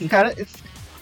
Cara, 0.07 0.33
esse- 0.39 0.55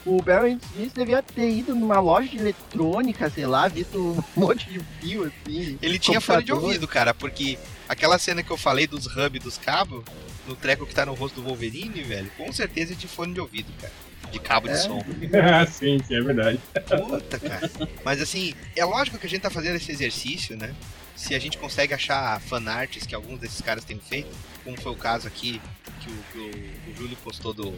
o 0.06 0.20
Barry 0.22 0.58
Smith 0.74 0.92
devia 0.94 1.22
ter 1.22 1.48
ido 1.50 1.74
numa 1.74 1.98
loja 2.00 2.28
de 2.28 2.36
eletrônica, 2.38 3.30
sei 3.30 3.46
lá, 3.46 3.68
visto 3.68 3.98
um 3.98 4.22
monte 4.40 4.68
de 4.68 4.80
fio 5.00 5.24
assim. 5.24 5.78
Ele 5.80 5.98
tinha 5.98 6.20
fone 6.20 6.42
de 6.44 6.52
ouvido, 6.52 6.86
cara, 6.86 7.14
porque 7.14 7.58
aquela 7.88 8.18
cena 8.18 8.42
que 8.42 8.50
eu 8.50 8.56
falei 8.56 8.86
dos 8.86 9.06
hub 9.06 9.38
dos 9.38 9.56
cabos, 9.58 10.04
no 10.46 10.54
treco 10.54 10.86
que 10.86 10.94
tá 10.94 11.06
no 11.06 11.14
rosto 11.14 11.36
do 11.40 11.46
Wolverine, 11.46 12.02
velho, 12.02 12.30
com 12.36 12.52
certeza 12.52 12.92
é 12.92 12.96
de 12.96 13.08
fone 13.08 13.32
de 13.34 13.40
ouvido, 13.40 13.72
cara. 13.80 13.92
De 14.30 14.38
cabo 14.40 14.66
de 14.68 14.74
É. 14.74 14.76
som. 14.78 14.98
Ah, 15.42 15.64
sim, 15.70 15.98
sim, 16.02 16.14
é 16.16 16.20
verdade. 16.20 16.58
Puta, 17.06 17.38
cara. 17.38 17.70
Mas 18.04 18.20
assim, 18.20 18.52
é 18.74 18.84
lógico 18.84 19.16
que 19.18 19.26
a 19.26 19.30
gente 19.30 19.42
tá 19.42 19.50
fazendo 19.50 19.76
esse 19.76 19.92
exercício, 19.92 20.56
né? 20.56 20.74
Se 21.14 21.34
a 21.34 21.38
gente 21.38 21.56
consegue 21.56 21.94
achar 21.94 22.40
fanarts 22.40 23.06
que 23.06 23.14
alguns 23.14 23.38
desses 23.38 23.60
caras 23.60 23.84
tenham 23.84 24.02
feito, 24.02 24.28
como 24.64 24.78
foi 24.80 24.90
o 24.92 24.96
caso 24.96 25.28
aqui 25.28 25.60
que 26.00 26.10
o, 26.10 26.16
que 26.32 26.38
o, 26.38 26.90
o 26.90 26.96
Júlio 26.96 27.16
postou 27.22 27.54
do, 27.54 27.72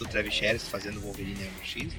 do 0.00 0.08
Travis 0.10 0.34
Sherris 0.34 0.66
fazendo 0.66 0.98
o 0.98 1.02
Wolverine 1.02 1.48
MX. 1.58 1.92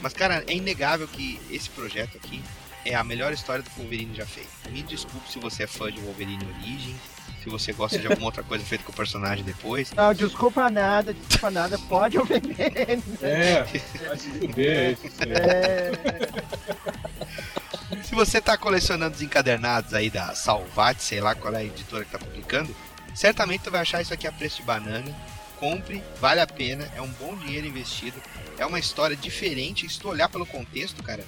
Mas, 0.00 0.12
cara, 0.12 0.44
é 0.46 0.52
inegável 0.54 1.08
que 1.08 1.40
esse 1.50 1.68
projeto 1.70 2.16
aqui 2.16 2.42
é 2.84 2.94
a 2.94 3.02
melhor 3.02 3.32
história 3.32 3.62
do 3.62 3.70
Wolverine 3.76 4.14
já 4.14 4.24
feita. 4.24 4.48
Me 4.70 4.82
desculpe 4.82 5.30
se 5.30 5.38
você 5.38 5.64
é 5.64 5.66
fã 5.66 5.90
de 5.90 6.00
Wolverine 6.00 6.46
Origem, 6.56 6.94
se 7.42 7.50
você 7.50 7.72
gosta 7.72 7.98
de 7.98 8.06
alguma 8.06 8.26
outra 8.26 8.42
coisa 8.42 8.64
feita 8.64 8.84
com 8.84 8.92
o 8.92 8.94
personagem 8.94 9.44
depois. 9.44 9.92
Não, 9.92 10.14
desculpa 10.14 10.70
nada, 10.70 11.12
desculpa 11.12 11.50
nada, 11.50 11.78
pode 11.88 12.16
ofender. 12.18 13.02
É, 13.20 13.62
vai 14.06 14.16
se 14.18 14.30
fuder. 14.30 14.78
aí. 14.78 14.96
É, 15.32 15.92
Se 18.04 18.14
você 18.14 18.40
tá 18.40 18.56
colecionando 18.56 19.16
os 19.16 19.22
encadernados 19.22 19.94
aí 19.94 20.08
da 20.10 20.34
Salvat, 20.34 21.00
sei 21.00 21.20
lá 21.20 21.34
qual 21.34 21.52
é 21.54 21.58
a 21.58 21.64
editora 21.64 22.04
que 22.04 22.10
tá 22.10 22.18
publicando, 22.18 22.74
certamente 23.14 23.62
tu 23.64 23.70
vai 23.70 23.80
achar 23.80 24.00
isso 24.00 24.14
aqui 24.14 24.26
a 24.26 24.32
preço 24.32 24.58
de 24.58 24.62
banana. 24.62 25.14
Compre, 25.58 26.02
vale 26.20 26.40
a 26.40 26.46
pena, 26.46 26.90
é 26.94 27.02
um 27.02 27.10
bom 27.12 27.36
dinheiro 27.36 27.66
investido, 27.66 28.20
é 28.58 28.64
uma 28.64 28.78
história 28.78 29.16
diferente. 29.16 29.88
Se 29.88 29.98
tu 29.98 30.08
olhar 30.08 30.28
pelo 30.28 30.46
contexto, 30.46 31.02
cara, 31.02 31.24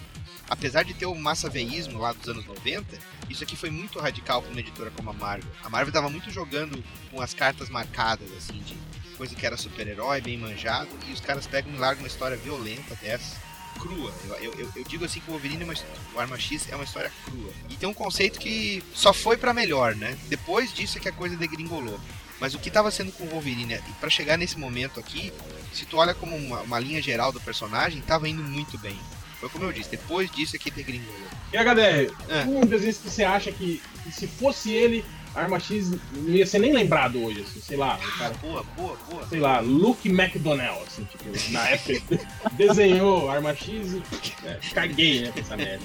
apesar 0.48 0.84
de 0.84 0.94
ter 0.94 1.06
o 1.06 1.14
massaveísmo 1.14 1.98
lá 1.98 2.12
dos 2.12 2.28
anos 2.28 2.44
90, 2.46 2.96
isso 3.28 3.42
aqui 3.42 3.56
foi 3.56 3.70
muito 3.70 3.98
radical 3.98 4.40
pra 4.40 4.50
uma 4.50 4.60
editora 4.60 4.90
como 4.92 5.10
a 5.10 5.12
Marvel. 5.12 5.50
A 5.64 5.68
Marvel 5.68 5.92
tava 5.92 6.08
muito 6.08 6.30
jogando 6.30 6.82
com 7.10 7.20
as 7.20 7.34
cartas 7.34 7.68
marcadas, 7.68 8.28
assim, 8.36 8.58
de 8.60 8.76
coisa 9.16 9.34
que 9.34 9.44
era 9.44 9.56
super-herói, 9.56 10.20
bem 10.20 10.38
manjado, 10.38 10.88
e 11.08 11.12
os 11.12 11.20
caras 11.20 11.46
pegam 11.46 11.72
e 11.74 11.76
largam 11.76 12.02
uma 12.04 12.08
história 12.08 12.36
violenta 12.36 12.94
dessa 12.96 13.36
crua. 13.80 14.12
Eu, 14.40 14.52
eu, 14.54 14.72
eu- 14.76 14.84
digo 14.84 15.04
assim 15.04 15.20
que 15.20 15.28
o 15.28 15.32
Wolverine, 15.32 15.62
é 15.62 15.64
uma, 15.64 15.74
o 16.14 16.20
Arma 16.20 16.38
X 16.38 16.68
é 16.70 16.74
uma 16.74 16.84
história 16.84 17.10
crua. 17.24 17.52
E 17.68 17.74
tem 17.76 17.88
um 17.88 17.94
conceito 17.94 18.38
que 18.38 18.82
só 18.94 19.12
foi 19.12 19.36
pra 19.36 19.52
melhor, 19.52 19.94
né? 19.96 20.16
Depois 20.28 20.72
disso 20.72 20.98
é 20.98 21.00
que 21.00 21.08
a 21.08 21.12
coisa 21.12 21.36
degringolou. 21.36 21.98
Mas 22.40 22.54
o 22.54 22.58
que 22.58 22.70
tava 22.70 22.90
sendo 22.90 23.12
com 23.12 23.24
o 23.24 23.28
Wolverine, 23.28 23.74
e 23.74 23.92
pra 24.00 24.08
chegar 24.08 24.36
nesse 24.38 24.58
momento 24.58 24.98
aqui, 24.98 25.32
se 25.72 25.84
tu 25.84 25.98
olha 25.98 26.14
como 26.14 26.34
uma, 26.36 26.60
uma 26.62 26.78
linha 26.80 27.02
geral 27.02 27.30
do 27.32 27.40
personagem, 27.40 28.00
tava 28.00 28.28
indo 28.28 28.42
muito 28.42 28.78
bem. 28.78 28.98
Foi 29.38 29.48
como 29.48 29.64
eu 29.64 29.72
disse, 29.72 29.90
depois 29.90 30.30
disso 30.30 30.56
aqui 30.56 30.70
degringolou. 30.70 31.14
E 31.52 31.56
HDR, 31.56 32.12
É. 32.28 32.42
um 32.46 32.60
desenho 32.66 32.94
que 32.94 33.08
você 33.10 33.24
acha 33.24 33.50
que, 33.52 33.80
que 34.04 34.12
se 34.12 34.26
fosse 34.26 34.70
ele, 34.72 35.04
Arma 35.34 35.60
X 35.60 35.90
não 36.12 36.28
ia 36.28 36.44
ser 36.46 36.58
nem 36.58 36.72
lembrado 36.72 37.22
hoje, 37.22 37.42
assim, 37.42 37.60
sei 37.60 37.76
lá, 37.76 37.96
o 38.02 38.18
cara, 38.18 38.34
Boa, 38.34 38.64
boa, 38.76 38.96
boa. 39.08 39.26
sei 39.28 39.38
lá, 39.40 39.60
Luke 39.60 40.08
McDonnell, 40.08 40.82
assim, 40.86 41.04
tipo, 41.04 41.52
na 41.52 41.68
época 41.68 42.18
desenhou 42.56 43.30
Arma 43.30 43.54
X 43.54 43.92
e 43.94 44.02
é, 44.46 44.58
caguei, 44.74 45.20
né, 45.22 45.30
com 45.32 45.40
essa 45.40 45.56
merda. 45.56 45.84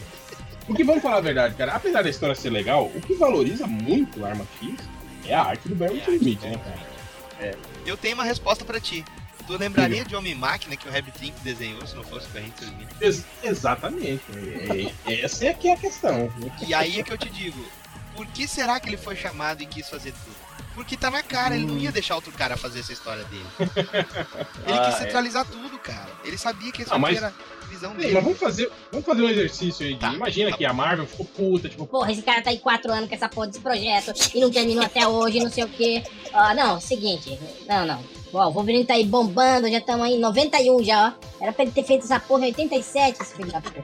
Porque 0.65 0.83
vamos 0.83 1.03
falar 1.03 1.17
a 1.17 1.21
verdade, 1.21 1.53
cara, 1.55 1.75
apesar 1.75 2.01
da 2.01 2.09
história 2.09 2.33
ser 2.35 2.49
legal, 2.49 2.85
o 2.95 2.99
que 3.01 3.13
valoriza 3.13 3.67
muito 3.67 4.19
o 4.21 4.25
Arma 4.25 4.47
X 4.61 4.73
é 5.27 5.33
a 5.35 5.41
arte 5.43 5.67
do 5.67 5.75
Barry 5.75 6.01
É 6.07 6.11
Smith, 6.11 6.41
né, 6.41 6.57
cara? 6.57 7.55
Eu 7.85 7.97
tenho 7.97 8.15
uma 8.15 8.23
resposta 8.23 8.63
pra 8.65 8.79
ti. 8.79 9.03
Tu 9.45 9.55
lembraria 9.57 10.03
de 10.03 10.15
Homem-Máquina 10.15 10.75
que 10.75 10.87
o 10.87 10.91
Rabbit 10.91 11.17
Trink 11.19 11.39
desenhou 11.41 11.85
se 11.85 11.95
não 11.95 12.03
fosse 12.03 12.25
o 12.27 12.29
Barry 12.31 12.51
Smith? 12.59 12.89
Ex- 13.01 13.25
exatamente. 13.43 14.23
É- 15.05 15.11
é- 15.13 15.21
essa 15.21 15.45
é 15.45 15.53
que 15.53 15.67
é 15.67 15.73
a 15.73 15.77
questão. 15.77 16.31
E 16.67 16.73
aí 16.73 16.99
é 16.99 17.03
que 17.03 17.11
eu 17.13 17.17
te 17.17 17.29
digo, 17.29 17.63
por 18.15 18.25
que 18.27 18.47
será 18.47 18.79
que 18.79 18.89
ele 18.89 18.97
foi 18.97 19.15
chamado 19.15 19.61
e 19.61 19.65
quis 19.67 19.87
fazer 19.89 20.11
tudo? 20.13 20.35
Porque 20.73 20.97
tá 20.97 21.09
na 21.11 21.21
cara, 21.23 21.55
ele 21.55 21.65
não 21.65 21.77
ia 21.77 21.91
deixar 21.91 22.15
outro 22.15 22.31
cara 22.33 22.57
fazer 22.57 22.79
essa 22.81 22.91
história 22.91 23.23
dele. 23.25 23.45
Ele 24.67 24.77
Ah, 24.77 24.85
quis 24.87 24.95
é. 24.95 24.97
centralizar 25.05 25.45
tudo, 25.45 25.77
cara. 25.79 26.09
Ele 26.25 26.37
sabia 26.37 26.69
que 26.69 26.81
essa 26.81 26.95
Ah, 26.95 26.97
mas- 26.99 27.15
era 27.15 27.33
visão 27.75 27.91
Ei, 27.91 27.97
dele. 27.97 28.13
mas 28.13 28.23
vamos 28.23 28.39
fazer, 28.39 28.71
vamos 28.91 29.05
fazer 29.05 29.21
um 29.21 29.29
exercício 29.29 29.85
aí. 29.85 29.93
de- 29.93 29.99
Tá, 29.99 30.13
imagina 30.13 30.51
tá 30.51 30.57
que 30.57 30.65
a 30.65 30.73
Marvel 30.73 31.05
ficou 31.05 31.25
puta, 31.25 31.69
tipo, 31.69 31.85
Porra, 31.85 32.11
esse 32.11 32.21
cara 32.21 32.41
tá 32.41 32.49
aí 32.49 32.57
quatro 32.59 32.91
anos 32.91 33.07
com 33.09 33.15
essa 33.15 33.29
porra 33.29 33.47
desse 33.47 33.59
projeto 33.59 34.13
e 34.33 34.39
não 34.39 34.49
terminou 34.51 34.83
até 34.83 35.07
hoje, 35.07 35.39
não 35.39 35.49
sei 35.51 35.63
o 35.63 35.69
quê. 35.69 36.03
Ah, 36.33 36.53
não, 36.53 36.79
seguinte. 36.81 37.39
Não, 37.67 37.85
não. 37.85 38.03
Ó, 38.33 38.47
o 38.47 38.51
Wolverine 38.51 38.83
tá 38.85 38.95
aí 38.95 39.05
bombando, 39.05 39.69
já 39.69 39.77
estamos 39.77 40.05
aí 40.05 40.15
em 40.15 40.19
91 40.19 40.83
já, 40.83 41.15
ó. 41.21 41.43
Era 41.43 41.53
pra 41.53 41.63
ele 41.63 41.71
ter 41.71 41.83
feito 41.83 42.03
essa 42.03 42.19
porra 42.19 42.41
em 42.43 42.47
87, 42.47 43.21
esse 43.21 43.35
filho 43.35 43.51
da 43.51 43.61
puta. 43.61 43.83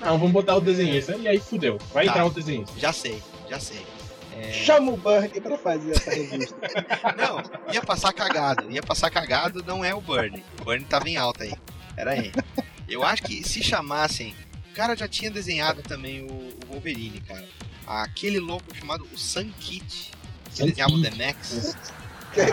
não, 0.00 0.18
vamos 0.18 0.32
botar 0.32 0.56
o 0.56 0.60
desenhista. 0.60 1.14
E 1.16 1.28
aí 1.28 1.38
fudeu. 1.38 1.78
Vai 1.92 2.06
Tá. 2.06 2.10
entrar 2.12 2.26
o 2.26 2.30
desenhista. 2.30 2.72
Já 2.78 2.92
sei, 2.92 3.22
já 3.48 3.60
sei. 3.60 3.80
Chama 4.50 4.90
o 4.90 4.96
Burnie 4.96 5.40
pra 5.40 5.56
fazer 5.56 5.92
essa 5.92 6.10
revista. 6.10 6.56
Não, 7.16 7.72
ia 7.72 7.80
passar 7.82 8.12
cagado. 8.12 8.68
Ia 8.72 8.82
passar 8.82 9.08
cagado 9.10 9.62
não 9.64 9.84
é 9.84 9.94
o 9.94 10.00
Burnie. 10.00 10.42
O 10.60 10.64
Burnie 10.64 10.84
tava 10.86 11.08
em 11.08 11.16
alta 11.16 11.44
aí. 11.44 11.52
Pera 11.94 12.12
aí. 12.12 12.32
Eu 12.88 13.02
acho 13.02 13.22
que 13.22 13.42
se 13.46 13.62
chamassem. 13.62 14.34
O 14.70 14.74
cara 14.74 14.96
já 14.96 15.06
tinha 15.08 15.30
desenhado 15.30 15.82
também 15.82 16.22
o, 16.22 16.26
o 16.32 16.58
Wolverine, 16.70 17.20
cara. 17.20 17.44
Aquele 17.86 18.38
louco 18.40 18.74
chamado 18.74 19.06
o 19.12 19.18
Sun 19.18 19.50
Kit. 19.60 20.10
Que 20.54 20.64
desenhava 20.64 20.92
o. 20.92 21.02
The 21.02 21.10
Max. 21.10 21.76
Ia, 22.36 22.46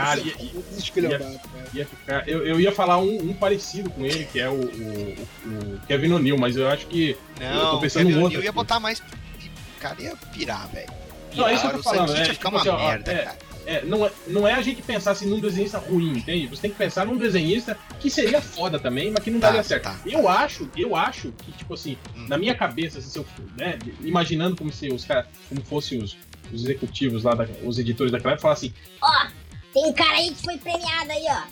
ia- 1.14 1.70
ia 1.74 1.86
ficar. 1.86 2.28
Eu, 2.28 2.45
eu 2.45 2.60
ia 2.60 2.72
falar 2.72 2.98
um, 2.98 3.30
um 3.30 3.34
parecido 3.34 3.90
com 3.90 4.06
ele, 4.06 4.26
que 4.26 4.40
é 4.40 4.49
o, 4.49 4.53
o, 4.56 5.28
o- 5.45 5.80
Kevin 5.88 6.11
O'Neill, 6.14 6.38
mas 6.38 6.57
eu 6.57 6.68
acho 6.68 6.86
que. 6.88 7.18
eu 7.40 7.49
Não, 7.49 7.72
tô 7.72 7.78
o 7.78 7.82
pensando 7.82 8.07
Kevin 8.07 8.20
outro. 8.24 8.40
ia 8.41 8.49
aqui. 8.49 8.52
botar 8.56 8.80
mais. 8.80 8.99
O 8.99 9.80
cara 9.80 10.02
ia 10.02 10.16
pirar, 10.34 10.68
velho. 10.70 10.91
Não, 11.34 11.48
é 11.48 11.53
isso 11.53 11.61
que 11.61 11.68
eu 11.68 11.72
tô 11.72 11.80
o 11.80 11.84
Sun 11.84 11.90
falando, 11.91 12.07
Kit 12.10 12.20
é, 12.22 12.28
ia 12.28 12.34
ficar 12.34 12.36
tipo 12.36 12.49
uma 12.49 12.60
assim, 12.60 12.70
ó, 12.70 12.78
merda, 12.90 13.11
é, 13.14 13.24
cara. 13.24 13.38
É, 13.65 13.84
não, 13.86 14.06
é, 14.06 14.11
não 14.27 14.48
é 14.48 14.53
a 14.53 14.61
gente 14.61 14.81
pensar 14.81 15.11
assim 15.11 15.27
num 15.27 15.40
desenhista 15.40 15.77
ruim, 15.77 16.18
entende? 16.18 16.48
Você 16.48 16.61
tem 16.64 16.72
que 16.72 16.77
pensar 16.77 17.06
num 17.06 17.18
desenhista 17.18 17.77
que 17.99 18.10
seria 18.10 18.41
foda 18.41 18.80
também, 18.80 19.11
mas 19.11 19.23
que 19.23 19.30
não 19.30 19.40
Tá, 19.40 19.48
daria 19.48 19.64
certo. 19.64 19.84
tá. 19.84 19.99
Eu 20.06 20.27
acho, 20.27 20.69
eu 20.76 20.95
acho 20.95 21.31
que, 21.44 21.52
tipo 21.52 21.73
assim, 21.73 21.98
Hum. 22.15 22.26
na 22.27 22.38
minha 22.38 22.56
cabeça, 22.56 22.99
se 23.02 23.18
eu, 23.18 23.26
né, 23.57 23.77
imaginando 24.02 24.56
como 24.56 24.72
se 24.72 24.88
os 24.91 25.03
caras, 25.06 25.26
como 25.49 25.61
fossem 25.64 26.02
os, 26.02 26.18
os 26.52 26.64
executivos 26.64 27.23
lá, 27.23 27.36
da- 27.36 27.48
os 27.64 27.77
editores 27.77 28.11
daquela 28.11 28.31
época, 28.34 28.41
falar 28.41 28.53
assim, 28.53 28.73
Ó, 29.02 29.27
tem 29.73 29.86
um 29.86 29.94
cara 29.94 30.14
aí 30.18 30.31
que 30.34 30.41
foi 30.44 30.57
premiado 30.57 31.11
aí, 31.11 31.26
ó. 31.30 31.44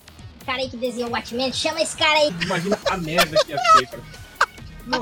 O 0.41 0.45
cara 0.45 0.59
aí 0.59 0.69
que 0.69 0.77
desenhou 0.77 1.09
o 1.09 1.13
Watchmen, 1.13 1.51
chama 1.53 1.81
esse 1.81 1.95
cara 1.95 2.17
aí. 2.19 2.34
imagina 2.41 2.79
a 2.89 2.97
merda 2.97 3.38
que 3.45 3.51
ia 3.51 3.57
ser, 3.59 3.88
cara. 3.88 4.03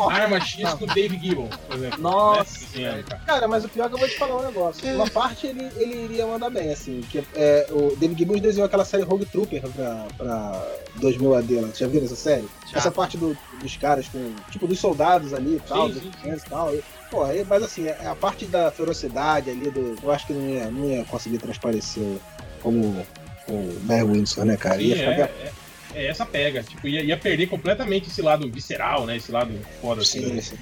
Arma 0.10 0.40
X 0.40 0.74
com 0.76 0.86
o 0.86 0.88
Dave 0.88 1.18
Gibbon, 1.18 1.50
por 1.68 1.76
exemplo. 1.78 2.02
Nossa, 2.02 2.80
Né, 2.80 3.04
cara. 3.08 3.22
Cara, 3.26 3.48
mas 3.48 3.66
o 3.66 3.70
pior 3.70 3.86
é 3.86 3.90
que 3.90 3.96
eu 3.96 4.00
vou 4.00 4.08
te 4.10 4.18
falar 4.18 4.38
um 4.38 4.46
negócio. 4.46 4.96
Uma 4.96 5.10
parte 5.10 5.48
ele, 5.48 5.70
ele 5.78 6.04
iria 6.06 6.26
mandar 6.28 6.50
bem, 6.50 6.72
assim. 6.72 7.02
Que, 7.10 7.24
é, 7.36 7.68
o 7.72 7.96
David 7.96 8.18
Gibbons 8.20 8.42
desenhou 8.42 8.66
aquela 8.66 8.86
série 8.86 9.04
Rogue 9.04 9.26
Trooper 9.26 9.62
pra, 9.70 10.06
pra 10.18 10.68
2000 10.96 11.36
AD 11.36 11.56
lá. 11.62 11.68
Você 11.68 11.80
já 11.86 11.88
viu 11.88 12.04
essa 12.04 12.16
série? 12.16 12.48
Já. 12.72 12.78
Essa 12.80 12.92
parte 12.92 13.18
do- 13.18 13.38
dos 13.62 13.78
caras 13.78 14.08
com. 14.08 14.34
Tipo, 14.52 14.68
dos 14.68 14.80
soldados 14.80 15.34
ali 15.34 15.56
e 15.56 15.60
tal, 15.68 15.90
Sim, 15.92 16.12
sim, 16.24 16.30
e 16.32 16.50
tal. 16.50 16.74
E, 16.76 16.84
Porra, 17.12 17.32
aí- 17.32 17.46
mas 17.48 17.62
assim, 17.64 17.86
é 17.88 18.08
a 18.08 18.16
parte 18.16 18.46
da 18.46 18.72
ferocidade 18.72 19.50
ali, 19.50 19.70
do, 19.70 19.96
eu 20.02 20.12
acho 20.12 20.26
que 20.26 20.34
não 20.34 20.50
ia, 20.50 20.72
não 20.72 20.86
ia 20.90 21.06
conseguir 21.06 21.38
transparecer 21.38 22.18
como 22.62 23.06
o 23.48 23.80
Barry 23.82 24.04
Windsor, 24.04 24.44
né, 24.44 24.58
cara? 24.58 24.78
Sim, 24.80 24.86
Ia 24.86 24.96
é, 24.96 25.12
ficar 25.12 25.30
é, 25.30 25.52
é 25.96 26.08
essa 26.08 26.26
pega. 26.26 26.62
Tipo, 26.64 26.88
ia, 26.88 27.02
ia 27.02 27.18
perder 27.18 27.48
completamente 27.48 28.10
esse 28.10 28.22
lado 28.22 28.50
visceral, 28.50 29.06
né? 29.06 29.18
Esse 29.18 29.32
lado 29.32 29.58
foda, 29.82 30.02
assim. 30.02 30.22
Sim, 30.22 30.42
sim. 30.42 30.58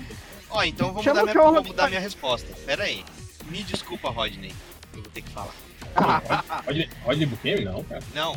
Ó, 0.49 0.64
então 0.64 0.93
vamos 0.93 1.05
o 1.05 1.23
minha, 1.23 1.34
vou 1.34 1.64
mudar 1.64 1.88
minha 1.89 1.99
resposta. 1.99 2.47
Pera 2.65 2.84
aí. 2.84 3.03
Me 3.49 3.64
desculpa, 3.64 4.10
Rodney. 4.10 4.53
Eu 4.93 5.01
vou 5.01 5.11
ter 5.11 5.22
que 5.22 5.31
falar. 5.31 5.53
Rodney 6.65 6.89
Rodney 7.03 7.26
Buchanan? 7.26 7.72
Não, 7.72 7.84
cara. 7.84 8.03
Não, 8.14 8.35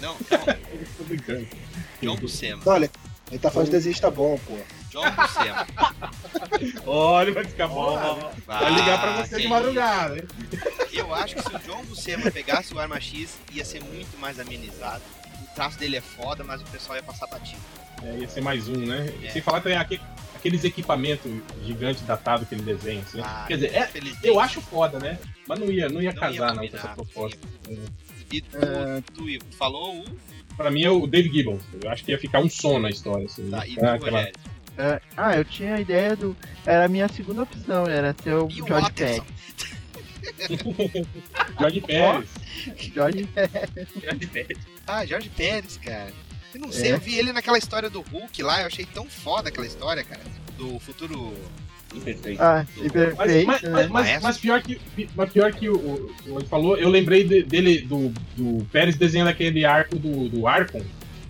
não, 0.00 0.14
não. 0.14 0.16
Tô 0.98 1.04
brincando. 1.04 1.46
John 2.02 2.16
Buscema. 2.16 2.62
Olha, 2.66 2.90
ele 3.30 3.38
tá 3.38 3.50
falando 3.50 3.66
de 3.66 3.72
desenhista 3.72 4.10
bom, 4.10 4.38
pô. 4.46 4.58
John 4.90 5.10
Buscema. 5.12 5.66
Olha, 6.84 7.32
vai 7.32 7.44
ficar 7.44 7.68
bom. 7.68 7.96
Vai 8.44 8.74
ligar 8.74 9.00
pra 9.00 9.14
Ah, 9.14 9.24
você 9.24 9.36
que 9.36 9.42
de 9.42 9.48
madrugada, 9.48 10.16
hein? 10.16 10.24
Eu 10.92 11.14
acho 11.14 11.36
que 11.36 11.42
se 11.42 11.54
o 11.54 11.58
John 11.60 11.84
Buscema 11.84 12.30
pegasse 12.30 12.74
o 12.74 12.78
Arma 12.78 13.00
X, 13.00 13.38
ia 13.52 13.64
ser 13.64 13.82
muito 13.82 14.18
mais 14.18 14.38
amenizado. 14.40 15.02
O 15.52 15.54
traço 15.54 15.78
dele 15.78 15.96
é 15.96 16.00
foda, 16.00 16.42
mas 16.42 16.60
o 16.62 16.64
pessoal 16.64 16.96
ia 16.96 17.02
passar 17.02 17.26
batido. 17.26 17.60
É, 18.02 18.18
ia 18.18 18.28
ser 18.28 18.40
mais 18.40 18.68
um, 18.68 18.76
né? 18.76 19.12
É. 19.22 19.30
Sem 19.30 19.42
falar 19.42 19.60
também 19.60 19.76
aque- 19.78 20.00
aqueles 20.34 20.64
equipamentos 20.64 21.30
gigantes 21.64 22.02
datados 22.02 22.48
que 22.48 22.54
ele 22.54 22.62
desenha. 22.62 23.02
Assim, 23.02 23.18
né? 23.18 23.24
Ah, 23.26 23.44
Quer 23.46 23.54
dizer, 23.56 23.74
é, 23.74 23.90
eu 24.24 24.40
acho 24.40 24.60
foda, 24.62 24.98
né? 24.98 25.18
Mas 25.46 25.58
não 25.58 25.66
ia, 25.70 25.88
não 25.88 26.00
ia 26.02 26.12
Não 26.12 26.18
casar, 26.20 26.32
ia 26.34 26.40
não, 26.40 26.48
com 26.48 26.54
combinar, 26.62 26.78
essa 26.78 26.88
proposta. 26.88 27.38
E 28.32 28.40
tu, 28.40 28.58
tu 29.14 29.28
Ivo, 29.28 29.44
falou 29.58 29.98
o. 30.00 30.04
Pra 30.56 30.70
mim 30.70 30.84
é 30.84 30.90
o 30.90 31.06
Dave 31.06 31.30
Gibbons. 31.30 31.62
Eu 31.82 31.90
acho 31.90 32.04
que 32.04 32.10
ia 32.12 32.18
ficar 32.18 32.40
um 32.40 32.48
som 32.48 32.78
na 32.78 32.88
história. 32.90 33.26
Assim, 33.26 33.48
Tá, 33.50 33.58
né? 33.58 33.64
e 33.68 33.74
tu, 33.76 33.84
Ah, 33.84 33.94
aquela-. 33.94 34.30
É, 34.78 35.00
ah, 35.16 35.36
eu 35.36 35.44
tinha 35.44 35.74
a 35.74 35.80
ideia 35.80 36.16
do. 36.16 36.34
Era 36.64 36.86
a 36.86 36.88
minha 36.88 37.06
segunda 37.08 37.42
opção, 37.42 37.86
era 37.86 38.16
ser 38.22 38.34
o 38.34 38.48
E 38.50 38.54
George? 38.66 38.90
Pérez. 38.92 39.22
George 41.58 41.80
Pérez. 41.82 42.28
George 42.78 43.24
Pérez. 43.26 43.88
George 44.02 44.26
Pérez. 44.26 44.58
Ah, 44.86 45.04
Jorge 45.06 45.28
Pérez, 45.30 45.76
cara. 45.78 46.12
Eu 46.54 46.60
não 46.60 46.70
sei, 46.72 46.90
É. 46.90 46.94
eu 46.94 47.00
vi 47.00 47.16
ele 47.18 47.32
naquela 47.32 47.56
história 47.58 47.88
do 47.88 48.00
Hulk 48.02 48.42
lá, 48.42 48.60
eu 48.60 48.66
achei 48.66 48.84
tão 48.84 49.06
foda 49.06 49.48
aquela 49.48 49.66
história, 49.66 50.04
cara. 50.04 50.20
Do 50.58 50.78
futuro. 50.80 51.34
Imperfeito. 51.94 52.42
Ah, 52.42 52.64
Mas, 52.78 52.90
perfeito, 52.92 53.16
mas, 53.16 53.32
né? 53.32 53.44
mas, 53.46 53.62
mas, 53.72 53.90
Maestro. 53.90 54.22
mas 54.22 54.38
pior 54.38 54.62
que, 54.62 54.80
mas 55.14 55.30
pior 55.30 55.52
que 55.52 55.68
o, 55.68 55.76
o, 55.76 56.14
o 56.28 56.38
ele 56.38 56.46
falou, 56.48 56.76
eu 56.78 56.88
lembrei 56.88 57.22
de- 57.22 57.42
dele, 57.42 57.82
do, 57.82 58.08
do 58.34 58.64
Pérez 58.72 58.96
desenhando 58.96 59.28
aquele 59.28 59.64
arco 59.66 59.98
do, 59.98 60.26
do 60.30 60.46
Arcon, 60.46 60.80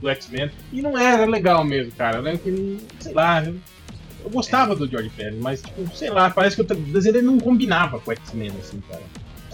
do 0.01 0.09
X-Men, 0.09 0.51
e 0.73 0.81
não 0.81 0.97
era 0.97 1.25
legal 1.25 1.65
mesmo, 1.65 1.91
cara. 1.93 2.19
Eu 2.19 2.23
lembro 2.23 2.39
que, 2.41 2.49
ele- 2.49 2.81
sei 3.01 3.13
lá, 3.13 3.43
eu, 3.45 3.57
eu 4.25 4.31
gostava 4.31 4.77
do 4.77 4.89
George 4.89 5.11
Pérez, 5.11 5.35
mas, 5.41 5.63
tipo, 5.63 5.97
sei 5.97 6.11
lá, 6.11 6.31
parece 6.31 6.55
que 6.55 6.63
o 6.63 6.65
desenho 6.77 7.13
dele 7.15 7.27
não 7.27 7.41
combinava 7.41 7.99
com 7.99 8.11
o 8.11 8.15
X-Men, 8.15 8.53
assim, 8.61 8.81
cara. 8.89 9.03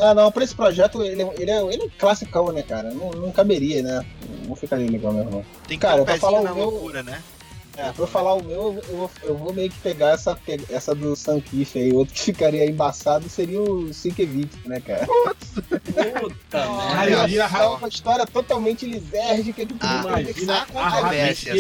Ah, 0.01 0.15
não, 0.15 0.31
pra 0.31 0.45
esse 0.45 0.55
projeto 0.55 1.03
ele, 1.03 1.23
é- 1.23 1.35
ele, 1.39 1.51
é, 1.51 1.63
ele 1.73 1.83
é 1.85 1.89
classicão, 1.99 2.53
né, 2.53 2.63
cara? 2.63 2.91
Não, 2.93 3.11
não 3.11 3.33
caberia, 3.33 3.83
né? 3.83 4.05
Não 4.47 4.55
ficaria 4.55 4.89
legal 4.91 5.13
mesmo, 5.13 5.31
não. 5.31 5.45
Tem 5.67 5.79
que 5.79 5.87
Cara, 5.87 5.97
ter 5.97 6.03
um 6.03 6.05
pra 6.05 6.19
falar 6.19 6.41
o 6.41 6.45
na 6.45 6.55
meu- 6.55 6.65
loucura, 6.71 7.03
né? 7.03 7.23
É, 7.77 7.93
pra 7.93 8.03
eu 8.03 8.07
falar 8.09 8.35
o 8.35 8.43
meu, 8.43 8.83
eu 8.89 8.97
vou, 8.97 9.11
eu 9.23 9.37
vou 9.37 9.53
meio 9.53 9.71
que 9.71 9.79
pegar 9.79 10.11
essa, 10.11 10.37
essa 10.69 10.97
do 10.97 11.15
Sankiff 11.15 11.79
aí. 11.79 11.93
Outro 11.93 12.13
que 12.13 12.21
ficaria 12.23 12.67
embaçado 12.69 13.29
seria 13.29 13.61
o 13.63 13.95
Sinkevich, 13.95 14.51
né, 14.67 14.81
cara? 14.81 15.07
Puta 15.07 16.67
merda. 17.07 17.59
é 17.63 17.67
uma 17.69 17.89
história 17.89 18.27
totalmente 18.27 18.85
lisérgica 18.85 19.65
que 19.65 19.75
Ah, 19.81 20.01
Imagina 20.09 20.55
há 20.55 20.63
a 20.63 20.67
controvérsias. 20.67 21.57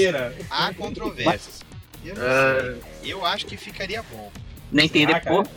Há 0.50 0.74
controvérsias. 0.74 1.60
Eu 2.04 2.14
não 2.16 2.22
sei. 3.02 3.12
Eu 3.12 3.24
acho 3.24 3.46
que 3.46 3.56
ficaria 3.56 4.02
bom. 4.10 4.30
Nem 4.72 4.88
tem 4.88 5.06
depois. 5.06 5.48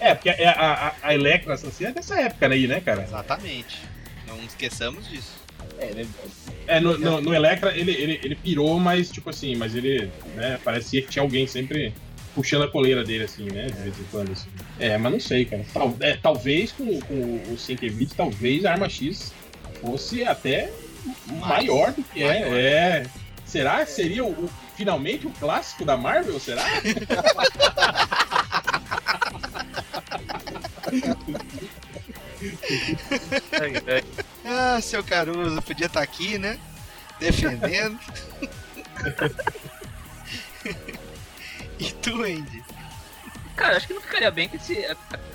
É, 0.00 0.14
porque 0.14 0.30
a, 0.30 0.50
a, 0.52 0.88
a- 0.88 0.94
a 1.02 1.14
Electra 1.14 1.54
assim, 1.54 1.84
é 1.84 1.92
dessa 1.92 2.20
época 2.20 2.46
aí, 2.48 2.66
né, 2.66 2.80
cara? 2.80 3.02
Exatamente. 3.02 3.78
Não 4.26 4.42
esqueçamos 4.44 5.08
disso. 5.08 5.32
É, 6.66 6.78
no, 6.80 6.96
no, 6.98 7.20
no 7.20 7.34
Electra 7.34 7.76
ele, 7.76 7.90
ele, 7.92 8.20
ele 8.22 8.34
pirou, 8.36 8.78
mas 8.78 9.10
tipo 9.10 9.28
assim, 9.30 9.54
mas 9.56 9.74
ele, 9.74 10.10
né, 10.36 10.58
parecia 10.64 11.02
que 11.02 11.08
tinha 11.08 11.22
alguém 11.22 11.46
sempre 11.46 11.92
puxando 12.34 12.62
a 12.62 12.68
coleira 12.68 13.04
dele, 13.04 13.24
assim, 13.24 13.44
né, 13.44 13.66
de 13.66 13.72
vez 13.82 13.98
em 13.98 14.04
quando, 14.10 14.32
assim. 14.32 14.48
É, 14.78 14.96
mas 14.96 15.12
não 15.12 15.20
sei, 15.20 15.44
cara. 15.44 15.64
Tal, 15.72 15.94
é, 16.00 16.16
talvez 16.16 16.72
com, 16.72 17.00
com 17.00 17.14
o 17.52 17.58
Sienkiewicz, 17.58 18.14
talvez 18.16 18.64
a 18.64 18.72
Arma 18.72 18.88
X 18.88 19.32
fosse 19.80 20.24
até 20.24 20.70
maior 21.40 21.92
do 21.92 22.02
que 22.04 22.24
Maior. 22.24 22.54
é. 22.56 22.60
É. 22.60 23.06
Será? 23.44 23.84
Seria 23.84 24.24
o, 24.24 24.30
o- 24.30 24.50
finalmente 24.76 25.26
o 25.26 25.30
clássico 25.30 25.84
da 25.84 25.96
Marvel, 25.96 26.38
será? 26.40 26.62
Ah, 34.44 34.80
seu 34.80 35.02
Caruso, 35.04 35.62
podia 35.62 35.86
estar 35.86 36.02
aqui, 36.02 36.38
né? 36.38 36.58
Defendendo. 37.18 37.98
e 41.78 41.92
tu, 41.92 42.22
Andy? 42.22 42.62
Cara, 43.56 43.76
acho 43.76 43.86
que 43.86 43.94
não 43.94 44.00
ficaria 44.00 44.30
bem 44.30 44.48
que 44.48 44.56
esse 44.56 44.84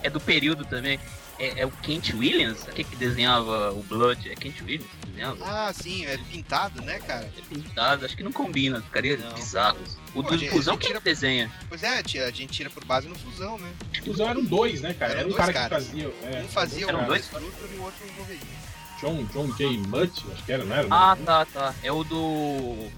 é 0.04 0.10
do 0.10 0.20
período 0.20 0.66
também. 0.66 1.00
É, 1.40 1.62
é 1.62 1.66
o 1.66 1.72
Kent 1.72 2.14
Williams? 2.14 2.68
Aquele 2.68 2.88
que 2.90 2.96
desenhava 2.96 3.72
o 3.72 3.84
Blood? 3.84 4.30
É 4.30 4.36
Kent 4.36 4.62
Williams 4.62 4.88
que 5.02 5.08
desenhava? 5.08 5.38
Ah, 5.46 5.72
sim, 5.74 6.06
é 6.06 6.18
pintado, 6.18 6.82
né, 6.82 7.00
cara? 7.00 7.32
É 7.38 7.42
pintado, 7.54 8.06
acho 8.06 8.18
que 8.18 8.24
não 8.24 8.32
combina, 8.32 8.82
ficaria 8.82 9.18
Não. 9.18 9.34
bizarro. 9.34 9.78
O 10.16 10.24
Pô, 10.24 10.32
do 10.32 10.38
gente, 10.38 10.50
Fusão 10.50 10.74
a 10.76 10.78
gente 10.82 10.94
que 10.94 11.00
desenha. 11.00 11.52
Pois 11.70 11.84
é, 11.84 12.02
tia, 12.02 12.26
a 12.26 12.32
gente 12.32 12.48
tira 12.52 12.70
por 12.70 12.84
base 12.86 13.08
no 13.08 13.16
fusão, 13.16 13.58
né? 13.60 13.72
Fusão 14.04 14.28
eram 14.30 14.44
dois, 14.44 14.82
né, 14.82 14.94
cara? 14.94 15.12
Eram 15.14 15.20
Era 15.22 15.28
um 15.28 15.32
dois 15.32 15.42
cara 15.42 15.54
caras. 15.54 15.84
que 15.86 15.90
fazia. 15.92 16.14
é, 16.24 16.42
Um 16.44 16.48
fazia 16.48 16.88
Eram 16.88 17.04
o 17.04 17.06
dois? 17.06 17.28
Fruto 17.28 17.46
e 17.72 17.78
o 17.78 17.84
outro 17.84 18.06
o 18.08 18.12
Wolverine. 18.18 18.58
John, 19.00 19.24
John 19.26 19.48
J. 19.56 19.78
Mutt, 19.78 20.26
acho 20.34 20.44
que 20.44 20.52
era, 20.52 20.66
não 20.66 20.76
era? 20.76 20.88
Ah, 20.90 21.16
tá, 21.24 21.46
tá. 21.46 21.76
É 21.84 21.92
o 21.92 22.04
do. 22.04 22.90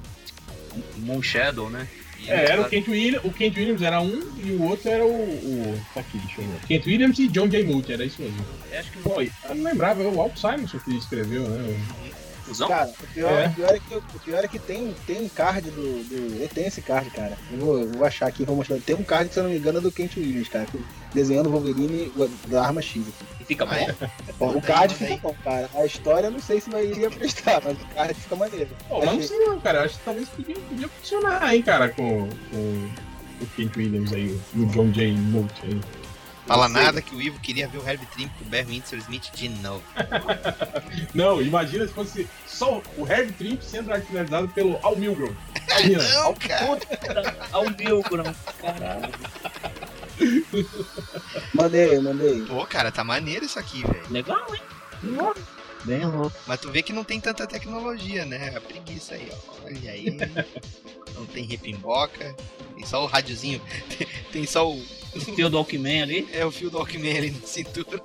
Moon 0.97 1.21
Shadow, 1.21 1.69
né? 1.69 1.87
E 2.19 2.29
É, 2.29 2.51
era 2.51 2.61
o 2.61 2.69
Kent 2.69 2.87
Williams, 2.87 3.25
o 3.25 3.31
Kent 3.31 3.55
Williams 3.55 3.81
era 3.81 4.01
um 4.01 4.21
e 4.43 4.51
o 4.51 4.63
outro 4.63 4.89
era 4.89 5.05
o. 5.05 5.09
o 5.09 5.81
tá 5.93 6.01
aqui, 6.01 6.17
deixa 6.17 6.41
eu 6.41 6.47
ver. 6.47 6.59
Kent 6.67 6.85
Williams 6.85 7.19
e 7.19 7.27
John 7.29 7.47
J. 7.47 7.63
Mutt, 7.63 7.91
era 7.91 8.03
isso 8.03 8.21
mesmo. 8.21 8.45
É, 8.71 8.79
acho 8.79 8.91
que 8.91 8.99
Pô, 8.99 9.21
eu 9.21 9.55
não 9.55 9.63
lembrava, 9.63 10.03
o 10.03 10.15
Walt 10.15 10.35
Simonson 10.37 10.79
que 10.79 10.97
escreveu, 10.97 11.47
né? 11.47 11.79
Fusão? 12.49 12.67
Cara, 12.67 12.89
o 12.89 13.07
pior 13.13 13.31
É. 13.31 13.47
o 13.47 13.53
pior 13.53 13.75
é, 13.75 13.79
que, 13.79 13.95
o 13.95 14.19
pior 14.25 14.43
é 14.43 14.47
que 14.47 14.57
tem, 14.59 14.95
tem 15.05 15.21
um 15.21 15.29
card 15.29 15.69
do, 15.69 16.03
do. 16.03 16.41
Eu 16.41 16.49
tenho 16.49 16.67
esse 16.67 16.81
card, 16.81 17.07
cara. 17.11 17.37
Eu 17.51 17.59
vou, 17.59 17.87
vou 17.87 18.05
achar 18.05 18.27
aqui, 18.27 18.43
vou 18.43 18.55
mostrar. 18.55 18.77
Tem 18.79 18.95
um 18.95 19.03
card 19.03 19.27
que, 19.27 19.35
se 19.35 19.39
eu 19.39 19.43
não 19.43 19.51
me 19.51 19.57
engano, 19.57 19.77
é 19.77 19.81
do 19.81 19.91
Kent 19.91 20.17
Williams, 20.17 20.49
cara. 20.49 20.67
Desenhando 21.13 21.47
o 21.47 21.51
Wolverine 21.51 22.11
da 22.47 22.65
arma 22.65 22.81
X. 22.81 23.03
aqui. 23.07 23.25
E 23.41 23.45
fica 23.45 23.65
bom. 23.65 23.71
Ah, 23.73 23.79
é? 23.79 23.95
Bom, 24.39 24.57
o 24.57 24.61
card 24.61 24.95
fica 24.95 25.17
bom, 25.17 25.35
cara. 25.43 25.69
A 25.75 25.85
história 25.85 26.27
eu 26.27 26.31
não 26.31 26.39
sei 26.39 26.59
se 26.59 26.69
vai 26.71 26.87
iria 26.87 27.09
prestar, 27.11 27.61
mas 27.63 27.77
o 27.79 27.85
card 27.93 28.13
fica 28.15 28.35
maneiro. 28.35 28.69
Pô, 28.87 28.99
mas 28.99 29.13
não 29.13 29.21
sei 29.21 29.37
não, 29.39 29.59
cara. 29.59 29.79
Eu 29.79 29.85
acho 29.85 29.97
que 29.99 30.03
talvez 30.05 30.29
podia, 30.29 30.55
podia 30.55 30.87
funcionar, 30.87 31.53
hein, 31.55 31.61
cara, 31.61 31.89
com, 31.89 32.27
com 32.51 32.89
o 33.41 33.45
Kent 33.55 33.77
Williams 33.77 34.11
aí, 34.11 34.39
o 34.55 34.65
John 34.67 34.89
J. 34.91 35.11
Mutt 35.13 35.53
aí. 35.63 35.79
Fala 36.49 36.67
nada 36.67 36.99
que 36.99 37.15
o 37.15 37.21
Ivo 37.21 37.39
queria 37.39 37.67
ver 37.67 37.77
o 37.77 37.87
Herbie 37.87 38.07
Trimp 38.07 38.31
com 38.39 38.43
o 38.43 38.47
Barry 38.47 38.65
Windsor 38.65 38.97
Smith 38.97 39.29
de 39.35 39.49
novo. 39.49 39.83
Não, 41.13 41.39
imagina 41.39 41.85
se 41.85 41.93
fosse 41.93 42.27
só 42.47 42.81
o 42.97 43.07
Herb 43.07 43.31
Trimp 43.33 43.61
sendo 43.61 43.93
artilharizado 43.93 44.47
pelo 44.49 44.79
Al. 44.81 44.97
Imagina. 44.97 46.03
Não, 46.15 46.33
cara. 46.33 47.37
Ao 47.53 47.69
Milgram, 47.69 48.35
caralho. 48.59 49.13
Mandei, 51.53 51.99
mandei. 51.99 52.41
Pô, 52.41 52.65
cara, 52.65 52.91
tá 52.91 53.03
maneiro 53.03 53.45
isso 53.45 53.59
aqui, 53.59 53.83
velho. 53.85 54.09
Legal, 54.09 54.47
hein? 54.51 54.61
Bem 55.85 56.03
louco. 56.03 56.35
Mas 56.47 56.59
tu 56.59 56.71
vê 56.71 56.81
que 56.81 56.91
não 56.91 57.03
tem 57.03 57.21
tanta 57.21 57.45
tecnologia, 57.45 58.25
né? 58.25 58.53
A 58.57 58.59
preguiça 58.59 59.13
aí, 59.13 59.31
ó. 59.31 59.65
Olha 59.65 59.91
aí. 59.91 60.17
Não 61.19 61.25
tem 61.27 61.43
repimboca. 61.45 62.35
Tem 62.75 62.85
só 62.85 63.03
o 63.03 63.07
rádiozinho. 63.07 63.61
Tem, 63.97 64.07
tem 64.31 64.45
só 64.45 64.69
o. 64.71 64.81
O 65.15 65.19
fio 65.19 65.49
do 65.49 65.57
Walkman 65.57 66.03
ali. 66.03 66.29
É 66.31 66.45
o 66.45 66.51
fio 66.51 66.69
do 66.69 66.77
Walkman 66.77 67.17
ali 67.17 67.31
na 67.31 67.45
cintura. 67.47 68.01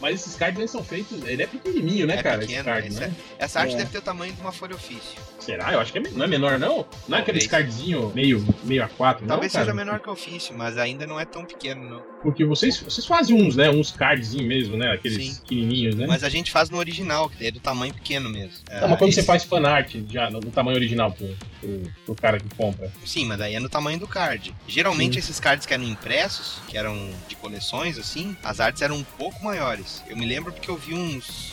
Mas 0.00 0.20
esses 0.20 0.36
cards 0.36 0.58
eles 0.58 0.70
são 0.70 0.84
feitos. 0.84 1.20
Ele 1.24 1.42
é 1.42 1.46
pequenininho, 1.46 2.06
né, 2.06 2.18
É 2.18 2.22
cara? 2.22 2.38
pequeno, 2.38 2.58
esse 2.60 2.64
card, 2.64 2.90
né? 2.94 3.14
Essa 3.38 3.60
arte 3.60 3.74
É. 3.74 3.78
deve 3.78 3.90
ter 3.90 3.98
o 3.98 4.02
tamanho 4.02 4.32
de 4.32 4.40
uma 4.40 4.52
folha 4.52 4.76
ofício. 4.76 5.18
Será? 5.38 5.72
Eu 5.72 5.80
acho 5.80 5.92
que 5.92 5.98
é, 5.98 6.02
não 6.10 6.24
é 6.24 6.28
menor, 6.28 6.58
não? 6.58 6.84
Não 7.08 7.16
é 7.16 7.20
aqueles 7.20 7.46
Talvez. 7.46 7.68
cardzinho 7.70 8.12
meio, 8.14 8.44
meio 8.64 8.82
A4, 8.84 9.20
não? 9.22 9.28
Talvez 9.28 9.52
cara? 9.52 9.64
seja 9.64 9.74
menor 9.74 10.00
que 10.00 10.08
o 10.08 10.12
ofício, 10.12 10.54
mas 10.56 10.76
ainda 10.76 11.06
não 11.06 11.18
é 11.18 11.24
tão 11.24 11.44
pequeno, 11.44 11.88
não. 11.88 12.02
Porque 12.22 12.44
vocês, 12.44 12.80
vocês 12.80 13.06
fazem 13.06 13.40
uns, 13.40 13.54
né? 13.54 13.70
Uns 13.70 13.92
cardzinhos 13.92 14.46
mesmo, 14.46 14.76
né? 14.76 14.92
Aqueles 14.92 15.24
Sim. 15.24 15.40
pequenininhos, 15.42 15.94
né? 15.94 16.06
Mas 16.08 16.24
a 16.24 16.28
gente 16.28 16.50
faz 16.50 16.68
no 16.70 16.76
original, 16.78 17.28
que 17.30 17.46
é 17.46 17.50
do 17.50 17.60
tamanho 17.60 17.94
pequeno 17.94 18.28
mesmo. 18.28 18.58
Tá, 18.66 18.88
mas 18.88 18.98
quando 18.98 19.10
esse- 19.10 19.20
você 19.20 19.26
faz 19.26 19.44
fanart 19.44 19.94
já 20.10 20.28
no, 20.30 20.40
no 20.40 20.50
tamanho 20.50 20.76
original 20.76 21.12
pro, 21.12 21.28
pro, 21.60 21.82
pro 22.06 22.14
cara 22.16 22.40
que 22.40 22.48
compra. 22.56 22.90
Sim, 23.06 23.26
mas 23.26 23.38
daí 23.38 23.54
é 23.54 23.60
no 23.60 23.68
tamanho 23.68 23.98
do 24.00 24.08
card. 24.08 24.52
Geralmente 24.66 25.18
esses 25.18 25.38
cards 25.38 25.64
que 25.66 25.72
eram 25.72 25.84
impressos, 25.84 26.60
que 26.66 26.76
eram 26.76 27.10
de 27.28 27.36
coleções, 27.36 27.96
assim, 27.98 28.36
as 28.42 28.58
artes 28.58 28.82
eram 28.82 28.96
um 28.96 29.04
pouco 29.04 29.42
maiores. 29.44 30.02
Eu 30.08 30.16
me 30.16 30.26
lembro 30.26 30.52
porque 30.52 30.68
eu 30.70 30.76
vi 30.76 30.94
uns, 30.94 31.52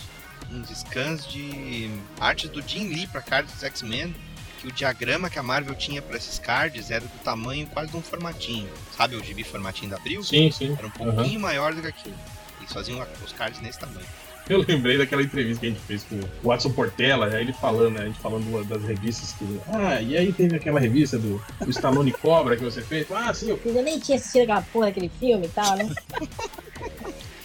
uns 0.51 0.69
scans 0.69 1.27
de 1.27 1.89
artes 2.19 2.49
do 2.49 2.61
Jim 2.61 2.87
Lee 2.89 3.07
pra 3.07 3.21
cards 3.21 3.53
dos 3.53 3.63
X-Men, 3.63 4.15
que 4.59 4.67
o 4.67 4.71
diagrama 4.71 5.29
que 5.29 5.39
a 5.39 5.43
Marvel 5.43 5.75
tinha 5.75 6.01
pra 6.01 6.17
esses 6.17 6.39
cards 6.39 6.91
era 6.91 7.05
do 7.05 7.19
tamanho 7.23 7.67
quase 7.67 7.91
de 7.91 7.97
um 7.97 8.01
formatinho. 8.01 8.69
Sabe 8.95 9.15
o 9.15 9.23
gibi 9.23 9.43
formatinho 9.43 9.91
da 9.91 9.97
Abril? 9.97 10.23
Sim, 10.23 10.51
sim. 10.51 10.75
Era 10.77 10.87
um 10.87 10.91
pouquinho 10.91 11.39
maior 11.39 11.73
do 11.73 11.81
que 11.81 11.87
aquilo. 11.87 12.15
Eles 12.59 12.71
faziam 12.71 13.05
os 13.23 13.33
cards 13.33 13.61
nesse 13.61 13.79
tamanho. 13.79 14.05
Eu 14.47 14.63
lembrei 14.67 14.97
daquela 14.97 15.23
entrevista 15.23 15.61
que 15.61 15.65
a 15.65 15.69
gente 15.69 15.81
fez 15.81 16.03
com 16.03 16.15
o 16.17 16.47
Watson 16.47 16.71
Portela, 16.71 17.25
aí 17.27 17.41
ele 17.41 17.53
falando, 17.53 17.95
né, 17.95 18.01
a 18.03 18.05
gente 18.05 18.19
falando 18.19 18.63
das 18.67 18.83
revistas 18.83 19.33
que. 19.33 19.59
Ah, 19.67 19.99
e 19.99 20.15
aí 20.15 20.31
teve 20.31 20.55
aquela 20.55 20.79
revista 20.79 21.17
do, 21.17 21.41
do 21.59 21.71
Stallone 21.71 22.11
Cobra 22.11 22.55
que 22.55 22.63
você 22.63 22.81
fez. 22.81 23.07
Ah, 23.11 23.33
sim, 23.33 23.49
eu, 23.49 23.59
Eu 23.65 23.81
nem 23.81 23.99
tinha 23.99 24.17
assistido 24.17 24.43
aquela 24.43 24.61
porra 24.61 24.85
daquele 24.87 25.09
filme 25.19 25.47
e 25.47 25.49
tal, 25.49 25.75
né? 25.77 25.91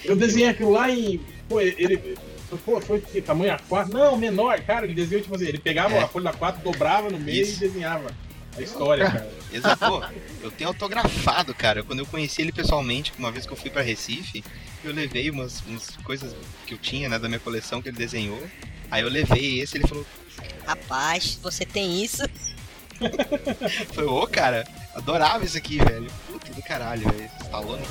eu 0.05 0.15
desenhei 0.15 0.51
aquilo 0.51 0.73
lá 0.73 0.91
em. 0.91 1.21
Pô, 1.49 1.61
ele. 1.61 2.19
Pô, 2.59 2.81
foi 2.81 3.01
que 3.01 3.21
tamanho 3.23 3.57
A4? 3.57 3.89
Não, 3.89 4.17
menor, 4.17 4.61
cara, 4.63 4.85
ele 4.87 4.95
desenhou 4.95 5.23
tipo 5.23 5.35
assim, 5.37 5.47
ele 5.47 5.59
pegava 5.59 5.95
É. 5.95 6.03
a 6.03 6.09
folha 6.09 6.25
da 6.25 6.33
4, 6.33 6.63
dobrava 6.63 7.09
no 7.11 7.19
meio 7.19 7.43
Isso. 7.43 7.57
e 7.65 7.69
desenhava 7.69 8.11
a 8.57 8.61
história, 8.61 9.05
cara. 9.11 9.31
Exato. 9.53 9.87
Pô, 9.87 10.05
eu 10.43 10.51
tenho 10.51 10.69
autografado, 10.69 11.55
cara. 11.55 11.83
Quando 11.83 12.01
eu 12.01 12.07
conheci 12.07 12.43
ele 12.43 12.53
pessoalmente, 12.53 13.13
uma 13.19 13.31
vez 13.31 13.47
que 13.47 13.53
eu 13.53 13.57
fui 13.57 13.71
pra 13.71 13.83
Recife, 13.83 14.43
eu 14.85 14.93
levei 14.93 15.31
umas, 15.31 15.61
umas 15.67 15.91
coisas 16.05 16.35
que 16.67 16.75
eu 16.75 16.79
tinha, 16.79 17.09
né, 17.09 17.19
da 17.19 17.29
minha 17.29 17.41
coleção 17.41 17.81
que 17.83 17.89
ele 17.89 17.97
desenhou. 17.97 18.43
Aí 18.91 19.03
eu 19.03 19.09
levei 19.09 19.61
esse, 19.61 19.77
ele 19.79 19.87
falou, 19.87 20.05
Rapaz, 20.67 21.39
você 21.43 21.65
tem 21.65 22.03
isso? 22.03 22.23
foi, 23.95 24.05
ô, 24.05 24.27
cara, 24.27 24.67
adorava 24.95 25.45
isso 25.45 25.57
aqui, 25.57 25.79
velho. 25.79 26.07
Puta 26.27 26.53
do 26.53 26.63
caralho, 26.63 27.03
velho. 27.11 27.31
Stallone 27.43 27.83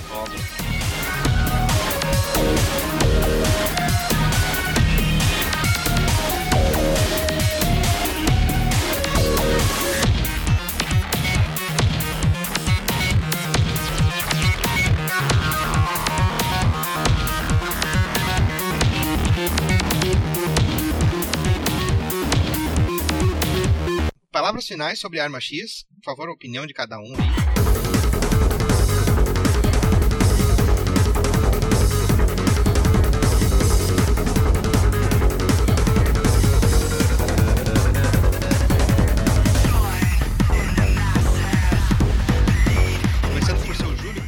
Cobra. 24.60 24.64
Palavras 24.64 24.68
finais 24.68 24.99
sobre 24.99 25.19
Arma 25.19 25.40
X. 25.40 25.86
Por 25.95 26.03
favor, 26.03 26.30
a 26.30 26.34
opinião 26.34 26.68
de 26.68 26.73
cada 26.73 26.99
um 26.99 27.14
aí. 27.14 27.30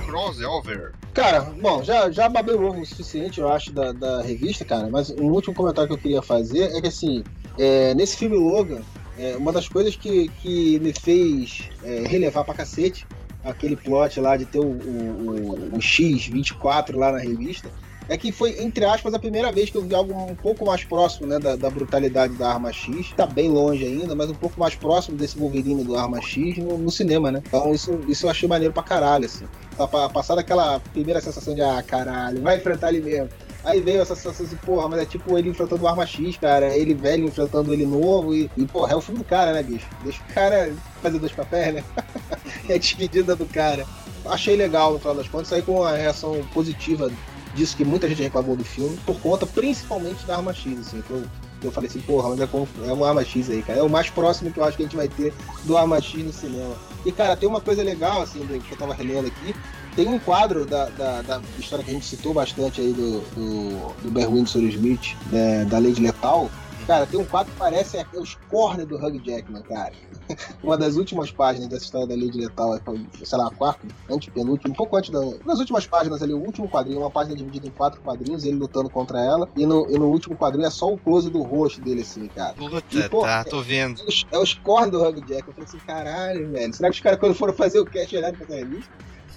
Crossover. 0.06 0.94
Cara, 1.14 1.42
bom, 1.42 1.84
já, 1.84 2.10
já 2.10 2.30
babei 2.30 2.56
o 2.56 2.64
ovo 2.64 2.82
o 2.82 2.86
suficiente, 2.86 3.40
eu 3.40 3.50
acho, 3.50 3.72
da, 3.74 3.92
da 3.92 4.22
revista, 4.22 4.64
cara, 4.64 4.90
mas 4.90 5.10
um 5.10 5.30
último 5.30 5.54
comentário 5.54 5.90
que 5.90 5.94
eu 5.94 6.02
queria 6.02 6.22
fazer 6.22 6.74
é 6.76 6.82
que, 6.82 6.88
assim, 6.88 7.24
é, 7.58 7.94
nesse 7.94 8.18
filme 8.18 8.38
Logan, 8.38 8.82
é, 9.22 9.38
uma 9.38 9.52
das 9.52 9.68
coisas 9.68 9.96
que, 9.96 10.28
que 10.42 10.80
me 10.80 10.92
fez 10.94 11.70
é, 11.84 12.04
relevar 12.08 12.44
pra 12.44 12.54
cacete 12.54 13.06
aquele 13.44 13.76
plot 13.76 14.20
lá 14.20 14.36
de 14.38 14.46
ter 14.46 14.60
o, 14.60 14.64
o, 14.64 14.66
o, 14.68 15.76
o 15.76 15.80
X24 15.80 16.96
lá 16.96 17.12
na 17.12 17.18
revista, 17.20 17.70
é 18.10 18.18
que 18.18 18.32
foi, 18.32 18.62
entre 18.62 18.84
aspas, 18.84 19.14
a 19.14 19.20
primeira 19.20 19.52
vez 19.52 19.70
que 19.70 19.78
eu 19.78 19.84
vi 19.84 19.96
algo 19.96 20.14
um 20.14 20.36
pouco 20.36 20.66
mais 20.66 20.84
próximo 20.84 21.28
né, 21.28 21.40
da, 21.40 21.56
da 21.56 21.70
brutalidade 21.70 22.34
da 22.34 22.50
Arma 22.52 22.74
X. 22.74 23.12
Tá 23.16 23.26
bem 23.26 23.50
longe 23.50 23.86
ainda, 23.86 24.14
mas 24.16 24.30
um 24.30 24.34
pouco 24.34 24.60
mais 24.60 24.76
próximo 24.76 25.16
desse 25.18 25.38
Wolverine 25.38 25.84
do 25.84 25.96
Arma 25.96 26.22
X 26.22 26.58
no, 26.58 26.78
no 26.78 26.92
cinema, 26.92 27.32
né? 27.32 27.42
Então 27.48 27.72
isso, 27.74 28.00
isso 28.10 28.26
eu 28.26 28.30
achei 28.30 28.50
maneiro 28.50 28.74
pra 28.74 28.84
caralho, 28.84 29.26
assim. 29.26 29.46
Tá 29.78 29.88
pa- 29.88 30.10
passar 30.10 30.36
daquela 30.36 30.80
primeira 30.80 31.22
sensação 31.22 31.56
de, 31.56 31.62
ah, 31.62 31.82
caralho, 31.88 32.42
vai 32.42 32.58
enfrentar 32.58 32.90
ele 32.92 33.02
mesmo. 33.02 33.30
Aí 33.64 33.80
veio 33.80 34.02
essa 34.02 34.16
sensação 34.16 34.46
de, 34.46 34.56
porra, 34.56 34.88
mas 34.90 35.02
é 35.02 35.06
tipo 35.06 35.38
ele 35.38 35.50
enfrentando 35.50 35.84
o 35.84 35.88
Arma 35.88 36.06
X, 36.06 36.38
cara. 36.38 36.76
Ele 36.76 36.94
velho 36.96 37.26
enfrentando 37.28 37.72
ele 37.72 37.86
novo. 37.86 38.34
E, 38.34 38.50
e 38.58 38.66
porra, 38.66 38.94
é 38.94 38.96
o 38.96 39.02
filme 39.02 39.20
do 39.20 39.26
cara, 39.26 39.54
né, 39.54 39.62
bicho? 39.62 39.88
Deixa 40.04 40.20
o 40.30 40.34
cara 40.34 40.74
fazer 41.02 41.20
dois 41.20 41.32
papéis, 41.32 41.76
né? 41.76 41.84
é 42.68 42.74
a 42.74 42.78
despedida 42.78 43.36
do 43.36 43.46
cara. 43.46 43.86
Achei 44.26 44.56
legal, 44.56 44.94
no 44.94 45.00
final 45.00 45.16
das 45.16 45.28
contas, 45.28 45.48
saí 45.48 45.62
com 45.62 45.80
uma 45.82 45.92
reação 45.96 46.42
positiva 46.54 47.12
disso 47.54 47.76
que 47.76 47.84
muita 47.84 48.08
gente 48.08 48.22
reclamou 48.22 48.56
do 48.56 48.64
filme, 48.64 48.98
por 49.06 49.20
conta 49.20 49.46
principalmente 49.46 50.26
da 50.26 50.38
Arma 50.38 50.54
X, 50.54 50.80
assim, 50.80 51.04
eu, 51.10 51.24
eu 51.64 51.72
falei 51.72 51.90
assim, 51.90 52.00
porra, 52.00 52.30
mas 52.30 52.40
é, 52.40 52.48
como- 52.48 52.68
é 52.86 52.94
uma 52.94 53.10
Arma 53.10 53.26
X 53.26 53.50
aí, 53.50 53.62
cara. 53.62 53.80
É 53.80 53.84
o 53.84 53.90
mais 53.90 54.10
próximo 54.10 54.52
que 54.52 54.60
eu 54.60 54.64
acho 54.64 54.78
que 54.78 54.84
a 54.84 54.86
gente 54.86 54.96
vai 54.96 55.08
ter 55.10 55.34
do 55.66 55.76
Arma 55.78 56.00
X 56.00 56.24
no 56.24 56.32
cinema. 56.32 56.74
E, 57.06 57.12
cara, 57.12 57.36
tem 57.36 57.50
uma 57.50 57.62
coisa 57.62 57.84
legal, 57.84 58.22
assim, 58.22 58.46
que 58.46 58.72
eu 58.72 58.78
tava 58.78 58.94
relendo 58.94 59.28
aqui, 59.28 59.56
Tem 59.96 60.08
um 60.08 60.20
quadro 60.20 60.66
da, 60.66 60.86
da, 60.90 61.22
da 61.22 61.42
história 61.60 61.84
que 61.84 61.92
a 61.92 61.94
gente 61.94 62.06
citou 62.06 62.34
bastante 62.34 62.80
aí 62.80 62.94
do, 62.94 63.20
do, 63.36 64.10
do 64.10 64.68
Smith, 64.70 65.16
né, 65.32 65.66
da 65.66 65.78
Lei 65.80 65.94
de 65.94 66.02
Letal. 66.02 66.50
Cara, 66.92 67.06
tem 67.06 67.18
um 67.18 67.24
quadro 67.24 67.54
que 67.54 67.58
parece 67.58 67.96
é, 67.96 68.06
os 68.16 68.36
corner 68.50 68.86
do 68.86 68.98
Hugh 68.98 69.18
Jackman, 69.24 69.62
cara. 69.62 69.94
Uma 70.62 70.78
das 70.78 70.98
últimas 70.98 71.32
páginas 71.32 71.70
dessa 71.70 71.86
história 71.86 72.06
da 72.06 72.16
Lei 72.16 72.30
de 72.30 72.38
Letal, 72.38 72.76
é, 72.76 72.82
sei 73.24 73.38
lá, 73.38 73.50
quarto, 73.50 73.88
antepenúltimo, 74.10 74.74
um 74.74 74.76
pouco 74.76 74.98
antes 74.98 75.10
da. 75.10 75.22
Nas 75.46 75.60
últimas 75.60 75.88
páginas 75.88 76.22
ali, 76.22 76.34
o 76.34 76.40
último 76.40 76.68
quadrinho, 76.68 77.00
uma 77.00 77.10
página 77.10 77.38
dividida 77.38 77.66
em 77.66 77.72
quatro 77.72 78.02
quadrinhos, 78.02 78.44
ele 78.44 78.58
lutando 78.58 78.90
contra 78.90 79.22
ela, 79.22 79.48
e 79.56 79.66
no, 79.66 79.90
e 79.90 79.98
no 79.98 80.08
último 80.08 80.36
quadrinho 80.36 80.68
é 80.68 80.70
só 80.70 80.92
o 80.92 80.98
close 80.98 81.30
do 81.30 81.42
rosto 81.42 81.80
dele, 81.80 82.02
assim, 82.02 82.28
cara. 82.28 82.56
Puta, 82.56 82.84
E, 82.92 83.08
pô, 83.08 83.22
tá, 83.22 83.46
tô 83.46 83.62
vendo. 83.62 84.02
É 84.02 84.04
os, 84.04 84.26
é 84.30 84.38
os 84.38 84.54
corner 84.56 84.92
do 84.92 85.02
Hugh 85.02 85.22
Jackman. 85.22 85.44
Eu 85.48 85.54
falei 85.54 85.70
assim, 85.70 85.80
caralho, 85.80 86.52
velho. 86.52 86.74
Será 86.74 86.90
que 86.90 86.96
os 86.96 87.02
caras, 87.02 87.20
quando 87.22 87.36
foram 87.36 87.54
fazer 87.54 87.80
o 87.80 87.86
cast, 87.86 88.14
olharam 88.18 88.38
pra 88.38 88.54
revista? 88.54 88.92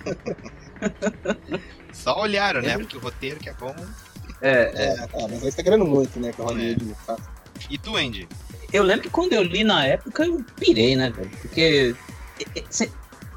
Só 1.94 2.20
olharam, 2.20 2.62
né? 2.62 2.76
Porque 2.76 2.96
o 2.96 3.00
roteiro 3.00 3.38
que 3.38 3.48
é 3.48 3.54
bom. 3.54 3.72
É, 4.40 4.72
É, 4.74 5.06
tá, 5.06 5.20
mas 5.22 5.44
aí 5.44 5.50
você 5.52 5.52
tá 5.52 5.62
querendo 5.62 5.86
muito, 5.86 6.18
né? 6.18 6.32
Que 6.32 6.42
é 6.42 6.44
Hollywood 6.44 6.96
faz. 7.06 7.33
E 7.70 7.78
tu, 7.78 7.96
Andy? 7.96 8.28
Eu 8.72 8.82
lembro 8.82 9.02
que 9.04 9.10
quando 9.10 9.32
eu 9.32 9.42
li 9.42 9.62
na 9.64 9.84
época, 9.86 10.24
eu 10.26 10.44
pirei, 10.58 10.96
né, 10.96 11.10
velho? 11.10 11.30
Porque, 11.40 11.94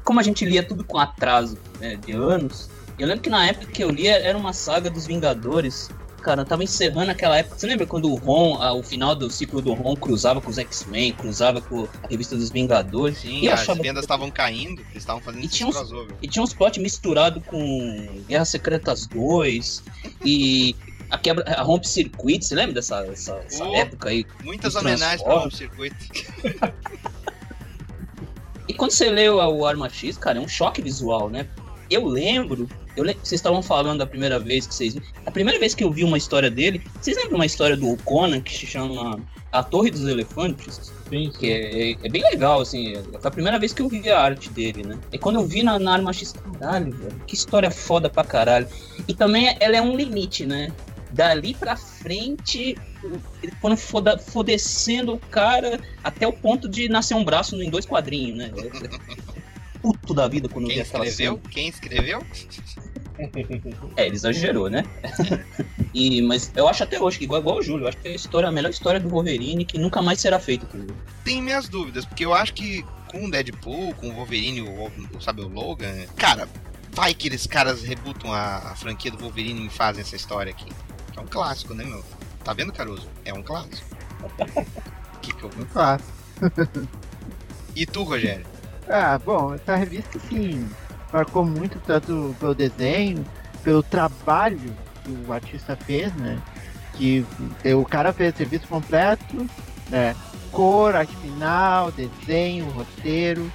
como 0.04 0.20
a 0.20 0.22
gente 0.22 0.44
lia 0.44 0.62
tudo 0.62 0.84
com 0.84 0.98
atraso 0.98 1.56
né, 1.80 1.96
de 1.96 2.12
anos, 2.12 2.68
eu 2.98 3.06
lembro 3.06 3.22
que 3.22 3.30
na 3.30 3.46
época 3.46 3.66
que 3.66 3.82
eu 3.84 3.90
lia 3.90 4.18
era 4.18 4.36
uma 4.36 4.52
saga 4.52 4.90
dos 4.90 5.06
Vingadores. 5.06 5.90
Cara, 6.20 6.44
tava 6.44 6.64
encerrando 6.64 7.12
aquela 7.12 7.36
época. 7.38 7.56
Você 7.56 7.66
lembra 7.68 7.86
quando 7.86 8.10
o 8.10 8.16
Ron, 8.16 8.58
o 8.76 8.82
final 8.82 9.14
do 9.14 9.30
ciclo 9.30 9.62
do 9.62 9.72
Ron, 9.72 9.94
cruzava 9.94 10.40
com 10.40 10.50
os 10.50 10.58
X-Men, 10.58 11.12
cruzava 11.12 11.60
com 11.60 11.86
a 12.02 12.08
revista 12.08 12.34
dos 12.36 12.50
Vingadores? 12.50 13.18
Sim, 13.18 13.38
E 13.42 13.46
eu 13.46 13.54
as 13.54 13.64
vendas 13.78 14.02
estavam 14.02 14.28
caindo, 14.28 14.80
eles 14.90 14.96
estavam 14.96 15.22
fazendo 15.22 15.44
E 15.44 15.48
tinha 15.48 15.68
uns- 15.68 15.76
crossover. 15.76 16.16
E 16.20 16.26
tinha 16.26 16.42
uns 16.42 16.52
plot 16.52 16.80
misturado 16.80 17.40
com 17.42 18.08
Guerras 18.28 18.48
Secretas 18.48 19.06
2 19.06 19.84
e 20.24 20.74
a 21.10 21.18
quebra, 21.18 21.44
a 21.50 21.62
rompe 21.62 21.88
circuito, 21.88 22.44
você 22.44 22.54
lembra 22.54 22.74
dessa, 22.74 23.04
essa, 23.06 23.34
essa 23.46 23.64
Oh, 23.64 23.74
época 23.76 24.08
aí? 24.10 24.26
Muitas 24.44 24.74
homenagens 24.74 25.22
para 25.22 25.34
o 25.46 25.48
Transformers. 25.48 25.56
circuito. 25.56 26.68
E 28.68 28.74
quando 28.74 28.90
você 28.90 29.10
leu 29.10 29.36
o 29.36 29.64
Arma 29.66 29.88
X, 29.88 30.18
cara, 30.18 30.38
é 30.38 30.40
um 30.40 30.48
choque 30.48 30.82
visual, 30.82 31.30
né? 31.30 31.46
Eu 31.90 32.04
lembro, 32.06 32.68
eu 32.94 33.02
le- 33.02 33.14
vocês 33.14 33.38
estavam 33.38 33.62
falando 33.62 34.00
da 34.00 34.06
primeira 34.06 34.38
vez 34.38 34.66
que 34.66 34.74
vocês 34.74 34.94
A 35.24 35.30
primeira 35.30 35.58
vez 35.58 35.74
que 35.74 35.82
eu 35.82 35.90
vi 35.90 36.04
uma 36.04 36.18
história 36.18 36.50
dele, 36.50 36.82
vocês 37.00 37.16
lembram 37.16 37.36
uma 37.36 37.46
história 37.46 37.76
do 37.78 37.96
Conan 38.04 38.42
que 38.42 38.52
se 38.54 38.66
chama 38.66 39.18
A 39.50 39.62
Torre 39.62 39.90
dos 39.90 40.06
Elefantes? 40.06 40.92
Sim, 41.08 41.30
Que 41.38 41.50
é, 41.50 42.06
é 42.06 42.10
bem 42.10 42.22
legal, 42.24 42.60
assim. 42.60 42.92
Foi 43.18 43.28
a 43.28 43.30
primeira 43.30 43.58
vez 43.58 43.72
que 43.72 43.80
eu 43.80 43.88
vi 43.88 44.06
a 44.10 44.20
arte 44.20 44.50
dele, 44.50 44.82
né? 44.82 44.98
E 45.10 45.16
quando 45.16 45.36
eu 45.36 45.46
vi 45.46 45.62
na, 45.62 45.78
na 45.78 45.94
Arma 45.94 46.12
X, 46.12 46.34
caralho, 46.60 46.92
velho, 46.92 47.22
que 47.26 47.34
história 47.34 47.70
foda 47.70 48.10
pra 48.10 48.22
caralho. 48.22 48.68
E 49.08 49.14
também 49.14 49.56
ela 49.60 49.78
é 49.78 49.80
um 49.80 49.96
limite, 49.96 50.44
né? 50.44 50.70
Dali 51.10 51.54
pra 51.54 51.76
frente, 51.76 52.76
foram 53.60 53.76
foda, 53.76 54.18
fodecendo 54.18 55.14
o 55.14 55.18
cara 55.18 55.80
até 56.04 56.26
o 56.26 56.32
ponto 56.32 56.68
de 56.68 56.88
nascer 56.88 57.14
um 57.14 57.24
braço 57.24 57.60
em 57.60 57.70
dois 57.70 57.86
quadrinhos, 57.86 58.36
né? 58.36 58.50
Puto 59.80 60.12
da 60.12 60.28
vida 60.28 60.48
quando 60.48 60.68
Quem 60.68 60.80
escreveu? 60.80 61.40
Quem 61.50 61.68
escreveu? 61.68 62.22
É, 63.96 64.06
ele 64.06 64.14
exagerou, 64.14 64.70
né? 64.70 64.84
e, 65.92 66.22
mas 66.22 66.52
eu 66.54 66.68
acho 66.68 66.84
até 66.84 67.00
hoje 67.00 67.18
que 67.18 67.24
igual, 67.24 67.40
igual 67.40 67.58
o 67.58 67.62
Júlio, 67.62 67.84
eu 67.84 67.88
acho 67.88 67.98
que 67.98 68.08
é 68.08 68.12
a, 68.12 68.14
história, 68.14 68.48
a 68.48 68.52
melhor 68.52 68.70
história 68.70 69.00
do 69.00 69.08
Wolverine 69.08 69.64
que 69.64 69.76
nunca 69.76 70.00
mais 70.00 70.20
será 70.20 70.38
feita. 70.38 70.66
entendeu? 70.66 70.94
Tenho 71.24 71.42
minhas 71.42 71.68
dúvidas, 71.68 72.04
porque 72.04 72.24
eu 72.24 72.32
acho 72.32 72.54
que 72.54 72.84
com 73.10 73.24
o 73.24 73.30
Deadpool, 73.30 73.94
com 73.94 74.08
o 74.08 74.12
Wolverine, 74.12 74.62
o, 74.62 74.86
o, 75.16 75.20
sabe, 75.20 75.42
o 75.42 75.48
Logan, 75.48 76.06
cara, 76.16 76.48
vai 76.92 77.12
que 77.12 77.28
eles 77.28 77.46
caras 77.46 77.82
rebutam 77.82 78.32
a, 78.32 78.58
a 78.70 78.76
franquia 78.76 79.10
do 79.10 79.18
Wolverine 79.18 79.66
e 79.66 79.70
fazem 79.70 80.02
essa 80.02 80.14
história 80.14 80.52
aqui. 80.52 80.70
É 81.18 81.20
um 81.20 81.26
clássico, 81.26 81.74
né, 81.74 81.84
meu? 81.84 82.04
Tá 82.44 82.52
vendo, 82.52 82.72
Caruso? 82.72 83.08
É 83.24 83.34
um 83.34 83.42
clássico. 83.42 83.96
que 85.20 85.34
que 85.34 85.42
eu... 85.42 85.50
Claro. 85.72 86.02
E 87.74 87.84
tu, 87.84 88.04
Rogério? 88.04 88.46
Ah, 88.88 89.18
bom, 89.18 89.52
essa 89.54 89.74
revista, 89.74 90.16
assim, 90.16 90.68
marcou 91.12 91.44
muito 91.44 91.80
tanto 91.80 92.34
pelo 92.38 92.54
desenho, 92.54 93.26
pelo 93.64 93.82
trabalho 93.82 94.72
que 95.02 95.10
o 95.10 95.32
artista 95.32 95.76
fez, 95.76 96.14
né? 96.14 96.40
Que 96.94 97.26
o 97.76 97.84
cara 97.84 98.12
fez 98.12 98.36
serviço 98.36 98.68
completo, 98.68 99.48
né? 99.90 100.14
Cor, 100.52 100.94
arte 100.94 101.14
final, 101.16 101.90
desenho, 101.90 102.70
roteiro, 102.70 103.50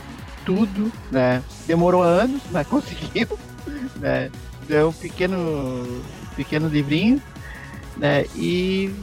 tudo, 0.45 0.91
né? 1.09 1.41
Demorou 1.65 2.03
anos, 2.03 2.41
mas 2.51 2.67
conseguiu, 2.67 3.39
né? 3.95 4.29
Deu 4.67 4.89
um 4.89 4.93
pequeno, 4.93 6.03
pequeno 6.35 6.67
livrinho, 6.67 7.21
né? 7.97 8.25
E 8.35 8.93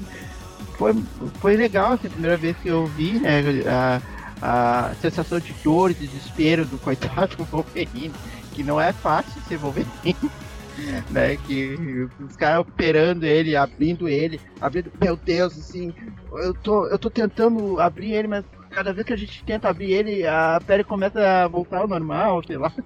foi, 0.77 0.95
foi 1.41 1.57
legal, 1.57 1.93
assim, 1.93 2.07
a 2.07 2.11
primeira 2.11 2.37
vez 2.37 2.57
que 2.57 2.69
eu 2.69 2.87
vi, 2.87 3.19
né? 3.19 3.43
A, 3.67 4.01
a 4.43 4.95
sensação 5.01 5.39
de 5.39 5.53
dor 5.63 5.91
e 5.91 5.95
de 5.95 6.07
desespero 6.07 6.65
do 6.65 6.79
coitado 6.79 7.37
do 7.39 7.45
Wolverine, 7.45 8.13
que 8.55 8.65
não 8.65 8.81
é 8.81 8.93
fácil 8.93 9.41
ser 9.43 9.59
Wolverine, 9.59 10.17
né? 11.11 11.37
Que 11.37 12.09
os 12.19 12.37
caras 12.37 12.61
operando 12.61 13.27
ele, 13.27 13.57
abrindo 13.57 14.09
ele, 14.09 14.41
abrindo, 14.61 14.91
meu 15.01 15.17
Deus, 15.17 15.59
assim, 15.59 15.93
eu 16.33 16.55
tô, 16.55 16.87
eu 16.87 16.99
tô 16.99 17.11
tentando 17.11 17.79
abrir 17.79 18.13
ele, 18.13 18.29
mas 18.29 18.45
cada 18.71 18.93
vez 18.93 19.07
que 19.07 19.13
a 19.13 19.17
gente 19.17 19.45
tenta 19.45 19.69
abrir 19.69 19.93
ele, 19.93 20.27
a 20.27 20.61
pele 20.65 20.85
começa 20.85 21.21
a 21.21 21.49
voltar 21.49 21.81
ao 21.81 21.89
normal, 21.89 22.43
sei 22.47 22.57
lá. 22.57 22.73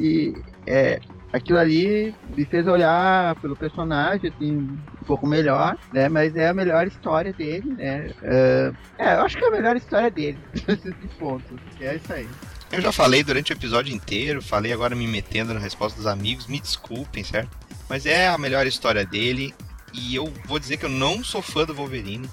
E 0.00 0.34
é, 0.66 0.98
aquilo 1.34 1.58
ali 1.58 2.14
me 2.36 2.44
fez 2.44 2.64
olhar 2.68 3.34
pelo 3.40 3.56
personagem, 3.56 4.30
assim, 4.30 4.52
um 4.52 5.04
pouco 5.04 5.26
melhor, 5.26 5.76
né? 5.92 6.08
Mas 6.08 6.36
é 6.36 6.48
a 6.48 6.54
melhor 6.54 6.86
história 6.86 7.32
dele, 7.32 7.74
né? 7.76 8.12
É, 8.22 8.72
é, 8.98 9.14
eu 9.14 9.22
acho 9.22 9.36
que 9.36 9.44
é 9.44 9.48
a 9.48 9.50
melhor 9.50 9.76
história 9.76 10.10
dele, 10.10 10.38
de 10.54 11.08
ponto. 11.18 11.58
É 11.80 11.96
isso 11.96 12.12
aí. 12.12 12.28
Eu 12.70 12.80
já 12.80 12.92
falei 12.92 13.24
durante 13.24 13.52
o 13.52 13.54
episódio 13.54 13.92
inteiro, 13.92 14.40
falei 14.40 14.72
agora 14.72 14.94
me 14.94 15.08
metendo 15.08 15.52
na 15.52 15.60
resposta 15.60 15.96
dos 15.96 16.06
amigos, 16.06 16.46
me 16.46 16.60
desculpem, 16.60 17.24
certo? 17.24 17.50
Mas 17.88 18.06
é 18.06 18.28
a 18.28 18.38
melhor 18.38 18.64
história 18.64 19.04
dele, 19.04 19.52
e 19.92 20.14
eu 20.14 20.32
vou 20.44 20.60
dizer 20.60 20.76
que 20.76 20.84
eu 20.84 20.90
não 20.90 21.24
sou 21.24 21.42
fã 21.42 21.64
do 21.64 21.74
Wolverine. 21.74 22.28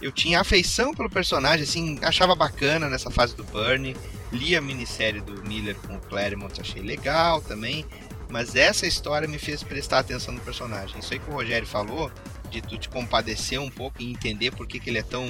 Eu 0.00 0.12
tinha 0.12 0.40
afeição 0.40 0.92
pelo 0.92 1.08
personagem, 1.08 1.62
assim, 1.62 1.98
achava 2.02 2.34
bacana 2.34 2.88
nessa 2.88 3.10
fase 3.10 3.34
do 3.34 3.44
Burnie. 3.44 3.96
Li 4.32 4.56
a 4.56 4.60
minissérie 4.60 5.20
do 5.20 5.42
Miller 5.46 5.76
com 5.76 5.94
o 5.94 6.00
Claremont, 6.00 6.60
achei 6.60 6.82
legal 6.82 7.40
também. 7.40 7.86
Mas 8.32 8.56
essa 8.56 8.86
história 8.86 9.28
me 9.28 9.38
fez 9.38 9.62
prestar 9.62 9.98
atenção 9.98 10.32
no 10.32 10.40
personagem. 10.40 10.98
Isso 10.98 11.12
aí 11.12 11.18
que 11.18 11.30
o 11.30 11.34
Rogério 11.34 11.68
falou, 11.68 12.10
de 12.50 12.62
tu 12.62 12.78
te 12.78 12.88
compadecer 12.88 13.60
um 13.60 13.68
pouco 13.68 14.00
e 14.00 14.10
entender 14.10 14.50
por 14.52 14.66
que, 14.66 14.80
que 14.80 14.88
ele 14.88 14.98
é 14.98 15.02
tão 15.02 15.28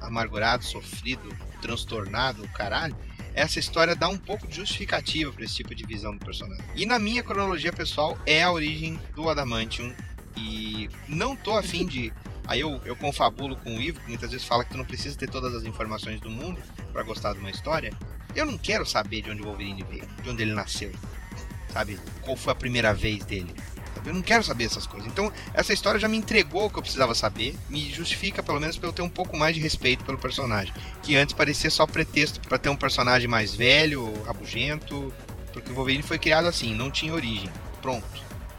amargurado, 0.00 0.64
sofrido, 0.64 1.28
transtornado, 1.60 2.46
caralho. 2.54 2.96
Essa 3.34 3.58
história 3.58 3.96
dá 3.96 4.08
um 4.08 4.16
pouco 4.16 4.46
de 4.46 4.54
justificativa 4.54 5.32
para 5.32 5.44
esse 5.44 5.56
tipo 5.56 5.74
de 5.74 5.84
visão 5.84 6.12
do 6.12 6.24
personagem. 6.24 6.64
E 6.76 6.86
na 6.86 7.00
minha 7.00 7.20
cronologia 7.20 7.72
pessoal 7.72 8.16
é 8.24 8.44
a 8.44 8.52
origem 8.52 8.96
do 9.16 9.28
Adamantium. 9.28 9.92
E 10.36 10.88
não 11.08 11.34
tô 11.34 11.58
afim 11.58 11.84
de 11.84 12.12
Aí 12.46 12.60
eu, 12.60 12.80
eu 12.84 12.94
confabulo 12.94 13.56
com 13.56 13.76
o 13.76 13.82
Ivo, 13.82 14.00
que 14.00 14.08
muitas 14.08 14.30
vezes 14.30 14.46
fala 14.46 14.62
que 14.62 14.70
tu 14.70 14.78
não 14.78 14.84
precisa 14.84 15.18
ter 15.18 15.28
todas 15.28 15.52
as 15.52 15.64
informações 15.64 16.20
do 16.20 16.30
mundo 16.30 16.62
para 16.92 17.02
gostar 17.02 17.32
de 17.32 17.40
uma 17.40 17.50
história. 17.50 17.92
Eu 18.36 18.46
não 18.46 18.56
quero 18.56 18.86
saber 18.86 19.22
de 19.22 19.30
onde 19.30 19.42
o 19.42 19.46
Wolverine 19.46 19.82
veio, 19.82 20.06
de 20.22 20.30
onde 20.30 20.42
ele 20.42 20.54
nasceu, 20.54 20.92
sabe? 21.76 21.98
Qual 22.22 22.36
foi 22.36 22.52
a 22.52 22.56
primeira 22.56 22.94
vez 22.94 23.22
dele. 23.24 23.54
Eu 24.04 24.14
não 24.14 24.22
quero 24.22 24.42
saber 24.42 24.64
essas 24.64 24.86
coisas. 24.86 25.08
Então, 25.08 25.32
essa 25.52 25.72
história 25.72 25.98
já 25.98 26.08
me 26.08 26.16
entregou 26.16 26.66
o 26.66 26.70
que 26.70 26.78
eu 26.78 26.82
precisava 26.82 27.14
saber, 27.14 27.56
me 27.68 27.90
justifica 27.92 28.42
pelo 28.42 28.60
menos 28.60 28.78
para 28.78 28.88
eu 28.88 28.92
ter 28.92 29.02
um 29.02 29.08
pouco 29.08 29.36
mais 29.36 29.54
de 29.54 29.60
respeito 29.60 30.04
pelo 30.04 30.16
personagem, 30.16 30.72
que 31.02 31.16
antes 31.16 31.34
parecia 31.34 31.70
só 31.70 31.86
pretexto 31.86 32.40
para 32.40 32.56
ter 32.56 32.68
um 32.68 32.76
personagem 32.76 33.26
mais 33.28 33.54
velho, 33.54 34.12
rabugento, 34.24 35.12
porque 35.52 35.72
o 35.72 35.74
Wolverine 35.74 36.04
foi 36.04 36.18
criado 36.18 36.46
assim, 36.46 36.72
não 36.72 36.90
tinha 36.90 37.12
origem. 37.12 37.50
Pronto. 37.82 38.06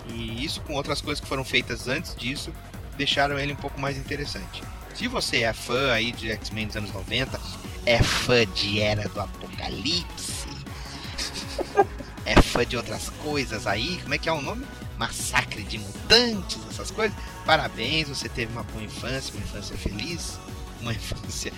E 0.09 0.43
isso 0.43 0.61
com 0.61 0.73
outras 0.73 1.01
coisas 1.01 1.21
que 1.21 1.27
foram 1.27 1.45
feitas 1.45 1.87
antes 1.87 2.15
disso 2.15 2.51
deixaram 2.97 3.39
ele 3.39 3.53
um 3.53 3.57
pouco 3.57 3.79
mais 3.79 3.97
interessante. 3.97 4.61
Se 4.93 5.07
você 5.07 5.43
é 5.43 5.53
fã 5.53 5.93
aí 5.93 6.11
de 6.11 6.29
X-Men 6.31 6.67
dos 6.67 6.75
anos 6.75 6.91
90, 6.91 7.39
é 7.85 8.03
fã 8.03 8.45
de 8.47 8.81
Era 8.81 9.07
do 9.07 9.21
Apocalipse, 9.21 10.49
é 12.27 12.41
fã 12.41 12.65
de 12.65 12.75
outras 12.75 13.09
coisas 13.23 13.65
aí, 13.65 13.99
como 14.01 14.13
é 14.13 14.17
que 14.17 14.27
é 14.27 14.31
o 14.31 14.41
nome? 14.41 14.65
Massacre 14.97 15.63
de 15.63 15.79
Mutantes, 15.79 16.59
essas 16.69 16.91
coisas. 16.91 17.17
Parabéns, 17.45 18.09
você 18.09 18.27
teve 18.27 18.51
uma 18.51 18.63
boa 18.63 18.83
infância, 18.83 19.33
uma 19.33 19.43
infância 19.43 19.77
feliz, 19.77 20.37
uma 20.81 20.91
infância, 20.93 21.53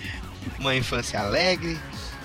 uma 0.60 0.76
infância 0.76 1.18
alegre. 1.18 1.76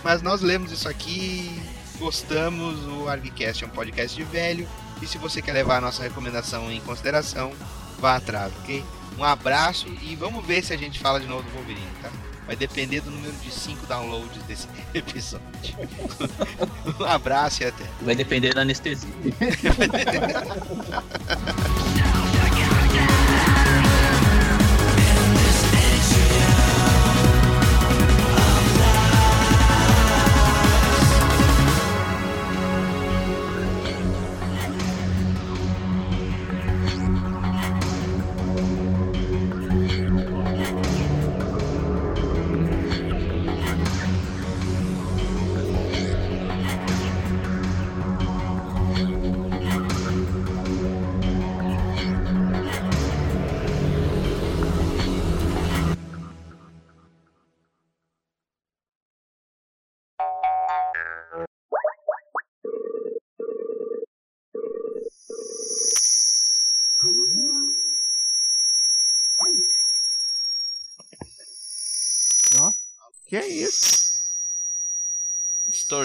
Mas 0.03 0.22
nós 0.22 0.41
lemos 0.41 0.72
isso 0.72 0.88
aqui, 0.88 1.59
gostamos, 1.97 2.85
o 2.85 3.09
Argcast 3.09 3.63
é 3.63 3.67
um 3.67 3.72
podcast 3.72 4.15
de 4.15 4.23
velho, 4.23 4.67
e 5.01 5.07
se 5.07 5.17
você 5.17 5.41
quer 5.41 5.53
levar 5.53 5.77
a 5.77 5.81
nossa 5.81 6.03
recomendação 6.03 6.72
em 6.72 6.80
consideração, 6.81 7.51
vá 7.99 8.17
atrás, 8.17 8.53
ok? 8.59 8.85
Um 9.17 9.23
abraço 9.23 9.88
e 10.03 10.15
vamos 10.15 10.45
ver 10.45 10.63
se 10.63 10.72
a 10.72 10.77
gente 10.77 10.99
fala 10.99 11.19
de 11.19 11.26
novo 11.26 11.41
do 11.41 11.51
Wolverine, 11.51 11.88
tá? 12.03 12.11
Vai 12.45 12.55
depender 12.55 13.01
do 13.01 13.11
número 13.11 13.34
de 13.34 13.51
5 13.51 13.85
downloads 13.88 14.41
desse 14.43 14.67
episódio. 14.93 15.76
um 16.99 17.03
abraço 17.03 17.63
e 17.63 17.67
até. 17.67 17.84
Vai 18.01 18.15
depender 18.15 18.53
da 18.53 18.61
anestesia. 18.61 19.09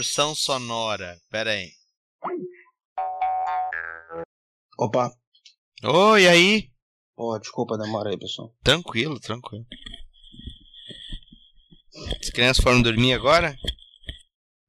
Distorção 0.00 0.34
sonora. 0.34 1.20
Pera 1.28 1.50
aí. 1.50 1.72
Opa. 4.78 5.12
Oi, 5.84 6.26
aí? 6.26 6.70
Pô, 7.14 7.38
desculpa 7.38 7.74
a 7.74 7.78
demora 7.78 8.08
aí, 8.08 8.18
pessoal. 8.18 8.50
Tranquilo, 8.64 9.20
tranquilo. 9.20 9.66
As 12.18 12.30
crianças 12.30 12.64
foram 12.64 12.80
dormir 12.80 13.12
agora? 13.12 13.54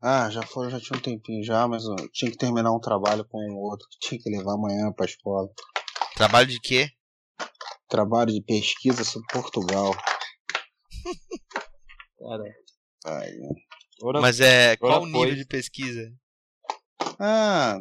Ah, 0.02 0.30
já 0.30 0.44
foram, 0.44 0.70
já 0.70 0.82
tinha 0.82 1.00
um 1.00 1.02
tempinho 1.02 1.46
já, 1.46 1.66
mas 1.66 1.86
eu 1.86 1.96
tinha 2.12 2.30
que 2.30 2.38
terminar 2.38 2.74
um 2.74 2.82
trabalho 2.82 3.24
com 3.24 3.38
o 3.38 3.70
outro 3.70 3.88
que 3.90 4.00
tinha 4.00 4.22
que 4.22 4.30
levar 4.30 4.56
amanhã 4.56 4.92
pra 4.92 5.06
escola. 5.06 5.48
Trabalho 6.14 6.48
de 6.48 6.60
quê? 6.60 6.90
Trabalho 7.88 8.34
de 8.34 8.44
pesquisa 8.44 9.06
sobre 9.06 9.32
Portugal. 9.32 9.94
Cara. 12.20 12.54
Ai, 13.06 13.32
Mas 14.22 14.40
é. 14.40 14.76
Qual 14.78 15.04
o 15.04 15.06
nível 15.06 15.36
de 15.36 15.46
pesquisa? 15.46 16.12
Ah, 17.20 17.80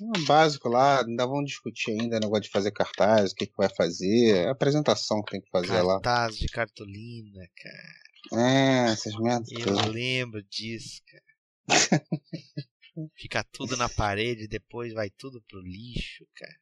um 0.00 0.24
básico 0.24 0.68
lá, 0.68 1.04
ainda 1.04 1.26
vão 1.26 1.42
discutir 1.42 1.92
ainda 1.92 2.16
o 2.16 2.20
negócio 2.20 2.44
de 2.44 2.50
fazer 2.50 2.72
cartaz, 2.72 3.32
o 3.32 3.34
que, 3.34 3.46
que 3.46 3.56
vai 3.56 3.68
fazer, 3.74 4.46
a 4.46 4.52
apresentação 4.52 5.22
que 5.22 5.32
tem 5.32 5.40
que 5.40 5.50
fazer 5.50 5.82
lá. 5.82 6.00
Cartaz 6.00 6.38
de 6.38 6.46
cartolina, 6.48 7.46
cara. 7.56 8.42
É, 8.42 8.92
essas 8.92 9.14
merdas. 9.16 9.48
Eu 9.52 9.64
todas. 9.64 9.86
lembro 9.86 10.42
disso, 10.44 11.02
cara. 11.06 11.22
Fica 13.16 13.44
tudo 13.44 13.76
na 13.76 13.88
parede, 13.88 14.46
depois 14.46 14.92
vai 14.92 15.10
tudo 15.10 15.42
pro 15.48 15.60
lixo, 15.60 16.26
cara. 16.34 16.58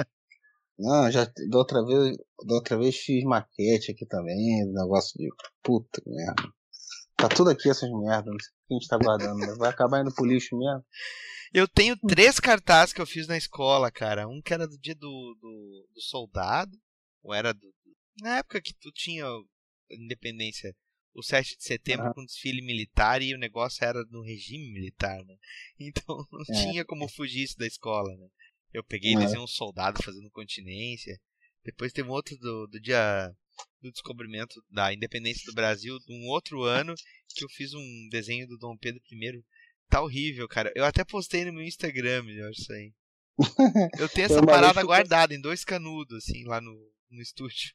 É. 0.00 0.06
Não, 0.78 1.10
já 1.10 1.24
da 1.24 1.58
outra 1.58 1.84
vez, 1.84 2.16
da 2.46 2.54
outra 2.54 2.78
vez 2.78 2.96
fiz 2.96 3.24
maquete 3.24 3.90
aqui 3.90 4.06
também, 4.06 4.64
negócio 4.66 5.18
de 5.18 5.28
puta 5.62 6.00
merda. 6.06 6.54
Tá 7.18 7.28
tudo 7.28 7.50
aqui 7.50 7.68
essas 7.68 7.90
merdas, 7.90 8.26
não 8.32 8.38
sei 8.38 8.48
o 8.48 8.68
que 8.68 8.74
a 8.74 8.78
gente 8.78 8.88
tá 8.88 8.96
guardando. 8.96 9.38
né? 9.40 9.54
Vai 9.58 9.70
acabar 9.70 10.00
indo 10.00 10.14
pro 10.14 10.24
lixo 10.24 10.56
mesmo. 10.56 10.84
Eu 11.52 11.66
tenho 11.66 11.96
três 12.06 12.38
cartazes 12.38 12.92
que 12.92 13.00
eu 13.00 13.06
fiz 13.06 13.26
na 13.26 13.36
escola, 13.36 13.90
cara. 13.90 14.28
Um 14.28 14.40
que 14.40 14.54
era 14.54 14.68
do 14.68 14.78
dia 14.78 14.94
do, 14.94 15.36
do, 15.40 15.88
do 15.94 16.00
soldado, 16.00 16.70
ou 17.22 17.34
era 17.34 17.52
do. 17.52 17.66
Na 18.20 18.38
época 18.38 18.60
que 18.60 18.72
tu 18.74 18.92
tinha 18.92 19.24
independência, 19.90 20.72
o 21.14 21.22
7 21.22 21.56
de 21.56 21.64
setembro 21.64 22.12
com 22.14 22.24
desfile 22.24 22.62
militar 22.62 23.20
e 23.22 23.34
o 23.34 23.38
negócio 23.38 23.84
era 23.84 24.00
no 24.10 24.22
regime 24.22 24.70
militar, 24.72 25.18
né? 25.24 25.34
Então 25.80 26.16
não 26.30 26.42
É. 26.54 26.62
tinha 26.62 26.84
como 26.84 27.08
fugir 27.08 27.44
isso 27.44 27.56
da 27.58 27.66
escola, 27.66 28.14
né? 28.16 28.28
Eu 28.72 28.84
peguei 28.84 29.12
e 29.12 29.16
É. 29.16 29.18
desenhei 29.18 29.42
um 29.42 29.46
soldado 29.48 30.00
fazendo 30.04 30.30
continência. 30.30 31.18
Depois 31.64 31.92
teve 31.92 32.08
um 32.08 32.12
outro 32.12 32.36
do, 32.38 32.66
do 32.68 32.78
dia 32.80 33.32
do 33.80 33.90
descobrimento 33.90 34.62
da 34.70 34.92
independência 34.92 35.44
do 35.46 35.54
Brasil, 35.54 35.98
de 35.98 36.12
um 36.12 36.28
outro 36.28 36.62
ano, 36.62 36.94
que 37.28 37.44
eu 37.44 37.48
fiz 37.48 37.72
um 37.74 38.08
desenho 38.10 38.46
do 38.46 38.58
Dom 38.58 38.76
Pedro 38.76 39.00
I. 39.10 39.44
Tá 39.88 40.02
horrível, 40.02 40.46
cara. 40.48 40.72
Eu 40.74 40.84
até 40.84 41.04
postei 41.04 41.44
no 41.44 41.52
meu 41.52 41.62
Instagram, 41.62 42.24
eu 42.28 42.48
acho 42.48 42.60
isso 42.60 42.72
aí. 42.72 42.92
Eu 44.00 44.08
tenho 44.08 44.24
essa 44.24 44.40
Uma 44.40 44.46
vez 44.46 44.60
parada 44.60 44.82
guardada 44.82 45.32
em 45.32 45.40
dois 45.40 45.64
canudos, 45.64 46.16
assim, 46.18 46.44
lá 46.44 46.60
no, 46.60 46.72
no 47.08 47.22
estúdio. 47.22 47.72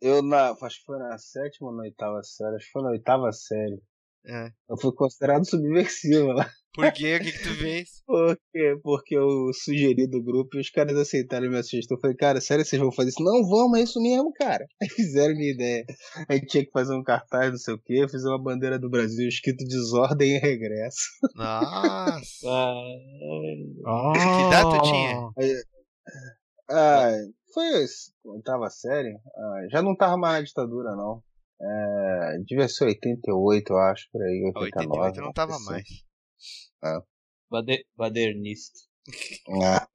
Eu 0.00 0.22
na, 0.22 0.52
acho 0.52 0.78
que 0.78 0.86
foi 0.86 0.98
na 0.98 1.18
sétima 1.18 1.68
ou 1.68 1.76
na 1.76 1.82
oitava 1.82 2.22
série, 2.22 2.56
acho 2.56 2.64
que 2.64 2.72
foi 2.72 2.82
na 2.82 2.90
oitava 2.90 3.30
série. 3.30 3.78
É. 4.26 4.50
Eu 4.68 4.76
fui 4.76 4.92
considerado 4.92 5.48
subversivo 5.48 6.28
lá. 6.28 6.50
Por 6.72 6.92
quê? 6.92 7.16
O 7.16 7.20
que, 7.20 7.32
que 7.32 7.42
tu 7.42 7.54
fez? 7.56 7.88
Porque, 8.06 8.80
porque 8.82 9.16
eu 9.16 9.52
sugeri 9.52 10.06
do 10.06 10.22
grupo 10.22 10.56
e 10.56 10.60
os 10.60 10.70
caras 10.70 10.96
aceitaram 10.96 11.46
a 11.46 11.48
minha 11.48 11.62
sugestão. 11.62 11.96
Eu 11.96 12.00
falei, 12.00 12.16
cara, 12.16 12.40
sério, 12.40 12.64
vocês 12.64 12.80
vão 12.80 12.92
fazer 12.92 13.10
isso? 13.10 13.22
Não, 13.22 13.48
vamos, 13.48 13.78
é 13.78 13.82
isso 13.82 14.00
mesmo, 14.00 14.32
cara. 14.32 14.66
Aí 14.82 14.88
fizeram 14.88 15.34
minha 15.34 15.52
ideia. 15.52 15.84
Aí 16.28 16.44
tinha 16.44 16.64
que 16.64 16.70
fazer 16.70 16.94
um 16.94 17.02
cartaz, 17.02 17.50
não 17.50 17.58
sei 17.58 17.74
o 17.74 17.78
quê, 17.78 18.06
fiz 18.08 18.24
uma 18.24 18.40
bandeira 18.40 18.78
do 18.78 18.90
Brasil 18.90 19.28
escrito 19.28 19.64
desordem 19.64 20.36
e 20.36 20.38
regresso. 20.38 21.08
Nossa! 21.34 22.20
Ah. 23.86 24.12
Que 24.12 24.46
idade 24.46 24.70
tu 24.70 24.82
tinha? 24.82 25.30
Ah, 26.68 27.10
foi 27.52 27.82
isso, 27.82 28.12
oitava 28.24 28.70
série. 28.70 29.14
Ah, 29.36 29.66
já 29.70 29.82
não 29.82 29.96
tava 29.96 30.16
mais 30.16 30.34
na 30.34 30.46
ditadura, 30.46 30.94
não. 30.94 31.22
É, 31.62 32.38
devia 32.46 32.68
ser 32.68 32.86
88, 32.86 33.70
eu 33.72 33.76
acho, 33.78 34.08
por 34.12 34.22
aí, 34.22 34.42
89. 34.56 34.90
88 34.90 35.18
eu 35.18 35.24
não 35.24 35.32
tava 35.32 35.58
mais. 35.60 35.84
Ah. 36.82 37.02
Bade 37.50 37.84
badernista. 37.96 38.78
Ah. 39.62 39.86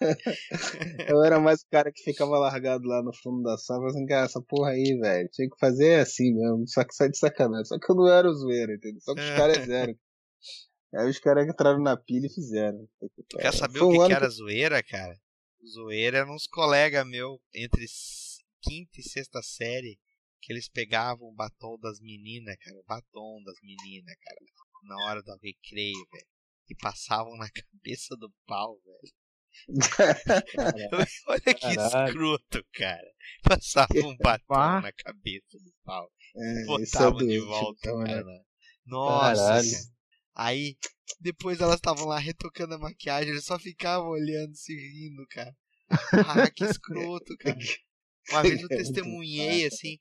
Eu 1.08 1.22
era 1.24 1.38
mais 1.38 1.60
o 1.60 1.66
cara 1.70 1.92
que 1.92 2.02
ficava 2.02 2.38
largado 2.38 2.84
lá 2.86 3.02
no 3.02 3.12
fundo 3.14 3.42
da 3.42 3.56
sala, 3.56 3.86
assim, 3.86 4.04
cara, 4.06 4.26
essa 4.26 4.42
porra 4.42 4.70
aí, 4.70 4.98
velho, 4.98 5.28
tinha 5.32 5.48
que 5.48 5.58
fazer 5.58 6.00
assim 6.00 6.34
mesmo, 6.34 6.66
só 6.66 6.84
que 6.84 6.94
sai 6.94 7.08
de 7.08 7.18
sacanagem. 7.18 7.64
Só 7.66 7.78
que 7.78 7.90
eu 7.90 7.96
não 7.96 8.08
era 8.08 8.28
o 8.28 8.34
zoeiro, 8.34 8.72
entendeu? 8.72 9.00
Só 9.00 9.14
que 9.14 9.20
os 9.20 9.30
caras 9.30 9.58
fizeram. 9.58 9.94
Aí 10.94 11.10
os 11.10 11.18
caras 11.18 11.46
entraram 11.46 11.82
na 11.82 11.96
pilha 11.96 12.26
e 12.26 12.32
fizeram. 12.32 12.88
Tu 13.28 13.36
quer 13.38 13.52
saber 13.52 13.78
Foi 13.80 13.88
o 13.88 13.90
um 13.90 13.92
que, 13.92 13.98
ano 13.98 14.06
que 14.06 14.12
era 14.14 14.26
que- 14.26 14.32
zoeira, 14.32 14.82
cara? 14.82 15.16
Zoeira 15.66 16.18
eram 16.18 16.34
uns 16.34 16.46
colegas 16.46 17.06
meus 17.06 17.38
entre 17.54 17.84
quinta 18.66 19.00
e 19.00 19.02
sexta 19.02 19.40
série 19.42 19.98
que 20.40 20.52
eles 20.52 20.68
pegavam 20.68 21.28
o 21.28 21.34
batom 21.34 21.78
das 21.80 22.00
meninas, 22.00 22.56
cara, 22.58 22.76
o 22.76 22.84
batom 22.84 23.42
das 23.44 23.56
meninas, 23.62 24.14
cara, 24.20 24.40
na 24.82 24.96
hora 25.06 25.22
do 25.22 25.36
recreio, 25.42 26.06
velho. 26.12 26.26
E 26.68 26.74
passavam 26.76 27.36
na 27.36 27.48
cabeça 27.50 28.16
do 28.16 28.32
pau, 28.46 28.80
velho. 28.84 29.14
Olha 31.28 31.40
que 31.40 31.74
Caralho. 31.74 32.08
escroto, 32.08 32.66
cara. 32.74 33.12
Passavam 33.42 34.10
um 34.10 34.16
batom 34.18 34.80
na 34.82 34.92
cabeça 34.92 35.58
do 35.58 35.72
pau. 35.84 36.10
É, 36.36 36.62
é 36.62 36.66
botavam 36.66 37.18
de 37.18 37.26
doente, 37.26 37.46
volta, 37.46 37.78
então, 37.80 37.98
né? 38.00 38.14
cara. 38.14 38.44
Nossa, 38.84 39.42
Caralho. 39.42 39.70
cara. 39.70 39.96
Aí, 40.34 40.76
depois 41.20 41.60
elas 41.60 41.76
estavam 41.76 42.04
lá 42.04 42.18
retocando 42.18 42.74
a 42.74 42.78
maquiagem, 42.78 43.30
eles 43.30 43.44
só 43.44 43.58
ficavam 43.58 44.10
olhando, 44.10 44.54
se 44.54 44.74
rindo, 44.74 45.26
cara. 45.30 45.56
Ah, 45.88 46.50
que 46.50 46.64
escroto, 46.64 47.34
cara. 47.38 47.58
Uma 48.30 48.42
vez 48.42 48.60
eu 48.60 48.68
É 48.72 48.76
testemunhei, 48.76 49.66
assim, 49.66 49.98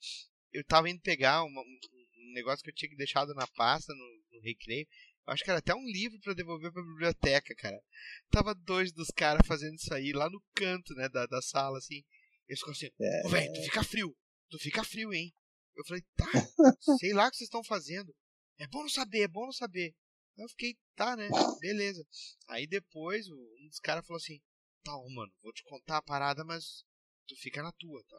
eu 0.54 0.64
tava 0.66 0.90
indo 0.90 1.02
pegar 1.02 1.44
uma- 1.44 1.62
um, 1.62 2.34
negócio 2.34 2.64
que 2.64 2.70
eu 2.70 2.76
tinha 2.76 2.96
deixado 2.98 3.34
na 3.34 3.48
pasta 3.48 3.94
no, 3.94 4.22
no 4.34 4.42
recreio. 4.42 4.86
Eu 5.28 5.34
acho 5.34 5.44
que 5.44 5.50
era 5.50 5.60
até 5.60 5.74
um 5.74 5.86
livro 5.86 6.20
pra 6.20 6.34
devolver 6.34 6.72
pra 6.72 6.84
biblioteca, 6.84 7.56
cara. 7.56 7.82
Tava 8.30 8.54
dois 8.54 8.92
dos 8.92 9.08
caras 9.08 9.46
fazendo 9.48 9.76
isso 9.76 9.94
aí 9.94 10.12
lá 10.12 10.30
no 10.30 10.44
canto, 10.54 10.94
né, 10.96 11.10
da, 11.10 11.26
da 11.26 11.42
sala, 11.42 11.78
assim. 11.78 12.04
Eles 12.48 12.60
ficam 12.60 12.74
assim, 12.74 12.90
ô 13.26 13.30
velho, 13.30 13.54
tu 13.54 13.62
fica 13.64 13.84
frio, 13.84 14.16
tu 14.50 14.60
fica 14.60 14.84
frio, 14.84 15.14
hein? 15.14 15.34
Eu 15.76 15.84
falei, 15.86 16.04
tá, 16.16 16.26
sei 17.00 17.14
lá 17.14 17.28
o 17.28 17.32
que 17.32 17.38
vocês 17.38 17.48
estão 17.48 17.64
fazendo. 17.64 18.14
É 18.60 18.68
bom 18.68 18.82
não 18.82 18.90
saber, 18.90 19.22
é 19.22 19.28
bom 19.28 19.46
não 19.46 19.52
saber. 19.52 19.96
Aí 20.38 20.44
eu 20.44 20.50
fiquei, 20.50 20.78
tá, 20.96 21.16
né? 21.16 21.30
Beleza. 21.60 22.06
Aí 22.50 22.68
depois 22.68 23.28
um 23.30 23.68
dos 23.68 23.80
caras 23.80 24.06
falou 24.06 24.18
assim: 24.18 24.40
Tá, 24.84 24.92
mano, 25.10 25.32
vou 25.42 25.52
te 25.54 25.64
contar 25.64 25.98
a 25.98 26.02
parada, 26.02 26.44
mas 26.44 26.84
tu 27.28 27.36
fica 27.38 27.62
na 27.64 27.72
tua, 27.74 28.04
tá? 28.08 28.18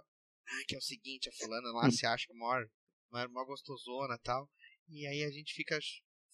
Ah, 0.49 0.65
que 0.69 0.75
é 0.75 0.79
o 0.79 0.83
seguinte, 0.83 1.29
a 1.29 1.33
fulana 1.33 1.71
lá 1.73 1.91
se 1.91 2.07
acha 2.07 2.33
maior, 2.35 2.69
maior, 3.11 3.29
maior 3.31 3.47
gostosona 3.47 4.15
e 4.15 4.19
tal. 4.23 4.49
E 4.89 5.07
aí 5.07 5.25
a 5.25 5.31
gente 5.31 5.53
fica 5.55 5.79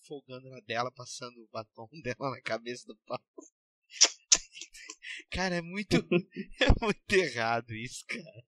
folgando 0.07 0.51
na 0.51 0.61
dela, 0.61 0.91
passando 0.93 1.39
o 1.43 1.49
batom 1.51 1.89
dela 2.03 2.31
na 2.31 2.41
cabeça 2.43 2.87
do 2.87 2.97
pau. 3.07 3.19
Cara, 5.31 5.57
é 5.57 5.63
muito. 5.63 5.97
É 5.97 6.85
muito 6.85 7.13
errado 7.13 7.73
isso, 7.75 8.05
cara. 8.07 8.45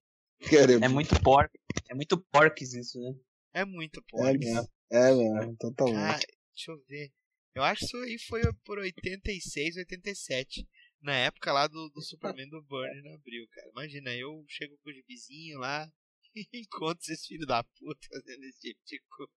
Queremos. 0.48 0.82
É 0.82 0.88
muito 0.88 1.22
porco. 1.22 1.58
É 1.88 1.94
muito 1.94 2.18
porques 2.30 2.74
isso, 2.74 2.98
né? 3.00 3.14
É 3.54 3.64
muito 3.64 4.00
É 4.00 4.02
porco. 4.10 4.38
mesmo. 4.38 4.68
É 4.90 5.14
mesmo, 5.14 5.56
totalmente. 5.56 5.98
Ah, 5.98 6.18
deixa 6.54 6.70
eu 6.72 6.84
ver. 6.86 7.12
Eu 7.54 7.62
acho 7.62 7.80
que 7.80 7.86
isso 7.86 7.96
aí 7.98 8.18
foi 8.28 8.42
por 8.64 8.78
86, 8.78 9.76
87. 9.76 10.68
Na 11.04 11.14
época 11.16 11.52
lá 11.52 11.66
do, 11.66 11.90
do 11.90 12.00
Superman 12.00 12.48
do 12.48 12.62
Burn 12.62 13.02
no 13.02 13.12
Abril, 13.12 13.46
cara. 13.52 13.68
Imagina, 13.72 14.10
eu 14.14 14.42
chego 14.48 14.74
com 14.82 14.88
os 14.88 14.96
vizinhos 15.06 15.60
lá 15.60 15.86
e 16.34 16.46
encontro 16.60 16.98
esses 17.02 17.26
filhos 17.26 17.46
da 17.46 17.62
puta 17.62 18.08
fazendo 18.10 18.42
esse 18.44 18.58
tipo 18.60 18.80
de 18.86 19.02
coisa. 19.10 19.32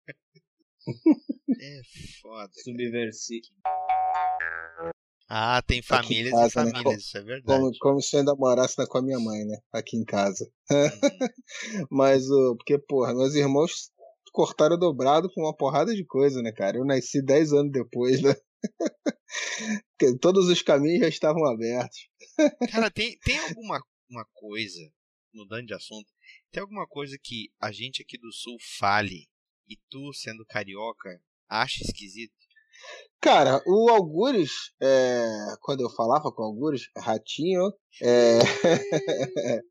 É 1.60 1.82
foda. 2.22 2.52
Subversivo. 2.54 3.48
Ah, 5.30 5.62
tem 5.62 5.82
famílias 5.82 6.32
casa, 6.32 6.62
e 6.62 6.66
né? 6.66 6.72
famílias, 6.72 7.04
isso 7.04 7.18
é 7.18 7.22
verdade. 7.22 7.60
Como, 7.60 7.78
como 7.80 8.02
se 8.02 8.16
eu 8.16 8.20
ainda 8.20 8.36
morasse 8.36 8.78
na- 8.78 8.86
com 8.88 8.98
a 9.00 9.02
minha 9.02 9.20
mãe, 9.20 9.44
né? 9.46 9.58
Aqui 9.74 9.98
em 9.98 10.06
casa. 10.06 10.50
Mas, 11.92 12.30
o 12.30 12.56
porque, 12.58 12.78
porra, 12.78 13.14
meus 13.14 13.34
irmãos 13.34 13.92
cortaram 14.38 14.78
dobrado 14.78 15.32
com 15.34 15.42
uma 15.42 15.56
porrada 15.56 15.96
de 15.96 16.06
coisa, 16.06 16.44
né, 16.44 16.52
cara? 16.52 16.78
Eu 16.78 16.86
nasci 16.86 17.24
10 17.24 17.54
anos 17.54 17.72
depois, 17.72 18.22
né? 18.22 18.36
Todos 20.22 20.48
os 20.48 20.62
caminhos 20.62 21.00
já 21.00 21.08
estavam 21.08 21.44
abertos. 21.44 22.08
Cara, 22.70 22.92
tem, 22.92 23.18
tem 23.24 23.40
alguma 23.40 23.82
uma 24.08 24.24
coisa, 24.36 24.80
mudando 25.34 25.66
de 25.66 25.74
assunto, 25.74 26.06
tem 26.52 26.62
alguma 26.62 26.86
coisa 26.86 27.18
que 27.20 27.50
a 27.60 27.72
gente 27.72 28.04
aqui 28.04 28.16
do 28.16 28.32
Sul 28.32 28.56
fale 28.78 29.28
e 29.68 29.76
tu, 29.90 30.14
sendo 30.14 30.46
carioca, 30.46 31.20
acha 31.50 31.84
esquisito? 31.84 32.32
Cara, 33.20 33.60
o 33.66 33.90
Algures, 33.90 34.52
é, 34.80 35.26
quando 35.62 35.82
eu 35.82 35.90
falava 35.90 36.32
com 36.32 36.44
o 36.44 36.46
Algures, 36.46 36.84
Ratinho, 36.96 37.74
é, 38.04 38.38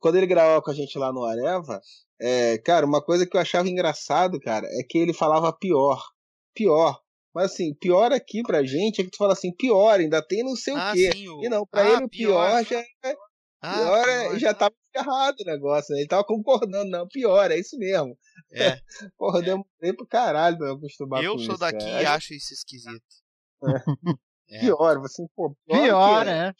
quando 0.00 0.16
ele 0.16 0.26
gravava 0.26 0.60
com 0.60 0.72
a 0.72 0.74
gente 0.74 0.98
lá 0.98 1.12
no 1.12 1.24
Areva, 1.24 1.80
é, 2.20 2.58
cara, 2.58 2.86
uma 2.86 3.02
coisa 3.02 3.26
que 3.26 3.36
eu 3.36 3.40
achava 3.40 3.68
engraçado, 3.68 4.38
cara, 4.40 4.66
é 4.66 4.82
que 4.88 4.98
ele 4.98 5.12
falava 5.12 5.52
pior. 5.52 6.02
Pior. 6.54 6.98
Mas 7.34 7.52
assim, 7.52 7.74
pior 7.74 8.12
aqui 8.12 8.42
pra 8.42 8.64
gente 8.64 9.00
é 9.00 9.04
que 9.04 9.10
tu 9.10 9.18
fala 9.18 9.34
assim, 9.34 9.52
pior, 9.54 10.00
ainda 10.00 10.22
tem 10.26 10.42
não 10.42 10.56
sei 10.56 10.74
Ah, 10.74 10.90
o 10.90 10.94
quê. 10.94 11.10
sim, 11.12 11.28
o- 11.28 11.44
E 11.44 11.48
não, 11.50 11.66
pra 11.66 11.82
Ah, 11.82 11.92
ele 11.96 12.04
o 12.04 12.08
pior, 12.08 12.48
pior. 12.50 12.64
já 12.64 12.80
é. 12.80 13.16
Ah, 13.60 13.74
pior, 13.74 14.08
é- 14.08 14.28
pior. 14.28 14.38
já 14.38 14.54
tava 14.54 14.74
errado 14.94 15.36
o 15.40 15.44
negócio, 15.44 15.92
né? 15.94 16.00
Ele 16.00 16.08
tava 16.08 16.24
concordando, 16.24 16.90
não, 16.90 17.06
pior, 17.06 17.50
é 17.50 17.58
isso 17.58 17.76
mesmo. 17.78 18.16
É. 18.52 18.80
Porra, 19.18 19.38
eu 19.40 19.42
demorei 19.42 19.92
pro 19.94 20.06
caralho 20.06 20.56
pra 20.56 20.68
eu 20.68 20.74
acostumar 20.76 21.22
Eu 21.22 21.32
com 21.32 21.38
sou 21.40 21.50
isso, 21.54 21.58
daqui 21.60 21.78
cara. 21.84 22.02
e 22.02 22.06
acho 22.06 22.32
isso 22.34 22.54
esquisito. 22.54 23.04
É. 24.48 24.60
Pior, 24.60 24.96
assim, 25.04 25.26
pô, 25.34 25.56
pior, 25.66 25.82
Pior, 25.82 26.20
que- 26.20 26.24
né? 26.30 26.54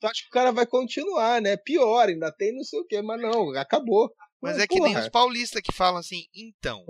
Tu 0.00 0.06
acha 0.06 0.22
que 0.22 0.28
o 0.28 0.32
cara 0.32 0.50
vai 0.50 0.64
continuar, 0.66 1.42
né? 1.42 1.58
Pior, 1.58 2.08
ainda 2.08 2.32
tem 2.32 2.56
não 2.56 2.64
sei 2.64 2.80
o 2.80 2.86
que, 2.86 3.02
mas 3.02 3.20
não, 3.20 3.50
acabou. 3.54 4.10
Mas 4.40 4.58
é 4.58 4.66
que 4.66 4.78
nem 4.80 4.92
porra. 4.92 5.04
os 5.04 5.08
paulistas 5.10 5.60
que 5.62 5.72
falam 5.72 5.98
assim, 5.98 6.24
então. 6.34 6.84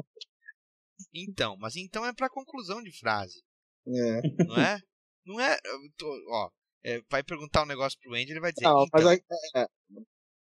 Então, 1.15 1.57
mas 1.59 1.77
então 1.77 2.05
é 2.05 2.13
pra 2.13 2.29
conclusão 2.29 2.83
de 2.83 2.91
frase, 2.99 3.43
É. 3.87 4.21
não 4.45 4.57
é? 4.57 4.79
Não 5.25 5.41
é. 5.41 5.57
tô- 5.97 6.27
ó, 6.31 6.51
é, 6.85 7.01
vai 7.11 7.23
perguntar 7.23 7.63
um 7.63 7.67
negócio 7.67 7.99
pro 8.01 8.15
Andy, 8.15 8.31
ele 8.33 8.41
vai 8.41 8.53
dizer. 8.53 8.65
Não, 8.65 8.85
então. 8.85 8.89
mas 8.93 9.07
aqui, 9.07 9.25
é, 9.57 9.67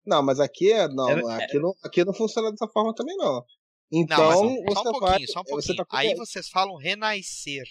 não, 0.05 0.23
mas 0.23 0.39
aqui 0.39 0.71
é- 0.71 0.87
não, 0.87 1.09
É- 1.09 1.43
aqui 1.45 1.59
não, 1.59 1.73
aqui 1.83 2.05
não 2.05 2.13
funciona 2.13 2.51
dessa 2.51 2.67
forma 2.67 2.93
também 2.95 3.15
não. 3.17 3.33
Não, 3.35 3.45
Então, 3.91 4.17
mas 4.27 4.39
você 4.39 4.73
só 4.73 4.79
um 4.81 4.83
pouquinho, 4.83 4.99
vai, 5.01 5.27
só 5.27 5.39
um 5.39 5.43
você 5.43 5.75
pouquinho. 5.75 5.85
tá 5.85 5.97
Aí 5.97 6.15
vocês 6.15 6.49
falam 6.49 6.75
renascer. 6.77 7.65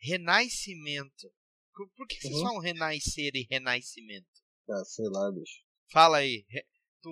Renascimento. 0.00 1.32
Por- 1.74 1.88
Por 1.96 2.06
que 2.06 2.20
vocês 2.20 2.34
Uhum. 2.34 2.42
falam 2.42 2.58
renascer 2.60 3.30
e 3.34 3.46
renascimento? 3.50 4.26
Ah, 4.70 4.84
sei 4.84 5.06
lá, 5.08 5.30
bicho. 5.32 5.62
Fala 5.90 6.18
aí. 6.18 6.44
re- 6.48 6.66
Tu, 7.02 7.10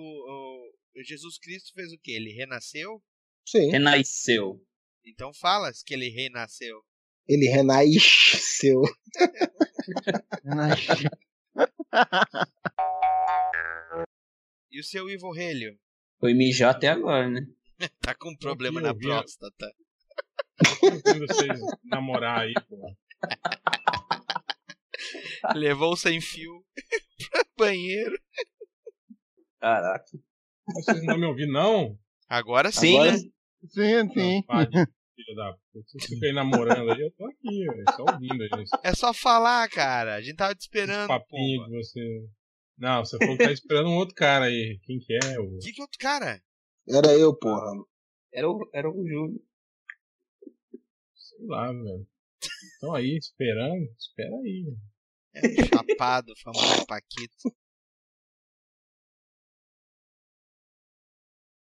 Jesus 1.03 1.37
Cristo 1.37 1.73
fez 1.73 1.91
o 1.91 1.97
quê? 1.99 2.13
Ele 2.13 2.31
renasceu? 2.31 3.01
Sim, 3.47 3.69
Renasceu. 3.71 4.61
Então 5.05 5.33
fala 5.33 5.71
que 5.85 5.93
ele 5.93 6.09
renasceu. 6.09 6.81
ele 7.27 7.45
renasceu. 7.47 8.81
E 14.69 14.79
o 14.79 14.83
seu 14.83 15.09
Ivo 15.09 15.31
Relho? 15.31 15.79
Foi 16.19 16.33
mijar 16.33 16.75
até 16.75 16.89
agora, 16.89 17.29
né? 17.29 17.41
Tá 18.01 18.13
com 18.15 18.31
um 18.31 18.37
problema 18.37 18.81
na 18.81 18.93
próstata. 18.93 19.71
Quando 20.79 21.27
vocês 21.27 21.59
namorar 21.85 22.41
aí, 22.41 22.53
pô. 22.67 22.95
Levou 25.55 25.95
sem 25.95 26.19
fio 26.19 26.65
pro 27.29 27.45
banheiro. 27.57 28.19
Caraca. 29.59 30.05
Vocês 30.73 31.03
não 31.03 31.17
me 31.17 31.25
ouviram, 31.25 31.51
não? 31.53 31.99
Agora 32.29 32.71
sim. 32.71 32.79
Sim, 32.79 32.95
Agora- 32.97 33.11
né? 33.11 33.17
Sim, 33.69 34.09
sim. 34.13 34.43
Da 35.35 35.51
puta. 35.51 35.87
Vocês 35.89 36.05
ficam 36.05 36.29
aí 36.29 36.35
namorando 36.35 36.91
aí, 36.91 37.01
eu 37.01 37.11
tô 37.11 37.25
aqui, 37.25 37.65
velho, 37.65 37.83
só 37.95 38.03
ouvindo 38.13 38.43
aí. 38.43 38.49
Esse 38.61 38.75
É 38.83 38.93
só 38.93 39.11
falar, 39.11 39.67
cara. 39.67 40.13
A 40.15 40.21
gente 40.21 40.35
tava 40.35 40.53
te 40.53 40.61
esperando, 40.61 41.07
papinho 41.07 41.57
porra. 41.61 41.69
de 41.71 41.77
você. 41.77 42.29
Não, 42.77 43.03
você 43.03 43.17
falou 43.17 43.35
que 43.35 43.43
tá 43.43 43.51
esperando 43.51 43.89
um 43.89 43.95
outro 43.95 44.13
cara 44.13 44.45
aí. 44.45 44.79
Quem 44.83 44.99
que 44.99 45.13
é? 45.13 45.39
O... 45.39 45.57
Que 45.57 45.73
que 45.73 45.81
outro 45.81 45.97
cara? 45.99 46.39
Era 46.87 47.13
eu, 47.17 47.35
porra. 47.35 47.71
Era 48.31 48.47
o, 48.47 48.69
era 48.71 48.87
o 48.87 49.07
Júlio. 49.07 49.41
Sei 51.15 51.47
lá, 51.47 51.71
velho. 51.71 52.07
Estão 52.73 52.93
aí 52.93 53.17
esperando. 53.17 53.89
Espera 53.97 54.35
aí. 54.35 54.65
É 55.33 55.65
chapado, 55.65 56.31
famoso 56.43 56.85
Paquito. 56.85 57.35